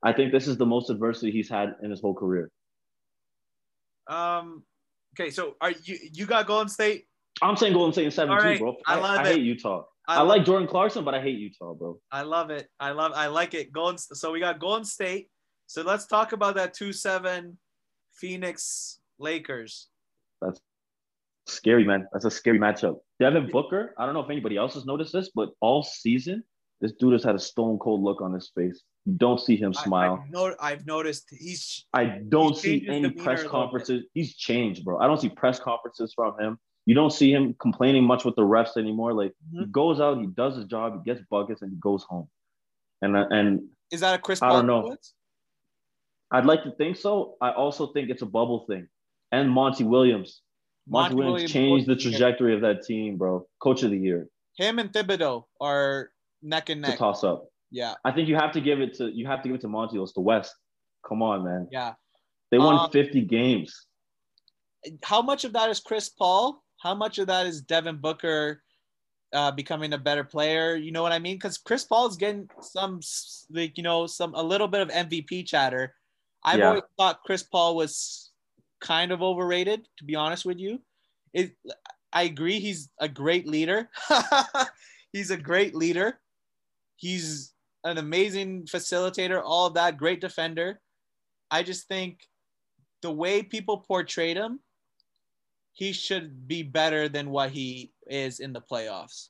I 0.03 0.13
think 0.13 0.31
this 0.31 0.47
is 0.47 0.57
the 0.57 0.65
most 0.65 0.89
adversity 0.89 1.31
he's 1.31 1.49
had 1.49 1.75
in 1.81 1.89
his 1.89 2.01
whole 2.01 2.13
career. 2.13 2.51
Um. 4.07 4.63
Okay, 5.19 5.29
so 5.29 5.55
are 5.61 5.71
you 5.71 5.97
you 6.13 6.25
got 6.25 6.47
Golden 6.47 6.69
State? 6.69 7.05
I'm 7.41 7.55
saying 7.55 7.73
Golden 7.73 7.93
State 7.93 8.05
in 8.05 8.11
seven 8.11 8.33
All 8.33 8.41
too, 8.41 8.57
bro. 8.59 8.75
I 8.87 8.95
I, 8.95 8.99
love 8.99 9.19
I 9.19 9.29
it. 9.29 9.35
hate 9.35 9.43
Utah. 9.43 9.83
I, 10.07 10.19
love- 10.19 10.27
like 10.27 10.45
Jordan 10.45 10.67
Clarkson, 10.67 11.03
but 11.05 11.13
I 11.13 11.21
hate 11.21 11.37
Utah, 11.39 11.73
bro. 11.73 11.99
I 12.11 12.23
love 12.23 12.49
it. 12.49 12.67
I 12.79 12.91
love. 12.91 13.13
I 13.15 13.27
like 13.27 13.53
it. 13.53 13.71
Golden. 13.71 13.97
So 13.97 14.31
we 14.31 14.39
got 14.39 14.59
Golden 14.59 14.85
State. 14.85 15.29
So 15.67 15.81
let's 15.81 16.05
talk 16.07 16.33
about 16.33 16.55
that 16.55 16.73
two 16.73 16.91
seven 16.93 17.57
Phoenix 18.13 18.99
Lakers. 19.19 19.87
That's 20.41 20.59
scary, 21.47 21.85
man. 21.85 22.07
That's 22.11 22.25
a 22.25 22.31
scary 22.31 22.59
matchup. 22.59 22.97
Devin 23.19 23.49
Booker, 23.51 23.93
I 23.97 24.05
don't 24.05 24.13
know 24.13 24.19
if 24.21 24.29
anybody 24.29 24.57
else 24.57 24.73
has 24.73 24.85
noticed 24.85 25.13
this, 25.13 25.31
but 25.33 25.49
all 25.61 25.83
season, 25.83 26.43
this 26.83 26.91
dude 26.91 27.13
has 27.13 27.23
had 27.23 27.33
a 27.33 27.39
stone 27.39 27.79
cold 27.79 28.03
look 28.03 28.21
on 28.21 28.33
his 28.33 28.51
face. 28.53 28.83
You 29.05 29.13
don't 29.13 29.39
see 29.39 29.55
him 29.55 29.73
smile. 29.73 30.21
I've, 30.21 30.29
no, 30.29 30.53
I've 30.59 30.85
noticed 30.85 31.29
he's 31.31 31.85
I, 31.93 32.19
don't 32.27 32.55
He 32.55 32.81
see 32.81 32.87
any 32.89 33.09
press 33.09 33.41
conferences. 33.43 34.03
He's 34.13 34.35
changed, 34.35 34.83
bro. 34.83 34.99
I 34.99 35.07
don't 35.07 35.19
see 35.19 35.29
press 35.29 35.61
conferences 35.61 36.11
from 36.13 36.37
him. 36.37 36.59
You 36.85 36.93
don't 36.93 37.13
see 37.13 37.31
him 37.31 37.55
complaining 37.57 38.03
much 38.03 38.25
with 38.25 38.35
the 38.35 38.41
refs 38.41 38.75
anymore. 38.75 39.13
Like 39.13 39.31
he 39.53 39.59
Mhm. 39.59 39.71
goes 39.71 40.01
out, 40.01 40.19
he 40.19 40.27
does 40.27 40.57
his 40.57 40.65
job, 40.65 40.93
he 40.97 41.09
gets 41.09 41.25
buckets, 41.29 41.61
and 41.61 41.71
he 41.71 41.77
goes 41.77 42.03
home. 42.03 42.27
And 43.01 43.15
uh, 43.15 43.27
and 43.29 43.61
is 43.89 44.01
that 44.01 44.15
a 44.15 44.17
Chris 44.17 44.41
I 44.41 44.49
don't 44.49 44.67
know. 44.67 44.97
I'd 46.31 46.45
like 46.45 46.63
to 46.63 46.71
think 46.71 46.97
so. 46.97 47.37
I 47.39 47.51
also 47.51 47.93
think 47.93 48.09
it's 48.09 48.23
a 48.23 48.25
bubble 48.25 48.65
thing. 48.67 48.89
And 49.31 49.49
Monty 49.49 49.85
Williams. 49.85 50.41
Monty, 50.85 51.15
Monty 51.15 51.15
Williams, 51.15 51.33
Williams, 51.33 51.51
changed 51.53 51.85
the 51.87 51.93
coach 51.93 51.99
of 51.99 52.03
the 52.03 52.09
year. 52.09 52.19
trajectory 52.19 52.55
of 52.55 52.61
that 52.61 52.83
team, 52.83 53.15
bro. 53.17 53.47
Coach 53.61 53.83
of 53.83 53.91
the 53.91 53.97
year. 53.97 54.27
Him 54.57 54.79
and 54.79 54.91
Thibodeau 54.91 55.45
are 55.61 56.09
neck 56.43 56.69
and 56.69 56.81
neck. 56.81 56.97
toss 56.99 57.23
up. 57.23 57.45
Yeah, 57.71 57.95
I 58.05 58.11
think 58.11 58.27
you 58.27 58.35
have 58.35 58.51
to 58.51 58.61
give 58.61 58.81
it 58.81 58.93
to 58.97 59.09
you 59.11 59.25
have 59.25 59.41
to 59.41 59.49
give 59.49 59.55
it 59.55 59.61
to 59.61 59.67
Monty. 59.67 59.97
It's 59.97 60.13
the 60.13 60.21
West. 60.21 60.53
Come 61.07 61.21
on, 61.23 61.43
man. 61.43 61.67
yeah. 61.71 61.93
They 62.51 62.59
won 62.59 62.75
Um, 62.75 62.91
50 62.91 63.21
games. 63.21 63.87
How 65.03 65.21
much 65.23 65.43
of 65.43 65.53
that 65.53 65.69
is 65.71 65.79
Chris 65.79 66.09
Paul? 66.09 66.61
How 66.79 66.93
much 66.93 67.17
of 67.17 67.27
that 67.27 67.47
is 67.47 67.61
Devin 67.61 67.97
Booker 67.97 68.61
uh, 69.33 69.49
becoming 69.51 69.93
a 69.93 69.97
better 69.97 70.23
player? 70.23 70.75
You 70.75 70.91
know 70.91 71.01
what 71.01 71.11
I 71.13 71.19
mean? 71.19 71.35
Because 71.35 71.57
Chris 71.57 71.83
Paul 71.83 72.07
is 72.09 72.15
getting 72.15 72.47
some 72.61 72.99
like 73.49 73.75
you 73.77 73.83
know 73.83 74.05
some 74.05 74.35
a 74.35 74.43
little 74.43 74.67
bit 74.67 74.81
of 74.81 74.89
MVP 74.89 75.47
chatter. 75.47 75.95
I've 76.43 76.59
Yeah. 76.59 76.67
always 76.67 76.83
thought 76.97 77.23
Chris 77.25 77.41
Paul 77.43 77.75
was 77.75 78.31
kind 78.81 79.11
of 79.11 79.23
overrated, 79.23 79.87
to 79.97 80.03
be 80.03 80.15
honest 80.15 80.45
with 80.45 80.59
you. 80.59 80.79
It, 81.33 81.55
I 82.11 82.23
agree, 82.23 82.59
he's 82.59 82.89
a 82.99 83.07
great 83.09 83.47
leader. 83.47 83.89
he's 85.13 85.31
a 85.31 85.37
great 85.37 85.73
leader. 85.73 86.19
He's 86.95 87.53
an 87.83 87.97
amazing 87.97 88.63
facilitator, 88.63 89.41
all 89.43 89.67
of 89.67 89.73
that, 89.73 89.97
great 89.97 90.21
defender. 90.21 90.79
I 91.51 91.63
just 91.63 91.87
think 91.87 92.19
the 93.01 93.11
way 93.11 93.43
people 93.43 93.79
portrayed 93.79 94.37
him, 94.37 94.59
he 95.73 95.91
should 95.91 96.47
be 96.47 96.63
better 96.63 97.09
than 97.09 97.29
what 97.29 97.51
he 97.51 97.91
is 98.07 98.39
in 98.39 98.53
the 98.53 98.61
playoffs. 98.61 99.29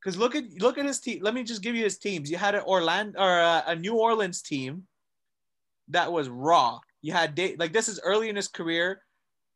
Because 0.00 0.16
look 0.16 0.34
at 0.34 0.44
look 0.60 0.78
at 0.78 0.86
his 0.86 1.00
team. 1.00 1.20
Let 1.22 1.34
me 1.34 1.42
just 1.42 1.62
give 1.62 1.74
you 1.74 1.84
his 1.84 1.98
teams. 1.98 2.30
You 2.30 2.38
had 2.38 2.54
an 2.54 2.62
Orlando 2.62 3.18
or 3.20 3.38
a, 3.38 3.64
a 3.66 3.76
New 3.76 3.96
Orleans 3.96 4.40
team 4.40 4.84
that 5.88 6.10
was 6.10 6.28
raw. 6.28 6.78
You 7.02 7.12
had 7.12 7.38
like 7.58 7.72
this 7.72 7.88
is 7.88 8.00
early 8.02 8.28
in 8.28 8.36
his 8.36 8.48
career. 8.48 9.02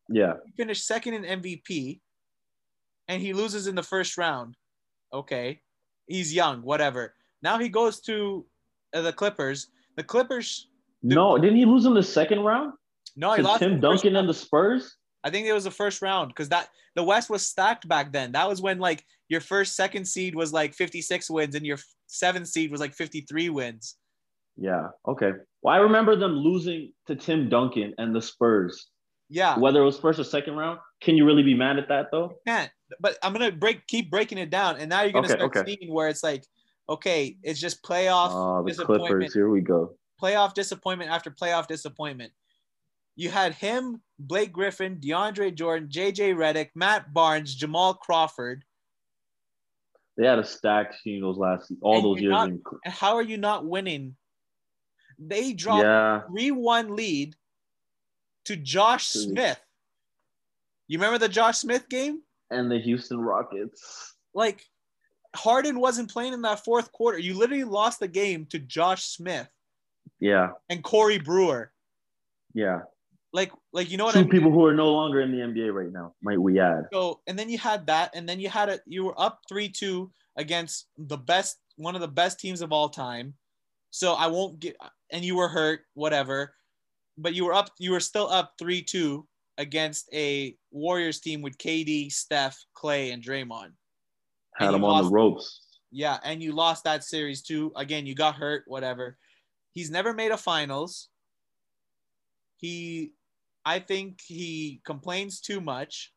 Yeah. 0.09 0.35
He 0.45 0.53
finished 0.53 0.87
second 0.87 1.15
in 1.15 1.41
MVP, 1.41 2.01
and 3.09 3.23
he 3.23 3.33
loses 3.33 3.67
in 3.67 3.75
the 3.75 3.83
first 3.83 4.19
round. 4.19 4.57
Okay, 5.13 5.61
he's 6.07 6.35
young, 6.35 6.61
whatever. 6.63 7.15
Now 7.45 7.59
he 7.59 7.69
goes 7.69 8.01
to 8.01 8.45
uh, 8.95 9.03
the 9.03 9.13
Clippers. 9.13 9.69
The 9.97 10.03
Clippers. 10.03 10.69
No, 11.03 11.37
didn't 11.39 11.59
he 11.59 11.67
lose 11.67 11.85
in 11.85 11.93
the 11.95 12.03
second 12.03 12.41
round? 12.41 12.73
No, 13.17 13.35
he 13.35 13.43
lost. 13.43 13.61
Tim 13.61 13.79
Duncan 13.79 14.17
and 14.17 14.29
the 14.29 14.35
Spurs? 14.35 14.97
I 15.23 15.31
think 15.31 15.47
it 15.47 15.53
was 15.53 15.65
the 15.65 15.71
first 15.71 16.01
round 16.03 16.29
because 16.29 16.49
that 16.49 16.71
the 16.97 17.05
West 17.05 17.29
was 17.31 17.47
stacked 17.47 17.87
back 17.87 18.13
then. 18.13 18.33
That 18.33 18.49
was 18.49 18.61
when 18.63 18.79
like 18.79 19.05
your 19.29 19.41
first 19.41 19.77
second 19.77 20.07
seed 20.07 20.35
was 20.35 20.53
like 20.53 20.75
56 20.75 21.31
wins 21.31 21.55
and 21.55 21.65
your 21.67 21.79
seventh 22.07 22.49
seed 22.49 22.71
was 22.71 22.81
like 22.81 22.95
53 22.95 23.51
wins. 23.51 23.97
Yeah. 24.57 24.89
Okay. 25.07 25.33
Well, 25.63 25.75
I 25.75 25.79
remember 25.79 26.17
them 26.17 26.33
losing 26.33 26.93
to 27.07 27.15
Tim 27.17 27.49
Duncan 27.49 27.95
and 27.99 28.15
the 28.15 28.23
Spurs. 28.23 28.89
Yeah, 29.31 29.59
Whether 29.59 29.81
it 29.81 29.85
was 29.87 29.99
first 29.99 30.21
or 30.21 30.25
second 30.25 30.55
round, 30.55 30.79
can 31.01 31.17
you 31.17 31.25
really 31.25 31.43
be 31.43 31.55
mad 31.55 31.79
at 31.79 31.89
that 31.89 32.07
though? 32.13 32.35
can't. 32.47 32.71
But 33.01 33.17
I'm 33.23 33.33
gonna 33.33 33.51
break 33.51 33.87
keep 33.87 34.11
breaking 34.11 34.39
it 34.39 34.51
down, 34.51 34.77
and 34.77 34.89
now 34.91 35.03
you're 35.03 35.13
gonna 35.13 35.27
Okay, 35.27 35.35
start 35.37 35.57
okay. 35.57 35.77
seeing 35.79 35.93
where 35.93 36.09
it's 36.09 36.23
like, 36.23 36.45
okay, 36.89 37.37
it's 37.43 37.61
just 37.61 37.83
playoff 37.83 38.29
Oh, 38.33 38.63
the 38.63 38.71
disappointment, 38.71 39.09
Clippers. 39.11 39.35
Here 39.35 39.49
we 39.49 39.61
go. 39.61 39.95
playoff 40.21 40.55
disappointment 40.55 41.11
after 41.11 41.31
playoff 41.31 41.67
disappointment. 41.67 42.33
You 43.17 43.31
had 43.31 43.55
him, 43.55 44.03
Blake 44.19 44.53
Griffin, 44.53 44.97
DeAndre 44.99 45.55
Jordan, 45.55 45.89
JJ 45.89 46.35
Redick, 46.35 46.71
Matt 46.75 47.13
Barnes, 47.15 47.55
Jamal 47.55 47.95
Crawford. 47.95 48.65
They 50.17 50.27
had 50.27 50.39
a 50.39 50.45
stacked 50.45 51.03
team 51.03 51.21
those 51.23 51.37
last 51.39 51.73
all 51.81 51.97
And 51.97 52.05
those 52.05 52.21
years. 52.21 52.31
not- 52.31 52.49
in- 52.49 52.63
And 52.85 52.95
how 52.95 53.15
are 53.17 53.23
you 53.23 53.37
not 53.37 53.65
winning? 53.67 54.17
They 55.19 55.53
dropped 55.53 55.85
yeah. 55.85 56.23
3 56.29 56.51
1 56.51 56.95
lead 56.97 57.37
to 58.47 58.57
Josh 58.57 59.07
Smith. 59.09 59.61
You 60.89 60.99
remember 60.99 61.19
the 61.19 61.29
Josh 61.29 61.59
Smith 61.59 61.89
game? 61.89 62.23
And 62.51 62.71
the 62.71 62.79
Houston 62.79 63.19
Rockets. 63.21 64.15
Like, 64.35 64.65
Harden 65.35 65.81
wasn't 65.81 66.11
playing 66.11 66.33
in 66.33 66.43
that 66.43 66.65
fourth 66.65 66.93
quarter. 66.93 67.19
You 67.19 67.35
literally 67.35 67.65
lost 67.65 68.01
the 68.01 68.09
game 68.09 68.47
to 68.47 68.59
Josh 68.59 69.05
Smith 69.05 69.49
Yeah. 70.21 70.51
and 70.69 70.83
Corey 70.83 71.19
Brewer. 71.19 71.73
Yeah. 72.55 72.83
Like, 73.33 73.51
like 73.73 73.91
you 73.91 73.97
know 73.97 74.05
what 74.05 74.13
Two 74.13 74.21
I 74.21 74.23
mean? 74.23 74.31
people 74.31 74.53
who 74.53 74.65
are 74.65 74.75
no 74.75 74.93
longer 74.93 75.21
in 75.21 75.33
the 75.33 75.39
NBA 75.39 75.75
right 75.75 75.93
now, 75.93 76.15
might 76.23 76.41
we 76.41 76.61
add. 76.61 76.85
So, 76.93 77.21
and 77.27 77.37
then 77.37 77.51
you 77.51 77.59
had 77.59 77.87
that, 77.89 78.13
and 78.15 78.29
then 78.29 78.39
you 78.39 78.49
had 78.49 78.69
it. 78.69 78.83
You 78.87 79.05
were 79.05 79.21
up 79.21 79.41
three 79.49 79.69
two 79.69 80.13
against 80.37 80.87
the 80.97 81.17
best, 81.17 81.57
one 81.77 81.97
of 81.97 82.01
the 82.01 82.07
best 82.09 82.39
teams 82.39 82.61
of 82.63 82.73
all 82.73 82.89
time. 82.89 83.35
So 83.91 84.13
I 84.15 84.29
won't 84.29 84.61
get, 84.61 84.77
and 85.11 85.25
you 85.25 85.35
were 85.35 85.49
hurt, 85.49 85.81
whatever, 85.95 86.55
but 87.19 87.35
you 87.35 87.45
were 87.45 87.55
up. 87.55 87.71
You 87.81 87.91
were 87.91 87.99
still 88.01 88.29
up 88.29 88.53
three 88.57 88.83
two 88.83 89.27
against 89.59 90.09
a 90.13 90.57
Warriors 90.71 91.19
team 91.19 91.43
with 91.43 91.59
KD, 91.59 92.13
Steph, 92.13 92.57
Klay, 92.77 93.13
and 93.13 93.21
Draymond. 93.23 93.73
Had 94.57 94.67
And 94.67 94.75
them 94.77 94.85
on 94.85 94.91
lost- 94.91 95.05
the 95.11 95.15
ropes. 95.15 95.61
Yeah, 95.91 96.19
and 96.25 96.43
you 96.43 96.53
lost 96.53 96.85
that 96.85 97.05
series 97.05 97.43
too. 97.43 97.73
Again, 97.77 98.05
you 98.07 98.15
got 98.17 98.35
hurt, 98.35 98.65
whatever. 98.67 99.17
He's 99.73 99.91
never 99.91 100.13
made 100.13 100.33
a 100.33 100.37
finals. 100.37 101.09
He, 102.57 103.13
I 103.65 103.79
think 103.79 104.21
he 104.27 104.81
complains 104.85 105.41
too 105.41 105.61
much. 105.61 106.13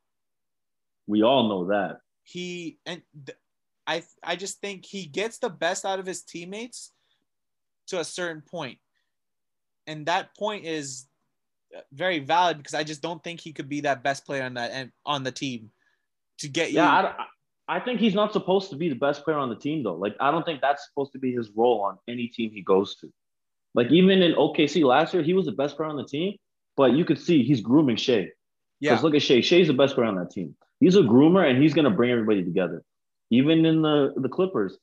We 1.06 1.22
all 1.24 1.48
know 1.48 1.68
that. 1.68 2.00
He 2.24 2.80
and 2.86 3.02
th- 3.26 3.38
I 3.86 4.04
I 4.24 4.36
just 4.36 4.60
think 4.62 4.86
he 4.86 5.06
gets 5.06 5.38
the 5.38 5.50
best 5.50 5.86
out 5.86 6.00
of 6.00 6.06
his 6.06 6.24
teammates 6.24 6.92
to 7.88 8.00
a 8.00 8.04
certain 8.04 8.42
point. 8.42 8.80
And 9.86 10.06
that 10.08 10.36
point 10.36 10.66
is 10.66 11.08
uh, 11.76 11.82
very 11.94 12.20
valid 12.20 12.58
because 12.58 12.74
I 12.74 12.84
just 12.84 13.02
don't 13.02 13.24
think 13.24 13.40
he 13.40 13.54
could 13.54 13.70
be 13.70 13.82
that 13.82 14.04
best 14.04 14.26
player 14.26 14.44
on 14.44 14.56
that 14.56 14.72
and 14.72 14.92
on 15.06 15.24
the 15.24 15.32
team 15.32 15.72
to 16.40 16.50
get 16.50 16.72
you. 16.72 16.78
Yeah, 16.78 17.14
I, 17.68 17.80
think 17.80 18.00
he's 18.00 18.14
not 18.16 18.34
supposed 18.34 18.70
to 18.70 18.76
be 18.76 18.90
the 18.90 18.96
best 18.96 19.24
player 19.24 19.38
on 19.38 19.50
the 19.50 19.56
team 19.56 19.84
though. 19.84 19.96
Like 19.96 20.16
I 20.20 20.32
don't 20.32 20.46
think 20.46 20.62
that's 20.62 20.86
supposed 20.88 21.12
to 21.14 21.20
be 21.20 21.34
his 21.34 21.50
role 21.56 21.82
on 21.82 21.98
any 22.08 22.28
team 22.28 22.52
he 22.52 22.62
goes 22.62 22.96
to. 22.98 23.12
Like 23.74 23.92
even 23.92 24.22
in 24.22 24.34
OKC 24.34 24.84
last 24.84 25.14
year, 25.14 25.24
he 25.24 25.34
was 25.34 25.46
the 25.46 25.52
best 25.52 25.78
player 25.78 25.90
on 25.90 25.98
the 25.98 26.06
team, 26.06 26.36
but 26.76 26.94
you 26.94 27.06
could 27.06 27.20
see 27.20 27.44
he's 27.44 27.62
grooming 27.62 27.96
Shai. 27.98 28.30
yeah. 28.80 28.92
Because 28.92 29.04
look 29.04 29.16
at 29.16 29.22
Shai. 29.22 29.42
Shai's 29.42 29.68
the 29.68 29.74
best 29.74 29.96
player 29.96 30.08
on 30.08 30.16
that 30.16 30.32
team. 30.32 30.56
He's 30.80 30.96
a 30.96 31.02
groomer 31.02 31.48
and 31.50 31.62
he's 31.62 31.74
gonna 31.74 31.92
bring 31.92 32.12
everybody 32.12 32.44
together. 32.44 32.84
Even 33.30 33.66
in 33.66 33.82
the 33.82 34.14
the 34.16 34.30
Clippers, 34.30 34.78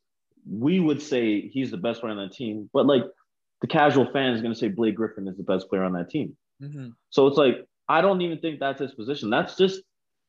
we 0.49 0.79
would 0.81 1.01
say 1.01 1.41
he's 1.49 1.71
the 1.71 1.77
best 1.79 2.01
player 2.01 2.13
on 2.13 2.19
that 2.19 2.35
team, 2.35 2.69
but 2.73 2.87
like 2.87 3.05
the 3.61 3.67
casual 3.67 4.07
fan 4.13 4.33
is 4.35 4.43
gonna 4.43 4.55
say 4.55 4.69
Blake 4.69 4.95
Griffin 4.97 5.27
is 5.27 5.37
the 5.37 5.43
best 5.43 5.69
player 5.69 5.85
on 5.85 5.93
that 5.95 6.11
team. 6.11 6.37
hmm 6.61 6.89
So 7.11 7.27
it's 7.27 7.39
like 7.39 7.67
I 7.89 8.01
don't 8.01 8.21
even 8.23 8.39
think 8.39 8.61
that's 8.61 8.81
his 8.81 8.93
position. 8.95 9.31
That's 9.31 9.57
just 9.57 9.83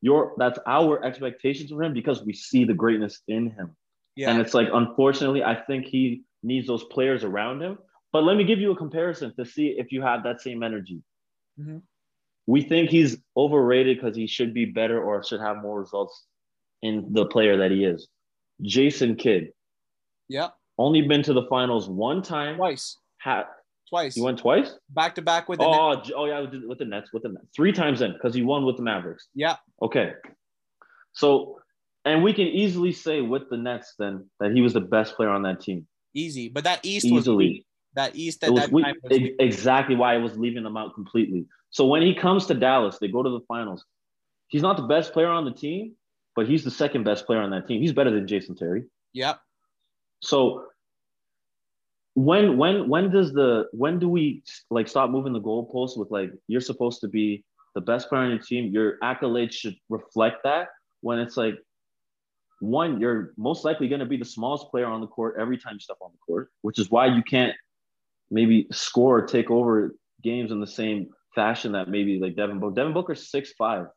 your 0.06 0.34
that's 0.38 0.60
our 0.68 1.04
expectations 1.04 1.72
for 1.72 1.82
him 1.82 1.92
because 1.92 2.24
we 2.24 2.32
see 2.32 2.64
the 2.64 2.76
greatness 2.76 3.24
in 3.28 3.50
him. 3.50 3.76
Yeah. 4.16 4.30
And 4.30 4.40
it's 4.40 4.54
like 4.54 4.68
unfortunately, 4.72 5.44
I 5.44 5.56
think 5.56 5.88
he 5.88 6.22
needs 6.44 6.68
those 6.68 6.84
players 6.84 7.24
around 7.24 7.64
him. 7.64 7.80
But 8.14 8.24
let 8.24 8.38
me 8.38 8.44
give 8.44 8.60
you 8.60 8.72
a 8.72 8.76
comparison 8.76 9.34
to 9.36 9.44
see 9.44 9.70
if 9.80 9.92
you 9.92 10.04
have 10.04 10.22
that 10.24 10.42
same 10.42 10.62
energy. 10.62 11.02
Mhm. 11.60 11.82
We 12.46 12.62
think 12.62 12.92
he's 12.92 13.18
overrated 13.36 13.98
because 13.98 14.16
he 14.16 14.28
should 14.28 14.54
be 14.54 14.66
better 14.66 15.04
or 15.04 15.24
should 15.24 15.42
have 15.42 15.58
more 15.64 15.80
results 15.80 16.28
in 16.84 17.12
the 17.12 17.26
player 17.26 17.58
that 17.58 17.72
he 17.72 17.84
is. 17.84 18.08
Jason 18.62 19.16
Kidd 19.16 19.54
yeah. 20.30 20.50
only 20.78 21.02
been 21.02 21.24
to 21.24 21.34
the 21.34 21.48
finals 21.50 21.90
one 21.90 22.22
time. 22.22 22.58
Twice. 22.58 23.00
Ha- 23.22 23.50
Twice. 23.90 24.16
he 24.16 24.22
went 24.22 24.40
twice. 24.40 24.74
back 24.90 25.16
to 25.16 25.22
back 25.22 25.48
with 25.48 25.60
the 25.60 25.66
oh, 25.66 25.94
Nets. 25.94 26.12
Oh, 26.16 26.24
oh 26.24 26.26
yeah, 26.26 26.40
with 26.40 26.80
the, 26.80 26.86
Nets, 26.86 27.14
with 27.14 27.24
the 27.24 27.30
Nets, 27.30 27.48
three 27.56 27.72
times 27.72 28.00
then 28.00 28.14
because 28.14 28.34
he 28.34 28.42
won 28.42 28.66
with 28.66 28.78
the 28.78 28.84
Mavericks. 28.84 29.28
Yeah. 29.36 29.58
Okay, 29.82 30.14
so 31.14 31.60
and 32.06 32.24
we 32.24 32.34
can 32.34 32.48
easily 32.48 32.92
say 32.92 33.22
with 33.22 33.50
the 33.50 33.58
Nets 33.58 33.96
then 33.98 34.30
that 34.40 34.52
he 34.52 34.62
was 34.62 34.74
the 34.74 34.82
best 34.82 35.16
player 35.16 35.30
on 35.30 35.44
that 35.44 35.62
team. 35.62 35.88
Easy. 36.14 36.50
But 36.50 36.64
that 36.64 36.80
East 36.84 37.12
was 37.12 37.24
Easily. 37.24 37.38
weak. 37.46 37.66
That 37.96 38.16
East 38.16 38.44
at 38.44 38.52
was 38.52 38.62
that 38.62 38.72
weak- 38.72 38.86
time 38.86 38.96
was 39.04 39.20
weak. 39.20 39.36
exactly 39.40 39.96
why 39.96 40.14
I 40.14 40.18
was 40.18 40.38
leaving 40.38 40.64
them 40.64 40.78
out 40.78 40.94
completely. 40.94 41.46
So 41.72 41.86
when 41.86 42.02
he 42.02 42.14
comes 42.14 42.46
to 42.48 42.54
Dallas, 42.54 42.98
they 43.00 43.08
go 43.08 43.24
to 43.24 43.30
the 43.30 43.42
finals. 43.48 43.84
He's 44.48 44.62
not 44.62 44.78
the 44.78 44.84
best 44.84 45.14
player 45.14 45.28
on 45.28 45.46
the 45.46 45.52
team, 45.52 45.96
but 46.36 46.48
he's 46.48 46.64
the 46.64 46.72
second 46.72 47.04
best 47.04 47.26
player 47.26 47.42
on 47.42 47.50
that 47.52 47.68
team. 47.68 47.82
He's 47.82 47.94
better 47.94 48.12
than 48.12 48.28
Jason 48.28 48.56
Terry. 48.56 48.84
Yep. 49.14 49.40
So 50.22 50.66
when 52.16 52.58
when 52.58 52.90
when 52.90 53.12
does 53.12 53.32
the 53.34 53.68
when 53.72 54.00
do 54.00 54.10
we 54.10 54.42
like 54.72 54.88
stop 54.88 55.10
moving 55.10 55.34
the 55.34 55.42
goalposts 55.42 55.98
with 55.98 56.10
like 56.12 56.32
you're 56.48 56.62
supposed 56.62 57.02
to 57.02 57.08
be 57.08 57.44
the 57.76 57.82
best 57.82 58.10
player 58.10 58.22
on 58.24 58.30
your 58.30 58.40
team? 58.40 58.72
Your 58.74 58.98
accolades 59.04 59.52
should 59.52 59.76
reflect 59.90 60.38
that. 60.46 60.70
When 61.02 61.20
it's 61.20 61.36
like 61.38 61.56
one, 62.62 63.00
you're 63.02 63.34
most 63.38 63.66
likely 63.66 63.90
going 63.90 64.00
to 64.00 64.06
be 64.06 64.16
the 64.18 64.26
smallest 64.26 64.70
player 64.72 64.86
on 64.88 65.02
the 65.02 65.08
court 65.08 65.36
every 65.38 65.58
time 65.58 65.74
you 65.74 65.80
step 65.82 65.98
on 66.02 66.12
the 66.14 66.18
court, 66.26 66.50
which 66.62 66.80
is 66.80 66.90
why 66.90 67.06
you 67.08 67.22
can't 67.22 67.54
maybe 68.32 68.66
score 68.72 69.20
or 69.20 69.28
take 69.28 69.52
over 69.52 69.94
games 70.24 70.52
in 70.52 70.60
the 70.62 70.68
same 70.68 71.10
fashion 71.36 71.74
that 71.74 71.90
maybe 71.90 72.18
like 72.18 72.36
Devin 72.38 72.60
Booker. 72.60 72.76
Devin 72.76 72.94
Booker's 72.94 73.30
six 73.30 73.52
five 73.58 73.88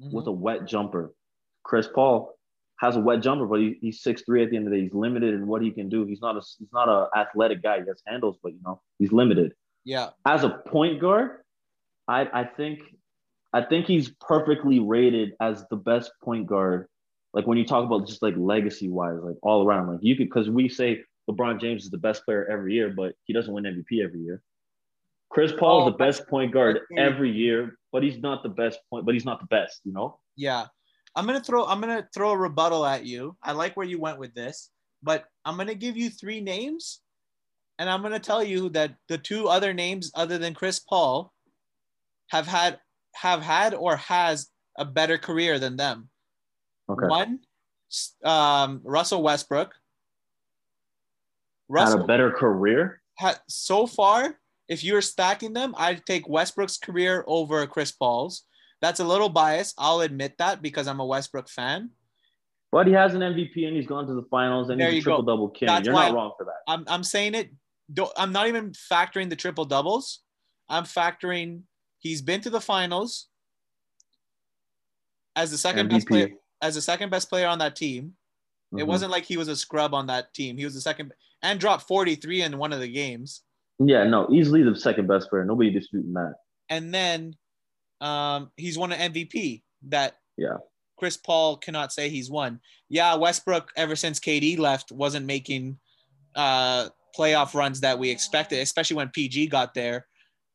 Mhm. 0.00 0.12
with 0.12 0.26
a 0.26 0.32
wet 0.32 0.66
jumper. 0.66 1.14
Chris 1.62 1.86
Paul 1.86 2.34
has 2.82 2.96
a 2.96 3.00
wet 3.00 3.22
jumper, 3.22 3.46
but 3.46 3.60
he, 3.60 3.78
he's 3.80 4.02
six 4.02 4.22
three 4.22 4.42
at 4.42 4.50
the 4.50 4.56
end 4.56 4.66
of 4.66 4.72
the 4.72 4.76
day. 4.78 4.82
He's 4.84 4.92
limited 4.94 5.32
in 5.34 5.46
what 5.46 5.62
he 5.62 5.70
can 5.70 5.88
do. 5.88 6.04
He's 6.04 6.20
not 6.20 6.36
a 6.36 6.40
he's 6.58 6.72
not 6.72 6.88
a 6.88 7.08
athletic 7.16 7.62
guy. 7.62 7.80
He 7.80 7.86
has 7.86 8.02
handles, 8.06 8.36
but 8.42 8.52
you 8.52 8.60
know 8.64 8.82
he's 8.98 9.12
limited. 9.12 9.54
yeah. 9.84 10.10
As 10.26 10.44
a 10.44 10.50
point 10.50 11.00
guard, 11.00 11.38
I 12.08 12.28
I 12.40 12.44
think 12.44 12.80
I 13.54 13.62
think 13.62 13.86
he's 13.86 14.10
perfectly 14.20 14.78
rated 14.80 15.34
as 15.40 15.64
the 15.70 15.76
best 15.76 16.10
point 16.22 16.46
guard. 16.46 16.88
Like 17.34 17.46
when 17.46 17.56
you 17.56 17.64
talk 17.64 17.84
about 17.86 18.06
just 18.06 18.20
like 18.22 18.34
legacy 18.36 18.88
wise, 18.88 19.18
like 19.22 19.36
all 19.42 19.64
around, 19.66 19.88
like 19.90 20.00
you 20.02 20.16
could 20.16 20.28
because 20.28 20.50
we 20.50 20.68
say 20.68 21.02
LeBron 21.30 21.60
James 21.60 21.84
is 21.84 21.90
the 21.90 21.98
best 21.98 22.24
player 22.24 22.46
every 22.50 22.74
year, 22.74 22.90
but 22.90 23.14
he 23.24 23.32
doesn't 23.32 23.52
win 23.54 23.64
MVP 23.64 24.04
every 24.04 24.20
year. 24.20 24.42
Chris 25.30 25.52
Paul 25.58 25.76
Oh, 25.82 25.86
is 25.86 25.92
the 25.92 25.96
best 25.98 26.26
point 26.28 26.52
guard 26.52 26.80
every 26.98 27.30
year, 27.30 27.78
but 27.90 28.02
he's 28.02 28.18
not 28.18 28.42
the 28.42 28.50
best 28.50 28.80
point, 28.90 29.06
but 29.06 29.14
he's 29.14 29.24
not 29.24 29.40
the 29.40 29.46
best, 29.46 29.80
you 29.84 29.92
know? 29.92 30.18
Yeah. 30.36 30.66
I'm 31.14 31.26
gonna 31.26 31.42
throw 31.42 31.66
I'm 31.66 31.80
gonna 31.80 32.08
throw 32.14 32.30
a 32.30 32.36
rebuttal 32.36 32.86
at 32.86 33.04
you. 33.04 33.36
I 33.42 33.52
like 33.52 33.76
where 33.76 33.86
you 33.86 34.00
went 34.00 34.18
with 34.18 34.34
this, 34.34 34.70
but 35.02 35.24
I'm 35.44 35.56
gonna 35.56 35.74
give 35.74 35.96
you 35.96 36.08
three 36.10 36.40
names, 36.40 37.00
and 37.78 37.88
I'm 37.90 38.02
gonna 38.02 38.18
tell 38.18 38.42
you 38.42 38.70
that 38.70 38.94
the 39.08 39.18
two 39.18 39.48
other 39.48 39.72
names 39.74 40.10
other 40.14 40.38
than 40.38 40.54
Chris 40.54 40.78
Paul 40.78 41.32
have 42.28 42.46
had 42.46 42.80
have 43.14 43.42
had 43.42 43.74
or 43.74 43.96
has 43.96 44.48
a 44.78 44.84
better 44.84 45.18
career 45.18 45.58
than 45.58 45.76
them. 45.76 46.08
Okay. 46.88 47.06
One, 47.06 47.40
um, 48.24 48.80
Russell 48.84 49.22
Westbrook. 49.22 49.74
Had 51.68 52.00
a 52.00 52.04
better 52.04 52.30
career. 52.30 53.02
ha- 53.18 53.40
so 53.48 53.86
far, 53.86 54.38
if 54.68 54.82
you're 54.82 55.02
stacking 55.02 55.52
them, 55.52 55.74
I'd 55.76 56.04
take 56.06 56.28
Westbrook's 56.28 56.78
career 56.78 57.24
over 57.26 57.66
Chris 57.66 57.92
Paul's. 57.92 58.44
That's 58.82 59.00
a 59.00 59.04
little 59.04 59.28
biased. 59.30 59.74
I'll 59.78 60.00
admit 60.00 60.36
that 60.38 60.60
because 60.60 60.86
I'm 60.88 61.00
a 61.00 61.06
Westbrook 61.06 61.48
fan. 61.48 61.90
But 62.72 62.86
he 62.88 62.92
has 62.94 63.14
an 63.14 63.20
MVP 63.20 63.66
and 63.66 63.76
he's 63.76 63.86
gone 63.86 64.06
to 64.08 64.14
the 64.14 64.24
finals 64.30 64.70
and 64.70 64.80
There 64.80 64.88
he's 64.90 64.94
a 64.94 64.98
you 64.98 65.02
go. 65.04 65.10
triple 65.12 65.22
double 65.24 65.48
king. 65.50 65.68
That's 65.68 65.86
You're 65.86 65.94
not 65.94 66.12
wrong 66.12 66.32
for 66.36 66.44
that. 66.44 66.56
I'm, 66.66 66.84
I'm 66.88 67.04
saying 67.04 67.34
it. 67.34 67.50
I'm 68.16 68.32
not 68.32 68.48
even 68.48 68.72
factoring 68.72 69.30
the 69.30 69.36
triple 69.36 69.64
doubles. 69.64 70.20
I'm 70.68 70.84
factoring 70.84 71.62
he's 71.98 72.22
been 72.22 72.40
to 72.40 72.50
the 72.50 72.60
finals 72.60 73.28
as 75.36 75.50
the 75.50 75.58
second 75.58 75.88
best 75.88 76.08
player 76.08 76.30
as 76.60 76.74
the 76.74 76.80
second 76.80 77.10
best 77.10 77.28
player 77.28 77.46
on 77.46 77.58
that 77.58 77.76
team. 77.76 78.14
It 78.72 78.84
Mhm. 78.84 78.86
wasn't 78.86 79.10
like 79.12 79.24
he 79.24 79.36
was 79.36 79.48
a 79.48 79.56
scrub 79.56 79.94
on 79.94 80.06
that 80.06 80.32
team. 80.34 80.56
He 80.56 80.64
was 80.64 80.74
the 80.74 80.80
second 80.80 81.12
and 81.42 81.58
dropped 81.60 81.86
43 81.86 82.42
in 82.42 82.56
one 82.58 82.72
of 82.72 82.80
the 82.80 82.88
games. 82.88 83.42
Yeah, 83.78 84.04
no, 84.04 84.28
easily 84.30 84.62
the 84.62 84.74
second 84.76 85.08
best 85.08 85.28
player. 85.28 85.44
Nobody 85.44 85.70
disputing 85.70 86.12
that. 86.14 86.34
and 86.70 86.94
then 86.94 87.34
um, 88.02 88.50
he's 88.56 88.76
won 88.76 88.92
an 88.92 89.12
MVP 89.12 89.62
that 89.88 90.16
Yeah. 90.36 90.56
Chris 90.98 91.16
Paul 91.16 91.56
cannot 91.56 91.92
say 91.92 92.08
he's 92.08 92.30
won. 92.30 92.60
Yeah, 92.88 93.14
Westbrook 93.14 93.70
ever 93.76 93.96
since 93.96 94.20
KD 94.20 94.58
left 94.58 94.92
wasn't 94.92 95.26
making 95.26 95.78
uh, 96.34 96.88
playoff 97.16 97.54
runs 97.54 97.80
that 97.80 97.98
we 97.98 98.10
expected, 98.10 98.58
especially 98.60 98.96
when 98.96 99.08
PG 99.08 99.48
got 99.48 99.74
there 99.74 100.06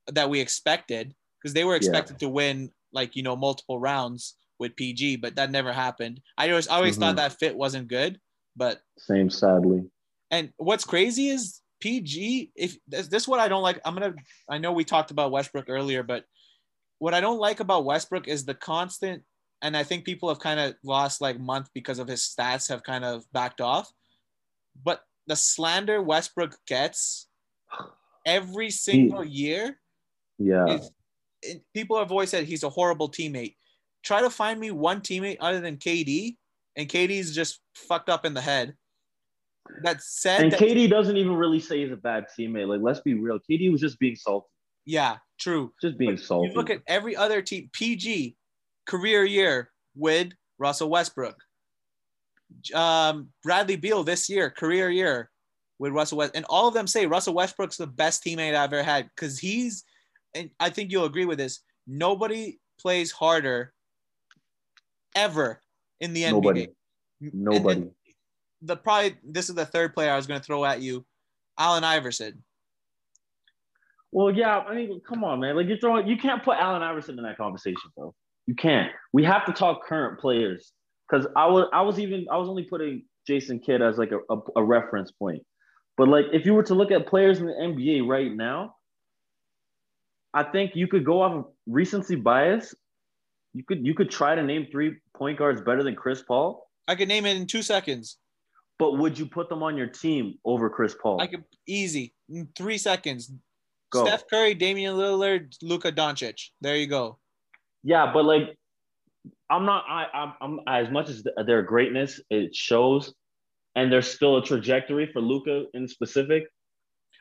that 0.07 0.29
we 0.29 0.39
expected 0.39 1.13
because 1.41 1.53
they 1.53 1.63
were 1.65 1.75
expected 1.75 2.17
to 2.19 2.29
win 2.29 2.71
like 2.93 3.15
you 3.15 3.23
know 3.23 3.35
multiple 3.35 3.79
rounds 3.79 4.35
with 4.59 4.75
PG, 4.75 5.17
but 5.17 5.35
that 5.35 5.51
never 5.51 5.71
happened. 5.73 6.19
I 6.37 6.49
always 6.49 6.67
always 6.67 6.95
Mhm. 6.97 6.99
thought 7.01 7.15
that 7.17 7.37
fit 7.39 7.55
wasn't 7.55 7.87
good, 7.89 8.19
but 8.55 8.81
Same, 8.97 9.29
sadly. 9.29 9.89
and 10.31 10.51
what's 10.57 10.83
crazy 10.85 11.29
is 11.29 11.61
PG. 11.79 12.51
If 12.55 12.77
this, 12.87 13.07
this 13.07 13.23
is 13.23 13.27
what 13.27 13.39
I 13.39 13.47
don't 13.49 13.61
like, 13.61 13.79
I'm 13.85 13.93
gonna. 13.93 14.15
I 14.49 14.57
know 14.57 14.71
we 14.71 14.83
talked 14.83 15.11
about 15.11 15.31
Westbrook 15.31 15.65
earlier, 15.69 16.01
but 16.03 16.25
what 16.99 17.13
I 17.13 17.21
don't 17.21 17.39
like 17.39 17.59
about 17.59 17.85
Westbrook 17.85 18.27
is 18.27 18.45
the 18.45 18.53
constant. 18.55 19.23
And 19.61 19.75
I 19.75 19.83
think 19.83 20.05
people 20.05 20.29
have 20.29 20.39
kind 20.39 20.59
of 20.59 20.75
lost 20.83 21.19
like 21.21 21.39
month 21.39 21.69
because 21.73 21.99
of 21.99 22.07
his 22.07 22.21
stats 22.21 22.69
have 22.69 22.83
kind 22.83 23.03
of 23.03 23.23
backed 23.33 23.61
off. 23.61 23.91
But 24.83 25.01
the 25.25 25.35
slander 25.35 26.01
Westbrook 26.01 26.55
gets 26.67 27.27
every 28.25 28.69
single 28.69 29.23
year 29.23 29.79
Yeah. 30.37 30.65
is 30.67 30.91
it, 31.41 31.63
people 31.73 31.97
have 31.97 32.11
always 32.11 32.29
said 32.29 32.45
he's 32.45 32.63
a 32.63 32.69
horrible 32.69 33.09
teammate. 33.09 33.55
Try 34.03 34.21
to 34.21 34.29
find 34.29 34.59
me 34.59 34.71
one 34.71 35.01
teammate 35.01 35.37
other 35.39 35.59
than 35.59 35.77
KD, 35.77 36.37
and 36.75 36.87
KD's 36.87 37.33
just 37.35 37.59
fucked 37.75 38.09
up 38.09 38.25
in 38.25 38.33
the 38.33 38.41
head. 38.41 38.73
That 39.83 40.01
said, 40.01 40.41
And 40.43 40.51
that- 40.51 40.59
KD 40.59 40.89
doesn't 40.89 41.17
even 41.17 41.33
really 41.35 41.59
say 41.59 41.83
he's 41.83 41.91
a 41.91 41.95
bad 41.97 42.25
teammate. 42.37 42.67
Like, 42.67 42.81
let's 42.81 43.01
be 43.01 43.13
real. 43.15 43.39
KD 43.39 43.71
was 43.71 43.81
just 43.81 43.99
being 43.99 44.15
salty. 44.15 44.47
yeah, 44.85 45.17
true. 45.37 45.73
Just 45.81 45.97
being 45.97 46.15
But 46.15 46.23
salty. 46.23 46.49
You 46.49 46.55
look 46.55 46.69
at 46.69 46.81
every 46.87 47.15
other 47.15 47.41
team, 47.41 47.69
PG 47.73 48.35
career 48.85 49.23
year 49.25 49.71
with 49.95 50.29
Russell 50.57 50.89
Westbrook. 50.89 51.35
Um, 52.73 53.29
Bradley 53.43 53.75
Beal 53.75 54.03
this 54.03 54.29
year, 54.29 54.49
career 54.49 54.89
year 54.89 55.29
with 55.79 55.91
Russell 55.91 56.19
West, 56.19 56.31
and 56.33 56.45
all 56.49 56.67
of 56.67 56.73
them 56.73 56.87
say 56.87 57.05
Russell 57.05 57.33
Westbrook's 57.33 57.77
the 57.77 57.87
best 57.87 58.23
teammate 58.23 58.55
I've 58.55 58.73
ever 58.73 58.83
had 58.83 59.09
because 59.15 59.37
he's, 59.37 59.83
and 60.33 60.49
I 60.59 60.69
think 60.69 60.91
you'll 60.91 61.05
agree 61.05 61.25
with 61.25 61.37
this. 61.37 61.59
Nobody 61.85 62.59
plays 62.79 63.11
harder 63.11 63.73
ever 65.15 65.61
in 65.99 66.13
the 66.13 66.29
Nobody. 66.31 66.67
NBA. 66.67 66.71
Then 67.19 67.31
Nobody. 67.33 67.89
the 68.61 68.77
probably 68.77 69.17
this 69.23 69.49
is 69.49 69.55
the 69.55 69.65
third 69.65 69.93
player 69.93 70.11
I 70.11 70.15
was 70.15 70.27
going 70.27 70.39
to 70.39 70.45
throw 70.45 70.63
at 70.63 70.81
you, 70.81 71.05
Allen 71.57 71.83
Iverson. 71.83 72.43
Well, 74.17 74.33
yeah, 74.33 74.57
I 74.57 74.73
mean, 74.73 74.99
come 75.07 75.23
on, 75.23 75.41
man. 75.41 75.55
Like 75.55 75.67
you're 75.67 75.77
throwing, 75.77 76.07
you 76.07 76.17
can't 76.17 76.43
put 76.43 76.57
Allen 76.57 76.81
Iverson 76.81 77.19
in 77.19 77.23
that 77.25 77.37
conversation, 77.37 77.91
bro. 77.95 78.15
You 78.47 78.55
can't. 78.55 78.91
We 79.13 79.23
have 79.25 79.45
to 79.45 79.53
talk 79.53 79.85
current 79.85 80.19
players 80.19 80.73
because 81.07 81.27
I 81.35 81.45
was 81.45 81.69
I 81.71 81.83
was 81.83 81.99
even 81.99 82.25
I 82.31 82.37
was 82.37 82.49
only 82.49 82.63
putting 82.63 83.03
Jason 83.27 83.59
Kidd 83.59 83.83
as 83.83 83.99
like 83.99 84.11
a, 84.11 84.17
a, 84.33 84.39
a 84.55 84.63
reference 84.63 85.11
point. 85.11 85.43
But 85.97 86.07
like 86.07 86.25
if 86.33 86.47
you 86.47 86.55
were 86.55 86.63
to 86.63 86.73
look 86.73 86.89
at 86.89 87.05
players 87.05 87.37
in 87.37 87.45
the 87.45 87.51
NBA 87.51 88.07
right 88.07 88.35
now, 88.35 88.73
I 90.33 90.41
think 90.41 90.71
you 90.73 90.87
could 90.87 91.05
go 91.05 91.21
off 91.21 91.33
of 91.33 91.45
recency 91.67 92.15
bias. 92.15 92.73
You 93.53 93.63
could 93.65 93.85
you 93.85 93.93
could 93.93 94.09
try 94.09 94.33
to 94.33 94.41
name 94.41 94.65
three 94.71 94.95
point 95.15 95.37
guards 95.37 95.61
better 95.61 95.83
than 95.83 95.95
Chris 95.95 96.23
Paul. 96.23 96.65
I 96.87 96.95
could 96.95 97.07
name 97.07 97.27
it 97.27 97.37
in 97.37 97.45
two 97.45 97.61
seconds. 97.61 98.17
But 98.79 98.93
would 98.93 99.19
you 99.19 99.27
put 99.27 99.47
them 99.47 99.61
on 99.61 99.77
your 99.77 99.87
team 99.87 100.39
over 100.43 100.71
Chris 100.71 100.95
Paul? 100.99 101.21
I 101.21 101.27
could 101.27 101.43
easy 101.67 102.15
in 102.29 102.47
three 102.55 102.79
seconds. 102.79 103.31
Go. 103.89 104.05
Steph 104.05 104.27
Curry, 104.29 104.53
Damian 104.53 104.95
Lillard, 104.95 105.55
Luka 105.61 105.91
Doncic. 105.91 106.49
There 106.61 106.75
you 106.75 106.87
go. 106.87 107.19
Yeah, 107.83 108.11
but 108.13 108.25
like, 108.25 108.57
I'm 109.49 109.65
not. 109.65 109.85
I, 109.87 110.07
I'm, 110.13 110.33
I'm 110.41 110.59
as 110.67 110.91
much 110.91 111.09
as 111.09 111.25
their 111.45 111.61
greatness 111.61 112.19
it 112.29 112.53
shows, 112.53 113.13
and 113.75 113.91
there's 113.91 114.11
still 114.11 114.37
a 114.37 114.43
trajectory 114.43 115.09
for 115.11 115.21
Luka 115.21 115.65
in 115.73 115.87
specific. 115.87 116.43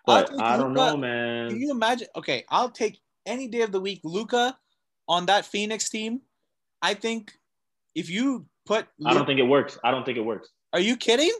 But 0.07 0.31
I 0.41 0.57
don't 0.57 0.75
Luka- 0.75 0.93
know, 0.93 0.97
man. 0.97 1.51
Can 1.51 1.61
you 1.61 1.71
imagine? 1.71 2.09
Okay, 2.17 2.45
I'll 2.49 2.71
take 2.71 3.01
any 3.27 3.49
day 3.49 3.63
of 3.63 3.71
the 3.71 3.81
week. 3.81 4.01
Luka 4.03 4.57
on 5.09 5.27
that 5.27 5.47
Phoenix 5.47 5.89
team. 5.89 6.21
I 6.83 6.95
think 6.95 7.33
if 7.95 8.11
you 8.11 8.47
put, 8.67 8.87
I 9.05 9.15
don't 9.15 9.27
think 9.27 9.39
it 9.39 9.45
works. 9.45 9.79
I 9.85 9.91
don't 9.93 10.05
think 10.05 10.19
it 10.19 10.23
works. 10.23 10.49
Are 10.73 10.81
you 10.81 10.97
kidding? 10.97 11.33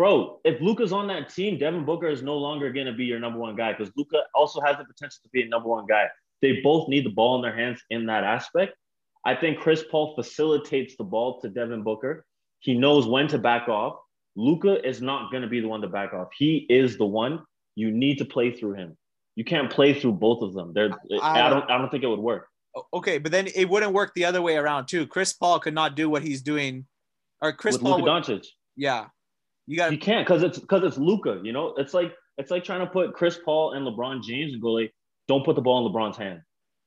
Bro, 0.00 0.40
if 0.44 0.58
Luka's 0.62 0.94
on 0.94 1.08
that 1.08 1.28
team, 1.28 1.58
Devin 1.58 1.84
Booker 1.84 2.08
is 2.08 2.22
no 2.22 2.34
longer 2.38 2.72
going 2.72 2.86
to 2.86 2.92
be 2.94 3.04
your 3.04 3.20
number 3.20 3.38
one 3.38 3.54
guy 3.54 3.72
because 3.74 3.92
Luka 3.98 4.22
also 4.34 4.58
has 4.62 4.78
the 4.78 4.84
potential 4.86 5.18
to 5.22 5.28
be 5.30 5.42
a 5.42 5.46
number 5.46 5.68
one 5.68 5.84
guy. 5.84 6.06
They 6.40 6.62
both 6.62 6.88
need 6.88 7.04
the 7.04 7.10
ball 7.10 7.36
in 7.36 7.42
their 7.42 7.54
hands 7.54 7.82
in 7.90 8.06
that 8.06 8.24
aspect. 8.24 8.72
I 9.26 9.34
think 9.34 9.58
Chris 9.58 9.84
Paul 9.90 10.14
facilitates 10.14 10.96
the 10.96 11.04
ball 11.04 11.38
to 11.42 11.50
Devin 11.50 11.82
Booker. 11.82 12.24
He 12.60 12.72
knows 12.72 13.06
when 13.06 13.28
to 13.28 13.36
back 13.36 13.68
off. 13.68 13.98
Luka 14.36 14.82
is 14.88 15.02
not 15.02 15.30
going 15.30 15.42
to 15.42 15.50
be 15.50 15.60
the 15.60 15.68
one 15.68 15.82
to 15.82 15.86
back 15.88 16.14
off. 16.14 16.28
He 16.34 16.64
is 16.70 16.96
the 16.96 17.04
one. 17.04 17.42
You 17.74 17.90
need 17.90 18.16
to 18.20 18.24
play 18.24 18.52
through 18.56 18.76
him. 18.76 18.96
You 19.36 19.44
can't 19.44 19.70
play 19.70 19.92
through 19.92 20.12
both 20.12 20.40
of 20.40 20.54
them. 20.54 20.72
They're, 20.72 20.92
I, 21.20 21.42
I- 21.42 21.50
don't. 21.50 21.70
I 21.70 21.76
don't 21.76 21.90
think 21.90 22.04
it 22.04 22.08
would 22.08 22.20
work. 22.20 22.46
Okay, 22.94 23.18
but 23.18 23.32
then 23.32 23.48
it 23.54 23.68
wouldn't 23.68 23.92
work 23.92 24.12
the 24.14 24.24
other 24.24 24.40
way 24.40 24.56
around 24.56 24.86
too. 24.86 25.06
Chris 25.06 25.34
Paul 25.34 25.60
could 25.60 25.74
not 25.74 25.94
do 25.94 26.08
what 26.08 26.22
he's 26.22 26.40
doing, 26.40 26.86
or 27.42 27.52
Chris 27.52 27.74
with 27.74 27.82
Paul. 27.82 27.98
Luka 27.98 28.02
would- 28.04 28.40
Doncic. 28.40 28.46
yeah, 28.78 29.08
you 29.66 29.76
got 29.76 29.92
You 29.92 29.98
can't 29.98 30.26
because 30.26 30.42
it's 30.42 30.58
because 30.58 30.82
it's 30.84 30.98
Luka. 30.98 31.40
You 31.42 31.52
know, 31.52 31.74
it's 31.76 31.94
like 31.94 32.12
it's 32.38 32.50
like 32.50 32.64
trying 32.64 32.80
to 32.80 32.86
put 32.86 33.12
Chris 33.14 33.38
Paul 33.44 33.72
and 33.74 33.86
LeBron 33.86 34.22
James 34.22 34.52
and 34.52 34.62
go 34.62 34.68
like, 34.72 34.92
don't 35.28 35.44
put 35.44 35.56
the 35.56 35.62
ball 35.62 35.86
in 35.86 35.92
LeBron's 35.92 36.16
hand. 36.16 36.40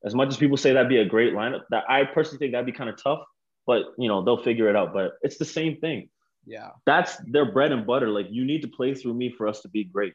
As 0.05 0.13
much 0.13 0.29
as 0.29 0.37
people 0.37 0.57
say 0.57 0.73
that'd 0.73 0.89
be 0.89 0.97
a 0.97 1.05
great 1.05 1.33
lineup, 1.33 1.61
that 1.69 1.83
I 1.89 2.03
personally 2.03 2.39
think 2.39 2.51
that'd 2.51 2.65
be 2.65 2.71
kind 2.73 2.89
of 2.89 3.01
tough. 3.01 3.19
But 3.65 3.83
you 3.97 4.07
know, 4.09 4.23
they'll 4.23 4.43
figure 4.43 4.69
it 4.69 4.75
out. 4.75 4.93
But 4.93 5.13
it's 5.21 5.37
the 5.37 5.45
same 5.45 5.77
thing. 5.77 6.09
yeah, 6.45 6.71
That's 6.85 7.15
their 7.27 7.49
bread 7.51 7.71
and 7.71 7.85
butter. 7.87 8.09
Like 8.09 8.27
you 8.29 8.43
need 8.45 8.61
to 8.63 8.67
play 8.67 8.93
through 8.95 9.13
me 9.13 9.29
for 9.37 9.47
us 9.47 9.61
to 9.61 9.69
be 9.69 9.83
great. 9.85 10.13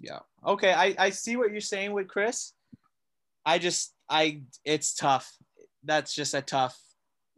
yeah. 0.00 0.20
Okay, 0.44 0.72
I 0.72 0.94
I 0.98 1.10
see 1.10 1.36
what 1.36 1.52
you're 1.52 1.60
saying 1.60 1.92
with 1.92 2.08
Chris. 2.08 2.52
I 3.44 3.58
just 3.58 3.94
I 4.08 4.42
it's 4.64 4.94
tough. 4.94 5.30
That's 5.84 6.14
just 6.14 6.34
a 6.34 6.42
tough. 6.42 6.78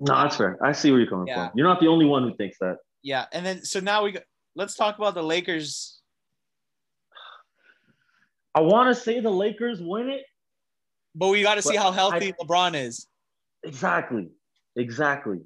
No, 0.01 0.15
that's 0.15 0.37
fair. 0.37 0.57
I 0.65 0.73
see 0.73 0.91
where 0.91 1.01
you're 1.01 1.09
coming 1.11 1.27
Yeah. 1.29 1.49
from. 1.49 1.59
You're 1.59 1.67
not 1.69 1.81
the 1.81 1.89
only 1.89 2.07
one 2.07 2.23
who 2.23 2.35
thinks 2.37 2.59
that. 2.61 2.79
Yeah, 3.03 3.27
and 3.33 3.45
then 3.45 3.65
so 3.65 3.81
now 3.81 4.05
we 4.05 4.13
go, 4.13 4.21
let's 4.55 4.75
talk 4.75 4.99
about 4.99 5.15
the 5.15 5.23
Lakers. 5.23 6.01
I 8.55 8.61
want 8.61 8.95
to 8.95 9.01
say 9.01 9.21
the 9.21 9.31
Lakers 9.31 9.81
win 9.81 10.11
it. 10.11 10.25
But 11.15 11.29
we 11.29 11.43
got 11.43 11.57
to 11.57 11.63
see 11.63 11.77
how 11.77 11.91
healthy 11.91 12.33
I- 12.33 12.45
LeBron 12.45 12.75
is. 12.75 13.07
Exactly. 13.65 14.29
Exactly. 14.77 15.41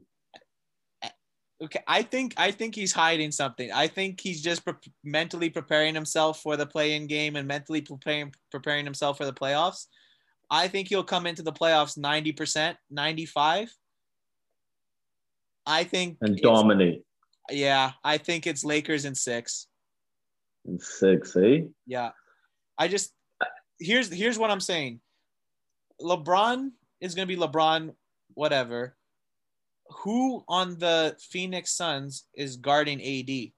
Okay, 1.63 1.81
I 1.89 2.03
think 2.03 2.35
I 2.37 2.51
think 2.51 2.75
he's 2.75 2.93
hiding 2.93 3.31
something. 3.33 3.73
I 3.73 3.87
think 3.87 4.21
he's 4.21 4.43
just 4.43 4.63
pre- 4.63 4.75
mentally 5.03 5.49
preparing 5.49 5.95
himself 5.95 6.43
for 6.43 6.55
the 6.59 6.67
play-in 6.67 7.07
game 7.07 7.35
and 7.35 7.49
mentally 7.49 7.81
preparing 7.81 8.35
preparing 8.51 8.85
himself 8.85 9.17
for 9.17 9.25
the 9.25 9.33
playoffs. 9.33 9.87
I 10.51 10.69
think 10.69 10.89
he'll 10.89 11.03
come 11.03 11.27
into 11.27 11.43
the 11.43 11.55
playoffs 11.55 11.97
90%, 11.97 12.77
95. 12.91 13.75
I 15.65 15.85
think 15.85 16.19
And 16.21 16.37
dominate 16.37 17.06
Yeah, 17.51 17.93
I 18.03 18.19
think 18.19 18.47
it's 18.47 18.65
Lakers 18.65 19.05
in 19.05 19.15
6. 19.15 19.67
in 20.67 20.79
six, 20.81 21.37
eh? 21.37 21.61
Yeah. 21.87 22.11
I 22.79 22.89
just 22.89 23.13
here's 23.79 24.13
here's 24.13 24.39
what 24.39 24.51
I'm 24.51 24.61
saying. 24.61 25.01
LeBron 26.03 26.71
is 27.01 27.15
going 27.15 27.27
to 27.29 27.35
be 27.35 27.41
LeBron 27.41 27.95
whatever. 28.35 28.97
Who 30.03 30.45
on 30.49 30.79
the 30.79 31.17
Phoenix 31.21 31.71
Suns 31.73 32.25
is 32.35 32.57
guarding 32.57 33.01
AD? 33.01 33.53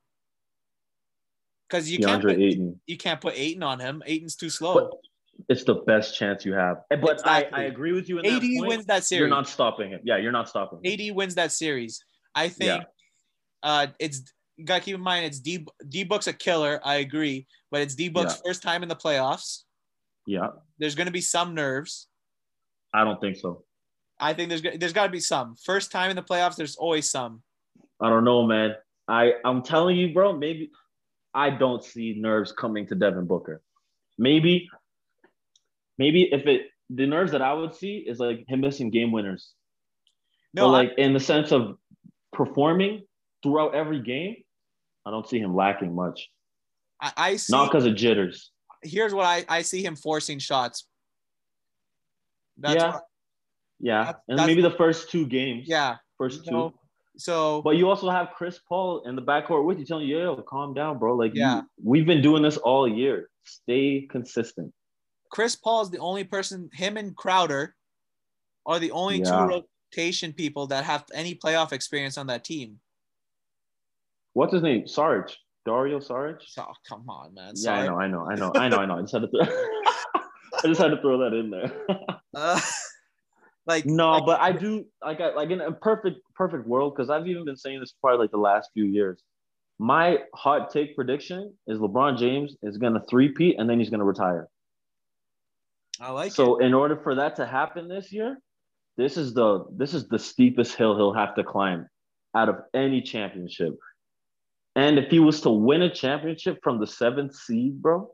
Cuz 1.70 1.90
you 1.90 1.98
can't 1.98 2.22
put, 2.22 2.38
Ayton. 2.38 2.80
you 2.86 2.96
can't 2.96 3.20
put 3.20 3.34
Ayton 3.36 3.62
on 3.62 3.80
him. 3.80 4.02
Ayton's 4.06 4.36
too 4.36 4.50
slow. 4.50 4.74
But 4.74 4.90
it's 5.48 5.64
the 5.64 5.74
best 5.74 6.16
chance 6.16 6.44
you 6.44 6.52
have. 6.52 6.82
Eh, 6.90 6.96
But 6.96 7.12
Exactly. 7.20 7.58
I, 7.58 7.62
I 7.62 7.64
agree 7.64 7.92
with 7.92 8.08
you 8.08 8.18
in 8.18 8.26
AD 8.26 8.32
that 8.42 8.56
point. 8.58 8.68
wins 8.68 8.86
that 8.86 9.04
series. 9.04 9.20
You're 9.20 9.28
not 9.28 9.48
stopping 9.48 9.90
him. 9.90 10.00
Yeah, 10.04 10.16
you're 10.18 10.32
not 10.32 10.48
stopping 10.48 10.80
him. 10.82 10.92
AD 11.10 11.14
wins 11.16 11.34
that 11.36 11.52
series. 11.52 12.04
I 12.34 12.48
think 12.48 12.84
uh 13.62 13.88
it's 13.98 14.22
gotta 14.64 14.80
keep 14.80 14.94
in 14.94 15.00
mind 15.00 15.26
it's 15.26 15.40
D 15.40 15.66
D 15.88 16.04
Book's 16.04 16.26
a 16.26 16.32
killer, 16.32 16.80
I 16.84 16.96
agree, 16.96 17.46
but 17.70 17.80
it's 17.80 17.94
D 17.94 18.08
Book's 18.08 18.40
first 18.44 18.62
time 18.62 18.82
in 18.82 18.88
the 18.88 18.96
playoffs. 18.96 19.62
Yeah, 20.26 20.48
There's 20.78 20.94
gonna 20.94 21.10
be 21.10 21.20
some 21.20 21.54
nerves. 21.54 22.08
I 22.92 23.04
don't 23.04 23.20
think 23.20 23.36
so. 23.36 23.64
I 24.20 24.32
think 24.32 24.48
there's 24.48 24.62
there's 24.62 24.92
got 24.92 25.06
to 25.06 25.12
be 25.12 25.20
some. 25.20 25.54
First 25.56 25.92
time 25.92 26.10
in 26.10 26.16
the 26.16 26.22
playoffs, 26.22 26.56
there's 26.56 26.76
always 26.76 27.10
some. 27.10 27.42
I 28.00 28.08
don't 28.08 28.24
know, 28.24 28.46
man. 28.46 28.74
I 29.06 29.34
I'm 29.44 29.62
telling 29.62 29.96
you, 29.96 30.12
bro. 30.12 30.36
Maybe 30.36 30.70
I 31.34 31.50
don't 31.50 31.84
see 31.84 32.14
nerves 32.18 32.52
coming 32.52 32.86
to 32.88 32.94
Devin 32.94 33.26
Booker. 33.26 33.62
Maybe, 34.18 34.68
maybe 35.98 36.28
if 36.32 36.46
it 36.46 36.62
the 36.90 37.06
nerves 37.06 37.32
that 37.32 37.42
I 37.42 37.52
would 37.52 37.74
see 37.74 37.98
is 37.98 38.18
like 38.18 38.44
him 38.48 38.60
missing 38.60 38.90
game 38.90 39.12
winners. 39.12 39.52
No, 40.54 40.66
but 40.66 40.70
like 40.70 40.92
in 40.98 41.12
the 41.12 41.20
sense 41.20 41.52
of 41.52 41.76
performing 42.32 43.02
throughout 43.42 43.74
every 43.74 44.00
game, 44.00 44.36
I 45.06 45.10
don't 45.10 45.28
see 45.28 45.38
him 45.38 45.54
lacking 45.54 45.94
much. 45.94 46.28
I, 47.00 47.12
I 47.16 47.36
see. 47.36 47.52
Not 47.52 47.70
because 47.70 47.86
of 47.86 47.94
jitters. 47.94 48.50
here's 48.82 49.14
what 49.14 49.24
I 49.26 49.44
I 49.48 49.62
see 49.62 49.84
him 49.84 49.96
forcing 49.96 50.38
shots. 50.38 50.86
That's 52.58 52.76
yeah, 52.82 52.92
what- 52.92 53.04
yeah, 53.80 54.12
and 54.28 54.46
maybe 54.46 54.62
the 54.62 54.72
first 54.72 55.10
two 55.10 55.26
games. 55.26 55.68
yeah. 55.68 55.96
first 56.16 56.44
two. 56.44 56.50
No, 56.50 56.74
so 57.16 57.62
But 57.62 57.76
you 57.76 57.88
also 57.88 58.10
have 58.10 58.30
Chris 58.36 58.58
Paul 58.68 59.02
in 59.06 59.14
the 59.14 59.22
backcourt 59.22 59.64
with 59.64 59.78
you, 59.78 59.84
telling 59.84 60.08
you, 60.08 60.18
"Yo, 60.18 60.36
calm 60.42 60.74
down, 60.74 60.98
bro." 60.98 61.14
Like, 61.14 61.32
Yeah. 61.34 61.58
you, 61.58 61.62
we've 61.84 62.06
been 62.06 62.20
doing 62.22 62.42
this 62.42 62.56
all 62.56 62.88
year. 62.88 63.30
Stay 63.44 64.02
consistent. 64.10 64.74
Chris 65.30 65.54
Paul 65.54 65.82
is 65.82 65.90
the 65.90 65.98
only 65.98 66.24
person. 66.24 66.68
Him 66.72 66.96
and 66.96 67.14
Crowder 67.16 67.76
are 68.66 68.80
the 68.80 68.90
only 68.90 69.18
Yeah. 69.20 69.46
two 69.46 69.62
rotation 69.94 70.32
people 70.32 70.66
that 70.68 70.84
have 70.84 71.04
any 71.14 71.34
playoff 71.36 71.72
experience 71.72 72.18
on 72.18 72.26
that 72.26 72.42
team. 72.44 72.80
What's 74.38 74.52
his 74.52 74.62
name? 74.62 74.86
Sarge. 74.86 75.36
Dario 75.66 75.98
Sarge. 75.98 76.44
So 76.46 76.64
come 76.88 77.10
on, 77.10 77.34
man. 77.34 77.54
Yeah, 77.56 77.72
I 77.72 77.86
know, 77.86 77.96
I 77.96 78.06
know, 78.06 78.24
I 78.24 78.36
know, 78.36 78.52
I 78.54 78.68
know, 78.68 78.76
I 78.76 78.86
know. 78.86 78.98
I 78.98 79.00
just 79.00 79.12
had 79.12 79.22
to 79.22 79.28
throw. 79.28 79.40
I 80.62 80.66
just 80.68 80.80
had 80.80 80.92
to 80.92 81.00
throw 81.00 81.18
that 81.18 81.36
in 81.36 81.50
there. 81.50 81.72
Uh, 82.36 82.60
like 83.66 83.86
no, 83.86 84.12
like, 84.12 84.26
but 84.26 84.40
I 84.40 84.52
do 84.52 84.84
like 85.04 85.20
I, 85.20 85.32
like 85.32 85.50
in 85.50 85.60
a 85.60 85.72
perfect 85.72 86.18
perfect 86.36 86.68
world 86.68 86.92
because 86.94 87.10
I've 87.10 87.26
even 87.26 87.44
been 87.44 87.56
saying 87.56 87.80
this 87.80 87.94
probably 88.00 88.18
like 88.24 88.30
the 88.30 88.36
last 88.36 88.70
few 88.74 88.84
years. 88.84 89.20
My 89.78 90.18
hot 90.34 90.70
take 90.70 90.94
prediction 90.94 91.54
is 91.66 91.78
LeBron 91.78 92.18
James 92.18 92.54
is 92.62 92.76
gonna 92.76 93.02
three-peat 93.10 93.58
and 93.58 93.68
then 93.68 93.80
he's 93.80 93.90
gonna 93.90 94.04
retire. 94.04 94.46
I 96.00 96.12
like 96.12 96.30
so 96.30 96.58
it. 96.58 96.66
in 96.66 96.74
order 96.74 96.96
for 97.02 97.14
that 97.16 97.34
to 97.36 97.46
happen 97.46 97.88
this 97.88 98.12
year, 98.12 98.38
this 98.98 99.16
is 99.16 99.32
the 99.34 99.64
this 99.74 99.94
is 99.94 100.06
the 100.06 100.18
steepest 100.18 100.76
hill 100.76 100.94
he'll 100.94 101.14
have 101.14 101.34
to 101.36 101.42
climb 101.42 101.88
out 102.36 102.48
of 102.48 102.56
any 102.74 103.00
championship. 103.00 103.74
And 104.76 104.98
if 104.98 105.10
he 105.10 105.18
was 105.18 105.40
to 105.42 105.50
win 105.50 105.82
a 105.82 105.92
championship 105.92 106.58
from 106.62 106.78
the 106.78 106.86
seventh 106.86 107.34
seed, 107.34 107.82
bro, 107.82 108.10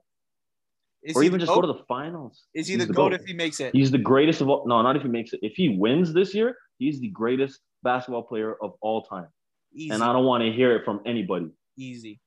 Is 1.03 1.17
or 1.17 1.23
even 1.23 1.39
just 1.41 1.53
go 1.53 1.61
to 1.61 1.67
the 1.67 1.83
finals, 1.87 2.45
Is 2.55 2.67
he 2.67 2.75
he's 2.75 2.83
the, 2.83 2.87
the 2.87 2.93
goat 2.95 3.11
GOAT. 3.13 3.21
if 3.21 3.27
he 3.27 3.35
makes 3.35 3.61
it? 3.61 3.75
he's 3.75 3.91
the 3.91 3.99
greatest 3.99 4.41
of 4.41 4.49
all. 4.49 4.65
No, 4.67 4.81
not 4.83 4.97
if 4.97 5.03
he 5.03 5.09
makes 5.09 5.33
it. 5.33 5.41
If 5.43 5.53
he 5.57 5.69
wins 5.79 6.13
this 6.15 6.35
year, 6.35 6.57
he's 6.79 7.01
the 7.01 7.09
greatest 7.09 7.61
basketball 7.83 8.23
player 8.23 8.57
of 8.63 8.73
all 8.81 9.03
time. 9.03 9.27
Easy. 9.75 9.91
And 9.91 10.03
I 10.03 10.13
don't 10.13 10.25
want 10.25 10.43
to 10.45 10.53
hear 10.53 10.75
it 10.77 10.85
from 10.85 11.01
anybody. 11.05 11.51
easy. 11.77 12.21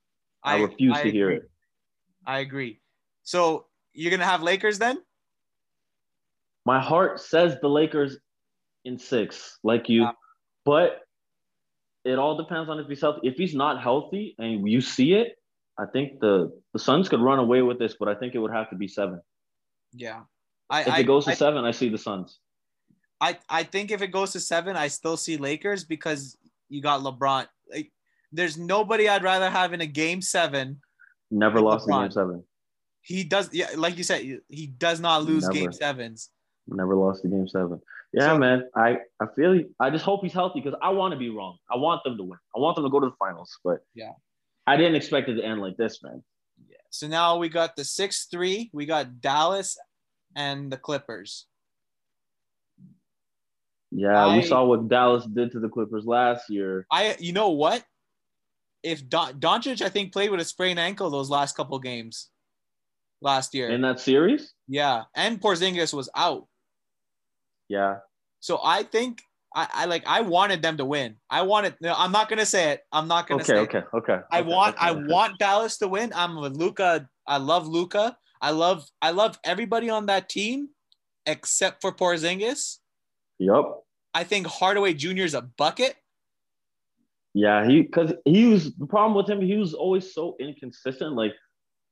I 0.43 0.61
refuse 0.61 0.95
to 1.01 1.11
hear 1.11 1.31
it. 1.31 1.49
I 2.25 2.39
agree. 2.39 2.79
So 3.23 3.65
you're 3.93 4.11
gonna 4.11 4.23
have 4.25 4.41
Lakers 4.43 4.77
then? 4.79 5.01
My 6.65 6.79
heart 6.79 7.19
says 7.19 7.57
the 7.61 7.67
Lakers 7.69 8.17
in 8.85 8.97
six, 8.99 9.57
like 9.63 9.89
you, 9.89 10.07
but 10.65 11.01
it 12.07 12.17
all 12.17 12.37
depends 12.37 12.69
on 12.69 12.79
if 12.79 12.87
he's 12.87 13.01
healthy. 13.01 13.27
If 13.27 13.35
he's 13.35 13.53
not 13.53 13.81
healthy 13.81 14.35
and 14.39 14.67
you 14.69 14.81
see 14.81 15.13
it, 15.13 15.37
I 15.77 15.85
think 15.85 16.19
the 16.19 16.51
the 16.73 16.79
Suns 16.79 17.09
could 17.09 17.21
run 17.21 17.39
away 17.39 17.61
with 17.61 17.79
this, 17.79 17.95
but 17.99 18.07
I 18.07 18.15
think 18.15 18.35
it 18.35 18.39
would 18.39 18.51
have 18.51 18.69
to 18.69 18.75
be 18.75 18.87
seven. 18.87 19.21
Yeah. 19.93 20.21
I 20.69 20.81
If 20.81 20.87
I, 20.89 20.99
it 20.99 21.03
goes 21.03 21.25
to 21.25 21.31
I, 21.31 21.35
seven, 21.35 21.65
I 21.65 21.71
see 21.71 21.89
the 21.89 21.97
Suns. 21.97 22.39
I 23.21 23.37
I 23.49 23.63
think 23.63 23.91
if 23.91 24.01
it 24.01 24.07
goes 24.07 24.31
to 24.33 24.39
seven, 24.39 24.75
I 24.75 24.87
still 24.87 25.17
see 25.17 25.37
Lakers 25.37 25.83
because 25.85 26.37
you 26.69 26.81
got 26.81 27.01
LeBron. 27.01 27.47
Like, 27.71 27.91
there's 28.31 28.57
nobody 28.57 29.07
I'd 29.07 29.23
rather 29.23 29.49
have 29.49 29.73
in 29.73 29.81
a 29.81 29.85
game 29.87 30.21
seven. 30.21 30.81
Never 31.31 31.59
lost 31.61 31.87
LeBron. 31.87 32.03
game 32.03 32.11
seven. 32.11 32.43
He 33.01 33.23
does, 33.23 33.49
yeah, 33.53 33.67
like 33.77 33.97
you 33.97 34.03
said, 34.03 34.41
he 34.49 34.67
does 34.67 34.99
not 34.99 35.23
lose 35.23 35.43
Never. 35.43 35.53
game 35.53 35.71
sevens. 35.71 36.29
Never 36.67 36.93
lost 36.95 37.23
in 37.23 37.31
game 37.31 37.47
seven. 37.47 37.79
Yeah, 38.13 38.33
So- 38.33 38.37
man. 38.37 38.69
I, 38.75 38.97
I 39.21 39.25
feel 39.35 39.55
you. 39.55 39.73
I 39.79 39.89
just 39.89 40.05
hope 40.05 40.21
he's 40.23 40.33
healthy 40.33 40.59
because 40.61 40.77
I 40.81 40.89
want 40.89 41.11
to 41.13 41.17
be 41.17 41.29
wrong. 41.29 41.57
I 41.71 41.77
want 41.77 42.03
them 42.03 42.17
to 42.17 42.23
win. 42.23 42.39
I 42.55 42.59
want 42.59 42.75
them 42.75 42.85
to 42.85 42.89
go 42.89 42.99
to 42.99 43.07
the 43.07 43.15
finals. 43.19 43.57
But 43.63 43.79
Yeah. 43.93 44.13
I 44.65 44.75
didn't 44.77 44.95
expect 44.95 45.29
it 45.29 45.35
to 45.35 45.43
end 45.43 45.61
like 45.61 45.77
this, 45.77 46.01
man. 46.03 46.23
Yeah. 46.69 46.77
So 46.89 47.07
now 47.07 47.37
we 47.37 47.47
got 47.49 47.75
the 47.75 47.83
six 47.85 48.25
three. 48.25 48.69
We 48.73 48.85
got 48.85 49.21
Dallas 49.21 49.77
and 50.35 50.71
the 50.71 50.77
Clippers. 50.77 51.45
Yeah, 53.91 54.25
I- 54.27 54.35
we 54.37 54.43
saw 54.43 54.65
what 54.65 54.87
Dallas 54.89 55.25
did 55.25 55.51
to 55.53 55.59
the 55.59 55.69
Clippers 55.69 56.05
last 56.05 56.49
year. 56.49 56.85
I, 56.91 57.15
you 57.19 57.31
know 57.33 57.49
what? 57.51 57.83
If 58.83 59.07
Don, 59.07 59.39
Doncic, 59.39 59.81
I 59.81 59.89
think 59.89 60.13
played 60.13 60.29
with 60.31 60.39
a 60.39 60.45
sprained 60.45 60.79
ankle 60.79 61.09
those 61.09 61.29
last 61.29 61.55
couple 61.55 61.79
games 61.79 62.29
last 63.21 63.53
year. 63.55 63.69
In 63.69 63.81
that 63.81 63.99
series? 63.99 64.53
yeah, 64.67 65.03
and 65.15 65.41
Porzingis 65.41 65.93
was 65.93 66.09
out. 66.15 66.47
Yeah. 67.69 67.97
So 68.39 68.59
I 68.63 68.83
think 68.83 69.21
I, 69.55 69.67
I 69.73 69.85
like 69.85 70.03
I 70.05 70.21
wanted 70.21 70.61
them 70.61 70.77
to 70.77 70.85
win. 70.85 71.15
I 71.29 71.41
wanted. 71.41 71.75
No, 71.81 71.93
I'm 71.97 72.11
not 72.11 72.29
gonna 72.29 72.45
say 72.45 72.71
it. 72.71 72.81
I'm 72.91 73.07
not 73.07 73.27
gonna 73.27 73.41
Okay, 73.41 73.53
say. 73.53 73.59
okay, 73.59 73.81
okay. 73.93 74.13
It. 74.15 74.23
I 74.31 74.41
want. 74.41 74.75
okay, 74.75 74.85
I 74.85 74.91
okay. 74.91 75.03
want 75.07 75.39
Dallas 75.39 75.77
to 75.79 75.87
win. 75.87 76.11
I'm 76.15 76.39
with 76.39 76.55
Luka. 76.55 77.09
I 77.25 77.37
love 77.37 77.67
Luka. 77.67 78.17
I 78.41 78.51
love. 78.51 78.85
I 79.01 79.11
love 79.11 79.39
everybody 79.43 79.89
on 79.89 80.05
that 80.07 80.29
team, 80.29 80.69
except 81.25 81.81
for 81.81 81.91
Porzingis. 81.91 82.77
Yup. 83.39 83.83
I 84.13 84.23
think 84.23 84.47
Hardaway 84.47 84.93
Jr. 84.93 85.23
is 85.23 85.33
a 85.33 85.41
bucket. 85.41 85.95
Yeah, 87.33 87.67
he 87.67 87.83
because 87.83 88.13
he 88.25 88.47
was 88.47 88.73
the 88.75 88.87
problem 88.87 89.15
with 89.15 89.29
him. 89.29 89.41
He 89.41 89.57
was 89.57 89.73
always 89.73 90.13
so 90.13 90.35
inconsistent. 90.39 91.15
Like 91.15 91.33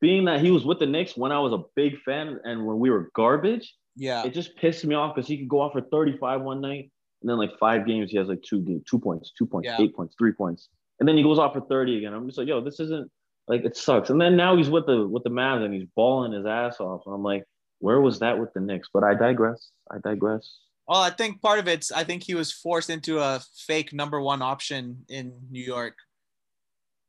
being 0.01 0.25
that 0.25 0.41
he 0.41 0.51
was 0.51 0.65
with 0.65 0.79
the 0.79 0.85
Knicks 0.87 1.15
when 1.15 1.31
I 1.31 1.39
was 1.39 1.53
a 1.53 1.63
big 1.75 1.99
fan 2.01 2.39
and 2.43 2.65
when 2.65 2.79
we 2.79 2.89
were 2.89 3.11
garbage, 3.15 3.73
Yeah. 3.95 4.25
it 4.25 4.33
just 4.33 4.55
pissed 4.57 4.83
me 4.85 4.95
off 4.95 5.15
because 5.15 5.27
he 5.27 5.37
could 5.37 5.47
go 5.49 5.61
off 5.61 5.71
for 5.73 5.81
35 5.81 6.41
one 6.41 6.61
night 6.61 6.91
and 7.21 7.29
then 7.29 7.37
like 7.37 7.51
five 7.59 7.85
games 7.87 8.11
he 8.11 8.17
has 8.17 8.27
like 8.27 8.41
two 8.41 8.61
game, 8.61 8.83
two 8.89 8.99
points, 8.99 9.31
two 9.37 9.45
points, 9.45 9.67
Yeah. 9.67 9.77
eight 9.81 9.95
points, 9.95 10.15
three 10.17 10.33
points, 10.33 10.69
and 10.99 11.07
then 11.07 11.15
he 11.17 11.23
goes 11.23 11.39
off 11.39 11.53
for 11.53 11.61
30 11.61 11.97
again. 11.97 12.13
I'm 12.13 12.25
just 12.27 12.37
like, 12.37 12.47
yo, 12.47 12.61
this 12.61 12.79
isn't 12.79 13.09
like 13.47 13.63
it 13.63 13.75
sucks. 13.77 14.09
And 14.09 14.19
then 14.19 14.35
now 14.35 14.55
he's 14.57 14.69
with 14.69 14.85
the 14.85 15.07
with 15.07 15.23
the 15.23 15.29
Mavs 15.29 15.63
and 15.63 15.73
he's 15.73 15.85
balling 15.95 16.31
his 16.33 16.45
ass 16.45 16.79
off. 16.79 17.01
And 17.05 17.13
I'm 17.15 17.23
like, 17.23 17.43
where 17.79 18.01
was 18.01 18.19
that 18.19 18.39
with 18.39 18.53
the 18.53 18.59
Knicks? 18.61 18.89
But 18.93 19.03
I 19.03 19.13
digress. 19.13 19.69
I 19.91 19.97
digress. 20.03 20.57
Well, 20.87 21.01
I 21.01 21.09
think 21.09 21.41
part 21.41 21.59
of 21.59 21.67
it's 21.67 21.91
I 21.91 22.03
think 22.03 22.23
he 22.23 22.35
was 22.35 22.51
forced 22.51 22.89
into 22.89 23.19
a 23.19 23.41
fake 23.67 23.93
number 23.93 24.19
one 24.21 24.41
option 24.41 25.05
in 25.09 25.33
New 25.49 25.63
York. 25.63 25.95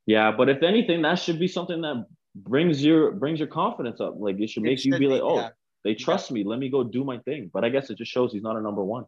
Yeah, 0.06 0.30
but 0.36 0.48
if 0.48 0.62
anything, 0.62 1.02
that 1.02 1.18
should 1.18 1.38
be 1.40 1.48
something 1.48 1.80
that 1.82 2.06
brings 2.34 2.84
your 2.84 3.12
brings 3.12 3.38
your 3.38 3.48
confidence 3.48 4.00
up. 4.00 4.14
Like 4.18 4.38
it 4.40 4.48
should 4.50 4.62
It 4.62 4.66
make 4.66 4.84
you 4.84 4.92
be 4.92 4.98
be, 5.00 5.08
like, 5.08 5.22
oh, 5.22 5.36
yeah. 5.40 5.48
They 5.86 5.94
trust 5.94 6.32
me. 6.32 6.42
Let 6.42 6.58
me 6.58 6.68
go 6.68 6.82
do 6.82 7.04
my 7.04 7.18
thing. 7.18 7.48
But 7.54 7.64
I 7.64 7.68
guess 7.68 7.88
it 7.90 7.96
just 7.96 8.10
shows 8.10 8.32
he's 8.32 8.42
not 8.42 8.56
a 8.56 8.60
number 8.60 8.84
one. 8.84 9.04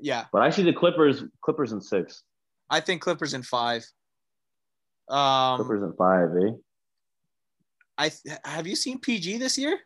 Yeah, 0.00 0.24
But 0.32 0.42
I 0.42 0.50
see 0.50 0.62
the 0.62 0.72
Clippers, 0.74 1.24
Clippers 1.42 1.72
in 1.72 1.80
six, 1.80 2.22
I 2.68 2.80
think 2.80 3.00
Clippers 3.00 3.32
in 3.32 3.42
five. 3.42 3.86
Um, 5.08 5.56
Clippers 5.58 5.82
in 5.82 5.92
five, 5.94 6.28
eh? 6.42 6.50
I 7.98 8.10
have 8.44 8.66
you 8.66 8.76
seen 8.76 8.98
PG 9.00 9.38
this 9.38 9.56
year? 9.56 9.78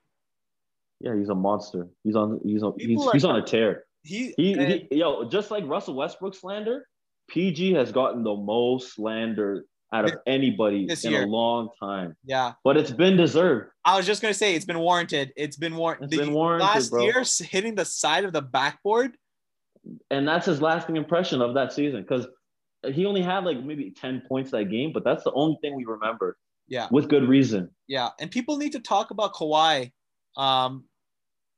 Yeah, 1.01 1.15
he's 1.17 1.29
a 1.29 1.35
monster. 1.35 1.87
He's 2.03 2.17
on. 2.17 2.41
He's 2.45 2.63
on. 2.63 2.75
He's, 2.79 3.01
are- 3.07 3.13
he's 3.13 3.25
on 3.25 3.37
a 3.37 3.43
tear. 3.43 3.85
He, 4.03 4.35
He, 4.37 4.55
he, 4.55 4.89
yo, 4.97 5.29
just 5.29 5.51
like 5.53 5.65
Russell 5.67 5.95
Westbrook 5.95 6.35
slander, 6.35 6.87
PG 7.29 7.75
has 7.75 7.93
gotten 7.93 8.25
the 8.25 8.35
most 8.35 8.95
slander 8.95 9.65
out 9.93 10.05
of 10.05 10.13
anybody 10.27 10.87
This 10.87 11.05
in 11.05 11.13
year. 11.13 11.25
a 11.25 11.27
long 11.27 11.69
time. 11.81 12.17
yeah. 12.25 12.53
But 12.65 12.77
it's 12.77 12.91
been 12.93 13.17
deserved. 13.17 13.71
I 13.85 13.97
was 13.97 14.07
just 14.07 14.23
gonna 14.23 14.35
say 14.35 14.55
it's 14.55 14.65
been 14.65 14.79
warranted. 14.79 15.33
It's 15.37 15.57
been 15.57 15.75
warranted. 15.77 16.13
It's 16.13 16.21
been 16.23 16.33
warranted, 16.33 16.67
Last 16.69 16.91
bro. 16.91 17.03
year, 17.05 17.25
hitting 17.41 17.75
the 17.75 17.85
side 17.85 18.25
of 18.25 18.33
the 18.33 18.43
backboard. 18.43 19.17
and 20.11 20.27
that's 20.29 20.47
his 20.47 20.61
lasting 20.63 20.97
impression 20.97 21.41
of 21.43 21.55
that 21.55 21.73
season 21.73 22.03
because 22.03 22.27
he 22.95 23.05
only 23.07 23.23
had 23.23 23.45
like 23.45 23.63
maybe 23.63 23.91
10 23.91 24.23
points 24.29 24.51
that 24.53 24.65
game 24.71 24.91
but 24.93 25.05
that's 25.05 25.25
the 25.25 25.33
only 25.33 25.59
thing 25.61 25.75
we 25.77 25.85
remember 25.85 26.37
Yeah, 26.69 26.87
with 26.91 27.09
good 27.09 27.29
reason 27.29 27.71
yeah. 27.89 28.11
And 28.21 28.31
people 28.31 28.57
need 28.59 28.73
to 28.73 28.81
talk 28.81 29.11
about 29.11 29.35
Kawhi, 29.35 29.91
um, 30.37 30.85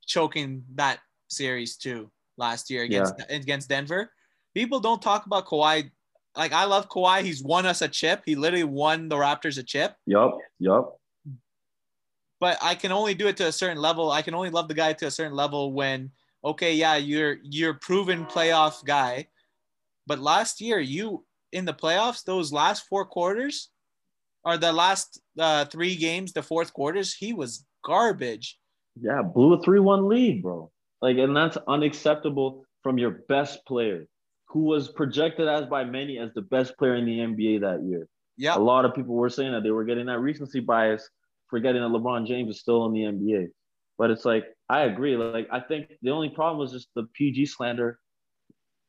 choking 0.07 0.65
that 0.77 0.99
series 1.29 1.77
too 1.77 2.11
last 2.39 2.71
year 2.71 2.83
against 2.85 3.15
against 3.29 3.69
Denver. 3.69 4.11
People 4.55 4.81
don't 4.81 5.01
talk 5.03 5.27
about 5.27 5.47
Kawhi. 5.47 5.91
Like 6.37 6.53
I 6.53 6.65
love 6.65 6.89
Kawhi. 6.89 7.23
He's 7.23 7.43
won 7.43 7.67
us 7.67 7.83
a 7.83 7.89
chip. 7.89 8.23
He 8.25 8.35
literally 8.35 8.65
won 8.65 9.09
the 9.09 9.17
Raptors 9.17 9.59
a 9.59 9.63
chip. 9.63 9.95
yup 10.07 10.37
yup 10.59 10.99
but 12.41 12.59
I 12.61 12.75
can 12.75 12.91
only 12.91 13.15
do 13.15 13.29
it 13.29 13.37
to 13.37 13.47
a 13.47 13.53
certain 13.53 13.79
level. 13.79 14.11
I 14.11 14.21
can 14.21 14.35
only 14.35 14.51
love 14.51 14.67
the 14.67 14.75
guy 14.75 14.93
to 14.95 15.07
a 15.07 15.11
certain 15.13 15.37
level 15.37 15.73
when 15.73 16.11
okay, 16.45 16.75
yeah, 16.75 16.97
you're 16.97 17.37
you're 17.45 17.75
proven 17.75 18.27
playoff 18.27 18.85
guy. 18.85 19.29
But 20.09 20.19
last 20.19 20.61
year, 20.61 20.81
you 20.81 21.25
in 21.53 21.65
the 21.65 21.73
playoffs, 21.73 22.25
those 22.25 22.53
last 22.53 22.89
four 22.89 23.05
quarters, 23.07 23.71
or 24.45 24.57
the 24.57 24.73
last 24.73 25.21
uh, 25.39 25.67
three 25.67 25.95
games, 25.95 26.33
the 26.33 26.43
fourth 26.43 26.73
quarters, 26.73 27.15
he 27.15 27.33
was 27.33 27.65
garbage. 27.85 28.59
yeah 29.01 29.23
blew 29.23 29.55
a 29.55 29.59
3-1 29.59 30.09
lead 30.09 30.43
bro 30.43 30.71
like 31.01 31.17
and 31.17 31.35
that's 31.35 31.57
unacceptable 31.69 32.65
from 32.83 32.99
your 32.99 33.13
best 33.29 33.65
player 33.67 34.07
who 34.53 34.61
was 34.61 34.89
projected 34.89 35.49
as 35.49 35.67
by 35.67 35.85
many 35.85 36.19
as 36.19 36.31
the 36.35 36.43
best 36.43 36.77
player 36.79 36.97
in 36.97 37.05
the 37.05 37.19
nba 37.19 37.61
that 37.61 37.83
year 37.83 38.09
Yeah, 38.37 38.57
a 38.57 38.61
lot 38.61 38.85
of 38.85 38.95
people 38.95 39.15
were 39.15 39.31
saying 39.31 39.53
that 39.53 39.63
they 39.63 39.71
were 39.71 39.85
getting 39.85 40.07
that 40.07 40.21
recency 40.21 40.61
bias 40.61 41.09
forgetting 41.49 41.83
that 41.83 41.89
lebron 41.89 42.27
james 42.27 42.55
is 42.55 42.61
still 42.61 42.87
in 42.87 42.93
the 42.93 43.01
nba 43.01 43.49
but 43.99 44.11
it's 44.11 44.25
like 44.25 44.45
i 44.69 44.83
agree 44.83 45.17
like 45.17 45.49
i 45.51 45.61
think 45.61 45.93
the 46.03 46.11
only 46.11 46.29
problem 46.29 46.59
was 46.59 46.73
just 46.73 46.89
the 46.95 47.07
pg 47.15 47.47
slander 47.47 47.99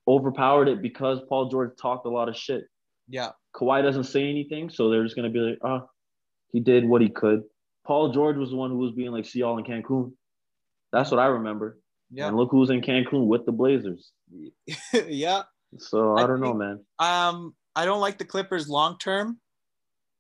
overpowered 0.08 0.68
it 0.68 0.82
because 0.82 1.20
paul 1.30 1.50
george 1.50 1.72
talked 1.80 2.06
a 2.06 2.10
lot 2.10 2.30
of 2.30 2.36
shit 2.36 2.66
yeah, 3.08 3.32
Kawhi 3.56 3.84
doesn't 3.84 4.06
say 4.06 4.30
anything, 4.30 4.70
so 4.70 4.90
they're 4.90 5.04
just 5.04 5.16
gonna 5.16 5.30
be 5.30 5.40
like, 5.40 5.60
oh, 5.64 5.88
he 6.52 6.60
did 6.60 6.88
what 6.88 7.02
he 7.02 7.10
could. 7.10 7.44
Paul 7.86 8.12
George 8.12 8.38
was 8.38 8.52
the 8.52 8.56
one 8.56 8.72
who 8.72 8.78
was 8.78 8.94
being 8.94 9.12
like, 9.12 9.26
see 9.26 9.40
y'all 9.40 9.58
in 9.58 9.66
Cancun. 9.66 10.14
That's 10.92 11.12
what 11.12 11.20
I 11.20 11.26
remember. 11.26 11.80
yeah, 12.12 12.28
And 12.28 12.38
look 12.38 12.50
who's 12.52 12.70
in 12.70 12.82
Cancun 12.82 13.28
with 13.28 13.46
the 13.46 13.52
Blazers. 13.52 14.12
yeah. 15.08 15.44
So 15.78 16.16
I, 16.18 16.24
I 16.24 16.28
don't 16.28 16.42
know, 16.42 16.54
man. 16.54 16.80
Um, 17.00 17.56
I 17.76 17.86
don't 17.86 18.02
like 18.02 18.18
the 18.18 18.26
Clippers 18.26 18.70
long 18.70 18.98
term 18.98 19.40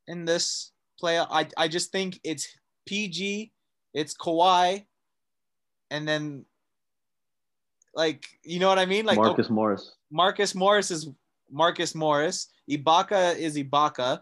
in 0.07 0.25
this 0.25 0.71
play. 0.99 1.19
I 1.19 1.47
I 1.57 1.67
just 1.67 1.91
think 1.91 2.19
it's 2.23 2.47
PG, 2.87 3.51
it's 3.93 4.15
Kawhi, 4.15 4.85
and 5.91 6.07
then 6.07 6.45
like 7.93 8.25
you 8.43 8.59
know 8.59 8.69
what 8.69 8.79
I 8.79 8.85
mean? 8.85 9.05
Like 9.05 9.19
oh, 9.19 9.23
Marcus 9.23 9.49
Morris. 9.49 9.95
Marcus 10.11 10.55
Morris 10.55 10.91
is 10.91 11.09
Marcus 11.51 11.93
Morris. 11.95 12.47
Ibaka 12.69 13.37
is 13.37 13.57
Ibaka. 13.57 14.21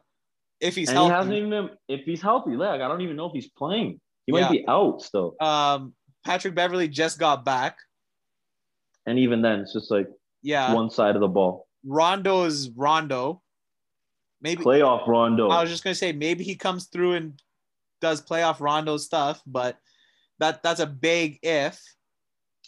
If 0.59 0.75
he's 0.75 0.89
and 0.89 0.97
he 0.97 1.05
healthy. 1.05 1.15
hasn't 1.15 1.37
even 1.37 1.69
if 1.87 2.01
he's 2.05 2.21
healthy, 2.21 2.51
like 2.55 2.81
I 2.81 2.87
don't 2.87 3.01
even 3.01 3.15
know 3.15 3.27
if 3.27 3.33
he's 3.33 3.49
playing. 3.49 3.99
He 4.27 4.33
Yeah. 4.33 4.41
might 4.43 4.51
be 4.51 4.67
out 4.67 5.01
still. 5.01 5.35
um, 5.39 5.93
Patrick 6.25 6.53
Beverly 6.53 6.87
just 6.87 7.17
got 7.17 7.43
back. 7.43 7.77
And 9.07 9.17
even 9.17 9.41
then, 9.41 9.61
it's 9.61 9.73
just 9.73 9.89
like 9.89 10.07
Yeah. 10.43 10.73
one 10.73 10.89
side 10.89 11.15
of 11.15 11.21
the 11.21 11.27
ball. 11.27 11.67
Rondo 11.85 12.43
is 12.43 12.69
Rondo. 12.75 13.41
Maybe 14.41 14.63
Playoff 14.63 15.07
Rondo. 15.07 15.49
I 15.49 15.61
was 15.61 15.69
just 15.69 15.83
gonna 15.83 15.95
say 15.95 16.11
maybe 16.13 16.43
he 16.43 16.55
comes 16.55 16.87
through 16.87 17.13
and 17.13 17.41
does 17.99 18.21
playoff 18.21 18.59
Rondo 18.59 18.97
stuff, 18.97 19.41
but 19.45 19.77
that 20.39 20.63
that's 20.63 20.79
a 20.79 20.87
big 20.87 21.37
if. 21.43 21.73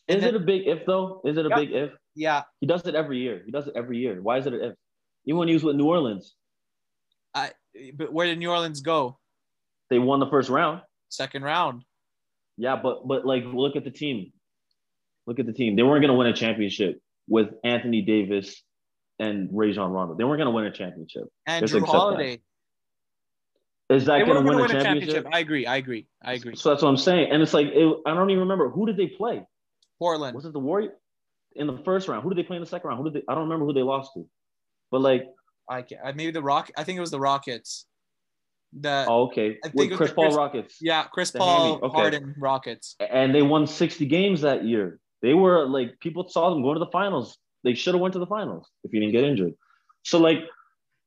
is 0.07 0.17
and 0.17 0.23
it 0.23 0.35
a 0.35 0.39
big 0.39 0.67
if 0.67 0.85
though? 0.85 1.21
Is 1.25 1.37
it 1.37 1.45
a 1.45 1.49
Yeah. 1.49 1.55
big 1.55 1.71
if? 1.71 1.91
Yeah, 2.15 2.43
He 2.61 2.67
does 2.67 2.85
it 2.85 2.93
every 2.93 3.17
year. 3.19 3.41
He 3.43 3.51
does 3.51 3.65
it 3.67 3.73
every 3.75 3.97
year. 3.97 4.21
Why 4.21 4.37
is 4.37 4.45
it 4.45 4.53
an 4.53 4.61
if? 4.61 4.75
Even 5.25 5.39
when 5.39 5.47
he 5.47 5.55
was 5.55 5.63
with 5.63 5.75
New 5.75 5.87
Orleans, 5.87 6.35
I. 7.33 7.51
But 7.95 8.13
where 8.13 8.27
did 8.27 8.37
New 8.37 8.51
Orleans 8.51 8.81
go? 8.81 9.17
they 9.89 9.97
won 9.99 10.19
the 10.19 10.29
first 10.29 10.49
round. 10.49 10.81
Second 11.09 11.43
round. 11.43 11.83
Yeah, 12.57 12.75
but 12.75 13.07
but 13.07 13.25
like 13.25 13.43
look 13.45 13.75
at 13.75 13.83
the 13.83 13.91
team. 13.91 14.31
Look 15.25 15.39
at 15.39 15.45
the 15.47 15.53
team. 15.53 15.75
They 15.75 15.81
weren't 15.83 16.01
gonna 16.03 16.13
win 16.17 16.27
a 16.27 16.33
championship 16.33 17.01
with 17.27 17.49
Anthony 17.63 18.01
Davis 18.01 18.61
and 19.19 19.49
Rajon 19.51 19.91
Rondo. 19.91 20.15
They 20.15 20.23
weren't 20.23 20.39
gonna 20.39 20.51
win 20.51 20.65
a 20.65 20.71
championship. 20.71 21.23
And 21.45 21.65
Jrue. 21.65 21.85
Holiday. 21.85 22.41
Is 23.89 24.05
that 24.05 24.25
gonna 24.25 24.41
win, 24.41 24.45
going 24.45 24.57
to 24.57 24.63
a, 24.63 24.67
win 24.67 24.75
a 24.77 24.83
championship? 24.83 25.13
championship. 25.15 25.35
I 25.35 25.39
agree. 25.39 25.65
I 25.65 25.75
agree. 25.77 26.07
I 26.23 26.33
agree. 26.33 26.55
So 26.55 26.69
that's 26.69 26.81
what 26.81 26.89
I'm 26.89 26.97
saying. 26.97 27.31
And 27.31 27.41
it's 27.41 27.53
like 27.53 27.67
it, 27.67 27.97
I 28.05 28.13
don't 28.13 28.29
even 28.29 28.41
remember 28.41 28.69
who 28.69 28.85
did 28.85 28.97
they 28.97 29.07
play. 29.07 29.43
Portland. 29.99 30.35
Was 30.35 30.45
it 30.45 30.53
the 30.53 30.59
Warriors 30.59 30.91
in 31.55 31.67
the 31.67 31.77
first 31.85 32.07
round? 32.07 32.23
Who 32.23 32.29
did 32.29 32.37
they 32.37 32.47
play 32.47 32.57
in 32.57 32.61
the 32.61 32.67
second 32.67 32.87
round? 32.87 32.99
Who 32.99 33.09
did 33.09 33.21
they? 33.21 33.25
I 33.27 33.35
don't 33.35 33.43
remember 33.43 33.65
who 33.65 33.73
they 33.73 33.83
lost 33.83 34.11
to. 34.15 34.27
But 34.91 35.01
like, 35.01 35.25
I 35.69 35.81
can, 35.81 35.99
uh, 36.03 36.11
maybe 36.15 36.31
the 36.31 36.41
Rock. 36.41 36.71
I 36.75 36.83
think 36.83 36.97
it 36.97 37.01
was 37.01 37.11
the 37.11 37.19
Rockets. 37.19 37.85
The 38.79 39.05
oh, 39.07 39.27
okay, 39.27 39.57
I 39.63 39.69
think 39.69 39.91
with 39.91 39.97
Chris 39.97 40.11
Paul 40.11 40.25
Chris- 40.25 40.35
Rockets. 40.35 40.77
yeah, 40.81 41.03
Chris 41.03 41.31
the 41.31 41.39
Paul 41.39 41.79
okay. 41.83 41.95
Harden 41.95 42.33
Rockets. 42.39 42.95
and 42.99 43.33
they 43.33 43.43
won 43.43 43.67
60 43.67 44.05
games 44.07 44.41
that 44.41 44.65
year. 44.65 44.99
They 45.23 45.33
were 45.33 45.65
like 45.65 45.99
people 45.99 46.27
saw 46.29 46.51
them 46.51 46.61
going 46.61 46.75
to 46.75 46.85
the 46.85 46.91
finals. 46.91 47.37
They 47.63 47.73
should 47.73 47.95
have 47.95 48.01
went 48.01 48.13
to 48.13 48.19
the 48.19 48.27
finals 48.27 48.69
if 48.83 48.91
he 48.91 48.99
didn't 48.99 49.13
get 49.13 49.23
injured. 49.23 49.53
So 50.03 50.19
like 50.19 50.39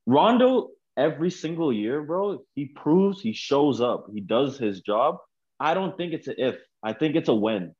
Rondo, 0.06 0.70
every 0.97 1.30
single 1.30 1.72
year, 1.72 2.02
bro, 2.02 2.43
he 2.55 2.66
proves 2.66 3.20
he 3.20 3.32
shows 3.32 3.80
up. 3.80 4.06
He 4.12 4.20
does 4.20 4.59
his 4.59 4.80
job. 4.80 5.18
I 5.60 5.74
don't 5.74 5.97
think 5.97 6.12
it's 6.12 6.26
an 6.28 6.36
if. 6.38 6.56
I 6.82 6.93
think 6.93 7.16
it's 7.16 7.28
a 7.28 7.34
when, 7.34 7.74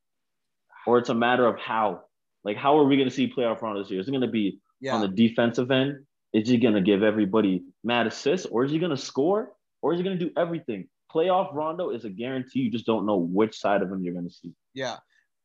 or 0.87 0.99
it's 0.99 1.09
a 1.09 1.15
matter 1.15 1.47
of 1.47 1.59
how. 1.59 2.03
Like, 2.45 2.57
how 2.57 2.79
are 2.79 2.85
we 2.85 2.97
going 2.97 3.09
to 3.09 3.15
see 3.15 3.33
playoff 3.33 3.61
Rondo 3.61 3.83
this 3.83 3.91
year? 3.91 4.01
Is 4.01 4.09
it 4.09 4.13
going 4.13 4.21
to 4.21 4.29
be 4.29 4.61
Yeah. 4.81 4.95
on 4.95 5.01
the 5.01 5.09
defensive 5.09 5.71
end? 5.71 6.07
Is 6.33 6.49
he 6.49 6.59
going 6.59 6.75
to 6.75 6.81
give 6.81 7.03
everybody 7.03 7.63
mad 7.83 8.07
assists, 8.07 8.47
or 8.47 8.65
is 8.65 8.71
he 8.73 8.79
going 8.79 8.91
to 8.91 8.97
score, 8.97 9.53
or 9.83 9.93
is 9.93 9.99
he 9.99 10.05
going 10.05 10.19
to 10.19 10.25
do 10.25 10.31
everything? 10.37 10.89
Playoff 11.13 11.55
Rondo 11.55 11.91
is 11.91 12.05
a 12.05 12.11
guarantee. 12.11 12.61
You 12.61 12.71
just 12.71 12.85
don't 12.87 13.07
know 13.07 13.17
which 13.17 13.59
side 13.59 13.83
of 13.83 13.91
him 13.91 14.03
you're 14.03 14.13
going 14.15 14.29
to 14.29 14.35
see. 14.35 14.53
Yeah. 14.75 14.97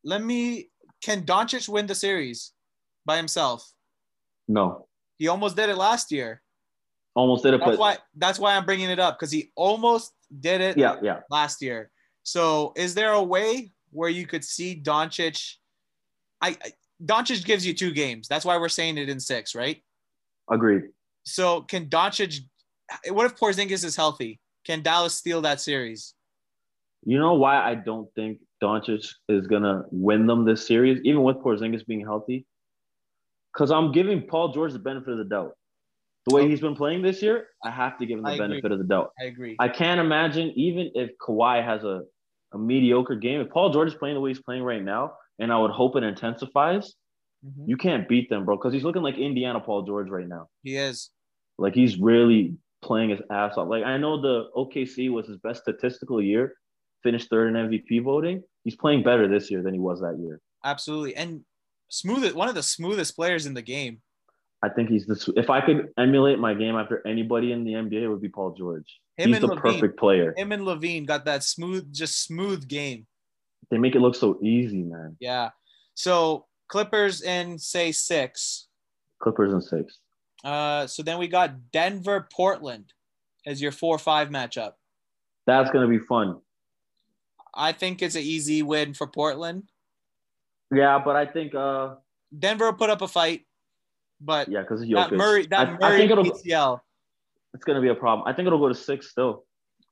Let 0.04 0.24
me. 0.24 0.71
Can 1.02 1.24
Doncic 1.24 1.68
win 1.68 1.88
the 1.88 1.96
series 1.96 2.52
by 3.06 3.18
himself? 3.18 3.72
No, 4.48 4.88
He 5.18 5.28
almost 5.28 5.56
did 5.56 5.70
it 5.70 5.78
last 5.78 6.12
year. 6.12 6.42
almost 7.16 7.44
did 7.44 7.54
it, 7.54 7.60
That's 7.60 7.72
but 7.72 7.80
why. 7.80 7.98
That's 8.16 8.40
why 8.40 8.56
I'm 8.56 8.66
bringing 8.66 8.90
it 8.90 9.00
up 9.00 9.18
because 9.18 9.32
he 9.32 9.52
almost 9.56 10.14
did 10.40 10.62
it 10.62 10.78
yeah, 10.78 10.98
yeah. 11.02 11.20
last 11.30 11.62
year. 11.62 11.92
So, 12.24 12.74
is 12.76 12.94
there 12.94 13.12
a 13.12 13.24
way 13.24 13.72
where 13.92 14.10
you 14.10 14.28
could 14.28 14.44
see 14.44 14.80
Doncic? 14.82 15.56
I, 16.42 16.50
I 16.50 16.72
Doncic 17.04 17.46
gives 17.46 17.66
you 17.66 17.74
two 17.74 17.92
games. 17.92 18.28
That's 18.28 18.46
why 18.46 18.58
we're 18.58 18.70
saying 18.70 18.98
it 18.98 19.10
in 19.10 19.20
six, 19.20 19.56
right? 19.56 19.82
Agreed. 20.50 20.84
So, 21.24 21.62
can 21.62 21.88
Doncic? 21.88 22.40
What 23.10 23.26
if 23.26 23.36
Porzingis 23.38 23.86
is 23.86 23.96
healthy? 23.96 24.40
Can 24.66 24.82
Dallas 24.82 25.14
steal 25.16 25.42
that 25.42 25.62
series? 25.62 26.14
You 27.06 27.18
know 27.20 27.34
why 27.36 27.58
I 27.62 27.76
don't 27.76 28.14
think 28.16 28.40
Doncic 28.66 29.06
is 29.28 29.48
gonna 29.48 29.84
win 29.92 30.28
them 30.28 30.46
this 30.46 30.66
series, 30.66 31.02
even 31.04 31.24
with 31.24 31.38
Porzingis 31.38 31.86
being 31.86 32.02
healthy? 32.02 32.46
Because 33.54 33.72
I'm 33.72 33.92
giving 33.92 34.28
Paul 34.28 34.54
George 34.54 34.72
the 34.74 34.80
benefit 34.80 35.10
of 35.12 35.18
the 35.18 35.26
doubt. 35.26 35.54
The 36.28 36.36
way 36.36 36.42
Okay. 36.42 36.52
he's 36.52 36.62
been 36.62 36.76
playing 36.76 37.02
this 37.02 37.22
year, 37.22 37.48
I 37.64 37.72
have 37.72 37.98
to 37.98 38.06
give 38.06 38.20
him 38.20 38.24
the 38.24 38.30
I 38.30 38.34
agree. 38.36 38.48
benefit 38.48 38.72
of 38.72 38.78
the 38.78 38.84
doubt. 38.86 39.12
I 39.20 39.26
agree. 39.26 39.56
I 39.60 39.68
can't 39.70 40.00
imagine 40.00 40.52
even 40.56 40.92
if 40.94 41.10
Kawhi 41.20 41.64
has 41.66 41.84
a, 41.84 42.04
a 42.54 42.58
mediocre 42.60 43.16
game, 43.16 43.42
if 43.42 43.50
Paul 43.50 43.72
George 43.72 43.90
is 43.90 43.96
playing 43.96 44.16
the 44.16 44.22
way 44.22 44.30
he's 44.30 44.42
playing 44.42 44.62
right 44.64 44.84
now, 44.84 45.14
and 45.40 45.52
I 45.52 45.58
would 45.58 45.72
hope 45.72 45.96
it 45.96 46.04
intensifies, 46.04 46.94
Mhm. 47.44 47.68
you 47.68 47.76
can't 47.76 48.08
beat 48.08 48.30
them, 48.30 48.46
bro. 48.46 48.56
Because 48.56 48.72
he's 48.72 48.84
looking 48.84 49.02
like 49.02 49.18
Indiana 49.18 49.60
Paul 49.60 49.82
George 49.82 50.10
right 50.10 50.28
now. 50.28 50.48
He 50.62 50.76
is. 50.78 51.10
Like 51.58 51.74
he's 51.74 51.98
really 51.98 52.56
playing 52.84 53.10
his 53.10 53.22
ass 53.32 53.58
off. 53.58 53.68
Like 53.68 53.84
I 53.84 53.98
know 53.98 54.22
the 54.22 54.50
OKC 54.56 55.10
was 55.10 55.26
his 55.28 55.38
best 55.38 55.64
statistical 55.64 56.22
year, 56.22 56.54
finished 57.02 57.30
third 57.32 57.48
in 57.48 57.56
MVP 57.56 57.98
voting. 58.04 58.44
He's 58.64 58.76
playing 58.76 59.04
better 59.04 59.28
this 59.28 59.50
year 59.50 59.62
than 59.64 59.74
he 59.74 59.80
was 59.80 60.02
that 60.02 60.18
year. 60.20 60.40
Absolutely. 60.64 61.16
And 61.16 61.42
smooth 61.90 62.32
one 62.34 62.48
of 62.50 62.56
the 62.56 62.64
smoothest 62.64 63.16
players 63.16 63.46
in 63.46 63.54
the 63.54 63.62
game. 63.62 64.02
I 64.64 64.70
think 64.70 64.90
he's 64.90 65.08
the. 65.08 65.34
If 65.36 65.50
I 65.50 65.62
could 65.62 65.90
emulate 65.98 66.38
my 66.38 66.54
game 66.54 66.76
after 66.76 67.06
anybody 67.08 67.52
in 67.52 67.64
the 67.64 67.74
NBA, 67.74 68.04
it 68.04 68.08
would 68.08 68.22
be 68.22 68.30
Paul 68.30 68.54
George. 68.54 69.00
Him 69.18 69.30
he's 69.30 69.40
the 69.40 69.48
LaVine. 69.48 69.62
perfect 69.62 70.00
player. 70.00 70.34
Him 70.38 70.52
and 70.52 70.64
LaVine 70.64 71.08
got 71.08 71.26
that 71.26 71.44
smooth, 71.44 71.92
just 71.92 72.24
smooth 72.24 72.68
game. 72.68 73.08
They 73.72 73.78
make 73.78 73.96
it 73.96 74.02
look 74.02 74.16
so 74.16 74.38
easy, 74.44 74.84
man. 74.84 75.18
Yeah. 75.20 75.50
So 75.96 76.46
Clippers 76.68 77.22
in 77.22 77.58
say 77.58 77.92
six. 77.92 78.68
Clippers 79.22 79.52
and 79.52 79.64
six. 79.64 79.98
Uh, 80.44 80.88
so 80.88 81.04
then 81.04 81.18
we 81.18 81.28
got 81.28 81.72
Denver, 81.72 82.28
Portland 82.32 82.94
as 83.46 83.62
your 83.62 83.72
four 83.72 83.98
five 83.98 84.30
matchup. 84.30 84.74
That's 85.48 85.72
gonna 85.72 85.88
be 85.88 86.00
fun. 86.00 86.40
I 87.54 87.72
think 87.72 88.02
it's 88.02 88.16
an 88.16 88.22
easy 88.22 88.64
win 88.64 88.94
for 88.94 89.08
Portland. 89.08 89.64
Yeah, 90.74 91.00
but 91.04 91.16
I 91.16 91.26
think 91.26 91.54
uh 91.56 91.96
Denver 92.38 92.66
will 92.66 92.74
put 92.74 92.90
up 92.90 93.02
a 93.02 93.08
fight, 93.08 93.46
but 94.22 94.48
yeah, 94.48 94.62
because 94.62 94.82
that. 94.82 95.12
Murray, 95.12 95.46
that 95.48 95.68
I, 95.68 95.72
Murray 95.72 95.80
I 95.82 95.98
think 95.98 96.12
it'll 96.12 96.24
PCL. 96.24 96.80
it's 97.54 97.64
gonna 97.66 97.82
be 97.82 97.90
a 97.90 97.96
problem. 97.96 98.26
I 98.28 98.34
think 98.34 98.48
it'll 98.48 98.60
go 98.60 98.70
to 98.70 98.76
six 98.76 99.10
still. 99.10 99.46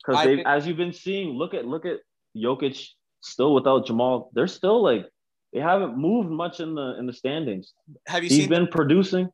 Because 0.06 0.24
they 0.24 0.36
think- 0.38 0.48
as 0.48 0.66
you've 0.66 0.78
been 0.78 0.94
seeing, 0.94 1.32
look 1.32 1.54
at 1.54 1.66
look 1.66 1.86
at 1.86 1.98
Jokic 2.36 2.88
still 3.22 3.54
without 3.54 3.86
Jamal. 3.86 4.32
They're 4.34 4.48
still 4.48 4.82
like 4.82 5.06
they 5.52 5.60
haven't 5.60 5.98
moved 5.98 6.30
much 6.30 6.62
in 6.62 6.76
the 6.76 6.98
in 6.98 7.06
the 7.08 7.14
standings. 7.14 7.74
Have 8.08 8.24
you 8.24 8.30
He's 8.30 8.40
seen? 8.42 8.50
been 8.50 8.68
producing. 8.68 9.30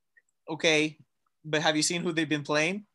okay, 0.50 0.98
but 1.44 1.62
have 1.62 1.76
you 1.76 1.84
seen 1.84 2.02
who 2.02 2.12
they've 2.12 2.28
been 2.28 2.44
playing? 2.44 2.86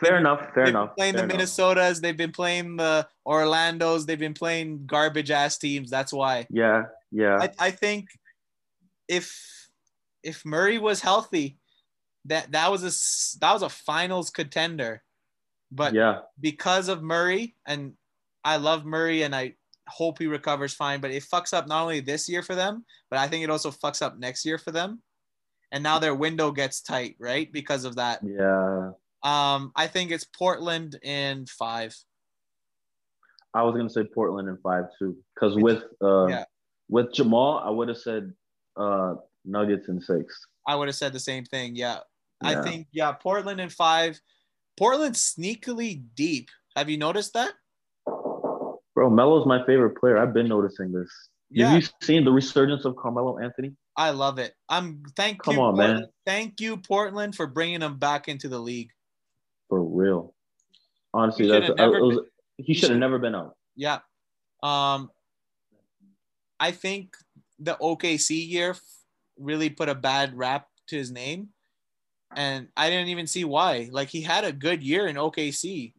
Fair 0.00 0.18
enough. 0.18 0.52
Fair 0.54 0.66
they've 0.66 0.74
enough. 0.74 0.88
been 0.90 0.94
playing 0.96 1.14
fair 1.14 1.26
the 1.26 1.34
enough. 1.34 1.46
Minnesotas. 1.46 2.00
They've 2.00 2.16
been 2.16 2.32
playing 2.32 2.76
the 2.76 3.06
Orlando's. 3.24 4.06
They've 4.06 4.18
been 4.18 4.34
playing 4.34 4.86
garbage 4.86 5.30
ass 5.30 5.58
teams. 5.58 5.90
That's 5.90 6.12
why. 6.12 6.46
Yeah, 6.50 6.84
yeah. 7.10 7.38
I, 7.40 7.50
I 7.58 7.70
think 7.70 8.08
if 9.08 9.68
if 10.22 10.44
Murray 10.44 10.78
was 10.78 11.00
healthy, 11.00 11.58
that 12.26 12.52
that 12.52 12.70
was 12.70 12.82
a 12.82 12.92
that 13.40 13.52
was 13.52 13.62
a 13.62 13.68
finals 13.68 14.30
contender. 14.30 15.02
But 15.72 15.94
yeah. 15.94 16.20
because 16.40 16.88
of 16.88 17.02
Murray, 17.02 17.56
and 17.66 17.94
I 18.44 18.56
love 18.56 18.84
Murray, 18.84 19.22
and 19.22 19.34
I 19.34 19.54
hope 19.88 20.18
he 20.18 20.26
recovers 20.26 20.74
fine. 20.74 21.00
But 21.00 21.10
it 21.10 21.24
fucks 21.24 21.54
up 21.54 21.66
not 21.66 21.82
only 21.82 22.00
this 22.00 22.28
year 22.28 22.42
for 22.42 22.54
them, 22.54 22.84
but 23.10 23.18
I 23.18 23.28
think 23.28 23.44
it 23.44 23.50
also 23.50 23.70
fucks 23.70 24.02
up 24.02 24.18
next 24.18 24.44
year 24.44 24.58
for 24.58 24.70
them. 24.70 25.02
And 25.72 25.82
now 25.82 25.98
their 25.98 26.14
window 26.14 26.52
gets 26.52 26.80
tight, 26.80 27.16
right? 27.18 27.50
Because 27.50 27.84
of 27.84 27.96
that. 27.96 28.20
Yeah. 28.22 28.92
Um, 29.26 29.72
I 29.74 29.88
think 29.88 30.12
it's 30.12 30.24
Portland 30.24 30.98
in 31.02 31.46
five. 31.46 31.94
I 33.54 33.62
was 33.62 33.74
gonna 33.74 33.90
say 33.90 34.04
Portland 34.04 34.48
in 34.48 34.56
five 34.58 34.84
too. 34.98 35.16
Because 35.34 35.56
with 35.56 35.82
uh 36.02 36.26
Yeah. 36.26 36.44
with 36.88 37.12
Jamal, 37.12 37.58
I 37.58 37.70
would 37.70 37.88
have 37.88 37.98
said 37.98 38.32
uh 38.76 39.14
Nuggets 39.44 39.88
in 39.88 40.00
six. 40.00 40.38
I 40.66 40.76
would 40.76 40.88
have 40.88 40.94
said 40.96 41.12
the 41.12 41.20
same 41.20 41.44
thing. 41.44 41.74
Yeah. 41.76 41.98
I 42.42 42.60
think, 42.62 42.86
yeah, 42.92 43.12
Portland 43.12 43.60
in 43.60 43.70
five. 43.70 44.20
Portland 44.76 45.14
sneakily 45.14 46.02
deep. 46.14 46.50
Have 46.76 46.90
you 46.90 46.98
noticed 46.98 47.32
that? 47.32 47.52
Bro, 48.94 49.10
Melo's 49.10 49.46
my 49.46 49.64
favorite 49.64 49.98
player. 49.98 50.18
I've 50.18 50.34
been 50.34 50.48
noticing 50.48 50.92
this. 50.92 51.08
Yeah, 51.50 51.68
Have 51.70 51.82
you 51.82 51.88
seen 52.02 52.24
the 52.24 52.32
resurgence 52.32 52.84
of 52.84 52.94
Carmelo 52.96 53.38
Anthony? 53.38 53.72
I 53.96 54.10
love 54.10 54.38
it. 54.38 54.52
I'm 54.68 55.02
thank 55.16 55.42
Come 55.42 55.54
you. 55.54 55.60
on, 55.62 55.74
Portland. 55.76 56.00
man. 56.00 56.08
Thank 56.26 56.60
you, 56.60 56.76
Portland, 56.76 57.34
for 57.34 57.46
bringing 57.46 57.80
him 57.80 57.98
back 57.98 58.28
into 58.28 58.48
the 58.48 58.58
league. 58.58 58.90
For 59.68 59.82
real. 59.82 60.34
Honestly, 61.14 61.46
He 61.46 61.50
that's 61.50 61.70
I- 61.78 61.86
was, 61.88 62.16
been- 62.16 62.24
he 62.64 62.74
should 62.74 62.90
have 62.90 62.98
never 62.98 63.18
been 63.18 63.34
out. 63.34 63.56
Yeah. 63.74 63.98
Um, 64.62 65.10
I 66.58 66.70
think 66.70 67.16
the 67.58 67.74
OKC 67.80 68.48
year 68.48 68.74
really 69.38 69.68
put 69.70 69.88
a 69.88 69.94
bad 69.94 70.36
rap 70.36 70.68
to 70.88 70.96
his 70.96 71.10
name, 71.10 71.48
and 72.34 72.68
I 72.76 72.88
didn't 72.90 73.08
even 73.08 73.26
see 73.26 73.44
why. 73.44 73.88
Like 73.92 74.08
he 74.08 74.22
had 74.22 74.44
a 74.44 74.52
good 74.52 74.82
year 74.82 75.06
in 75.06 75.16
OKC. 75.16 75.92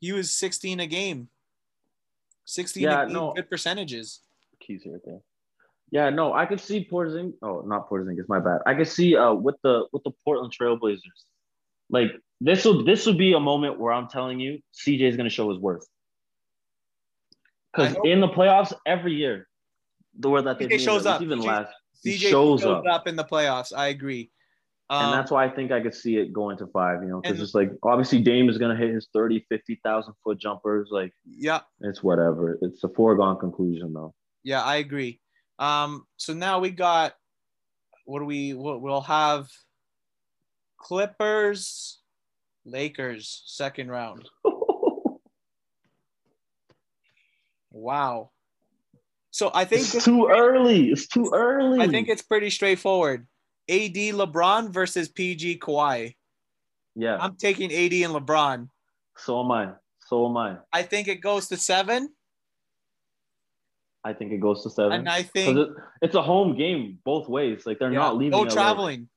He 0.00 0.12
was 0.12 0.30
16 0.34 0.80
a 0.80 0.86
game. 0.86 1.28
16 2.46 2.82
Yeah, 2.82 3.04
game, 3.04 3.12
no. 3.14 3.32
good 3.34 3.48
percentages. 3.50 4.20
Keys 4.60 4.82
here, 4.82 5.00
there. 5.04 5.20
Yeah, 5.90 6.10
no, 6.10 6.32
I 6.34 6.44
could 6.46 6.60
see 6.60 6.86
Porzingis. 6.90 7.34
Oh, 7.42 7.60
not 7.64 7.88
Porzingis, 7.88 8.28
my 8.28 8.40
bad. 8.40 8.60
I 8.66 8.74
could 8.74 8.88
see 8.88 9.16
uh 9.16 9.32
with 9.32 9.56
the 9.62 9.86
with 9.92 10.02
the 10.04 10.10
Portland 10.24 10.52
Trailblazers. 10.58 11.24
Like 11.90 12.10
this 12.40 12.64
will 12.64 12.84
this 12.84 13.06
will 13.06 13.14
be 13.14 13.32
a 13.32 13.40
moment 13.40 13.78
where 13.78 13.92
I'm 13.92 14.08
telling 14.08 14.40
you 14.40 14.60
CJ 14.74 15.02
is 15.02 15.16
gonna 15.16 15.30
show 15.30 15.50
his 15.50 15.58
worth. 15.58 15.86
Because 17.72 17.96
in 18.04 18.20
the 18.20 18.28
playoffs 18.28 18.72
every 18.86 19.14
year, 19.14 19.46
the 20.18 20.30
word 20.30 20.42
that 20.42 20.58
they 20.58 20.78
shows 20.78 21.06
up. 21.06 21.20
even 21.22 21.40
CJ 21.40 21.46
last, 21.46 21.72
CJ 22.04 22.18
shows 22.18 22.60
shows 22.62 22.84
up. 22.86 23.06
in 23.06 23.16
the 23.16 23.24
playoffs. 23.24 23.72
I 23.76 23.88
agree. 23.88 24.30
Um, 24.90 25.04
and 25.04 25.12
that's 25.12 25.30
why 25.30 25.44
I 25.44 25.50
think 25.50 25.70
I 25.70 25.80
could 25.80 25.94
see 25.94 26.16
it 26.16 26.32
going 26.32 26.56
to 26.58 26.66
five, 26.68 27.02
you 27.02 27.10
know, 27.10 27.20
because 27.20 27.42
it's 27.42 27.54
like 27.54 27.70
obviously 27.82 28.20
Dame 28.20 28.48
is 28.48 28.56
gonna 28.56 28.76
hit 28.76 28.90
his 28.90 29.08
30, 29.12 29.44
50,000 29.48 30.14
foot 30.24 30.38
jumpers. 30.38 30.88
Like 30.90 31.12
yeah, 31.26 31.60
it's 31.80 32.02
whatever. 32.02 32.58
It's 32.62 32.82
a 32.84 32.88
foregone 32.88 33.38
conclusion 33.38 33.92
though. 33.92 34.14
yeah, 34.44 34.62
I 34.62 34.76
agree. 34.76 35.20
Um, 35.58 36.06
so 36.16 36.32
now 36.32 36.60
we 36.60 36.70
got 36.70 37.14
what 38.06 38.20
do 38.20 38.24
we? 38.24 38.54
We'll 38.54 39.02
have? 39.02 39.48
Clippers, 40.78 41.98
Lakers, 42.70 43.42
second 43.46 43.90
round. 43.90 44.28
Wow. 47.70 48.30
So 49.30 49.50
I 49.54 49.64
think 49.64 49.82
it's 49.82 50.04
too 50.04 50.26
early. 50.28 50.90
It's 50.90 51.06
too 51.06 51.30
early. 51.32 51.80
I 51.80 51.86
think 51.86 52.08
it's 52.08 52.22
pretty 52.22 52.50
straightforward. 52.50 53.26
AD 53.68 53.94
LeBron 53.94 54.72
versus 54.72 55.08
PG 55.08 55.58
Kawhi. 55.58 56.16
yeah. 56.96 57.18
I'm 57.20 57.36
taking 57.36 57.70
AD 57.70 57.92
and 57.92 58.14
LeBron. 58.14 58.68
so 59.16 59.40
am 59.40 59.52
I. 59.52 59.72
So 60.08 60.26
am 60.28 60.36
I. 60.36 60.56
I 60.72 60.82
think 60.82 61.06
it 61.08 61.20
goes 61.20 61.48
to 61.48 61.56
seven, 61.56 62.08
I 64.04 64.14
think 64.14 64.32
it 64.32 64.38
goes 64.38 64.62
to 64.62 64.70
seven. 64.70 64.92
and 64.92 65.08
I 65.08 65.22
think 65.22 65.58
it, 65.58 65.68
it's 66.00 66.14
a 66.14 66.22
home 66.22 66.56
game 66.56 66.98
both 67.04 67.28
ways. 67.28 67.66
Like 67.66 67.78
they're 67.78 67.92
yeah, 67.92 67.98
not 67.98 68.16
leaving. 68.16 68.30
no 68.30 68.42
LA. 68.42 68.50
traveling. 68.50 69.08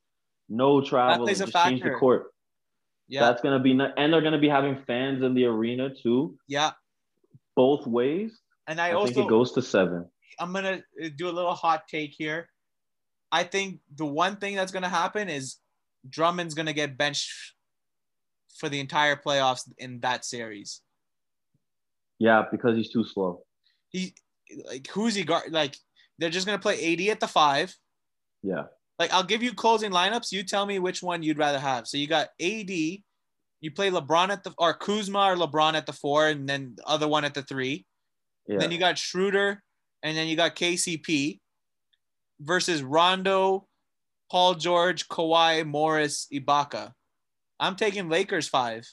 No 0.48 0.82
traveling. 0.82 1.26
plays 1.26 1.40
a 1.40 1.46
Just 1.46 1.64
change 1.64 1.82
the 1.82 1.90
court. 1.92 2.26
Yeah, 3.12 3.20
That's 3.20 3.42
gonna 3.42 3.58
be, 3.58 3.74
ni- 3.74 3.92
and 3.98 4.10
they're 4.10 4.22
gonna 4.22 4.38
be 4.38 4.48
having 4.48 4.82
fans 4.86 5.22
in 5.22 5.34
the 5.34 5.44
arena 5.44 5.90
too, 5.94 6.38
yeah. 6.48 6.70
both 7.54 7.86
ways. 7.86 8.40
And 8.66 8.80
I, 8.80 8.88
I, 8.88 8.92
also 8.92 9.12
think 9.12 9.26
it 9.26 9.28
goes 9.28 9.52
to 9.52 9.60
seven. 9.60 10.08
I'm 10.40 10.54
gonna 10.54 10.82
uh, 11.04 11.08
do 11.14 11.28
a 11.28 11.30
little 11.30 11.52
hot 11.52 11.86
take 11.86 12.14
here. 12.16 12.48
I 13.30 13.42
think 13.42 13.80
the 13.96 14.06
one 14.06 14.36
thing 14.36 14.56
that's 14.56 14.72
gonna 14.72 14.88
happen 14.88 15.28
is 15.28 15.58
Drummond's 16.08 16.54
gonna 16.54 16.72
get 16.72 16.96
benched 16.96 17.30
for 18.56 18.70
the 18.70 18.80
entire 18.80 19.16
playoffs 19.16 19.70
in 19.76 20.00
that 20.00 20.24
series. 20.24 20.80
Yeah, 22.18 22.44
because 22.50 22.78
he's 22.78 22.90
too 22.90 23.04
slow. 23.04 23.42
He 23.90 24.14
like 24.66 24.86
who's 24.86 25.14
he 25.14 25.24
guard? 25.24 25.52
Like 25.52 25.76
they're 26.18 26.30
just 26.30 26.46
gonna 26.46 26.58
play 26.58 26.94
AD 26.94 27.10
at 27.10 27.20
the 27.20 27.28
five. 27.28 27.76
Yeah. 28.42 28.68
Like 28.98 29.12
I'll 29.12 29.24
give 29.24 29.42
you 29.42 29.54
closing 29.54 29.90
lineups. 29.90 30.32
You 30.32 30.42
tell 30.42 30.66
me 30.66 30.78
which 30.78 31.02
one 31.02 31.22
you'd 31.22 31.38
rather 31.38 31.58
have. 31.58 31.86
So 31.86 31.96
you 31.96 32.06
got 32.06 32.28
AD. 32.40 32.70
You 32.70 33.70
play 33.70 33.90
LeBron 33.90 34.30
at 34.30 34.42
the 34.42 34.52
or 34.58 34.74
Kuzma 34.74 35.18
or 35.18 35.36
LeBron 35.36 35.74
at 35.74 35.86
the 35.86 35.92
four, 35.92 36.28
and 36.28 36.48
then 36.48 36.74
the 36.76 36.86
other 36.86 37.08
one 37.08 37.24
at 37.24 37.34
the 37.34 37.42
three. 37.42 37.86
Yeah. 38.46 38.58
Then 38.58 38.72
you 38.72 38.78
got 38.78 38.98
Schroeder, 38.98 39.62
and 40.02 40.16
then 40.16 40.26
you 40.26 40.36
got 40.36 40.56
KCP 40.56 41.38
versus 42.40 42.82
Rondo, 42.82 43.68
Paul 44.30 44.54
George, 44.54 45.08
Kawhi, 45.08 45.64
Morris, 45.64 46.26
Ibaka. 46.32 46.92
I'm 47.60 47.76
taking 47.76 48.08
Lakers 48.08 48.48
five. 48.48 48.84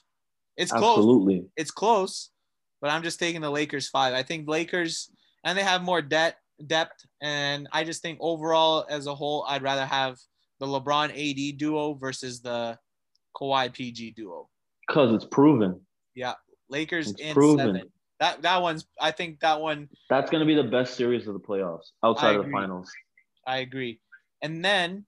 It's 0.56 0.72
close. 0.72 0.98
Absolutely. 0.98 1.46
It's 1.58 1.72
close, 1.72 2.30
but 2.82 2.92
I'm 2.92 3.02
just 3.02 3.20
taking 3.20 3.42
the 3.42 3.50
Lakers 3.50 3.90
five. 3.90 4.14
I 4.14 4.22
think 4.22 4.48
Lakers, 4.48 5.10
and 5.44 5.58
they 5.58 5.64
have 5.64 5.82
more 5.82 6.02
debt 6.02 6.36
depth, 6.68 7.06
and 7.22 7.68
I 7.72 7.84
just 7.84 8.02
think 8.02 8.18
overall 8.22 8.86
as 8.90 9.08
a 9.08 9.16
whole, 9.16 9.46
I'd 9.48 9.62
rather 9.62 9.86
have 9.86 10.18
the 10.60 10.66
LeBron 10.68 11.10
AD 11.12 11.58
duo 11.58 11.94
versus 11.94 12.42
the 12.42 12.78
Kawhi 13.36 13.72
PG 13.72 14.12
duo. 14.12 14.50
Because 14.88 15.14
it's 15.14 15.26
proven. 15.26 15.80
Yeah, 16.16 16.34
Lakers 16.70 17.12
It's 17.12 17.22
in 17.22 17.34
proven. 17.34 17.66
seven. 17.76 17.92
That 18.20 18.42
that 18.42 18.62
one's. 18.62 18.86
I 19.00 19.12
think 19.12 19.40
that 19.40 19.62
one. 19.62 19.88
That's 20.10 20.30
going 20.30 20.42
to 20.42 20.46
be 20.46 20.56
the 20.56 20.68
best 20.70 20.96
series 20.96 21.28
of 21.28 21.34
the 21.34 21.40
playoffs 21.40 21.92
outside 22.04 22.36
of 22.36 22.46
the 22.46 22.52
finals. 22.52 22.92
I 23.48 23.60
agree. 23.60 24.02
And 24.42 24.64
then, 24.64 25.06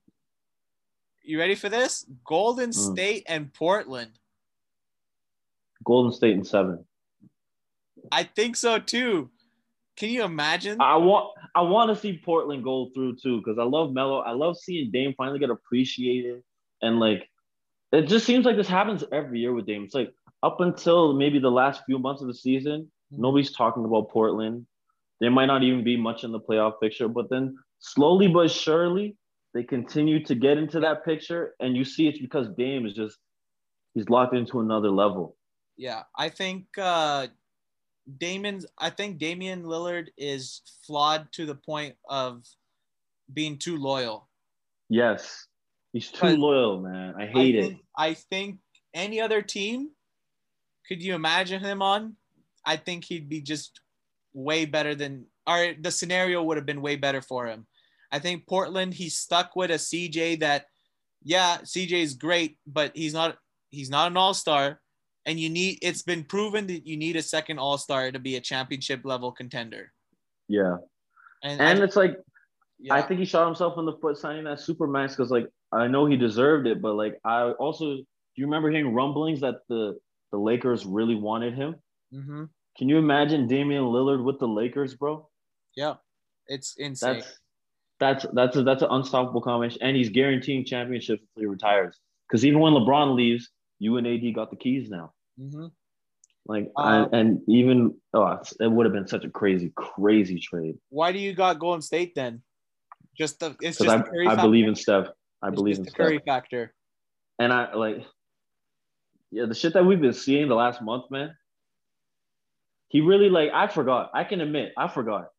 you 1.23 1.37
ready 1.39 1.55
for 1.55 1.67
this? 1.67 2.05
Golden 2.25 2.69
Mm. 2.69 2.93
State 2.93 3.23
and 3.27 3.53
Portland. 3.53 4.11
Golden 5.83 6.13
State 6.13 6.33
in 6.35 6.45
seven. 6.45 6.85
I 8.11 8.23
think 8.23 8.55
so 8.55 8.79
too. 8.79 9.29
Can 10.01 10.09
you 10.09 10.23
imagine? 10.23 10.81
I 10.81 10.95
want 10.95 11.27
I 11.53 11.61
want 11.61 11.93
to 11.93 11.95
see 11.95 12.19
Portland 12.25 12.63
go 12.63 12.89
through 12.91 13.17
too 13.17 13.37
because 13.37 13.59
I 13.59 13.63
love 13.63 13.93
Melo. 13.93 14.21
I 14.21 14.31
love 14.31 14.57
seeing 14.57 14.89
Dame 14.89 15.13
finally 15.15 15.37
get 15.37 15.51
appreciated 15.51 16.41
and 16.81 16.99
like 16.99 17.29
it 17.91 18.07
just 18.07 18.25
seems 18.25 18.43
like 18.43 18.55
this 18.55 18.67
happens 18.67 19.03
every 19.11 19.41
year 19.41 19.53
with 19.53 19.67
Dame. 19.67 19.83
It's 19.83 19.93
like 19.93 20.11
up 20.41 20.59
until 20.59 21.13
maybe 21.13 21.37
the 21.37 21.51
last 21.51 21.83
few 21.85 21.99
months 21.99 22.23
of 22.23 22.27
the 22.27 22.33
season, 22.33 22.91
nobody's 23.11 23.51
talking 23.51 23.85
about 23.85 24.09
Portland. 24.09 24.65
They 25.19 25.29
might 25.29 25.45
not 25.45 25.61
even 25.61 25.83
be 25.83 25.97
much 25.97 26.23
in 26.23 26.31
the 26.31 26.39
playoff 26.39 26.81
picture, 26.81 27.07
but 27.07 27.29
then 27.29 27.55
slowly 27.77 28.27
but 28.27 28.49
surely 28.49 29.15
they 29.53 29.61
continue 29.61 30.25
to 30.25 30.33
get 30.33 30.57
into 30.57 30.79
that 30.79 31.05
picture, 31.05 31.53
and 31.59 31.77
you 31.77 31.85
see 31.85 32.07
it's 32.07 32.17
because 32.17 32.47
Dame 32.57 32.87
is 32.87 32.95
just 32.95 33.19
he's 33.93 34.09
locked 34.09 34.33
into 34.33 34.61
another 34.61 34.89
level. 34.89 35.37
Yeah, 35.77 36.01
I 36.17 36.29
think 36.29 36.65
uh 36.79 37.27
Damon's 38.17 38.65
I 38.77 38.89
think 38.89 39.17
Damian 39.17 39.63
Lillard 39.63 40.07
is 40.17 40.61
flawed 40.85 41.31
to 41.33 41.45
the 41.45 41.55
point 41.55 41.95
of 42.09 42.45
being 43.33 43.57
too 43.57 43.77
loyal. 43.77 44.27
Yes, 44.89 45.47
he's 45.93 46.09
too 46.11 46.19
But- 46.21 46.39
loyal, 46.39 46.81
man. 46.81 47.15
I 47.17 47.25
hate 47.27 47.55
I 47.55 47.67
it. 47.67 47.77
I 47.97 48.13
think 48.13 48.59
any 48.93 49.21
other 49.21 49.41
team, 49.41 49.91
could 50.87 51.01
you 51.01 51.15
imagine 51.15 51.61
him 51.63 51.81
on? 51.81 52.15
I 52.65 52.75
think 52.77 53.05
he'd 53.05 53.29
be 53.29 53.41
just 53.41 53.79
way 54.33 54.65
better 54.65 54.95
than, 54.95 55.25
or 55.47 55.73
the 55.79 55.91
scenario 55.91 56.43
would 56.43 56.57
have 56.57 56.65
been 56.65 56.81
way 56.81 56.95
better 56.95 57.21
for 57.21 57.47
him. 57.47 57.65
I 58.11 58.19
think 58.19 58.45
Portland, 58.47 58.93
he's 58.93 59.17
stuck 59.17 59.55
with 59.55 59.71
a 59.71 59.75
CJ 59.79 60.39
that, 60.41 60.65
yeah, 61.23 61.59
CJ 61.63 62.01
is 62.01 62.13
great, 62.15 62.57
but 62.67 62.91
he's 62.95 63.13
not, 63.13 63.37
he's 63.69 63.89
not 63.89 64.11
an 64.11 64.17
all 64.17 64.33
star. 64.33 64.81
And 65.25 65.39
you 65.39 65.49
need, 65.49 65.79
it's 65.81 66.01
been 66.01 66.23
proven 66.23 66.67
that 66.67 66.87
you 66.87 66.97
need 66.97 67.15
a 67.15 67.21
second 67.21 67.59
all 67.59 67.77
star 67.77 68.11
to 68.11 68.19
be 68.19 68.37
a 68.37 68.41
championship 68.41 69.01
level 69.03 69.31
contender. 69.31 69.91
Yeah. 70.47 70.77
And, 71.43 71.61
And 71.61 71.79
I, 71.79 71.83
it's 71.83 71.95
like 71.95 72.17
yeah, 72.79 72.95
I 72.95 73.01
think 73.01 73.19
he 73.19 73.25
shot 73.25 73.45
himself 73.45 73.77
in 73.77 73.85
the 73.85 73.93
foot 73.93 74.17
signing 74.17 74.45
that 74.45 74.59
super 74.59 74.87
supermax 74.87 75.09
because 75.09 75.29
like 75.29 75.47
I 75.71 75.87
know 75.87 76.05
he 76.07 76.17
deserved 76.17 76.67
it, 76.67 76.81
but 76.81 76.95
like 76.95 77.19
I 77.23 77.51
also 77.51 77.95
do 77.95 78.05
you 78.35 78.45
remember 78.45 78.71
hearing 78.71 78.93
rumblings 78.93 79.41
that 79.41 79.59
the 79.69 79.99
the 80.31 80.37
Lakers 80.37 80.85
really 80.85 81.15
wanted 81.15 81.53
him? 81.53 81.75
hmm 82.11 82.45
Can 82.77 82.89
you 82.89 82.97
imagine 82.97 83.47
Damian 83.47 83.83
Lillard 83.83 84.23
with 84.23 84.39
the 84.39 84.47
Lakers, 84.47 84.95
bro? 84.95 85.27
yeah, 85.75 85.95
it's 86.47 86.75
insane. 86.77 87.23
That's 87.99 88.23
that's 88.23 88.25
that's 88.33 88.55
a, 88.57 88.63
that's 88.63 88.81
an 88.81 88.89
unstoppable 88.91 89.41
combination, 89.41 89.81
and 89.83 89.95
he's 89.95 90.09
guaranteeing 90.09 90.65
championships 90.65 91.21
until 91.21 91.41
he 91.41 91.45
retires. 91.45 91.99
Because 92.27 92.43
even 92.45 92.59
when 92.59 92.73
LeBron 92.73 93.15
leaves, 93.15 93.49
you 93.81 93.97
and 93.97 94.05
AD 94.05 94.35
got 94.35 94.51
the 94.51 94.55
keys 94.57 94.89
now. 94.91 95.11
hmm 95.39 95.65
Like 96.45 96.71
Um, 96.77 97.09
I, 97.11 97.17
and 97.17 97.41
even 97.47 97.95
oh, 98.13 98.39
it 98.59 98.71
would 98.71 98.85
have 98.85 98.93
been 98.93 99.07
such 99.07 99.25
a 99.25 99.29
crazy, 99.29 99.73
crazy 99.75 100.39
trade. 100.39 100.75
Why 100.89 101.11
do 101.11 101.17
you 101.17 101.33
got 101.33 101.57
Golden 101.57 101.81
State 101.81 102.13
then? 102.13 102.43
Just 103.17 103.39
the 103.39 103.55
it's 103.59 103.79
just 103.79 103.79
Because 103.79 104.03
the 104.03 104.09
Curry 104.11 104.27
I, 104.27 104.31
I 104.31 104.35
factor? 104.35 104.47
believe 104.47 104.67
in 104.67 104.75
Steph. 104.75 105.07
I 105.41 105.47
It's 105.47 105.55
believe 105.55 105.77
in 105.77 105.83
the 105.83 105.89
Steph. 105.89 105.97
Curry 105.97 106.21
factor. 106.23 106.75
And 107.39 107.51
I 107.51 107.73
like, 107.73 108.05
yeah, 109.31 109.45
the 109.47 109.55
shit 109.55 109.73
that 109.73 109.83
we've 109.83 109.99
been 109.99 110.13
seeing 110.13 110.47
the 110.47 110.55
last 110.55 110.79
month, 110.83 111.09
man. 111.09 111.35
He 112.89 113.01
really 113.01 113.29
like, 113.29 113.49
I 113.51 113.67
forgot. 113.67 114.11
I 114.13 114.25
can 114.25 114.41
admit, 114.41 114.73
I 114.77 114.89
forgot. 114.89 115.29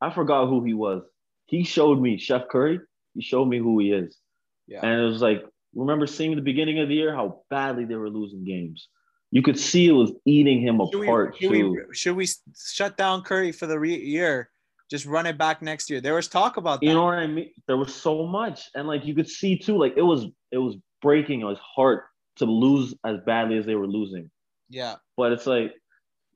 I 0.00 0.10
forgot 0.10 0.48
who 0.48 0.64
he 0.64 0.74
was. 0.74 1.02
He 1.44 1.62
showed 1.62 2.00
me 2.00 2.18
Chef 2.18 2.48
Curry. 2.50 2.80
He 3.14 3.22
showed 3.22 3.44
me 3.46 3.58
who 3.58 3.78
he 3.78 3.92
is. 3.92 4.18
Yeah. 4.66 4.80
And 4.82 5.00
it 5.00 5.04
was 5.04 5.22
like, 5.22 5.44
remember 5.76 6.06
seeing 6.06 6.34
the 6.34 6.42
beginning 6.42 6.80
of 6.80 6.88
the 6.88 6.94
year 6.94 7.14
how 7.14 7.42
badly 7.50 7.84
they 7.84 7.94
were 7.94 8.10
losing 8.10 8.44
games. 8.44 8.88
You 9.30 9.42
could 9.42 9.58
see 9.58 9.86
it 9.88 9.92
was 9.92 10.12
eating 10.24 10.60
him 10.60 10.80
Should 10.90 10.98
we, 11.00 11.06
apart 11.06 11.36
should, 11.38 11.50
too. 11.52 11.70
we, 11.88 11.94
should 11.94 12.16
we 12.16 12.26
shut 12.56 12.96
down 12.96 13.22
Curry 13.22 13.52
for 13.52 13.66
the 13.66 13.78
re- 13.78 13.94
year? 13.94 14.50
Just 14.88 15.04
run 15.04 15.26
it 15.26 15.36
back 15.36 15.62
next 15.62 15.90
year. 15.90 16.00
There 16.00 16.14
was 16.14 16.28
talk 16.28 16.56
about 16.58 16.80
that. 16.80 16.86
You 16.86 16.94
know 16.94 17.04
what 17.04 17.18
I 17.18 17.26
mean? 17.26 17.50
There 17.66 17.76
was 17.76 17.92
so 17.94 18.24
much, 18.24 18.70
and 18.76 18.86
like 18.86 19.04
you 19.04 19.14
could 19.14 19.28
see 19.28 19.58
too, 19.58 19.76
like 19.76 19.94
it 19.96 20.02
was 20.02 20.26
it 20.52 20.58
was 20.58 20.76
breaking 21.02 21.40
his 21.46 21.58
heart 21.58 22.04
to 22.36 22.44
lose 22.44 22.94
as 23.04 23.18
badly 23.26 23.58
as 23.58 23.66
they 23.66 23.74
were 23.74 23.88
losing. 23.88 24.30
yeah. 24.70 24.94
But 25.16 25.32
it's 25.32 25.46
like, 25.46 25.74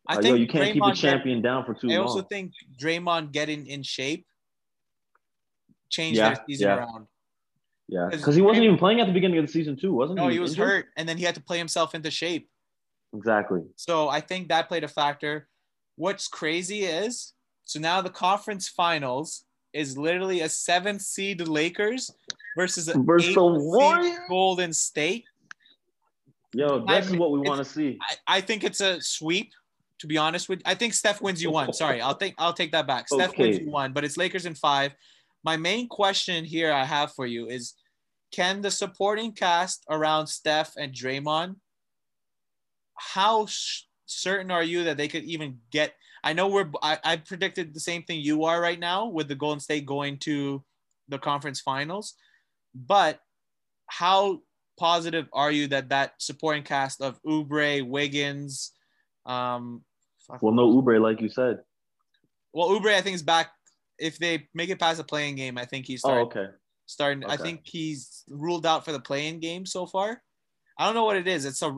I 0.08 0.14
uh, 0.16 0.22
think 0.22 0.28
yo, 0.30 0.34
you 0.34 0.48
can't 0.48 0.72
keep 0.72 0.82
the 0.82 0.88
Draymond 0.90 0.94
get- 0.94 1.00
champion 1.00 1.42
down 1.42 1.64
for 1.64 1.74
too 1.74 1.86
long. 1.86 1.96
I 1.96 1.98
long. 2.00 2.08
also 2.08 2.22
think 2.22 2.52
Draymond 2.76 3.30
getting 3.32 3.66
in 3.68 3.82
shape 3.84 4.26
changed 5.88 6.18
Yeah, 6.18 6.34
their 6.34 6.44
season 6.48 6.68
yeah. 6.68 6.76
around. 6.76 7.06
Yeah, 7.90 8.08
'Cause 8.08 8.20
because 8.20 8.36
he 8.36 8.42
wasn't 8.42 8.64
even 8.64 8.78
playing 8.78 9.00
at 9.00 9.08
the 9.08 9.12
beginning 9.12 9.38
of 9.38 9.46
the 9.46 9.52
season 9.52 9.76
too, 9.76 9.92
wasn't 9.92 10.18
No, 10.18 10.22
he? 10.22 10.28
No, 10.28 10.32
he 10.34 10.38
was 10.38 10.52
injured? 10.52 10.68
hurt, 10.68 10.86
and 10.96 11.08
then 11.08 11.18
he 11.18 11.24
had 11.24 11.34
to 11.34 11.40
play 11.40 11.58
himself 11.58 11.92
into 11.92 12.08
shape. 12.08 12.48
Exactly. 13.12 13.62
So 13.74 14.08
I 14.08 14.20
think 14.20 14.48
that 14.48 14.68
played 14.68 14.84
a 14.84 14.88
factor. 14.88 15.48
What's 15.96 16.28
crazy 16.28 16.84
is 16.84 17.32
so 17.64 17.80
now 17.80 18.00
the 18.00 18.10
conference 18.10 18.68
finals 18.68 19.44
is 19.72 19.98
literally 19.98 20.40
a 20.42 20.48
seventh 20.48 21.02
seed 21.02 21.40
Lakers 21.46 22.12
versus 22.56 22.88
a 22.88 22.96
Versus 22.98 23.36
eighth 23.36 24.04
seed 24.04 24.18
Golden 24.28 24.72
State. 24.72 25.24
Yo, 26.52 26.84
I 26.86 27.00
this 27.00 27.10
is 27.10 27.16
what 27.16 27.32
we 27.32 27.40
want 27.40 27.58
to 27.58 27.64
see. 27.64 27.98
I, 28.00 28.38
I 28.38 28.40
think 28.40 28.62
it's 28.62 28.80
a 28.80 29.00
sweep. 29.00 29.52
To 29.98 30.06
be 30.06 30.16
honest 30.16 30.48
with, 30.48 30.62
I 30.64 30.74
think 30.74 30.94
Steph 30.94 31.20
wins 31.20 31.42
you 31.42 31.50
one. 31.50 31.72
Sorry, 31.74 32.00
I'll 32.00 32.14
think 32.14 32.34
I'll 32.38 32.54
take 32.54 32.72
that 32.72 32.86
back. 32.86 33.08
Steph 33.08 33.36
wins 33.36 33.58
you 33.58 33.68
one, 33.68 33.92
but 33.92 34.04
it's 34.04 34.16
Lakers 34.16 34.46
in 34.46 34.54
five. 34.54 34.94
My 35.42 35.56
main 35.56 35.88
question 35.88 36.44
here 36.44 36.72
I 36.72 36.84
have 36.84 37.12
for 37.12 37.26
you 37.26 37.48
is, 37.48 37.74
can 38.32 38.60
the 38.60 38.70
supporting 38.70 39.32
cast 39.32 39.84
around 39.90 40.26
Steph 40.28 40.74
and 40.76 40.92
Draymond, 40.94 41.56
how 42.96 43.46
sh- 43.46 43.82
certain 44.06 44.50
are 44.50 44.62
you 44.62 44.84
that 44.84 44.96
they 44.96 45.08
could 45.08 45.24
even 45.24 45.58
get? 45.70 45.94
I 46.22 46.32
know 46.32 46.48
we're 46.48 46.70
I, 46.82 46.98
I 47.02 47.16
predicted 47.16 47.72
the 47.74 47.80
same 47.80 48.02
thing 48.02 48.20
you 48.20 48.44
are 48.44 48.60
right 48.60 48.78
now 48.78 49.06
with 49.06 49.28
the 49.28 49.34
Golden 49.34 49.60
State 49.60 49.86
going 49.86 50.18
to 50.18 50.62
the 51.08 51.18
conference 51.18 51.60
finals, 51.60 52.14
but 52.74 53.20
how 53.86 54.40
positive 54.78 55.26
are 55.32 55.50
you 55.50 55.66
that 55.68 55.88
that 55.88 56.14
supporting 56.18 56.62
cast 56.62 57.00
of 57.00 57.20
Oubre, 57.22 57.86
Wiggins, 57.86 58.72
um, 59.26 59.82
Well, 60.40 60.52
no 60.54 60.68
Oubre, 60.72 61.00
like 61.00 61.20
you 61.20 61.28
said. 61.28 61.60
well, 62.52 62.68
Oubre 62.68 62.94
I 62.94 63.00
think 63.00 63.14
is 63.16 63.22
back. 63.22 63.50
If 63.98 64.18
they 64.18 64.48
make 64.54 64.70
it 64.70 64.78
past 64.78 64.98
the 64.98 65.04
play-in 65.04 65.34
game, 65.36 65.58
I 65.58 65.64
think 65.66 65.86
he's 65.86 66.02
Oh, 66.04 66.26
starting. 66.90 67.24
okay. 67.24 67.32
I 67.32 67.36
think 67.36 67.62
he's 67.64 68.24
ruled 68.28 68.66
out 68.66 68.84
for 68.84 68.92
the 68.92 69.00
play-in 69.00 69.40
game 69.40 69.66
so 69.66 69.86
far. 69.86 70.22
I 70.78 70.86
don't 70.86 70.94
know 70.94 71.04
what 71.04 71.16
it 71.16 71.28
is. 71.28 71.44
a. 71.62 71.76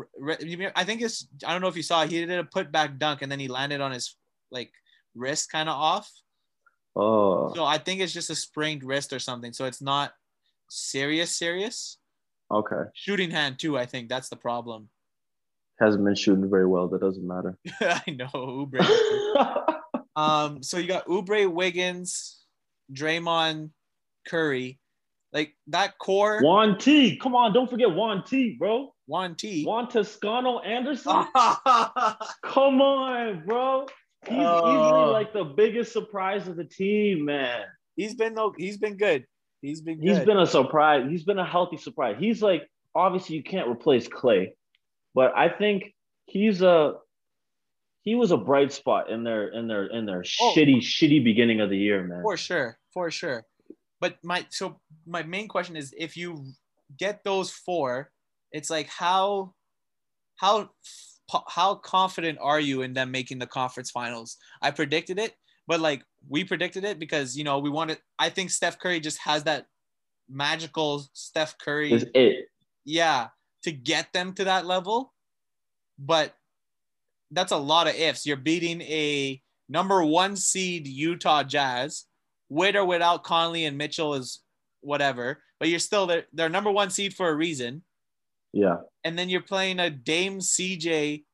I 0.76 0.84
think 0.84 1.02
it's. 1.02 1.26
I 1.44 1.52
don't 1.52 1.60
know 1.60 1.68
if 1.68 1.76
you 1.76 1.82
saw. 1.82 2.06
He 2.06 2.24
did 2.24 2.38
a 2.38 2.44
put 2.44 2.70
back 2.70 2.98
dunk 2.98 3.22
and 3.22 3.32
then 3.32 3.40
he 3.40 3.48
landed 3.48 3.80
on 3.80 3.90
his 3.90 4.16
like 4.50 4.70
wrist 5.14 5.50
kind 5.50 5.68
of 5.68 5.74
off. 5.76 6.10
Oh, 6.94 7.52
So 7.54 7.64
I 7.64 7.78
think 7.78 8.00
it's 8.00 8.12
just 8.12 8.30
a 8.30 8.34
sprained 8.34 8.84
wrist 8.84 9.12
or 9.12 9.18
something. 9.18 9.52
So 9.52 9.64
it's 9.64 9.82
not 9.82 10.12
serious. 10.68 11.36
Serious 11.36 11.98
okay. 12.50 12.90
shooting 12.94 13.30
hand 13.30 13.58
too. 13.58 13.76
I 13.76 13.86
think 13.86 14.08
that's 14.08 14.28
the 14.28 14.36
problem. 14.36 14.88
Hasn't 15.80 16.04
been 16.04 16.14
shooting 16.14 16.48
very 16.48 16.66
well. 16.66 16.86
That 16.88 17.00
doesn't 17.00 17.26
matter. 17.26 17.58
I 17.80 18.10
know 18.10 18.28
Oubre. 18.34 19.78
Um, 20.14 20.62
so 20.62 20.78
you 20.78 20.88
got 20.88 21.06
Oubre, 21.06 21.50
Wiggins, 21.50 22.44
Draymond, 22.92 23.70
Curry, 24.28 24.78
like 25.32 25.54
that 25.68 25.98
core. 25.98 26.40
Juan 26.42 26.78
T. 26.78 27.16
Come 27.18 27.34
on, 27.34 27.52
don't 27.52 27.68
forget 27.70 27.90
Juan 27.90 28.22
T, 28.24 28.56
bro. 28.58 28.92
Juan 29.06 29.34
T. 29.34 29.64
Juan 29.64 29.88
Toscano 29.88 30.58
Anderson. 30.60 31.24
Come 32.44 32.80
on, 32.80 33.44
bro. 33.46 33.86
He's 34.28 34.38
Oh. 34.38 34.58
easily 34.70 35.02
uh. 35.04 35.10
like 35.10 35.32
the 35.32 35.44
biggest 35.44 35.92
surprise 35.92 36.46
of 36.48 36.56
the 36.56 36.64
team, 36.64 37.24
man. 37.24 37.62
he's 37.96 38.14
been 38.14 38.34
no, 38.34 38.52
he's 38.56 38.78
been 38.78 38.96
good. 38.96 39.26
He's 39.62 39.80
been 39.80 40.00
good. 40.00 40.08
He's 40.16 40.24
been 40.24 40.38
a 40.38 40.46
surprise. 40.46 41.06
He's 41.10 41.24
been 41.24 41.38
a 41.38 41.44
healthy 41.46 41.76
surprise. 41.76 42.16
He's 42.18 42.42
like 42.42 42.68
obviously 42.94 43.36
you 43.36 43.42
can't 43.42 43.68
replace 43.68 44.08
Klay, 44.08 44.50
but 45.14 45.32
I 45.36 45.48
think 45.48 45.92
he's 46.26 46.62
a 46.62 46.94
he 48.02 48.14
was 48.14 48.30
a 48.32 48.36
bright 48.36 48.72
spot 48.72 49.10
in 49.10 49.24
their 49.24 49.48
in 49.48 49.66
their 49.68 49.86
in 49.86 50.06
their 50.06 50.24
Oh. 50.40 50.52
shitty 50.56 50.78
shitty 50.78 51.22
beginning 51.24 51.60
of 51.60 51.70
the 51.70 51.76
year, 51.78 52.02
man. 52.04 52.22
for 52.22 52.36
sure, 52.36 52.78
for 52.92 53.10
sure. 53.10 53.44
But 54.02 54.16
my 54.24 54.44
so 54.50 54.80
my 55.06 55.22
main 55.22 55.46
question 55.46 55.76
is 55.76 55.94
if 55.96 56.16
you 56.16 56.44
get 56.98 57.22
those 57.22 57.52
four, 57.52 58.10
it's 58.50 58.68
like 58.68 58.88
how 58.88 59.54
how 60.34 60.70
how 61.48 61.76
confident 61.76 62.38
are 62.42 62.58
you 62.58 62.82
in 62.82 62.94
them 62.94 63.12
making 63.12 63.38
the 63.38 63.46
conference 63.46 63.92
finals? 63.92 64.38
I 64.60 64.72
predicted 64.72 65.20
it, 65.20 65.36
but 65.68 65.78
like 65.78 66.02
we 66.28 66.42
predicted 66.42 66.82
it 66.82 66.98
because 66.98 67.36
you 67.36 67.44
know 67.44 67.60
we 67.60 67.70
wanted. 67.70 67.98
I 68.18 68.28
think 68.28 68.50
Steph 68.50 68.80
Curry 68.80 68.98
just 68.98 69.18
has 69.18 69.44
that 69.44 69.66
magical 70.28 71.06
Steph 71.12 71.56
Curry, 71.58 71.92
Is 71.92 72.04
it? 72.12 72.46
yeah, 72.84 73.28
to 73.62 73.70
get 73.70 74.12
them 74.12 74.32
to 74.34 74.44
that 74.44 74.66
level. 74.66 75.14
But 75.96 76.34
that's 77.30 77.52
a 77.52 77.56
lot 77.56 77.86
of 77.86 77.94
ifs. 77.94 78.26
You're 78.26 78.36
beating 78.36 78.82
a 78.82 79.40
number 79.68 80.04
one 80.04 80.34
seed 80.34 80.88
Utah 80.88 81.44
Jazz, 81.44 82.06
with 82.52 82.76
or 82.76 82.84
without 82.84 83.24
Conley 83.24 83.64
and 83.64 83.78
Mitchell 83.78 84.14
is 84.14 84.40
whatever, 84.82 85.42
but 85.58 85.70
you're 85.70 85.78
still 85.78 86.06
their, 86.06 86.24
their 86.34 86.50
number 86.50 86.70
one 86.70 86.90
seed 86.90 87.14
for 87.14 87.28
a 87.30 87.34
reason. 87.34 87.82
Yeah. 88.52 88.76
And 89.04 89.18
then 89.18 89.30
you're 89.30 89.40
playing 89.40 89.80
a 89.80 89.88
Dame 89.88 90.38
CJ, 90.38 91.24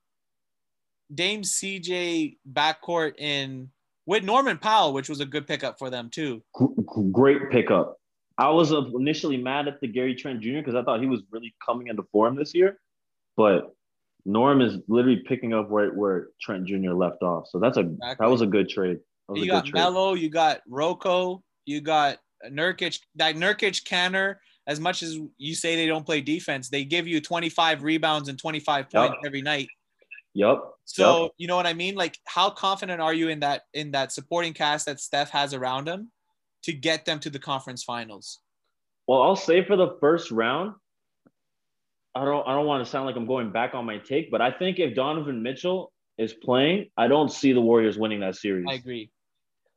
Dame 1.12 1.42
CJ 1.42 2.36
backcourt 2.52 3.18
in 3.18 3.70
with 4.06 4.22
Norman 4.22 4.58
Powell, 4.58 4.92
which 4.92 5.08
was 5.08 5.18
a 5.18 5.26
good 5.26 5.46
pickup 5.46 5.76
for 5.78 5.90
them 5.90 6.08
too. 6.08 6.40
Great 7.10 7.50
pickup. 7.50 7.96
I 8.38 8.50
was 8.50 8.72
uh, 8.72 8.84
initially 8.94 9.36
mad 9.36 9.66
at 9.66 9.80
the 9.80 9.88
Gary 9.88 10.14
Trent 10.14 10.40
Jr. 10.40 10.58
because 10.58 10.76
I 10.76 10.84
thought 10.84 11.00
he 11.00 11.08
was 11.08 11.22
really 11.32 11.52
coming 11.66 11.88
into 11.88 12.04
form 12.12 12.36
this 12.36 12.54
year, 12.54 12.78
but 13.36 13.74
Norm 14.24 14.60
is 14.60 14.78
literally 14.86 15.24
picking 15.26 15.52
up 15.52 15.68
where, 15.68 15.90
where 15.90 16.28
Trent 16.40 16.66
Jr. 16.68 16.92
left 16.92 17.22
off. 17.24 17.48
So 17.48 17.58
that's 17.58 17.76
a 17.76 17.80
Exactly. 17.80 18.16
that 18.20 18.30
was 18.30 18.40
a 18.40 18.46
good 18.46 18.68
trade. 18.68 18.98
You 19.34 19.46
got. 19.46 19.72
Melo, 19.72 20.14
you 20.14 20.30
got 20.30 20.60
RoCo, 20.70 21.42
you 21.66 21.80
got 21.80 22.18
Nurkic. 22.46 23.00
That 23.16 23.36
Nurkic 23.36 23.84
Kanter, 23.84 24.36
as 24.66 24.80
much 24.80 25.02
as 25.02 25.18
you 25.36 25.54
say 25.54 25.76
they 25.76 25.86
don't 25.86 26.06
play 26.06 26.20
defense, 26.20 26.68
they 26.68 26.84
give 26.84 27.06
you 27.06 27.20
25 27.20 27.82
rebounds 27.82 28.28
and 28.28 28.38
25 28.38 28.90
points 28.90 29.16
Yep. 29.22 29.26
every 29.26 29.42
night. 29.42 29.68
Yup. 30.34 30.78
So 30.84 31.24
Yep. 31.24 31.32
you 31.36 31.46
know 31.46 31.56
what 31.56 31.66
I 31.66 31.74
mean? 31.74 31.94
Like, 31.94 32.18
how 32.26 32.50
confident 32.50 33.00
are 33.00 33.12
you 33.12 33.28
in 33.28 33.40
that 33.40 33.62
in 33.74 33.90
that 33.90 34.12
supporting 34.12 34.54
cast 34.54 34.86
that 34.86 35.00
Steph 35.00 35.30
has 35.30 35.52
around 35.52 35.88
him 35.88 36.10
to 36.62 36.72
get 36.72 37.04
them 37.04 37.20
to 37.20 37.30
the 37.30 37.38
conference 37.38 37.82
finals? 37.84 38.40
Well, 39.06 39.22
I'll 39.22 39.36
say 39.36 39.64
for 39.64 39.76
the 39.76 39.96
first 40.00 40.30
round, 40.30 40.74
I 42.14 42.24
don't 42.24 42.46
I 42.46 42.54
don't 42.54 42.66
want 42.66 42.84
to 42.84 42.90
sound 42.90 43.06
like 43.06 43.16
I'm 43.16 43.26
going 43.26 43.52
back 43.52 43.74
on 43.74 43.84
my 43.84 43.98
take, 43.98 44.30
but 44.30 44.40
I 44.40 44.50
think 44.50 44.78
if 44.78 44.94
Donovan 44.94 45.42
Mitchell 45.42 45.92
is 46.16 46.32
playing, 46.32 46.90
I 46.96 47.08
don't 47.08 47.30
see 47.30 47.52
the 47.52 47.60
Warriors 47.60 47.98
winning 47.98 48.20
that 48.20 48.36
series. 48.36 48.66
I 48.68 48.74
agree. 48.74 49.10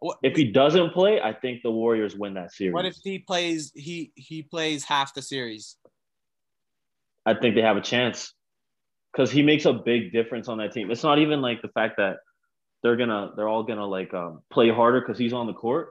What, 0.01 0.17
If 0.23 0.35
he 0.35 0.51
doesn't 0.51 0.93
play, 0.93 1.21
I 1.21 1.31
think 1.31 1.61
the 1.61 1.69
Warriors 1.69 2.15
win 2.15 2.33
that 2.33 2.51
series. 2.51 2.73
what 2.73 2.85
if 2.85 2.97
he 3.03 3.19
plays? 3.19 3.71
He 3.75 4.11
he 4.15 4.41
plays 4.41 4.83
half 4.83 5.13
the 5.13 5.21
series. 5.21 5.77
I 7.23 7.35
think 7.35 7.53
they 7.53 7.61
have 7.61 7.77
a 7.77 7.81
chance 7.81 8.33
because 9.11 9.29
he 9.29 9.43
makes 9.43 9.65
a 9.65 9.73
big 9.73 10.11
difference 10.11 10.47
on 10.47 10.57
that 10.57 10.71
team. 10.71 10.89
It's 10.89 11.03
not 11.03 11.19
even 11.19 11.39
like 11.39 11.61
the 11.61 11.67
fact 11.67 11.97
that 11.97 12.17
they're 12.81 12.95
gonna 12.95 13.29
they're 13.35 13.47
all 13.47 13.61
gonna 13.61 13.85
like 13.85 14.11
um, 14.15 14.41
play 14.51 14.71
harder 14.71 15.01
because 15.01 15.19
he's 15.19 15.33
on 15.33 15.45
the 15.45 15.53
court. 15.53 15.89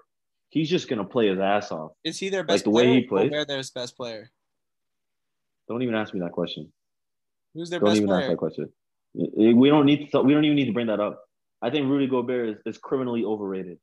He's 0.49 0.69
just 0.69 0.89
gonna 0.89 1.05
play 1.05 1.29
his 1.29 1.39
ass 1.39 1.71
off. 1.71 1.93
Is 2.03 2.19
he 2.19 2.31
their 2.31 2.43
best 2.43 2.65
the 2.65 2.71
way 2.71 2.93
he 2.93 3.03
plays? 3.03 3.31
Or 3.33 3.45
their 3.45 3.63
best 3.73 3.97
player? 3.97 4.29
Don't 5.69 5.83
even 5.83 5.95
ask 5.95 6.13
me 6.13 6.19
that 6.19 6.33
question. 6.33 6.73
Who's 7.55 7.71
their 7.71 7.79
Don't 7.79 7.91
best 7.91 7.99
player? 7.99 8.07
Don't 8.09 8.17
even 8.17 8.25
ask 8.25 8.33
that 8.33 8.39
question. 8.39 8.73
We 9.15 9.69
don't 9.69 9.87
need 9.87 10.11
to. 10.11 10.21
We 10.23 10.35
don't 10.35 10.45
even 10.45 10.57
need 10.57 10.67
to 10.67 10.73
bring 10.73 10.89
that 10.89 10.99
up. 10.99 11.23
I 11.63 11.71
think 11.71 11.89
Rudy 11.89 12.09
Gobert 12.09 12.49
is, 12.49 12.57
is 12.67 12.79
criminally 12.79 13.25
overrated. 13.25 13.79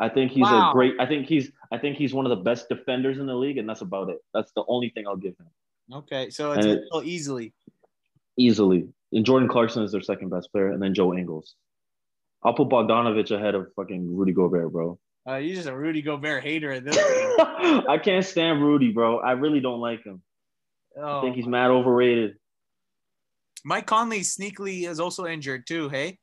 I 0.00 0.08
think 0.08 0.30
he's 0.32 0.42
Wow. 0.42 0.70
a 0.70 0.72
great. 0.72 0.94
I 1.00 1.06
think 1.06 1.26
he's. 1.26 1.50
I 1.72 1.78
think 1.78 1.96
he's 1.96 2.14
one 2.14 2.24
of 2.24 2.30
the 2.30 2.42
best 2.44 2.68
defenders 2.68 3.18
in 3.18 3.26
the 3.26 3.34
league, 3.34 3.58
and 3.58 3.68
that's 3.68 3.80
about 3.80 4.08
it. 4.10 4.18
That's 4.32 4.52
the 4.52 4.64
only 4.68 4.90
thing 4.90 5.06
I'll 5.06 5.16
give 5.16 5.36
him 5.38 5.46
Okay, 5.92 6.30
so 6.30 6.52
it's 6.52 6.66
it- 6.66 6.84
easily. 7.04 7.52
easily. 8.36 8.88
And 9.12 9.24
Jordan 9.24 9.48
Clarkson 9.48 9.82
is 9.82 9.90
their 9.92 10.00
second 10.02 10.28
best 10.28 10.52
player, 10.52 10.68
and 10.70 10.82
then 10.82 10.94
Joe 10.94 11.14
Ingles. 11.14 11.54
I'll 12.42 12.54
put 12.54 12.68
Bogdanovich 12.68 13.30
ahead 13.34 13.54
of 13.54 13.72
fucking 13.74 14.16
Rudy 14.16 14.32
Gobert, 14.32 14.70
bro. 14.70 14.98
Uh, 15.26 15.36
you're 15.36 15.56
just 15.56 15.68
a 15.68 15.76
Rudy 15.76 16.02
Gobert 16.02 16.42
hater 16.44 16.70
at 16.70 16.84
this 16.84 16.96
point. 17.38 17.88
I 17.88 17.98
can't 18.02 18.24
stand 18.24 18.62
Rudy, 18.62 18.92
bro. 18.92 19.18
I 19.18 19.32
really 19.32 19.60
don't 19.60 19.80
like 19.80 20.04
him. 20.04 20.22
I 20.96 21.00
Oh, 21.00 21.20
think 21.22 21.36
he's 21.36 21.46
mad 21.46 21.70
overrated. 21.70 22.36
Mike 23.64 23.86
Conley 23.86 24.20
sneakily 24.20 24.88
is 24.88 25.00
also 25.00 25.26
injured 25.26 25.66
too. 25.66 25.88
Hey, 25.88 26.18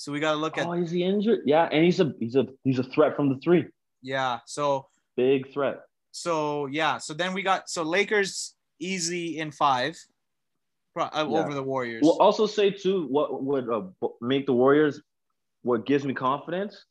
so 0.00 0.12
we 0.12 0.18
got 0.18 0.30
to 0.32 0.38
look 0.38 0.56
at 0.56 0.66
Oh, 0.66 0.72
is 0.72 0.90
he 0.90 1.04
injured? 1.04 1.40
Yeah, 1.44 1.68
and 1.70 1.84
he's 1.84 2.00
a 2.00 2.14
he's 2.18 2.34
a 2.34 2.46
he's 2.64 2.78
a 2.78 2.82
threat 2.82 3.14
from 3.16 3.28
the 3.28 3.36
three. 3.36 3.66
yeah. 4.00 4.38
So 4.46 4.86
Big 5.14 5.52
threat. 5.52 5.80
so 6.10 6.66
yeah. 6.66 6.96
So 6.96 7.12
then 7.12 7.34
we 7.34 7.42
got 7.42 7.68
so 7.68 7.82
Lakers 7.82 8.54
easy 8.78 9.38
in 9.38 9.50
five, 9.50 9.98
pro- 10.94 11.04
uh, 11.04 11.28
Yeah. 11.30 11.38
over 11.40 11.52
the 11.52 11.62
Warriors. 11.62 12.00
We'll 12.02 12.16
also 12.18 12.46
say 12.46 12.70
too 12.70 13.06
what 13.08 13.42
would 13.44 13.68
uh, 13.68 13.82
make 14.22 14.46
the 14.46 14.54
Warriors. 14.54 15.02
What 15.62 15.84
gives 15.84 16.06
me 16.06 16.14
confidence? 16.14 16.86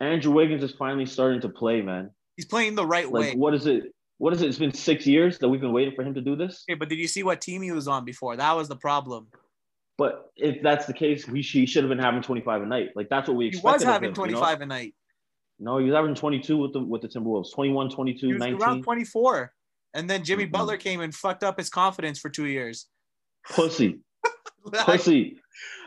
Andrew 0.00 0.32
Wiggins 0.32 0.62
is 0.62 0.72
finally 0.72 1.06
starting 1.06 1.40
to 1.40 1.48
play, 1.48 1.80
man. 1.80 2.10
He's 2.36 2.44
playing 2.44 2.74
the 2.74 2.84
right 2.84 3.10
Like, 3.10 3.32
way. 3.32 3.34
what 3.36 3.54
is 3.54 3.66
it? 3.66 3.84
What 4.18 4.34
is 4.34 4.42
it? 4.42 4.48
It's 4.48 4.58
been 4.58 4.74
six 4.74 5.06
years 5.06 5.38
that 5.38 5.48
we've 5.48 5.62
been 5.62 5.72
waiting 5.72 5.94
for 5.94 6.02
him 6.02 6.12
to 6.12 6.20
do 6.20 6.36
this. 6.36 6.64
Okay, 6.68 6.76
but 6.78 6.90
did 6.90 6.98
you 6.98 7.08
see 7.08 7.22
what 7.22 7.40
team 7.40 7.62
he 7.62 7.72
was 7.72 7.88
on 7.88 8.04
before? 8.04 8.36
That 8.36 8.52
was 8.54 8.68
the 8.68 8.76
problem. 8.76 9.28
But 9.96 10.30
if 10.36 10.62
that's 10.62 10.86
the 10.86 10.92
case, 10.92 11.24
he, 11.24 11.40
he 11.40 11.66
should 11.66 11.84
have 11.84 11.88
been 11.88 11.98
having 11.98 12.20
25 12.22 12.62
a 12.62 12.66
night. 12.66 12.90
Like 12.96 13.08
that's 13.08 13.28
what 13.28 13.36
we 13.36 13.46
expected. 13.46 13.68
He 13.68 13.74
was 13.74 13.82
having 13.84 14.08
him, 14.10 14.14
you 14.16 14.32
know? 14.32 14.38
25 14.40 14.60
a 14.62 14.66
night. 14.66 14.94
No, 15.60 15.78
he 15.78 15.84
was 15.86 15.94
averaging 15.94 16.16
22 16.16 16.56
with 16.56 16.72
the 16.72 16.80
with 16.80 17.02
the 17.02 17.08
Timberwolves. 17.08 17.52
21, 17.54 17.90
22, 17.90 18.26
He 18.26 18.32
was 18.32 18.40
19. 18.40 18.60
around 18.60 18.82
24. 18.82 19.52
And 19.94 20.10
then 20.10 20.24
Jimmy 20.24 20.46
Mhm. 20.46 20.50
Butler 20.52 20.76
came 20.76 21.00
and 21.00 21.14
fucked 21.14 21.44
up 21.44 21.58
his 21.58 21.70
confidence 21.70 22.18
for 22.18 22.28
two 22.28 22.46
years. 22.46 22.86
Pussy. 23.50 24.00
Like, 24.64 24.86
Pussy. 24.86 25.38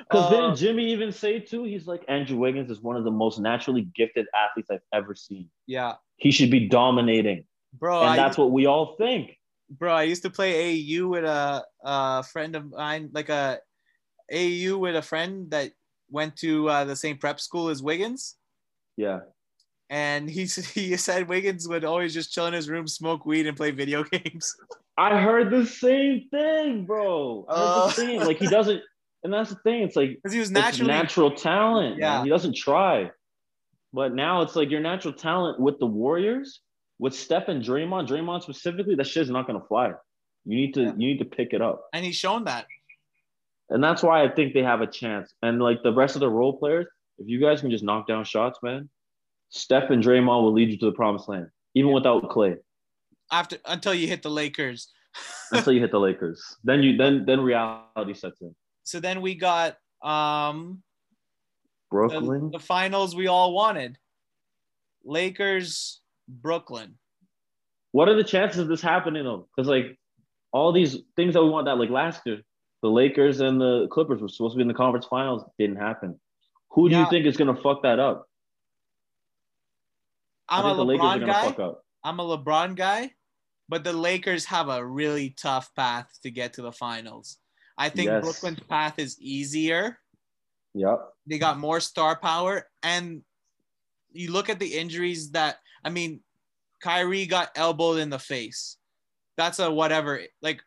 Because 0.07 0.25
Uh, 0.25 0.29
didn't 0.29 0.55
Jimmy 0.57 0.91
even 0.91 1.11
say 1.11 1.39
too? 1.39 1.63
He's 1.63 1.87
like 1.87 2.05
Andrew 2.07 2.37
Wiggins 2.37 2.69
is 2.69 2.79
one 2.79 2.95
of 2.95 3.03
the 3.03 3.11
most 3.11 3.39
naturally 3.39 3.89
gifted 3.95 4.27
athletes 4.35 4.69
I've 4.71 4.81
ever 4.93 5.15
seen. 5.15 5.49
yeah, 5.65 5.95
He 6.17 6.29
should 6.31 6.51
be 6.51 6.69
dominating, 6.69 7.43
bro. 7.73 8.01
and 8.01 8.11
I, 8.11 8.15
that's 8.15 8.37
what 8.37 8.51
we 8.51 8.67
all 8.67 8.95
think. 8.97 9.35
bro, 9.71 9.91
I 9.93 10.03
used 10.03 10.21
to 10.23 10.29
play 10.29 10.53
AAU 10.77 11.07
with 11.09 11.23
a, 11.25 11.65
a 11.83 12.21
friend 12.23 12.55
of 12.55 12.69
mine, 12.69 13.09
like 13.13 13.29
a 13.29 13.59
AAU 14.33 14.77
with 14.79 14.95
a 14.95 15.01
friend 15.01 15.49
that 15.51 15.71
went 16.09 16.35
to 16.37 16.69
uh, 16.69 16.83
the 16.85 16.95
same 16.95 17.17
prep 17.17 17.39
school 17.39 17.69
as 17.69 17.81
Wiggins. 17.81 18.35
Yeah, 18.97 19.19
And 19.89 20.29
he, 20.29 20.45
he 20.73 20.97
said 20.97 21.27
Wiggins 21.27 21.67
would 21.67 21.85
always 21.85 22.13
just 22.13 22.31
chill 22.33 22.47
in 22.47 22.53
his 22.53 22.69
room, 22.69 22.87
smoke 22.87 23.25
weed, 23.25 23.45
and 23.47 23.55
play 23.55 23.71
video 23.71 24.03
games. 24.11 24.55
I 24.97 25.19
heard 25.21 25.51
the 25.51 25.65
same 25.65 26.27
thing, 26.31 26.85
bro. 26.85 27.45
I 27.47 27.55
heard 27.55 27.63
Uh. 27.65 27.85
the 27.87 27.91
same. 27.93 28.19
Like 28.21 28.37
he 28.39 28.47
doesn't, 28.47 28.81
and 29.23 29.31
that's 29.33 29.51
the 29.51 29.57
thing. 29.57 29.83
It's 29.83 29.95
like 29.95 30.15
Because 30.15 30.33
he 30.33 30.39
was 30.39 30.49
naturally. 30.51 30.91
natural 30.91 31.31
talent. 31.31 31.97
Yeah. 31.99 32.17
Yeah, 32.17 32.23
he 32.23 32.29
doesn't 32.29 32.55
try. 32.55 33.11
But 33.93 34.13
now 34.15 34.41
it's 34.41 34.55
like 34.55 34.69
your 34.71 34.81
natural 34.81 35.13
talent 35.13 35.59
with 35.59 35.77
the 35.79 35.85
Warriors, 35.85 36.61
with 36.99 37.13
Steph 37.13 37.47
and 37.47 37.63
Draymond, 37.63 38.07
Draymond 38.07 38.41
specifically, 38.43 38.95
that 38.95 39.05
shit's 39.07 39.29
not 39.29 39.45
gonna 39.47 39.63
fly. 39.67 39.91
You 40.45 40.57
need 40.57 40.73
to 40.73 40.81
Yeah. 40.81 40.91
you 40.97 41.07
need 41.09 41.19
to 41.19 41.25
pick 41.25 41.53
it 41.53 41.61
up. 41.61 41.83
and 41.93 42.03
he's 42.03 42.15
shown 42.15 42.45
that. 42.45 42.65
And 43.69 43.83
that's 43.83 44.01
why 44.01 44.23
I 44.23 44.29
think 44.29 44.53
they 44.53 44.63
have 44.63 44.81
a 44.81 44.87
chance. 44.87 45.33
And 45.41 45.59
like 45.59 45.83
the 45.83 45.93
rest 45.93 46.15
of 46.15 46.21
the 46.21 46.29
role 46.29 46.57
players, 46.57 46.87
if 47.17 47.27
you 47.27 47.39
guys 47.39 47.61
can 47.61 47.71
just 47.71 47.83
knock 47.83 48.07
down 48.07 48.23
shots, 48.23 48.59
man, 48.63 48.89
Steph 49.49 49.89
and 49.89 50.03
Draymond 50.03 50.43
will 50.43 50.53
lead 50.53 50.69
you 50.69 50.77
to 50.77 50.85
the 50.85 50.91
promised 50.91 51.27
land, 51.27 51.47
even 51.73 51.91
without 51.91 52.29
Klay, 52.29 52.57
After 53.31 53.57
until 53.65 53.93
you 53.93 54.07
hit 54.07 54.21
the 54.21 54.29
Lakers. 54.29 54.89
until 55.51 55.73
you 55.73 55.79
hit 55.79 55.91
the 55.91 55.99
Lakers. 55.99 56.57
Then 56.63 56.83
you 56.83 56.97
then 56.97 57.25
then 57.25 57.41
reality 57.41 58.13
sets 58.13 58.41
in. 58.41 58.55
So 58.83 58.99
then 58.99 59.21
we 59.21 59.35
got 59.35 59.77
um 60.01 60.83
the, 61.89 61.95
Brooklyn. 61.95 62.51
the 62.51 62.59
finals 62.59 63.15
we 63.15 63.27
all 63.27 63.53
wanted. 63.53 63.97
Lakers, 65.03 66.01
Brooklyn. 66.27 66.97
What 67.93 68.09
are 68.09 68.15
the 68.15 68.23
chances 68.23 68.59
of 68.59 68.67
this 68.67 68.81
happening 68.81 69.23
though? 69.23 69.47
Because 69.55 69.69
like 69.69 69.97
all 70.51 70.71
these 70.71 70.97
things 71.15 71.33
that 71.33 71.43
we 71.43 71.49
want 71.49 71.65
that 71.65 71.77
like 71.77 71.89
last 71.89 72.21
year, 72.25 72.41
the 72.81 72.89
Lakers 72.89 73.39
and 73.39 73.59
the 73.59 73.87
Clippers 73.87 74.21
were 74.21 74.27
supposed 74.27 74.53
to 74.53 74.57
be 74.57 74.61
in 74.61 74.67
the 74.67 74.73
conference 74.73 75.05
finals, 75.05 75.43
didn't 75.57 75.77
happen. 75.77 76.19
Who 76.71 76.89
do 76.89 76.95
Yeah. 76.95 77.03
you 77.03 77.09
think 77.09 77.25
is 77.25 77.37
gonna 77.37 77.55
fuck 77.61 77.83
that 77.83 77.99
up? 77.99 78.29
I'm 80.49 80.65
a 80.65 80.69
think 80.69 80.77
the 80.77 80.85
Lakers 80.85 81.05
are 81.05 81.19
LeBron 81.19 81.57
guy. 81.57 81.71
I'm 82.03 82.19
a 82.19 82.37
LeBron 82.37 82.75
guy, 82.75 83.13
but 83.67 83.83
the 83.83 83.93
Lakers 83.93 84.45
have 84.45 84.69
a 84.69 84.85
really 84.85 85.31
tough 85.31 85.73
path 85.75 86.07
to 86.23 86.31
get 86.31 86.53
to 86.53 86.61
the 86.61 86.71
finals. 86.71 87.37
I 87.77 87.89
think 87.89 88.07
Yes. 88.07 88.23
Brooklyn's 88.23 88.59
path 88.61 88.97
is 88.99 89.19
easier. 89.19 89.99
Yep. 90.73 90.99
They 91.25 91.37
got 91.37 91.57
more 91.59 91.79
star 91.79 92.17
power, 92.19 92.69
and 92.83 93.23
you 94.11 94.31
look 94.31 94.49
at 94.49 94.59
the 94.59 94.73
injuries 94.77 95.31
that 95.31 95.59
I 95.83 95.89
mean, 95.89 96.23
Kyrie 96.81 97.27
got 97.27 97.51
elbowed 97.55 97.99
in 97.99 98.09
the 98.09 98.19
face. 98.19 98.77
That's 99.37 99.59
a 99.59 99.71
whatever. 99.71 100.21
Like 100.41 100.63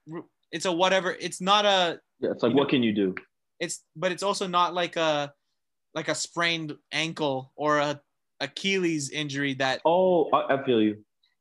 it's 0.53 0.65
a 0.65 0.73
whatever. 0.73 1.17
It's 1.21 1.41
not 1.41 1.65
a. 1.65 2.01
Yeah, 2.21 2.31
it's 2.33 2.43
like 2.43 2.55
what 2.55 2.65
know- 2.65 2.71
can 2.71 2.83
you 2.83 2.93
do? 2.93 3.15
It's 3.59 3.83
but 3.95 4.11
it's 4.13 4.23
also 4.23 4.47
not 4.47 4.73
like 4.75 4.97
a 4.97 5.33
like 5.95 6.09
a 6.09 6.15
sprained 6.15 6.77
ankle 6.93 7.53
or 7.57 7.79
a 7.79 8.01
Achilles 8.41 9.11
injury 9.11 9.55
that 9.55 9.81
Oh, 9.85 10.31
I, 10.33 10.55
I 10.55 10.65
feel 10.65 10.81
you. 10.81 10.91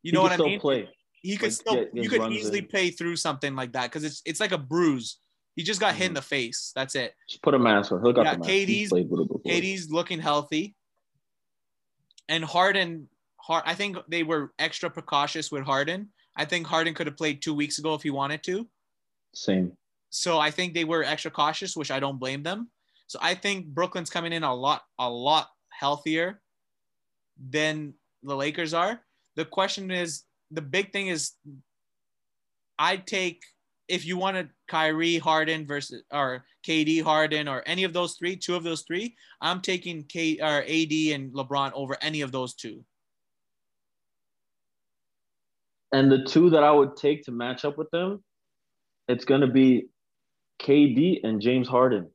you 0.03 0.11
He 0.11 0.11
know 0.11 0.22
what 0.23 0.31
I 0.31 0.36
still 0.36 0.48
mean. 0.48 0.60
Play. 0.60 0.90
he 1.22 1.38
could 1.38 1.44
like, 1.48 1.52
still 1.53 1.76
get 1.76 1.90
you 1.95 2.10
could 2.10 2.31
easily 2.34 2.60
in. 2.60 2.65
play 2.68 2.90
through 2.91 3.15
something 3.15 3.56
like 3.56 3.72
that 3.73 3.84
because 3.84 4.03
it's 4.03 4.22
it's 4.26 4.40
like 4.41 4.52
a 4.52 4.57
bruise. 4.57 5.19
He 5.56 5.64
just 5.64 5.80
got 5.80 5.95
hit 5.95 6.07
in 6.07 6.11
Mhm. 6.11 6.15
the 6.15 6.22
face. 6.22 6.72
That's 6.76 6.95
it. 6.95 7.14
Just 7.30 7.41
put 7.41 7.53
a 7.53 7.60
mask 7.60 7.91
on. 7.91 8.02
He'll 8.03 8.11
got 8.14 8.26
Yeah, 8.26 8.34
the 8.34 8.40
mask. 8.40 8.49
He's 8.49 8.68
KD's 8.68 8.90
played 8.90 9.10
with 9.10 9.22
it 9.22 9.27
before. 9.27 9.52
KD's 9.52 9.90
looking 9.90 10.19
healthy, 10.19 10.76
and 12.27 12.44
Harden. 12.44 13.07
Hard, 13.41 13.64
I 13.65 13.73
think 13.73 13.98
they 14.10 14.23
were 14.23 14.52
extra 14.60 14.90
precautious 14.90 15.52
with 15.52 15.64
Harden. 15.64 16.10
I 16.36 16.45
think 16.45 16.68
Harden 16.68 16.94
could 16.94 17.07
have 17.07 17.18
played 17.18 17.41
two 17.41 17.53
weeks 17.53 17.80
ago 17.80 17.94
if 17.95 18.03
he 18.03 18.10
wanted 18.10 18.44
to. 18.44 18.68
Same. 19.34 19.74
So 20.10 20.40
I 20.40 20.52
think 20.52 20.74
they 20.74 20.86
were 20.86 21.04
extra 21.04 21.32
cautious, 21.32 21.76
which 21.76 21.92
I 21.92 22.00
don't 22.00 22.20
blame 22.20 22.44
them. 22.44 22.70
So 23.08 23.20
I 23.22 23.34
think 23.36 23.68
Brooklyn's 23.68 24.10
coming 24.10 24.34
in 24.34 24.44
a 24.44 24.54
lot, 24.54 24.84
a 24.98 25.10
lot 25.10 25.50
healthier 25.70 26.42
than 27.50 27.94
the 28.24 28.36
Lakers 28.36 28.74
are. 28.74 29.00
The 29.36 29.46
question 29.46 29.92
is, 29.92 30.24
the 30.52 30.62
big 30.62 30.92
thing 30.92 31.08
is, 31.08 31.32
I'd 32.78 33.06
take 33.06 33.44
if 33.90 34.06
you 34.06 34.18
wanted 34.18 34.50
Kyrie 34.68 35.18
Harden 35.18 35.66
versus 35.66 36.04
or 36.14 36.46
KD 36.66 37.02
Harden 37.04 37.48
or 37.48 37.64
any 37.66 37.84
of 37.84 37.92
those 37.92 38.16
three, 38.16 38.36
two 38.36 38.56
of 38.56 38.64
those 38.64 38.84
three, 38.84 39.16
I'm 39.42 39.62
taking 39.62 40.04
K 40.04 40.38
or 40.40 40.62
AD 40.62 40.94
and 41.14 41.34
LeBron 41.34 41.72
over 41.74 41.98
any 42.02 42.22
of 42.22 42.32
those 42.32 42.54
two. 42.54 42.86
And 45.92 46.12
the 46.12 46.24
two 46.24 46.52
that 46.52 46.64
I 46.64 46.72
would 46.72 46.96
take 46.96 47.24
to 47.24 47.32
match 47.32 47.66
up 47.66 47.78
with 47.78 47.90
them, 47.90 48.24
it's 49.10 49.26
gonna 49.26 49.48
be 49.48 49.88
KD 50.61 51.22
and 51.23 51.41
James 51.41 51.68
Harden. 51.68 52.10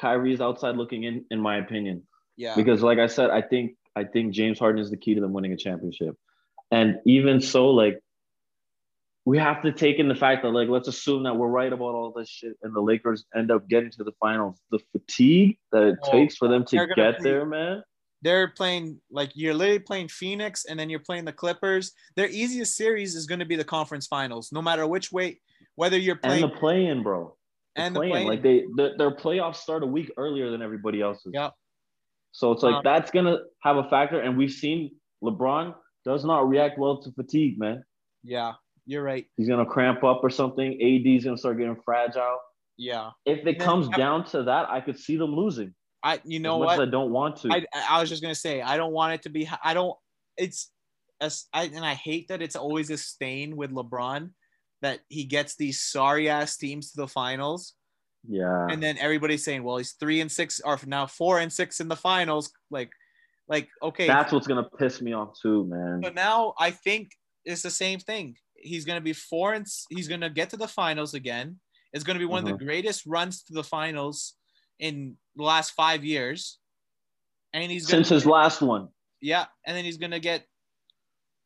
Kyrie's 0.00 0.40
outside 0.40 0.76
looking 0.76 1.04
in, 1.04 1.24
in 1.30 1.40
my 1.40 1.56
opinion. 1.56 2.02
Yeah. 2.36 2.54
Because 2.54 2.82
like 2.82 2.98
I 2.98 3.06
said, 3.06 3.30
I 3.30 3.42
think 3.42 3.76
I 3.96 4.04
think 4.04 4.32
James 4.34 4.58
Harden 4.58 4.80
is 4.80 4.90
the 4.90 4.96
key 4.96 5.14
to 5.14 5.20
them 5.20 5.32
winning 5.32 5.52
a 5.52 5.56
championship. 5.56 6.14
And 6.70 6.98
even 7.06 7.40
so, 7.40 7.70
like 7.70 8.00
we 9.24 9.38
have 9.38 9.62
to 9.62 9.72
take 9.72 9.98
in 9.98 10.08
the 10.08 10.14
fact 10.14 10.42
that 10.42 10.50
like 10.50 10.68
let's 10.68 10.86
assume 10.88 11.22
that 11.24 11.34
we're 11.36 11.48
right 11.48 11.72
about 11.72 11.94
all 11.94 12.12
this 12.14 12.28
shit 12.28 12.52
and 12.62 12.74
the 12.76 12.80
Lakers 12.80 13.24
end 13.34 13.50
up 13.50 13.66
getting 13.68 13.90
to 13.92 14.04
the 14.04 14.12
finals. 14.20 14.60
The 14.70 14.80
fatigue 14.92 15.58
that 15.72 15.82
it 15.82 15.98
Oh, 16.04 16.12
takes 16.12 16.36
for 16.36 16.48
them 16.48 16.64
to 16.66 16.86
get 16.94 17.22
there, 17.22 17.46
man. 17.46 17.82
they're 18.22 18.48
playing 18.48 19.00
like 19.10 19.30
you're 19.34 19.54
literally 19.54 19.78
playing 19.78 20.08
Phoenix 20.08 20.64
and 20.66 20.78
then 20.78 20.90
you're 20.90 21.00
playing 21.00 21.24
the 21.24 21.32
Clippers. 21.32 21.92
Their 22.16 22.28
easiest 22.28 22.76
series 22.76 23.14
is 23.14 23.26
going 23.26 23.38
to 23.40 23.44
be 23.46 23.56
the 23.56 23.64
conference 23.64 24.06
finals, 24.06 24.50
no 24.52 24.60
matter 24.60 24.86
which 24.86 25.10
way, 25.10 25.40
whether 25.76 25.98
you're 25.98 26.18
And 26.22 26.22
playing 26.22 26.42
the 26.42 26.48
play-in, 26.56 27.02
bro. 27.02 27.36
The 27.76 27.82
and 27.82 27.94
the 27.96 28.00
play-in. 28.00 28.26
Like 28.26 28.42
they 28.42 28.64
the, 28.74 28.94
their 28.98 29.12
playoffs 29.12 29.56
start 29.56 29.82
a 29.82 29.86
week 29.86 30.10
earlier 30.16 30.50
than 30.50 30.62
everybody 30.62 31.00
else's. 31.00 31.32
Yep. 31.34 31.52
So 32.32 32.52
it's 32.52 32.62
like 32.62 32.74
Um, 32.76 32.82
that's 32.84 33.10
gonna 33.10 33.38
have 33.62 33.76
a 33.76 33.88
factor. 33.88 34.20
And 34.20 34.36
we've 34.36 34.52
seen 34.52 34.90
LeBron 35.22 35.74
does 36.04 36.24
not 36.24 36.48
react 36.48 36.78
well 36.78 37.00
to 37.02 37.12
fatigue, 37.12 37.58
man. 37.58 37.82
yeah, 38.22 38.52
you're 38.86 39.02
right. 39.02 39.26
He's 39.36 39.48
gonna 39.48 39.66
cramp 39.66 40.04
up 40.04 40.20
or 40.22 40.30
something. 40.30 40.72
AD's 40.82 41.24
gonna 41.24 41.38
start 41.38 41.58
getting 41.58 41.76
fragile. 41.84 42.38
Yeah, 42.78 43.10
If 43.24 43.46
it 43.46 43.56
And 43.56 43.60
comes 43.60 43.88
down 43.88 44.24
to 44.26 44.42
that, 44.44 44.68
I 44.68 44.82
could 44.82 44.98
see 44.98 45.16
them 45.16 45.34
losing. 45.34 45.74
I 46.02 46.20
you 46.24 46.40
know 46.40 46.58
what 46.58 46.78
I 46.78 46.84
don't 46.84 47.10
want 47.10 47.36
to. 47.38 47.48
I 47.50 47.64
I 47.88 48.00
was 48.00 48.08
just 48.10 48.20
gonna 48.22 48.34
say 48.34 48.60
I 48.60 48.76
don't 48.76 48.92
want 48.92 49.14
it 49.14 49.22
to 49.22 49.30
be. 49.30 49.48
I 49.64 49.72
don't. 49.74 49.96
It's 50.36 50.70
as 51.20 51.46
I 51.54 51.64
and 51.64 51.84
I 51.84 51.94
hate 51.94 52.28
that 52.28 52.42
it's 52.42 52.54
always 52.56 52.90
a 52.90 52.98
stain 52.98 53.56
with 53.56 53.70
LeBron 53.72 54.30
that 54.82 55.00
he 55.08 55.24
gets 55.24 55.56
these 55.56 55.80
sorry 55.80 56.28
ass 56.28 56.56
teams 56.56 56.90
to 56.92 56.96
the 56.98 57.08
finals, 57.08 57.74
yeah. 58.28 58.66
and 58.70 58.82
then 58.82 58.98
everybody's 58.98 59.44
saying, 59.44 59.62
well, 59.62 59.78
he's 59.78 59.92
three 59.92 60.20
and 60.20 60.30
six, 60.30 60.60
or 60.64 60.78
now 60.86 61.06
four 61.06 61.38
and 61.38 61.52
six 61.52 61.80
in 61.80 61.88
the 61.88 61.96
finals. 61.96 62.50
Like, 62.70 62.90
like 63.48 63.68
okay, 63.82 64.06
That's 64.06 64.32
what's 64.32 64.46
gonna 64.46 64.68
piss 64.78 65.00
me 65.00 65.12
off 65.12 65.38
too, 65.40 65.64
man. 65.66 66.00
But 66.00 66.14
now 66.14 66.54
I 66.58 66.70
think 66.70 67.10
it's 67.44 67.62
the 67.62 67.70
same 67.70 68.00
thing. 68.00 68.36
He's 68.58 68.84
going 68.84 68.96
to 68.96 69.04
be 69.04 69.12
four 69.12 69.52
and 69.54 69.66
he's 69.90 70.08
going 70.08 70.22
to 70.22 70.30
get 70.30 70.50
to 70.50 70.56
the 70.56 70.66
finals 70.66 71.14
again. 71.14 71.60
It's 71.92 72.02
going 72.02 72.16
to 72.16 72.18
be 72.18 72.24
one 72.24 72.42
of 72.42 72.48
Mhm. 72.48 72.58
the 72.58 72.64
greatest 72.64 73.06
runs 73.06 73.42
to 73.44 73.52
the 73.52 73.62
finals 73.62 74.34
in 74.80 75.16
the 75.36 75.44
last 75.44 75.70
five 75.72 76.04
years. 76.04 76.58
And 77.52 77.70
he's 77.70 77.86
Since 77.86 78.08
his 78.08 78.26
last 78.26 78.62
one. 78.62 78.88
yeah, 79.20 79.44
and 79.64 79.76
then 79.76 79.84
he's 79.84 79.98
going 79.98 80.10
to 80.10 80.18
get 80.18 80.44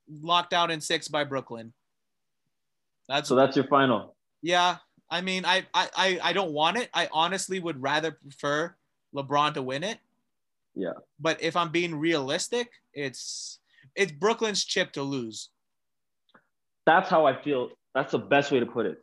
locked 0.08 0.54
out 0.54 0.70
in 0.70 0.80
six 0.80 1.08
by 1.08 1.24
Brooklyn. 1.24 1.74
That's 3.10 3.28
So 3.28 3.34
that's 3.34 3.56
your 3.56 3.66
final. 3.66 4.14
yeah. 4.40 4.76
I 5.12 5.20
mean, 5.22 5.44
I, 5.44 5.66
I 5.74 6.20
I 6.22 6.32
don't 6.32 6.52
want 6.52 6.76
it. 6.76 6.88
I 6.94 7.08
honestly 7.12 7.58
would 7.58 7.82
rather 7.82 8.12
prefer 8.12 8.72
LeBron 9.12 9.54
to 9.54 9.62
win 9.62 9.82
it. 9.82 9.98
Yeah. 10.76 10.92
But 11.18 11.42
if 11.42 11.56
I'm 11.56 11.70
being 11.70 11.96
realistic, 11.96 12.70
it's 12.94 13.58
it's 13.96 14.12
Brooklyn's 14.12 14.64
chip 14.64 14.92
to 14.92 15.02
lose. 15.02 15.48
That's 16.86 17.08
how 17.10 17.26
I 17.26 17.34
feel. 17.42 17.70
That's 17.92 18.12
the 18.12 18.20
best 18.20 18.52
way 18.52 18.60
to 18.60 18.66
put 18.66 18.86
it. 18.86 18.98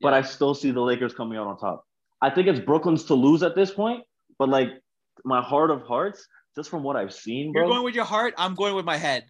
But 0.00 0.08
Yeah. 0.14 0.18
I 0.18 0.22
still 0.22 0.52
see 0.52 0.72
the 0.72 0.80
Lakers 0.80 1.14
coming 1.14 1.38
out 1.38 1.46
on 1.46 1.58
top. 1.58 1.86
I 2.20 2.30
think 2.30 2.48
it's 2.48 2.58
Brooklyn's 2.58 3.04
to 3.04 3.14
lose 3.14 3.44
at 3.44 3.54
this 3.54 3.70
point. 3.70 4.02
But 4.36 4.48
like 4.48 4.70
my 5.24 5.40
heart 5.40 5.70
of 5.70 5.82
hearts, 5.82 6.26
just 6.56 6.68
from 6.70 6.82
what 6.82 6.96
I've 6.96 7.14
seen, 7.14 7.52
bro. 7.52 7.62
You're 7.62 7.70
going 7.70 7.84
with 7.84 7.94
your 7.94 8.04
heart. 8.04 8.34
I'm 8.36 8.56
going 8.56 8.74
with 8.74 8.84
my 8.84 8.96
head. 8.96 9.26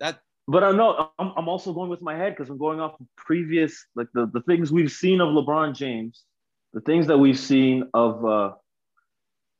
That 0.00 0.20
But 0.48 0.62
I 0.62 0.70
know 0.72 1.10
I'm, 1.18 1.32
I'm 1.36 1.48
also 1.48 1.72
going 1.72 1.90
with 1.90 2.02
my 2.02 2.16
head 2.16 2.34
because 2.36 2.50
I'm 2.50 2.58
going 2.58 2.80
off 2.80 3.00
of 3.00 3.06
previous, 3.16 3.84
like 3.96 4.06
the, 4.14 4.30
the 4.32 4.40
things 4.42 4.70
we've 4.70 4.92
seen 4.92 5.20
of 5.20 5.28
LeBron 5.28 5.74
James, 5.74 6.22
the 6.72 6.80
things 6.80 7.08
that 7.08 7.18
we've 7.18 7.38
seen 7.38 7.88
of, 7.94 8.24
uh, 8.24 8.52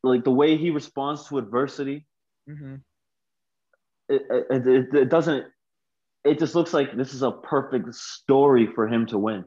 like 0.05 0.23
the 0.23 0.31
way 0.31 0.57
he 0.57 0.71
responds 0.71 1.27
to 1.29 1.39
adversity. 1.39 2.07
mhm. 2.49 2.83
It, 4.09 4.23
it, 4.31 4.67
it, 4.67 4.95
it 4.95 5.09
doesn't, 5.09 5.47
it 6.25 6.39
just 6.39 6.55
looks 6.55 6.73
like 6.73 6.97
this 6.97 7.13
is 7.13 7.23
a 7.23 7.33
perfect 7.33 7.93
story 7.95 8.69
for 8.73 8.87
him 8.87 9.07
to 9.07 9.19
win. 9.19 9.45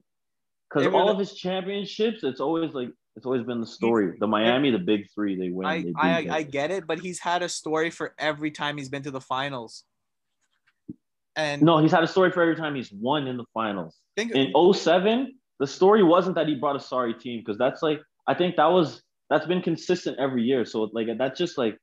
Because 0.70 0.94
all 0.94 1.10
of 1.10 1.18
his 1.18 1.34
championships, 1.34 2.24
it's 2.24 2.42
always 2.42 2.74
like, 2.74 2.90
it's 3.16 3.26
always 3.26 3.44
been 3.44 3.62
the 3.62 3.68
story. 3.68 4.18
The 4.20 4.28
Miami, 4.28 4.72
the 4.72 4.78
big 4.78 5.08
three, 5.16 5.38
they 5.38 5.50
win. 5.50 5.66
I, 5.66 5.82
they 5.84 5.94
I 5.96 6.28
I 6.38 6.44
get 6.44 6.72
it, 6.72 6.86
but 6.86 7.00
he's 7.00 7.20
had 7.20 7.42
a 7.42 7.50
story 7.50 7.90
for 7.90 8.14
every 8.20 8.52
time 8.52 8.78
he's 8.78 8.90
been 8.90 9.04
to 9.04 9.12
the 9.12 9.22
finals. 9.22 9.84
And 11.40 11.62
no, 11.62 11.74
he's 11.84 11.92
had 11.98 12.04
a 12.04 12.08
story 12.16 12.32
for 12.32 12.42
every 12.42 12.56
time 12.64 12.74
he's 12.76 12.92
won 12.92 13.22
in 13.28 13.38
the 13.38 13.46
finals. 13.54 13.94
think 14.18 14.32
in 14.34 14.52
07 14.74 15.34
the 15.60 15.68
story 15.68 16.04
wasn't 16.04 16.36
that 16.36 16.48
he 16.48 16.56
brought 16.56 16.76
a 16.76 16.80
sorry 16.94 17.14
team 17.24 17.38
because 17.42 17.58
that's 17.64 17.82
like 17.88 18.00
i 18.32 18.34
think 18.40 18.56
that 18.62 18.70
was 18.78 18.88
that's 19.30 19.48
been 19.52 19.62
consistent 19.70 20.16
every 20.26 20.44
year 20.52 20.62
so 20.72 20.76
like 20.98 21.08
that's 21.22 21.38
just 21.44 21.56
like 21.64 21.76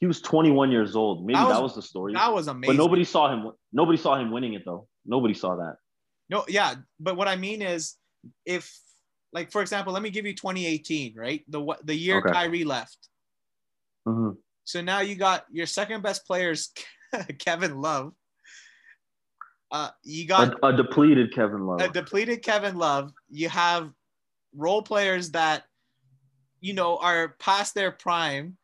he 0.00 0.06
was 0.12 0.18
21 0.20 0.70
years 0.76 0.94
old 1.02 1.16
maybe 1.26 1.34
That 1.38 1.48
that 1.54 1.62
was- 1.62 1.74
was, 1.74 1.84
the 1.84 1.86
story 1.92 2.12
that 2.20 2.32
was 2.38 2.46
amazing. 2.48 2.76
but 2.76 2.82
nobody 2.84 3.04
saw 3.14 3.24
him 3.32 3.40
nobody 3.72 3.98
saw 4.04 4.12
him 4.20 4.28
winning 4.36 4.54
it 4.58 4.62
though 4.68 4.82
nobody 5.14 5.34
saw 5.42 5.52
that 5.62 5.74
No, 6.34 6.38
yeah, 6.58 6.70
but 7.06 7.14
what 7.18 7.28
I 7.34 7.36
mean 7.46 7.60
is, 7.62 7.82
if 8.56 8.64
like 9.36 9.48
for 9.54 9.60
example, 9.64 9.92
let 9.96 10.02
me 10.06 10.10
give 10.16 10.26
you 10.28 10.34
2018, 10.34 11.14
right? 11.24 11.40
The 11.52 11.60
what 11.68 11.78
the 11.86 11.94
year 11.94 12.18
Okay. 12.18 12.32
Kyrie 12.36 12.64
left. 12.76 12.98
Mhm. 14.08 14.36
So 14.64 14.80
now 14.82 15.00
you 15.08 15.14
got 15.14 15.44
your 15.58 15.66
second 15.66 16.02
best 16.02 16.26
players, 16.26 16.72
Kevin 17.44 17.74
Love. 17.80 18.12
Uh, 19.70 19.90
you 20.04 20.26
got 20.26 20.54
a, 20.62 20.66
a 20.66 20.76
depleted 20.76 21.32
kevin 21.34 21.66
love 21.66 21.80
a 21.80 21.88
depleted 21.88 22.42
Kevin 22.42 22.76
Love. 22.76 23.12
You 23.28 23.48
have 23.48 23.92
role 24.54 24.82
players 24.82 25.32
that 25.32 25.64
you 26.60 26.72
know 26.72 26.98
are 26.98 27.34
past 27.38 27.74
their 27.74 27.90
prime. 27.90 28.56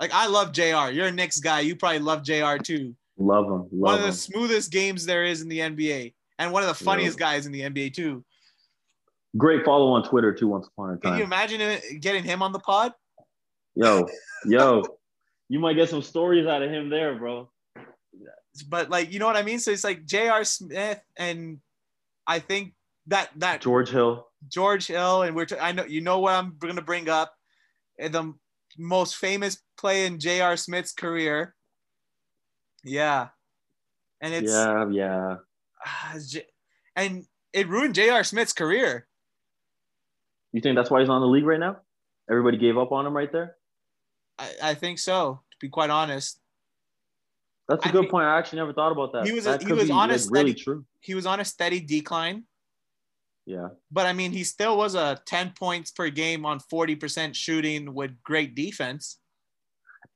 Like 0.00 0.12
I 0.12 0.26
love 0.26 0.52
J.R. 0.52 0.92
You're 0.92 1.06
a 1.08 1.12
Knicks 1.12 1.40
guy. 1.40 1.60
You 1.60 1.76
probably 1.76 2.00
love 2.00 2.24
J.R. 2.24 2.58
too. 2.58 2.94
love 3.18 3.46
him 3.46 3.66
one 3.70 3.94
of 3.94 4.00
the 4.00 4.08
him 4.08 4.12
smoothest 4.12 4.70
games 4.70 5.06
there 5.06 5.24
is 5.24 5.42
in 5.42 5.48
the 5.48 5.58
NBA, 5.58 6.14
and 6.38 6.52
one 6.52 6.62
of 6.62 6.68
the 6.68 6.84
funniest 6.84 7.18
guys 7.18 7.46
in 7.46 7.52
the 7.52 7.62
NBA 7.62 7.94
too. 7.94 8.24
great 9.36 9.64
follow 9.64 9.92
on 9.92 10.08
twitter 10.08 10.32
too 10.32 10.48
once 10.48 10.68
upon 10.68 10.90
a 10.90 10.92
time. 10.92 11.00
Can 11.00 11.18
you 11.18 11.24
imagine 11.24 11.80
getting 12.00 12.22
him 12.22 12.42
on 12.42 12.52
the 12.52 12.60
pod? 12.60 12.92
yo 13.74 14.06
yo 14.46 14.82
you 15.48 15.58
might 15.58 15.74
get 15.74 15.88
some 15.88 16.02
stories 16.02 16.46
out 16.46 16.62
of 16.62 16.70
him 16.70 16.88
there 16.88 17.16
bro 17.16 17.50
But 18.62 18.90
like, 18.90 19.12
you 19.12 19.18
know 19.18 19.26
what 19.26 19.36
I 19.36 19.42
mean? 19.42 19.58
So 19.58 19.70
it's 19.70 19.84
like 19.84 20.04
J.R. 20.04 20.44
Smith 20.44 21.00
and 21.16 21.58
I 22.26 22.38
think 22.38 22.74
that 23.06 23.28
that 23.36 23.60
george 23.60 23.90
hill 23.90 24.28
George 24.48 24.86
Hill 24.86 25.22
and 25.22 25.36
we're 25.36 25.44
t- 25.44 25.56
I 25.60 25.72
know 25.72 25.84
you 25.84 26.00
know 26.00 26.20
what 26.20 26.34
I'm 26.34 26.56
going 26.58 26.76
to 26.76 26.82
bring 26.82 27.08
up 27.08 27.34
And 27.98 28.12
the 28.14 28.34
most 28.78 29.16
famous 29.16 29.62
play 29.78 30.06
in 30.06 30.18
J.R. 30.18 30.56
Smith's 30.56 30.92
career. 30.92 31.54
Yeah, 32.82 33.28
and 34.20 34.34
it's 34.34 34.52
yeah, 34.52 34.88
yeah. 34.90 35.36
ah, 35.86 36.14
J- 36.28 36.46
and 36.96 37.24
it 37.52 37.68
ruined 37.68 37.94
J.R. 37.94 38.24
Smith's 38.24 38.52
career. 38.52 39.06
You 40.52 40.60
think 40.60 40.76
that's 40.76 40.90
why 40.90 41.00
he's 41.00 41.08
on 41.08 41.20
the 41.20 41.26
league 41.26 41.46
right 41.46 41.60
now? 41.60 41.78
Everybody 42.30 42.58
gave 42.58 42.76
up 42.76 42.92
on 42.92 43.06
him 43.06 43.16
right 43.16 43.30
there. 43.32 43.56
I, 44.38 44.50
I 44.62 44.74
think 44.74 44.98
so. 44.98 45.40
To 45.50 45.56
be 45.60 45.68
quite 45.68 45.90
honest, 45.90 46.40
That's 47.68 47.84
a 47.84 47.88
I 47.88 47.92
good 47.92 48.00
think- 48.00 48.10
point. 48.10 48.26
I 48.26 48.38
actually 48.38 48.58
never 48.58 48.72
thought 48.72 48.92
about 48.92 49.12
that. 49.12 49.26
He 49.26 49.32
was- 49.32 49.44
That 49.44 49.62
he 49.62 49.72
was 49.72 49.86
be, 49.86 49.92
on 49.92 50.10
a 50.10 50.14
like, 50.14 50.22
really 50.30 50.50
steady- 50.50 50.54
true. 50.54 50.86
he 51.00 51.14
was 51.14 51.26
on 51.26 51.40
a 51.40 51.44
steady 51.44 51.80
decline, 51.80 52.44
Yeah, 53.46 53.68
but 53.90 54.06
I 54.06 54.12
mean, 54.12 54.32
he 54.32 54.44
still 54.44 54.76
was 54.76 54.94
a 54.94 55.20
10 55.26 55.52
points 55.58 55.90
per 55.90 56.08
game 56.10 56.44
on 56.46 56.60
40% 56.60 57.34
shooting 57.34 57.94
with 57.94 58.22
great 58.22 58.54
defense. 58.54 59.18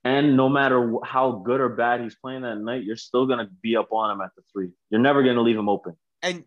and 0.05 0.37
no 0.37 0.49
matter 0.49 0.95
how 1.05 1.33
good 1.33 1.61
or 1.61 1.69
bad 1.71 2.01
he's 2.01 2.15
playing 2.15 2.43
that 2.43 2.57
night, 2.59 2.85
you're 2.85 2.97
still 2.97 3.27
gonna 3.27 3.49
be 3.63 3.77
up 3.77 3.93
on 3.93 4.11
him 4.13 4.21
at 4.21 4.31
the 4.37 4.43
three. 4.53 4.71
You're 4.91 5.01
never 5.01 5.23
gonna 5.23 5.43
leave 5.43 5.57
him 5.57 5.69
open. 5.69 5.97
and 6.23 6.45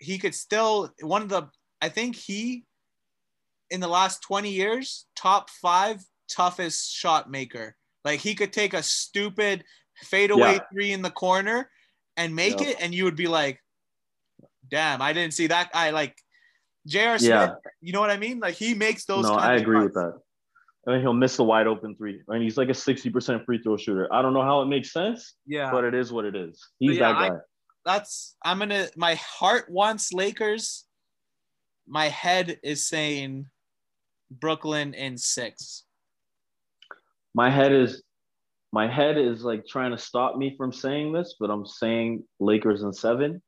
he 0.00 0.18
could 0.18 0.34
still 0.34 0.92
one 1.00 1.22
of 1.22 1.28
the 1.30 1.48
I 1.80 1.88
think 1.88 2.14
he 2.16 2.66
in 3.70 3.80
the 3.80 3.88
last 3.88 4.20
20 4.22 4.50
years 4.50 5.06
top 5.16 5.48
5 5.50 6.02
toughest 6.28 6.92
shot 6.92 7.30
maker. 7.30 7.76
Like 8.04 8.20
he 8.20 8.34
could 8.34 8.52
take 8.52 8.74
a 8.74 8.82
stupid 8.82 9.64
fadeaway 10.02 10.54
Yeah. 10.54 10.60
three 10.72 10.92
in 10.92 11.02
the 11.02 11.10
corner 11.10 11.70
and 12.16 12.34
make 12.34 12.60
it 12.60 12.76
and 12.80 12.94
you 12.94 13.04
would 13.04 13.16
be 13.16 13.26
like 13.28 13.60
damn, 14.70 15.00
I 15.00 15.12
didn't 15.14 15.32
see 15.34 15.46
that 15.46 15.70
I 15.74 15.90
like 15.90 16.14
J.R. 16.86 17.18
Smith, 17.18 17.30
Yeah. 17.30 17.54
you 17.80 17.92
know 17.92 18.00
what 18.00 18.10
I 18.10 18.16
mean? 18.18 18.38
Like 18.38 18.54
he 18.54 18.74
makes 18.74 19.04
those 19.06 19.24
no, 19.24 19.34
I 19.34 19.54
agree 19.56 19.82
with 19.82 19.94
that. 19.94 20.20
I 20.86 20.92
mean, 20.92 21.00
he'll 21.00 21.12
miss 21.12 21.38
a 21.38 21.44
wide 21.44 21.66
open 21.66 21.94
three, 21.96 22.22
and 22.28 22.42
he's 22.42 22.56
like 22.56 22.68
a 22.70 22.74
sixty 22.74 23.10
percent 23.10 23.44
free 23.44 23.60
throw 23.62 23.76
shooter. 23.76 24.12
I 24.12 24.22
don't 24.22 24.32
know 24.32 24.42
how 24.42 24.62
it 24.62 24.66
makes 24.66 24.92
sense, 24.92 25.34
Yeah. 25.46 25.70
but 25.70 25.84
it 25.84 25.94
is 25.94 26.12
what 26.12 26.24
it 26.24 26.34
is. 26.34 26.66
He's 26.78 26.96
yeah, 26.96 27.12
that 27.12 27.30
guy. 27.30 27.36
that's 27.84 28.36
I'm 28.44 28.58
gonna 28.58 28.88
my 28.96 29.14
heart 29.16 29.70
wants 29.70 30.12
Lakers. 30.12 30.84
My 31.86 32.08
head 32.08 32.58
is 32.62 32.86
saying 32.86 33.46
Brooklyn 34.30 34.94
in 34.94 35.16
six. 35.18 35.84
my 37.34 37.50
head 37.50 37.72
is 37.72 38.02
my 38.72 38.86
head 38.86 39.16
is 39.16 39.42
like 39.42 39.66
trying 39.66 39.92
to 39.92 39.98
stop 39.98 40.36
me 40.36 40.54
from 40.56 40.72
saying 40.72 41.12
this, 41.12 41.36
but 41.40 41.50
I'm 41.50 41.66
saying 41.66 42.24
Lakers 42.38 42.82
in 42.82 42.92
seven. 42.92 43.42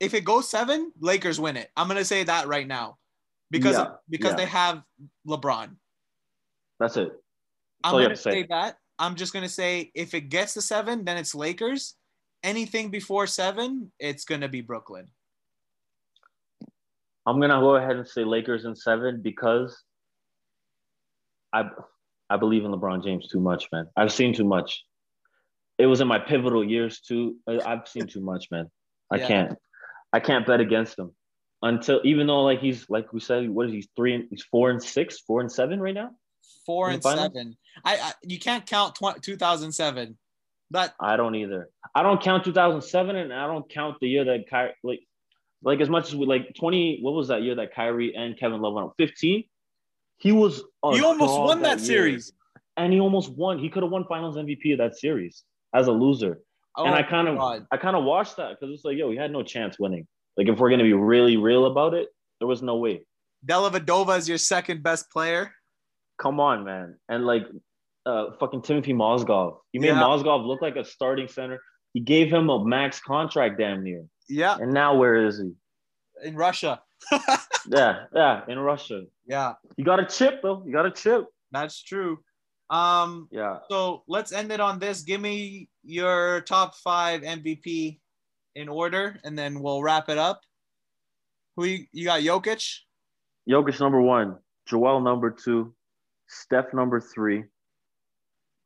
If 0.00 0.14
it 0.14 0.24
goes 0.24 0.48
seven, 0.48 0.92
Lakers 1.00 1.40
win 1.40 1.56
it. 1.56 1.70
I'm 1.76 1.88
gonna 1.88 2.04
say 2.04 2.24
that 2.24 2.46
right 2.46 2.66
now. 2.66 2.96
Because 3.50 3.76
Yeah, 3.76 3.88
because 4.08 4.32
yeah. 4.32 4.36
they 4.36 4.46
have 4.46 4.82
LeBron. 5.26 5.76
That's 6.80 6.96
it. 6.96 7.12
I'm 7.84 7.92
gonna 8.02 8.16
say. 8.16 8.30
say 8.30 8.46
that. 8.50 8.78
I'm 8.98 9.14
just 9.14 9.32
gonna 9.32 9.48
say 9.48 9.90
if 9.94 10.14
it 10.14 10.28
gets 10.30 10.54
to 10.54 10.62
seven, 10.62 11.04
then 11.04 11.16
it's 11.16 11.34
Lakers. 11.34 11.94
Anything 12.42 12.90
before 12.90 13.26
seven, 13.26 13.92
it's 13.98 14.24
gonna 14.24 14.48
be 14.48 14.60
Brooklyn. 14.60 15.08
I'm 17.26 17.40
gonna 17.40 17.60
go 17.60 17.76
ahead 17.76 17.96
and 17.96 18.06
say 18.06 18.24
Lakers 18.24 18.64
in 18.64 18.74
seven 18.74 19.20
because 19.20 19.82
I 21.52 21.68
I 22.28 22.36
believe 22.36 22.64
in 22.64 22.72
LeBron 22.72 23.04
James 23.04 23.28
too 23.28 23.40
much, 23.40 23.68
man. 23.72 23.86
I've 23.96 24.12
seen 24.12 24.34
too 24.34 24.44
much. 24.44 24.84
It 25.78 25.86
was 25.86 26.00
in 26.00 26.08
my 26.08 26.18
pivotal 26.18 26.64
years 26.64 27.00
too. 27.00 27.36
I've 27.46 27.86
seen 27.86 28.06
too 28.06 28.20
much, 28.20 28.50
man. 28.50 28.70
I 29.10 29.16
Yeah. 29.18 29.28
can't. 29.28 29.58
I 30.12 30.20
can't 30.20 30.46
bet 30.46 30.60
against 30.60 30.98
him 30.98 31.14
until 31.62 32.00
even 32.04 32.26
though 32.26 32.42
like 32.42 32.60
he's 32.60 32.88
like 32.88 33.12
we 33.12 33.20
said, 33.20 33.48
what 33.50 33.66
is 33.66 33.72
he? 33.72 33.88
Three 33.96 34.14
and 34.14 34.24
he's 34.30 34.42
four 34.44 34.70
and 34.70 34.82
six, 34.82 35.20
four 35.20 35.40
and 35.40 35.50
seven 35.52 35.80
right 35.80 35.94
now. 35.94 36.10
Four 36.64 36.90
and 36.90 37.02
finals? 37.02 37.32
seven. 37.34 37.56
I, 37.84 37.96
I 37.96 38.12
you 38.22 38.38
can't 38.38 38.64
count 38.66 38.94
tw- 38.96 39.20
2007. 39.22 40.16
That 40.72 40.94
I 40.98 41.16
don't 41.16 41.34
either. 41.36 41.68
I 41.94 42.02
don't 42.02 42.20
count 42.20 42.44
2007, 42.44 43.14
and 43.14 43.32
I 43.32 43.46
don't 43.46 43.68
count 43.70 43.98
the 44.00 44.08
year 44.08 44.24
that 44.24 44.48
Kyrie 44.50 44.74
like 44.82 45.00
like 45.62 45.80
as 45.80 45.88
much 45.88 46.08
as 46.08 46.16
we 46.16 46.26
like 46.26 46.54
20. 46.58 47.00
What 47.02 47.14
was 47.14 47.28
that 47.28 47.42
year 47.42 47.54
that 47.56 47.74
Kyrie 47.74 48.14
and 48.16 48.36
Kevin 48.38 48.60
Love 48.60 48.74
went 48.74 48.86
on 48.86 48.92
15? 48.98 49.44
He 50.18 50.32
was 50.32 50.62
he 50.92 51.02
almost 51.02 51.38
won 51.38 51.62
that 51.62 51.78
year. 51.78 51.86
series. 51.86 52.32
and 52.76 52.92
he 52.92 53.00
almost 53.00 53.30
won. 53.30 53.58
He 53.58 53.68
could 53.68 53.82
have 53.82 53.92
won 53.92 54.04
Finals 54.06 54.36
MVP 54.36 54.72
of 54.72 54.78
that 54.78 54.96
series 54.98 55.44
as 55.74 55.88
a 55.88 55.92
loser. 55.92 56.40
Oh, 56.76 56.84
and 56.84 56.94
I 56.94 57.02
kind 57.02 57.28
of 57.28 57.36
God. 57.38 57.66
I 57.72 57.76
kind 57.76 57.96
of 57.96 58.04
watched 58.04 58.36
that 58.36 58.50
because 58.58 58.74
it's 58.74 58.84
like, 58.84 58.96
yo, 58.96 59.10
he 59.10 59.16
had 59.16 59.30
no 59.30 59.42
chance 59.42 59.78
winning. 59.78 60.06
Like 60.36 60.48
if 60.48 60.58
we're 60.58 60.70
gonna 60.70 60.82
be 60.84 60.92
really 60.92 61.36
real 61.36 61.66
about 61.66 61.94
it, 61.94 62.08
there 62.38 62.48
was 62.48 62.62
no 62.62 62.76
way. 62.76 63.06
Dellavedova 63.46 64.18
is 64.18 64.28
your 64.28 64.38
second 64.38 64.82
best 64.82 65.10
player. 65.10 65.52
Come 66.18 66.40
on, 66.40 66.64
man. 66.64 66.96
And 67.08 67.26
like 67.26 67.46
uh 68.04 68.32
fucking 68.38 68.62
Timothy 68.62 68.92
Mozgov. 68.92 69.58
You 69.72 69.80
made 69.80 69.88
Yeah. 69.88 70.02
Mozgov 70.02 70.46
look 70.46 70.62
like 70.62 70.76
a 70.76 70.84
starting 70.84 71.28
center. 71.28 71.60
He 71.92 72.00
gave 72.00 72.30
him 72.30 72.50
a 72.50 72.64
max 72.64 73.00
contract 73.00 73.58
damn 73.58 73.82
near. 73.82 74.04
Yeah, 74.28 74.56
And 74.60 74.72
now 74.72 74.96
where 74.96 75.14
is 75.26 75.38
he? 75.40 75.52
in 76.26 76.34
Russia. 76.34 76.80
Yeah, 77.68 78.04
yeah, 78.14 78.42
in 78.48 78.58
Russia. 78.60 79.02
Yeah, 79.26 79.54
You 79.76 79.84
got 79.84 79.98
a 79.98 80.06
chip 80.06 80.40
though. 80.42 80.62
You 80.64 80.72
got 80.72 80.86
a 80.86 80.90
chip. 80.90 81.26
that's 81.50 81.82
true. 81.82 82.18
Um, 82.70 83.28
Yeah. 83.32 83.58
so 83.68 84.02
let's 84.08 84.32
end 84.32 84.52
it 84.52 84.60
on 84.60 84.78
this. 84.78 85.02
Give 85.02 85.20
me 85.20 85.68
your 85.82 86.42
top 86.42 86.74
five 86.76 87.22
MVP 87.22 87.98
in 88.54 88.68
order, 88.68 89.18
and 89.24 89.36
then 89.38 89.60
we'll 89.60 89.82
wrap 89.82 90.08
it 90.08 90.18
up. 90.18 90.40
Who 91.56 91.64
you, 91.64 91.86
you 91.92 92.04
got? 92.04 92.20
Jokic. 92.22 92.62
Jokic 93.48 93.78
number 93.80 94.00
one, 94.00 94.36
Joel 94.66 95.00
number 95.00 95.30
two, 95.30 95.74
Steph 96.28 96.72
number 96.74 97.00
three, 97.00 97.44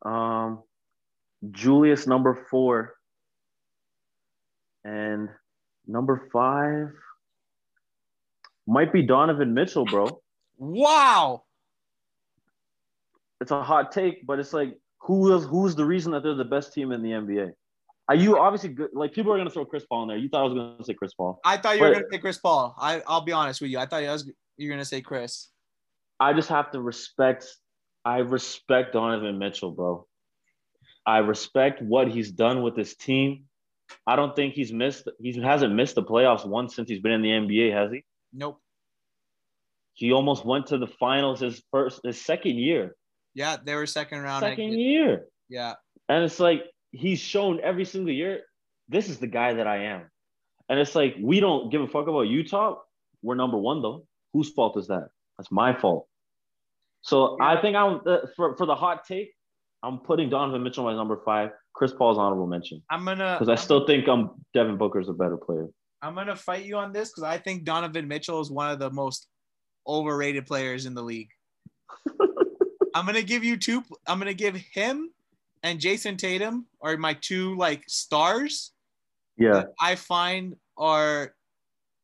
um, 0.04 0.62
Julius 1.50 2.06
number 2.06 2.46
four, 2.50 2.94
and 4.84 5.28
number 5.86 6.28
five 6.32 6.92
might 8.70 8.92
be 8.92 9.02
Donovan 9.02 9.52
Mitchell, 9.52 9.84
bro. 9.84 10.20
Wow. 10.58 11.42
It's 13.40 13.50
a 13.50 13.62
hot 13.62 13.90
take, 13.92 14.26
but 14.26 14.38
it's 14.38 14.52
like 14.52 14.76
who 15.00 15.34
is 15.36 15.44
who's 15.44 15.74
the 15.74 15.84
reason 15.84 16.12
that 16.12 16.22
they're 16.22 16.34
the 16.34 16.44
best 16.44 16.72
team 16.72 16.92
in 16.92 17.02
the 17.02 17.10
NBA? 17.10 17.52
Are 18.08 18.14
you 18.14 18.38
obviously 18.38 18.70
good? 18.70 18.90
Like 18.92 19.12
people 19.12 19.32
are 19.32 19.38
gonna 19.38 19.50
throw 19.50 19.64
Chris 19.64 19.84
Paul 19.86 20.02
in 20.02 20.08
there. 20.08 20.18
You 20.18 20.28
thought 20.28 20.40
I 20.40 20.44
was 20.44 20.54
gonna 20.54 20.84
say 20.84 20.94
Chris 20.94 21.14
Paul. 21.14 21.40
I 21.44 21.56
thought 21.56 21.76
you 21.76 21.82
were 21.82 21.88
But- 21.90 21.94
gonna 21.94 22.06
say 22.12 22.18
Chris 22.18 22.38
Paul. 22.38 22.74
I 22.78 23.02
I'll 23.06 23.22
be 23.22 23.32
honest 23.32 23.60
with 23.60 23.70
you. 23.70 23.78
I 23.78 23.86
thought 23.86 24.02
you 24.02 24.08
was 24.08 24.30
you 24.56 24.68
were 24.68 24.74
gonna 24.74 24.84
say 24.84 25.00
Chris. 25.00 25.48
I 26.18 26.32
just 26.32 26.48
have 26.50 26.70
to 26.72 26.80
respect. 26.80 27.46
I 28.04 28.18
respect 28.18 28.92
Donovan 28.92 29.38
Mitchell, 29.38 29.70
bro. 29.72 30.06
I 31.06 31.18
respect 31.18 31.82
what 31.82 32.08
he's 32.08 32.30
done 32.30 32.62
with 32.62 32.76
this 32.76 32.94
team. 32.94 33.46
I 34.06 34.16
don't 34.16 34.36
think 34.36 34.54
he's 34.54 34.72
missed. 34.72 35.08
He 35.18 35.40
hasn't 35.40 35.74
missed 35.74 35.94
the 35.94 36.02
playoffs 36.02 36.46
once 36.46 36.74
since 36.76 36.88
he's 36.88 37.00
been 37.00 37.12
in 37.12 37.22
the 37.22 37.30
NBA, 37.30 37.72
has 37.72 37.90
he? 37.90 38.04
Nope. 38.32 38.60
He 39.94 40.12
almost 40.12 40.44
went 40.44 40.66
to 40.68 40.78
the 40.78 40.86
finals 40.86 41.40
his 41.40 41.62
first, 41.70 42.00
his 42.04 42.20
second 42.20 42.56
year, 42.56 42.96
Yeah, 43.34 43.56
they 43.62 43.74
were 43.74 43.86
second 43.86 44.22
round. 44.22 44.40
second 44.42 44.72
year, 44.78 45.26
Yeah. 45.48 45.74
and 46.08 46.24
it's 46.24 46.40
like 46.40 46.64
he's 46.92 47.18
shown 47.20 47.60
every 47.60 47.84
single 47.84 48.12
year. 48.12 48.42
This 48.88 49.08
is 49.08 49.18
the 49.18 49.26
guy 49.26 49.54
that 49.54 49.66
I 49.66 49.84
am, 49.84 50.10
and 50.68 50.78
it's 50.80 50.94
like 50.94 51.16
we 51.20 51.38
don't 51.40 51.70
give 51.70 51.82
a 51.82 51.86
fuck 51.86 52.08
about 52.08 52.22
Utah. 52.22 52.76
We're 53.22 53.34
number 53.36 53.58
one 53.58 53.82
though. 53.82 54.06
Whose 54.32 54.50
fault 54.50 54.76
is 54.78 54.86
that? 54.88 55.08
That's 55.36 55.50
my 55.52 55.74
fault. 55.78 56.08
So 57.02 57.36
Yeah. 57.38 57.46
I 57.48 57.60
think 57.60 57.76
I'm 57.76 58.00
uh, 58.06 58.18
for 58.36 58.56
for 58.56 58.66
the 58.66 58.74
hot 58.74 59.04
take. 59.04 59.32
I'm 59.82 59.98
putting 59.98 60.28
Donovan 60.30 60.62
Mitchell 60.62 60.88
as 60.90 60.96
number 60.96 61.18
five. 61.24 61.50
Chris 61.72 61.92
Paul's 61.92 62.18
honorable 62.18 62.46
mention 62.46 62.82
I'm 62.90 63.04
gonna 63.04 63.36
because 63.38 63.48
I 63.48 63.54
still 63.54 63.86
think 63.86 64.08
um 64.08 64.42
Devin 64.54 64.76
Booker's 64.76 65.08
a 65.08 65.12
better 65.12 65.36
player. 65.36 65.68
I'm 66.02 66.14
gonna 66.14 66.36
fight 66.36 66.64
you 66.64 66.76
on 66.76 66.92
this 66.92 67.10
because 67.10 67.24
I 67.24 67.38
think 67.38 67.64
Donovan 67.64 68.08
Mitchell 68.08 68.40
is 68.40 68.50
one 68.50 68.70
of 68.70 68.78
the 68.78 68.90
most 68.90 69.28
overrated 69.86 70.46
players 70.46 70.86
in 70.86 70.94
the 70.94 71.02
league. 71.02 71.30
I'm 72.94 73.06
gonna 73.06 73.22
give 73.22 73.44
you 73.44 73.56
two. 73.56 73.82
I'm 74.06 74.18
gonna 74.18 74.34
give 74.34 74.56
him 74.56 75.10
and 75.62 75.80
Jayson 75.80 76.16
Tatum 76.16 76.66
are 76.80 76.96
my 76.96 77.14
two 77.14 77.56
like 77.56 77.84
stars 77.88 78.72
Yeah, 79.36 79.64
I 79.80 79.94
find 79.94 80.56
are 80.76 81.34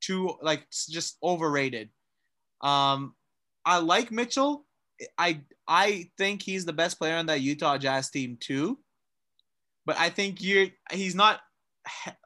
too 0.00 0.36
like 0.42 0.66
just 0.70 1.16
overrated. 1.22 1.90
Um, 2.60 3.14
I 3.64 3.78
like 3.78 4.10
Mitchell. 4.10 4.66
I 5.18 5.40
I 5.66 6.10
think 6.18 6.42
he's 6.42 6.64
the 6.64 6.72
best 6.72 6.98
player 6.98 7.16
on 7.16 7.26
that 7.26 7.40
Utah 7.40 7.78
Jazz 7.78 8.10
team 8.10 8.36
too. 8.38 8.78
But 9.84 9.98
I 9.98 10.10
think 10.10 10.42
you're 10.42 10.68
he's 10.92 11.14
not 11.14 11.40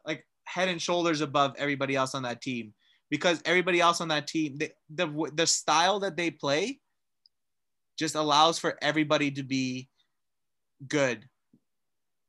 like 0.07 0.27
head 0.51 0.69
and 0.69 0.83
shoulders 0.83 1.21
above 1.21 1.55
everybody 1.57 1.95
else 1.95 2.15
on 2.15 2.25
that 2.25 2.43
team 2.43 2.75
because 3.09 3.41
everybody 3.45 3.81
else 3.81 4.01
on 4.01 4.09
that 4.09 4.27
team 4.27 4.57
the 4.59 4.71
the, 4.95 5.31
the 5.35 5.47
style 5.47 6.01
that 6.01 6.17
they 6.17 6.31
play 6.31 6.81
just 7.99 8.15
allows 8.15 8.59
for 8.59 8.79
everybody 8.81 9.31
to 9.31 9.43
be 9.43 9.89
good. 10.89 11.25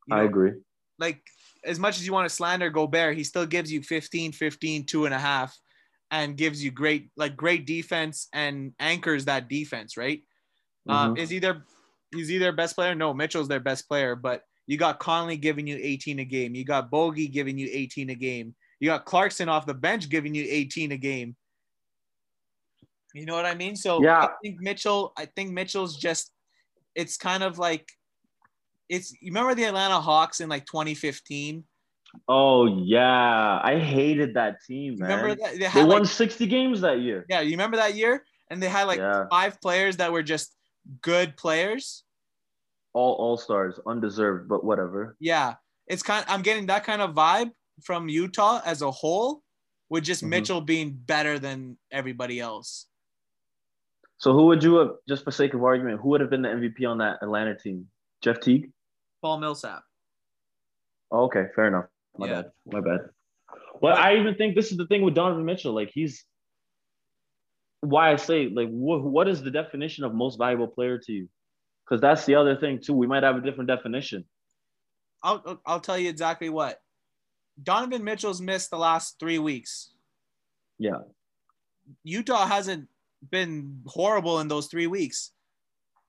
You 0.07 0.17
I 0.17 0.23
agree. 0.23 0.51
like 0.99 1.23
as 1.63 1.79
much 1.79 1.97
as 1.97 2.05
you 2.05 2.11
want 2.11 2.27
to 2.27 2.35
slander 2.35 2.69
Gobert, 2.69 3.15
he 3.15 3.23
still 3.23 3.45
gives 3.45 3.71
you 3.71 3.81
15, 3.81 4.33
15, 4.33 4.85
two 4.85 5.05
and 5.05 5.13
a 5.13 5.19
half, 5.19 5.57
and 6.11 6.35
gives 6.35 6.63
you 6.63 6.71
great 6.71 7.09
like 7.15 7.37
great 7.37 7.65
defense 7.65 8.27
and 8.33 8.73
anchors 8.79 9.25
that 9.25 9.47
defense, 9.47 9.95
right? 9.95 10.21
Um, 10.89 11.15
Mhm. 11.15 11.19
is 11.19 11.31
either 11.31 11.63
he's 12.13 12.31
either 12.31 12.51
best 12.51 12.75
player? 12.75 12.93
No, 12.93 13.13
Mitchell's 13.13 13.47
their 13.47 13.59
best 13.61 13.87
player, 13.87 14.15
but 14.15 14.43
You 14.71 14.77
got 14.77 14.99
Conley 14.99 15.35
giving 15.35 15.67
you 15.67 15.77
18 15.81 16.19
a 16.19 16.23
game. 16.23 16.55
You 16.55 16.63
got 16.63 16.89
Bogey 16.89 17.27
giving 17.27 17.57
you 17.57 17.67
18 17.69 18.09
a 18.11 18.15
game. 18.15 18.55
You 18.79 18.87
got 18.87 19.03
Clarkson 19.03 19.49
off 19.49 19.65
the 19.65 19.73
bench 19.73 20.07
giving 20.07 20.33
you 20.33 20.45
18 20.47 20.93
a 20.93 20.97
game. 20.97 21.35
You 23.13 23.25
know 23.25 23.35
what 23.35 23.45
I 23.45 23.53
mean? 23.53 23.75
So 23.75 24.01
Yeah. 24.01 24.19
I 24.21 24.29
think 24.41 24.61
Mitchell, 24.61 25.11
I 25.17 25.25
think 25.25 25.51
Mitchell's 25.51 25.97
just 25.97 26.31
it's 26.95 27.17
kind 27.17 27.43
of 27.43 27.59
like 27.59 27.85
it's 28.87 29.11
you 29.21 29.31
remember 29.33 29.55
the 29.55 29.65
Atlanta 29.65 29.99
Hawks 29.99 30.39
in 30.39 30.47
like 30.47 30.65
2015? 30.67 31.65
Oh 32.29 32.67
yeah, 32.81 33.59
I 33.61 33.77
hated 33.77 34.35
that 34.35 34.63
team, 34.65 34.95
man. 34.99 35.09
Remember 35.09 35.35
that 35.35 35.51
they 35.51 35.57
They 35.59 35.65
had 35.65 35.85
won 35.85 36.03
like, 36.03 36.09
60 36.09 36.47
games 36.47 36.79
that 36.79 37.01
year. 37.01 37.25
yeah, 37.27 37.41
you 37.41 37.51
remember 37.51 37.75
that 37.75 37.95
year? 37.95 38.23
And 38.49 38.63
they 38.63 38.69
had 38.69 38.87
like 38.87 38.99
Yeah. 38.99 39.25
five 39.29 39.59
players 39.59 39.97
that 39.97 40.13
were 40.13 40.23
just 40.23 40.55
good 41.01 41.35
players. 41.35 42.05
All 42.93 43.13
all 43.15 43.37
stars, 43.37 43.79
undeserved, 43.85 44.49
but 44.49 44.63
whatever. 44.65 45.15
Yeah, 45.19 45.55
it's 45.87 46.03
kind. 46.03 46.25
I'm 46.27 46.41
getting 46.41 46.65
that 46.67 46.83
kind 46.83 47.01
of 47.01 47.15
vibe 47.15 47.51
from 47.83 48.09
Utah 48.09 48.61
as 48.65 48.81
a 48.81 48.91
whole, 48.91 49.43
with 49.89 50.03
just 50.03 50.23
Mhm. 50.23 50.29
Mitchell 50.29 50.61
being 50.61 50.93
better 50.93 51.39
than 51.39 51.77
everybody 51.89 52.39
else. 52.39 52.87
So 54.17 54.33
who 54.33 54.45
would 54.47 54.61
you 54.63 54.75
have, 54.75 54.91
just 55.07 55.23
for 55.23 55.31
sake 55.31 55.53
of 55.53 55.63
argument, 55.63 55.99
who 56.01 56.09
would 56.09 56.21
have 56.21 56.29
been 56.29 56.43
the 56.43 56.49
MVP 56.49 56.85
on 56.85 56.99
that 56.99 57.17
Atlanta 57.23 57.57
team? 57.57 57.89
Jeff 58.21 58.39
Teague? 58.39 58.71
Paul 59.21 59.39
Millsap. 59.39 59.83
Oh, 61.11 61.23
okay, 61.23 61.47
fair 61.55 61.67
enough. 61.67 61.85
My 62.17 62.27
Yeah. 62.27 62.41
bad. 62.43 62.51
My 62.65 62.81
bad. 62.81 63.09
But 63.81 63.97
I 63.97 64.17
even 64.17 64.35
think 64.35 64.55
this 64.55 64.71
is 64.71 64.77
the 64.77 64.85
thing 64.85 65.01
with 65.01 65.15
Donovan 65.15 65.43
Mitchell. 65.45 65.73
Like 65.73 65.89
he's 65.91 66.23
why 67.79 68.11
I 68.11 68.15
say 68.15 68.47
like 68.49 68.69
what 68.69 69.01
what 69.01 69.27
is 69.27 69.41
the 69.41 69.49
definition 69.49 70.03
of 70.03 70.13
most 70.13 70.37
valuable 70.37 70.67
player 70.67 70.99
to 70.99 71.11
you? 71.11 71.29
Because 71.85 72.01
that's 72.01 72.25
the 72.25 72.35
other 72.35 72.55
thing 72.55 72.79
too. 72.79 72.93
We 72.93 73.07
might 73.07 73.23
have 73.23 73.35
a 73.35 73.41
different 73.41 73.67
definition. 73.67 74.25
I'll 75.23 75.61
I'll- 75.65 75.79
tell 75.79 75.97
you 75.97 76.09
exactly 76.09 76.49
what. 76.49 76.81
Donovan 77.61 78.03
Mitchell's 78.03 78.41
missed 78.41 78.71
the 78.71 78.77
last 78.77 79.19
three 79.19 79.37
weeks. 79.37 79.93
Yeah. 80.79 81.01
Utah 82.03 82.47
hasn't 82.47 82.87
been 83.29 83.81
horrible 83.85 84.39
in 84.39 84.47
those 84.47 84.67
three 84.67 84.87
weeks. 84.87 85.31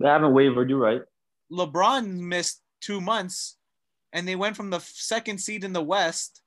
They 0.00 0.08
haven't 0.08 0.32
wavered, 0.32 0.70
you're 0.70 0.78
right. 0.78 1.02
LeBron 1.50 2.06
missed 2.06 2.62
two 2.80 3.00
months, 3.00 3.58
and 4.12 4.26
they 4.26 4.36
went 4.36 4.56
from 4.56 4.70
the 4.70 4.80
second 4.80 5.38
seed 5.38 5.62
in 5.64 5.72
the 5.74 5.82
West 5.82 6.40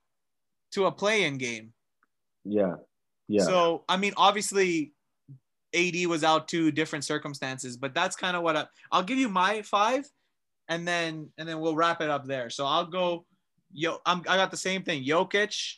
to 0.72 0.86
a 0.86 0.92
play-in 0.92 1.38
game. 1.38 1.74
Yeah. 2.44 2.76
Yeah. 3.28 3.44
So 3.44 3.84
I 3.88 3.98
mean, 3.98 4.14
obviously, 4.18 4.94
AD 5.76 6.08
was 6.08 6.24
out 6.24 6.48
to 6.50 6.72
different 6.72 7.04
circumstances, 7.04 7.78
but 7.78 7.94
that's 7.94 8.16
kind 8.16 8.36
of 8.38 8.44
what 8.44 8.56
I, 8.56 8.66
I'll 8.92 9.04
give 9.04 9.18
you 9.18 9.30
my 9.30 9.62
five, 9.62 10.08
and 10.70 10.88
then 10.88 11.30
and 11.38 11.48
then 11.48 11.60
we'll 11.60 11.76
wrap 11.76 12.02
it 12.02 12.10
up 12.10 12.26
there. 12.26 12.50
So 12.50 12.66
I'll 12.66 12.86
go. 12.86 13.26
Yo, 13.74 13.98
I'm, 14.06 14.20
I 14.30 14.38
got 14.38 14.52
the 14.52 14.58
same 14.58 14.84
thing: 14.84 15.04
Jokic, 15.04 15.74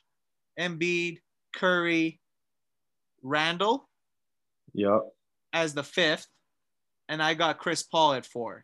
Embiid, 0.60 1.18
Curry, 1.56 2.20
Randle 3.24 3.90
yeah. 4.74 5.00
as 5.54 5.74
the 5.74 5.84
fifth, 5.84 6.28
and 7.10 7.22
I 7.24 7.34
got 7.34 7.58
Chris 7.58 7.84
Paul 7.84 8.14
at 8.14 8.26
four. 8.26 8.64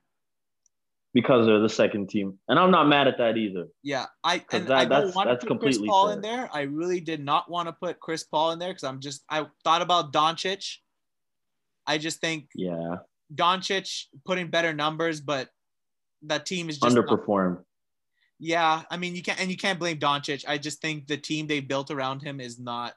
Because 1.14 1.45
they're 1.45 1.60
the 1.60 1.69
second 1.69 2.10
team. 2.10 2.39
And 2.47 2.57
I'm 2.57 2.72
not 2.72 2.88
mad 2.88 3.07
at 3.07 3.19
that 3.19 3.38
either. 3.38 3.68
Yeah, 3.84 4.05
I 4.23 4.43
and 4.51 4.65
that- 4.68 4.72
I 4.72 4.81
don't 4.85 4.89
that's- 4.89 5.15
want 5.15 5.30
to 5.30 5.34
that's 5.35 5.45
put 5.45 5.60
Chris 5.60 5.77
Paul 5.77 6.07
fair. 6.07 6.15
in 6.15 6.22
there. 6.22 6.49
I 6.51 6.61
really 6.61 6.99
did 6.99 7.23
not 7.23 7.49
want 7.51 7.68
to 7.68 7.73
put 7.73 7.99
Chris 7.99 8.23
Paul 8.23 8.51
in 8.51 8.60
there 8.60 8.69
because 8.69 8.84
I'm 8.84 8.99
just 8.99 9.23
I 9.30 9.45
thought 9.64 9.84
about 9.84 10.11
Doncic. 10.11 10.77
I 11.88 11.97
just 11.97 12.19
think 12.22 12.49
Yeah. 12.55 12.97
Doncic 13.34 14.05
putting 14.26 14.47
better 14.49 14.73
numbers, 14.73 15.22
but 15.22 15.49
that 16.23 16.45
team 16.45 16.69
is 16.69 16.76
just 16.76 16.95
not- 17.01 17.10
yeah. 18.39 18.84
I 18.89 18.97
mean, 18.97 19.15
you 19.15 19.23
can't 19.23 19.39
and 19.39 19.49
you 19.49 19.57
can't 19.57 19.80
blame 19.80 19.99
Doncic. 19.99 20.45
I 20.47 20.57
just 20.57 20.81
think 20.81 21.07
the 21.07 21.18
team 21.18 21.47
they 21.47 21.60
built 21.60 21.91
around 21.91 22.22
him 22.22 22.39
is 22.39 22.60
not. 22.60 22.93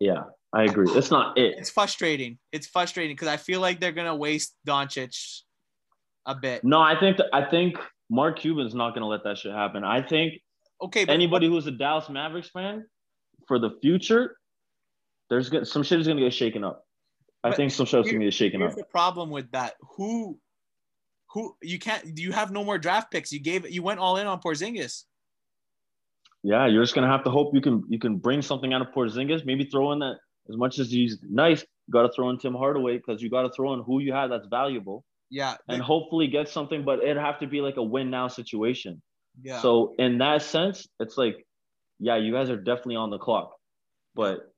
Yeah. 0.00 0.24
I 0.52 0.64
agree. 0.64 0.86
It's 0.92 1.10
not 1.10 1.36
it. 1.36 1.56
It's 1.58 1.70
frustrating. 1.70 2.38
It's 2.52 2.68
frustrating 2.68 3.16
because 3.16 3.28
I 3.28 3.36
feel 3.36 3.60
like 3.60 3.80
they're 3.80 3.92
gonna 3.92 4.14
waste 4.16 4.56
Doncic 4.66 5.42
a 6.26 6.34
bit. 6.34 6.62
No, 6.64 6.80
I 6.80 6.98
think 6.98 7.18
I 7.32 7.44
think 7.44 7.76
Mark 8.08 8.38
Cuban's 8.38 8.74
not 8.74 8.94
gonna 8.94 9.08
let 9.08 9.24
that 9.24 9.38
shit 9.38 9.52
happen. 9.52 9.82
I 9.84 10.00
think 10.00 10.34
Okay, 10.80 11.04
but 11.04 11.12
anybody 11.12 11.48
who's 11.48 11.66
a 11.66 11.70
Dallas 11.72 12.08
Mavericks 12.08 12.50
fan 12.50 12.86
for 13.48 13.58
the 13.58 13.70
future, 13.82 14.36
there's 15.30 15.48
gonna, 15.50 15.64
some 15.64 15.82
shit 15.82 15.98
is 16.00 16.06
gonna 16.06 16.20
get 16.20 16.32
shaken 16.32 16.62
up. 16.62 16.83
I 17.44 17.50
But 17.50 17.56
think 17.56 17.70
some 17.72 17.86
shit's 17.86 18.10
gonna 18.10 18.24
get 18.24 18.34
shaken 18.34 18.62
up. 18.62 18.74
The 18.74 18.84
problem 18.84 19.30
with 19.30 19.50
that. 19.52 19.74
Who, 19.96 20.38
who 21.30 21.54
you 21.62 21.78
can't. 21.78 22.18
You 22.18 22.32
have 22.32 22.50
no 22.50 22.64
more 22.64 22.78
draft 22.78 23.10
picks. 23.12 23.30
You 23.32 23.38
gave. 23.40 23.68
You 23.70 23.82
went 23.82 24.00
all 24.00 24.16
in 24.16 24.26
on 24.26 24.40
Porzingis. 24.40 25.04
Yeah, 26.42 26.66
you're 26.66 26.82
just 26.82 26.94
gonna 26.94 27.08
have 27.08 27.24
to 27.24 27.30
hope 27.30 27.54
you 27.54 27.60
can 27.60 27.84
you 27.88 27.98
can 27.98 28.16
bring 28.16 28.42
something 28.42 28.72
out 28.74 28.82
of 28.82 28.88
Porzingis. 28.88 29.44
Maybe 29.44 29.64
throw 29.64 29.92
in 29.92 29.98
that 30.00 30.16
as 30.50 30.56
much 30.56 30.78
as 30.78 30.90
he's 30.90 31.18
nice. 31.22 31.60
You 31.86 31.92
got 31.92 32.02
to 32.02 32.12
throw 32.14 32.30
in 32.30 32.38
Tim 32.38 32.54
Hardaway 32.54 32.96
because 32.96 33.20
you 33.22 33.28
got 33.30 33.42
to 33.42 33.50
throw 33.50 33.74
in 33.74 33.82
who 33.82 34.00
you 34.00 34.12
have 34.14 34.30
that's 34.30 34.46
valuable, 34.46 35.04
Yeah. 35.30 35.56
and 35.68 35.82
hopefully 35.82 36.28
get 36.28 36.48
something. 36.48 36.82
But 36.84 37.00
it'd 37.02 37.18
have 37.18 37.38
to 37.40 37.46
be 37.46 37.60
like 37.60 37.76
a 37.76 37.82
win 37.82 38.08
now 38.10 38.28
situation. 38.28 39.02
yeah. 39.42 39.60
So 39.60 39.94
in 39.98 40.16
that 40.18 40.40
sense, 40.42 40.86
it's 41.00 41.18
like, 41.18 41.46
yeah, 41.98 42.16
you 42.16 42.32
guys 42.32 42.48
are 42.48 42.56
definitely 42.56 42.96
on 42.96 43.10
the 43.10 43.18
clock. 43.18 43.52
But 44.14 44.50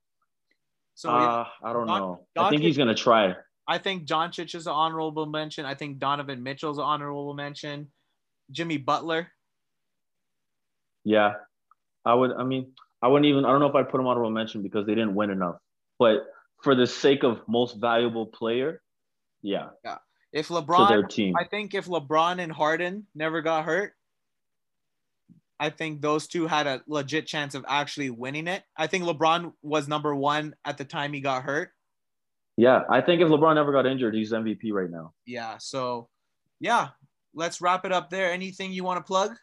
so 0.97 1.11
uh, 1.11 1.47
I 1.63 1.73
don't 1.75 1.87
Don- 1.87 2.01
know. 2.01 2.27
I 2.39 2.49
think 2.49 2.63
he's 2.63 2.77
gonna 2.77 2.95
try. 2.95 3.35
I 3.69 3.79
think 3.79 4.07
Doncic 4.07 4.55
is 4.55 4.67
an 4.67 4.73
honorable 4.73 5.27
mention. 5.27 5.67
I 5.67 5.75
think 5.75 5.99
Donovan 5.99 6.43
Mitchell's 6.43 6.79
an 6.79 6.85
honorable 6.85 7.35
mention. 7.35 7.89
Jimmy 8.51 8.79
Butler. 8.79 9.29
Yeah, 11.05 11.35
I 12.05 12.15
would. 12.15 12.33
I 12.33 12.45
mean, 12.45 12.73
I 13.03 13.09
wouldn't 13.09 13.27
even. 13.27 13.45
I 13.45 13.51
don't 13.51 13.61
know 13.61 13.67
if 13.67 13.75
I'd 13.75 13.91
put 13.91 14.01
him 14.01 14.07
honorable 14.07 14.31
mention 14.31 14.63
because 14.63 14.87
they 14.87 14.95
didn't 14.95 15.15
win 15.15 15.29
enough. 15.31 15.57
But 15.99 16.27
for 16.63 16.75
the 16.75 16.87
sake 16.87 17.25
of 17.25 17.47
most 17.47 17.77
valuable 17.77 18.27
player, 18.27 18.81
yeah, 19.43 19.69
Yeah. 19.85 19.99
If 20.33 20.49
to 20.49 20.55
their 20.55 20.63
LeBron, 20.63 21.09
team. 21.11 21.35
I 21.37 21.45
think 21.45 21.75
if 21.75 21.87
LeBron 21.87 22.41
and 22.41 22.51
Harden 22.51 23.07
never 23.15 23.43
got 23.43 23.65
hurt, 23.65 23.95
I 25.59 25.71
think 25.71 26.03
those 26.03 26.27
two 26.27 26.47
had 26.47 26.67
a 26.67 26.83
legit 26.87 27.27
chance 27.27 27.55
of 27.55 27.65
actually 27.69 28.11
winning 28.11 28.47
it. 28.47 28.63
I 28.77 28.87
think 28.87 29.05
LeBron 29.05 29.53
was 29.63 29.89
number 29.89 30.15
one 30.15 30.55
at 30.65 30.77
the 30.77 30.85
time 30.85 31.13
he 31.13 31.21
got 31.21 31.43
hurt. 31.45 31.71
Yeah, 32.57 32.83
I 32.91 33.01
think 33.01 33.21
if 33.21 33.29
LeBron 33.29 33.55
never 33.55 33.73
got 33.73 33.87
injured, 33.87 34.15
he's 34.15 34.33
MVP 34.33 34.73
right 34.73 34.91
now. 34.91 35.13
Yeah. 35.27 35.57
So, 35.59 36.09
yeah, 36.61 36.89
let's 37.35 37.61
wrap 37.61 37.85
it 37.85 37.93
up 37.93 38.11
there. 38.11 38.31
Anything 38.31 38.73
you 38.73 38.85
want 38.85 38.99
to 38.99 39.05
plug? 39.05 39.37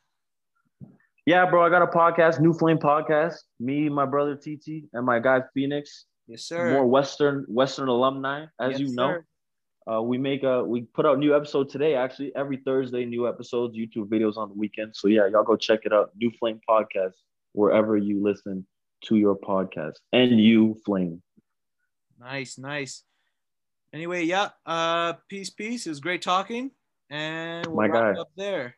Yeah, 1.26 1.50
bro, 1.50 1.66
I 1.66 1.70
got 1.70 1.82
a 1.82 1.88
podcast, 1.88 2.40
NU 2.42 2.54
Flame 2.54 2.80
Podcast. 2.80 3.36
Me, 3.60 3.88
my 3.88 4.06
brother 4.06 4.36
TT, 4.36 4.90
and 4.94 5.06
my 5.06 5.20
guy 5.20 5.42
Phoenix. 5.54 6.06
Yes, 6.28 6.44
sir. 6.44 6.72
More 6.72 6.86
Western 6.86 7.46
Western 7.48 7.88
alumni, 7.88 8.46
as 8.60 8.72
Yes, 8.72 8.80
you 8.80 8.96
know. 8.96 9.10
sir. 9.10 9.26
Uh, 9.92 10.02
we 10.02 10.18
make 10.18 10.44
a 10.44 10.64
we 10.64 10.82
put 10.82 11.06
out 11.06 11.20
new 11.20 11.36
episode 11.36 11.70
today. 11.70 11.96
Actually, 11.96 12.34
every 12.36 12.58
Thursday, 12.58 13.06
new 13.06 13.28
episodes, 13.28 13.78
YouTube 13.78 14.08
videos 14.08 14.38
on 14.38 14.50
the 14.50 14.56
weekend. 14.56 14.96
So 14.96 15.08
yeah, 15.08 15.28
y'all 15.28 15.44
go 15.44 15.56
check 15.56 15.82
it 15.84 15.94
out. 15.94 16.12
NU 16.20 16.32
Flame 16.40 16.62
Podcast, 16.68 17.14
wherever 17.52 17.98
you 17.98 18.24
listen 18.24 18.66
to 19.06 19.18
your 19.18 19.36
podcast, 19.36 19.96
and 20.14 20.40
you 20.40 20.80
Flame. 20.86 21.22
Nice, 22.20 22.58
nice. 22.58 23.04
Anyway, 23.92 24.24
yeah. 24.24 24.50
Uh, 24.66 25.14
peace, 25.28 25.50
peace. 25.50 25.86
It 25.86 25.90
was 25.90 26.00
great 26.00 26.22
talking, 26.22 26.72
and 27.10 27.68
we'll 27.68 27.76
My 27.76 27.88
wrap 27.88 28.16
guy. 28.16 28.22
up 28.22 28.30
there. 28.38 28.76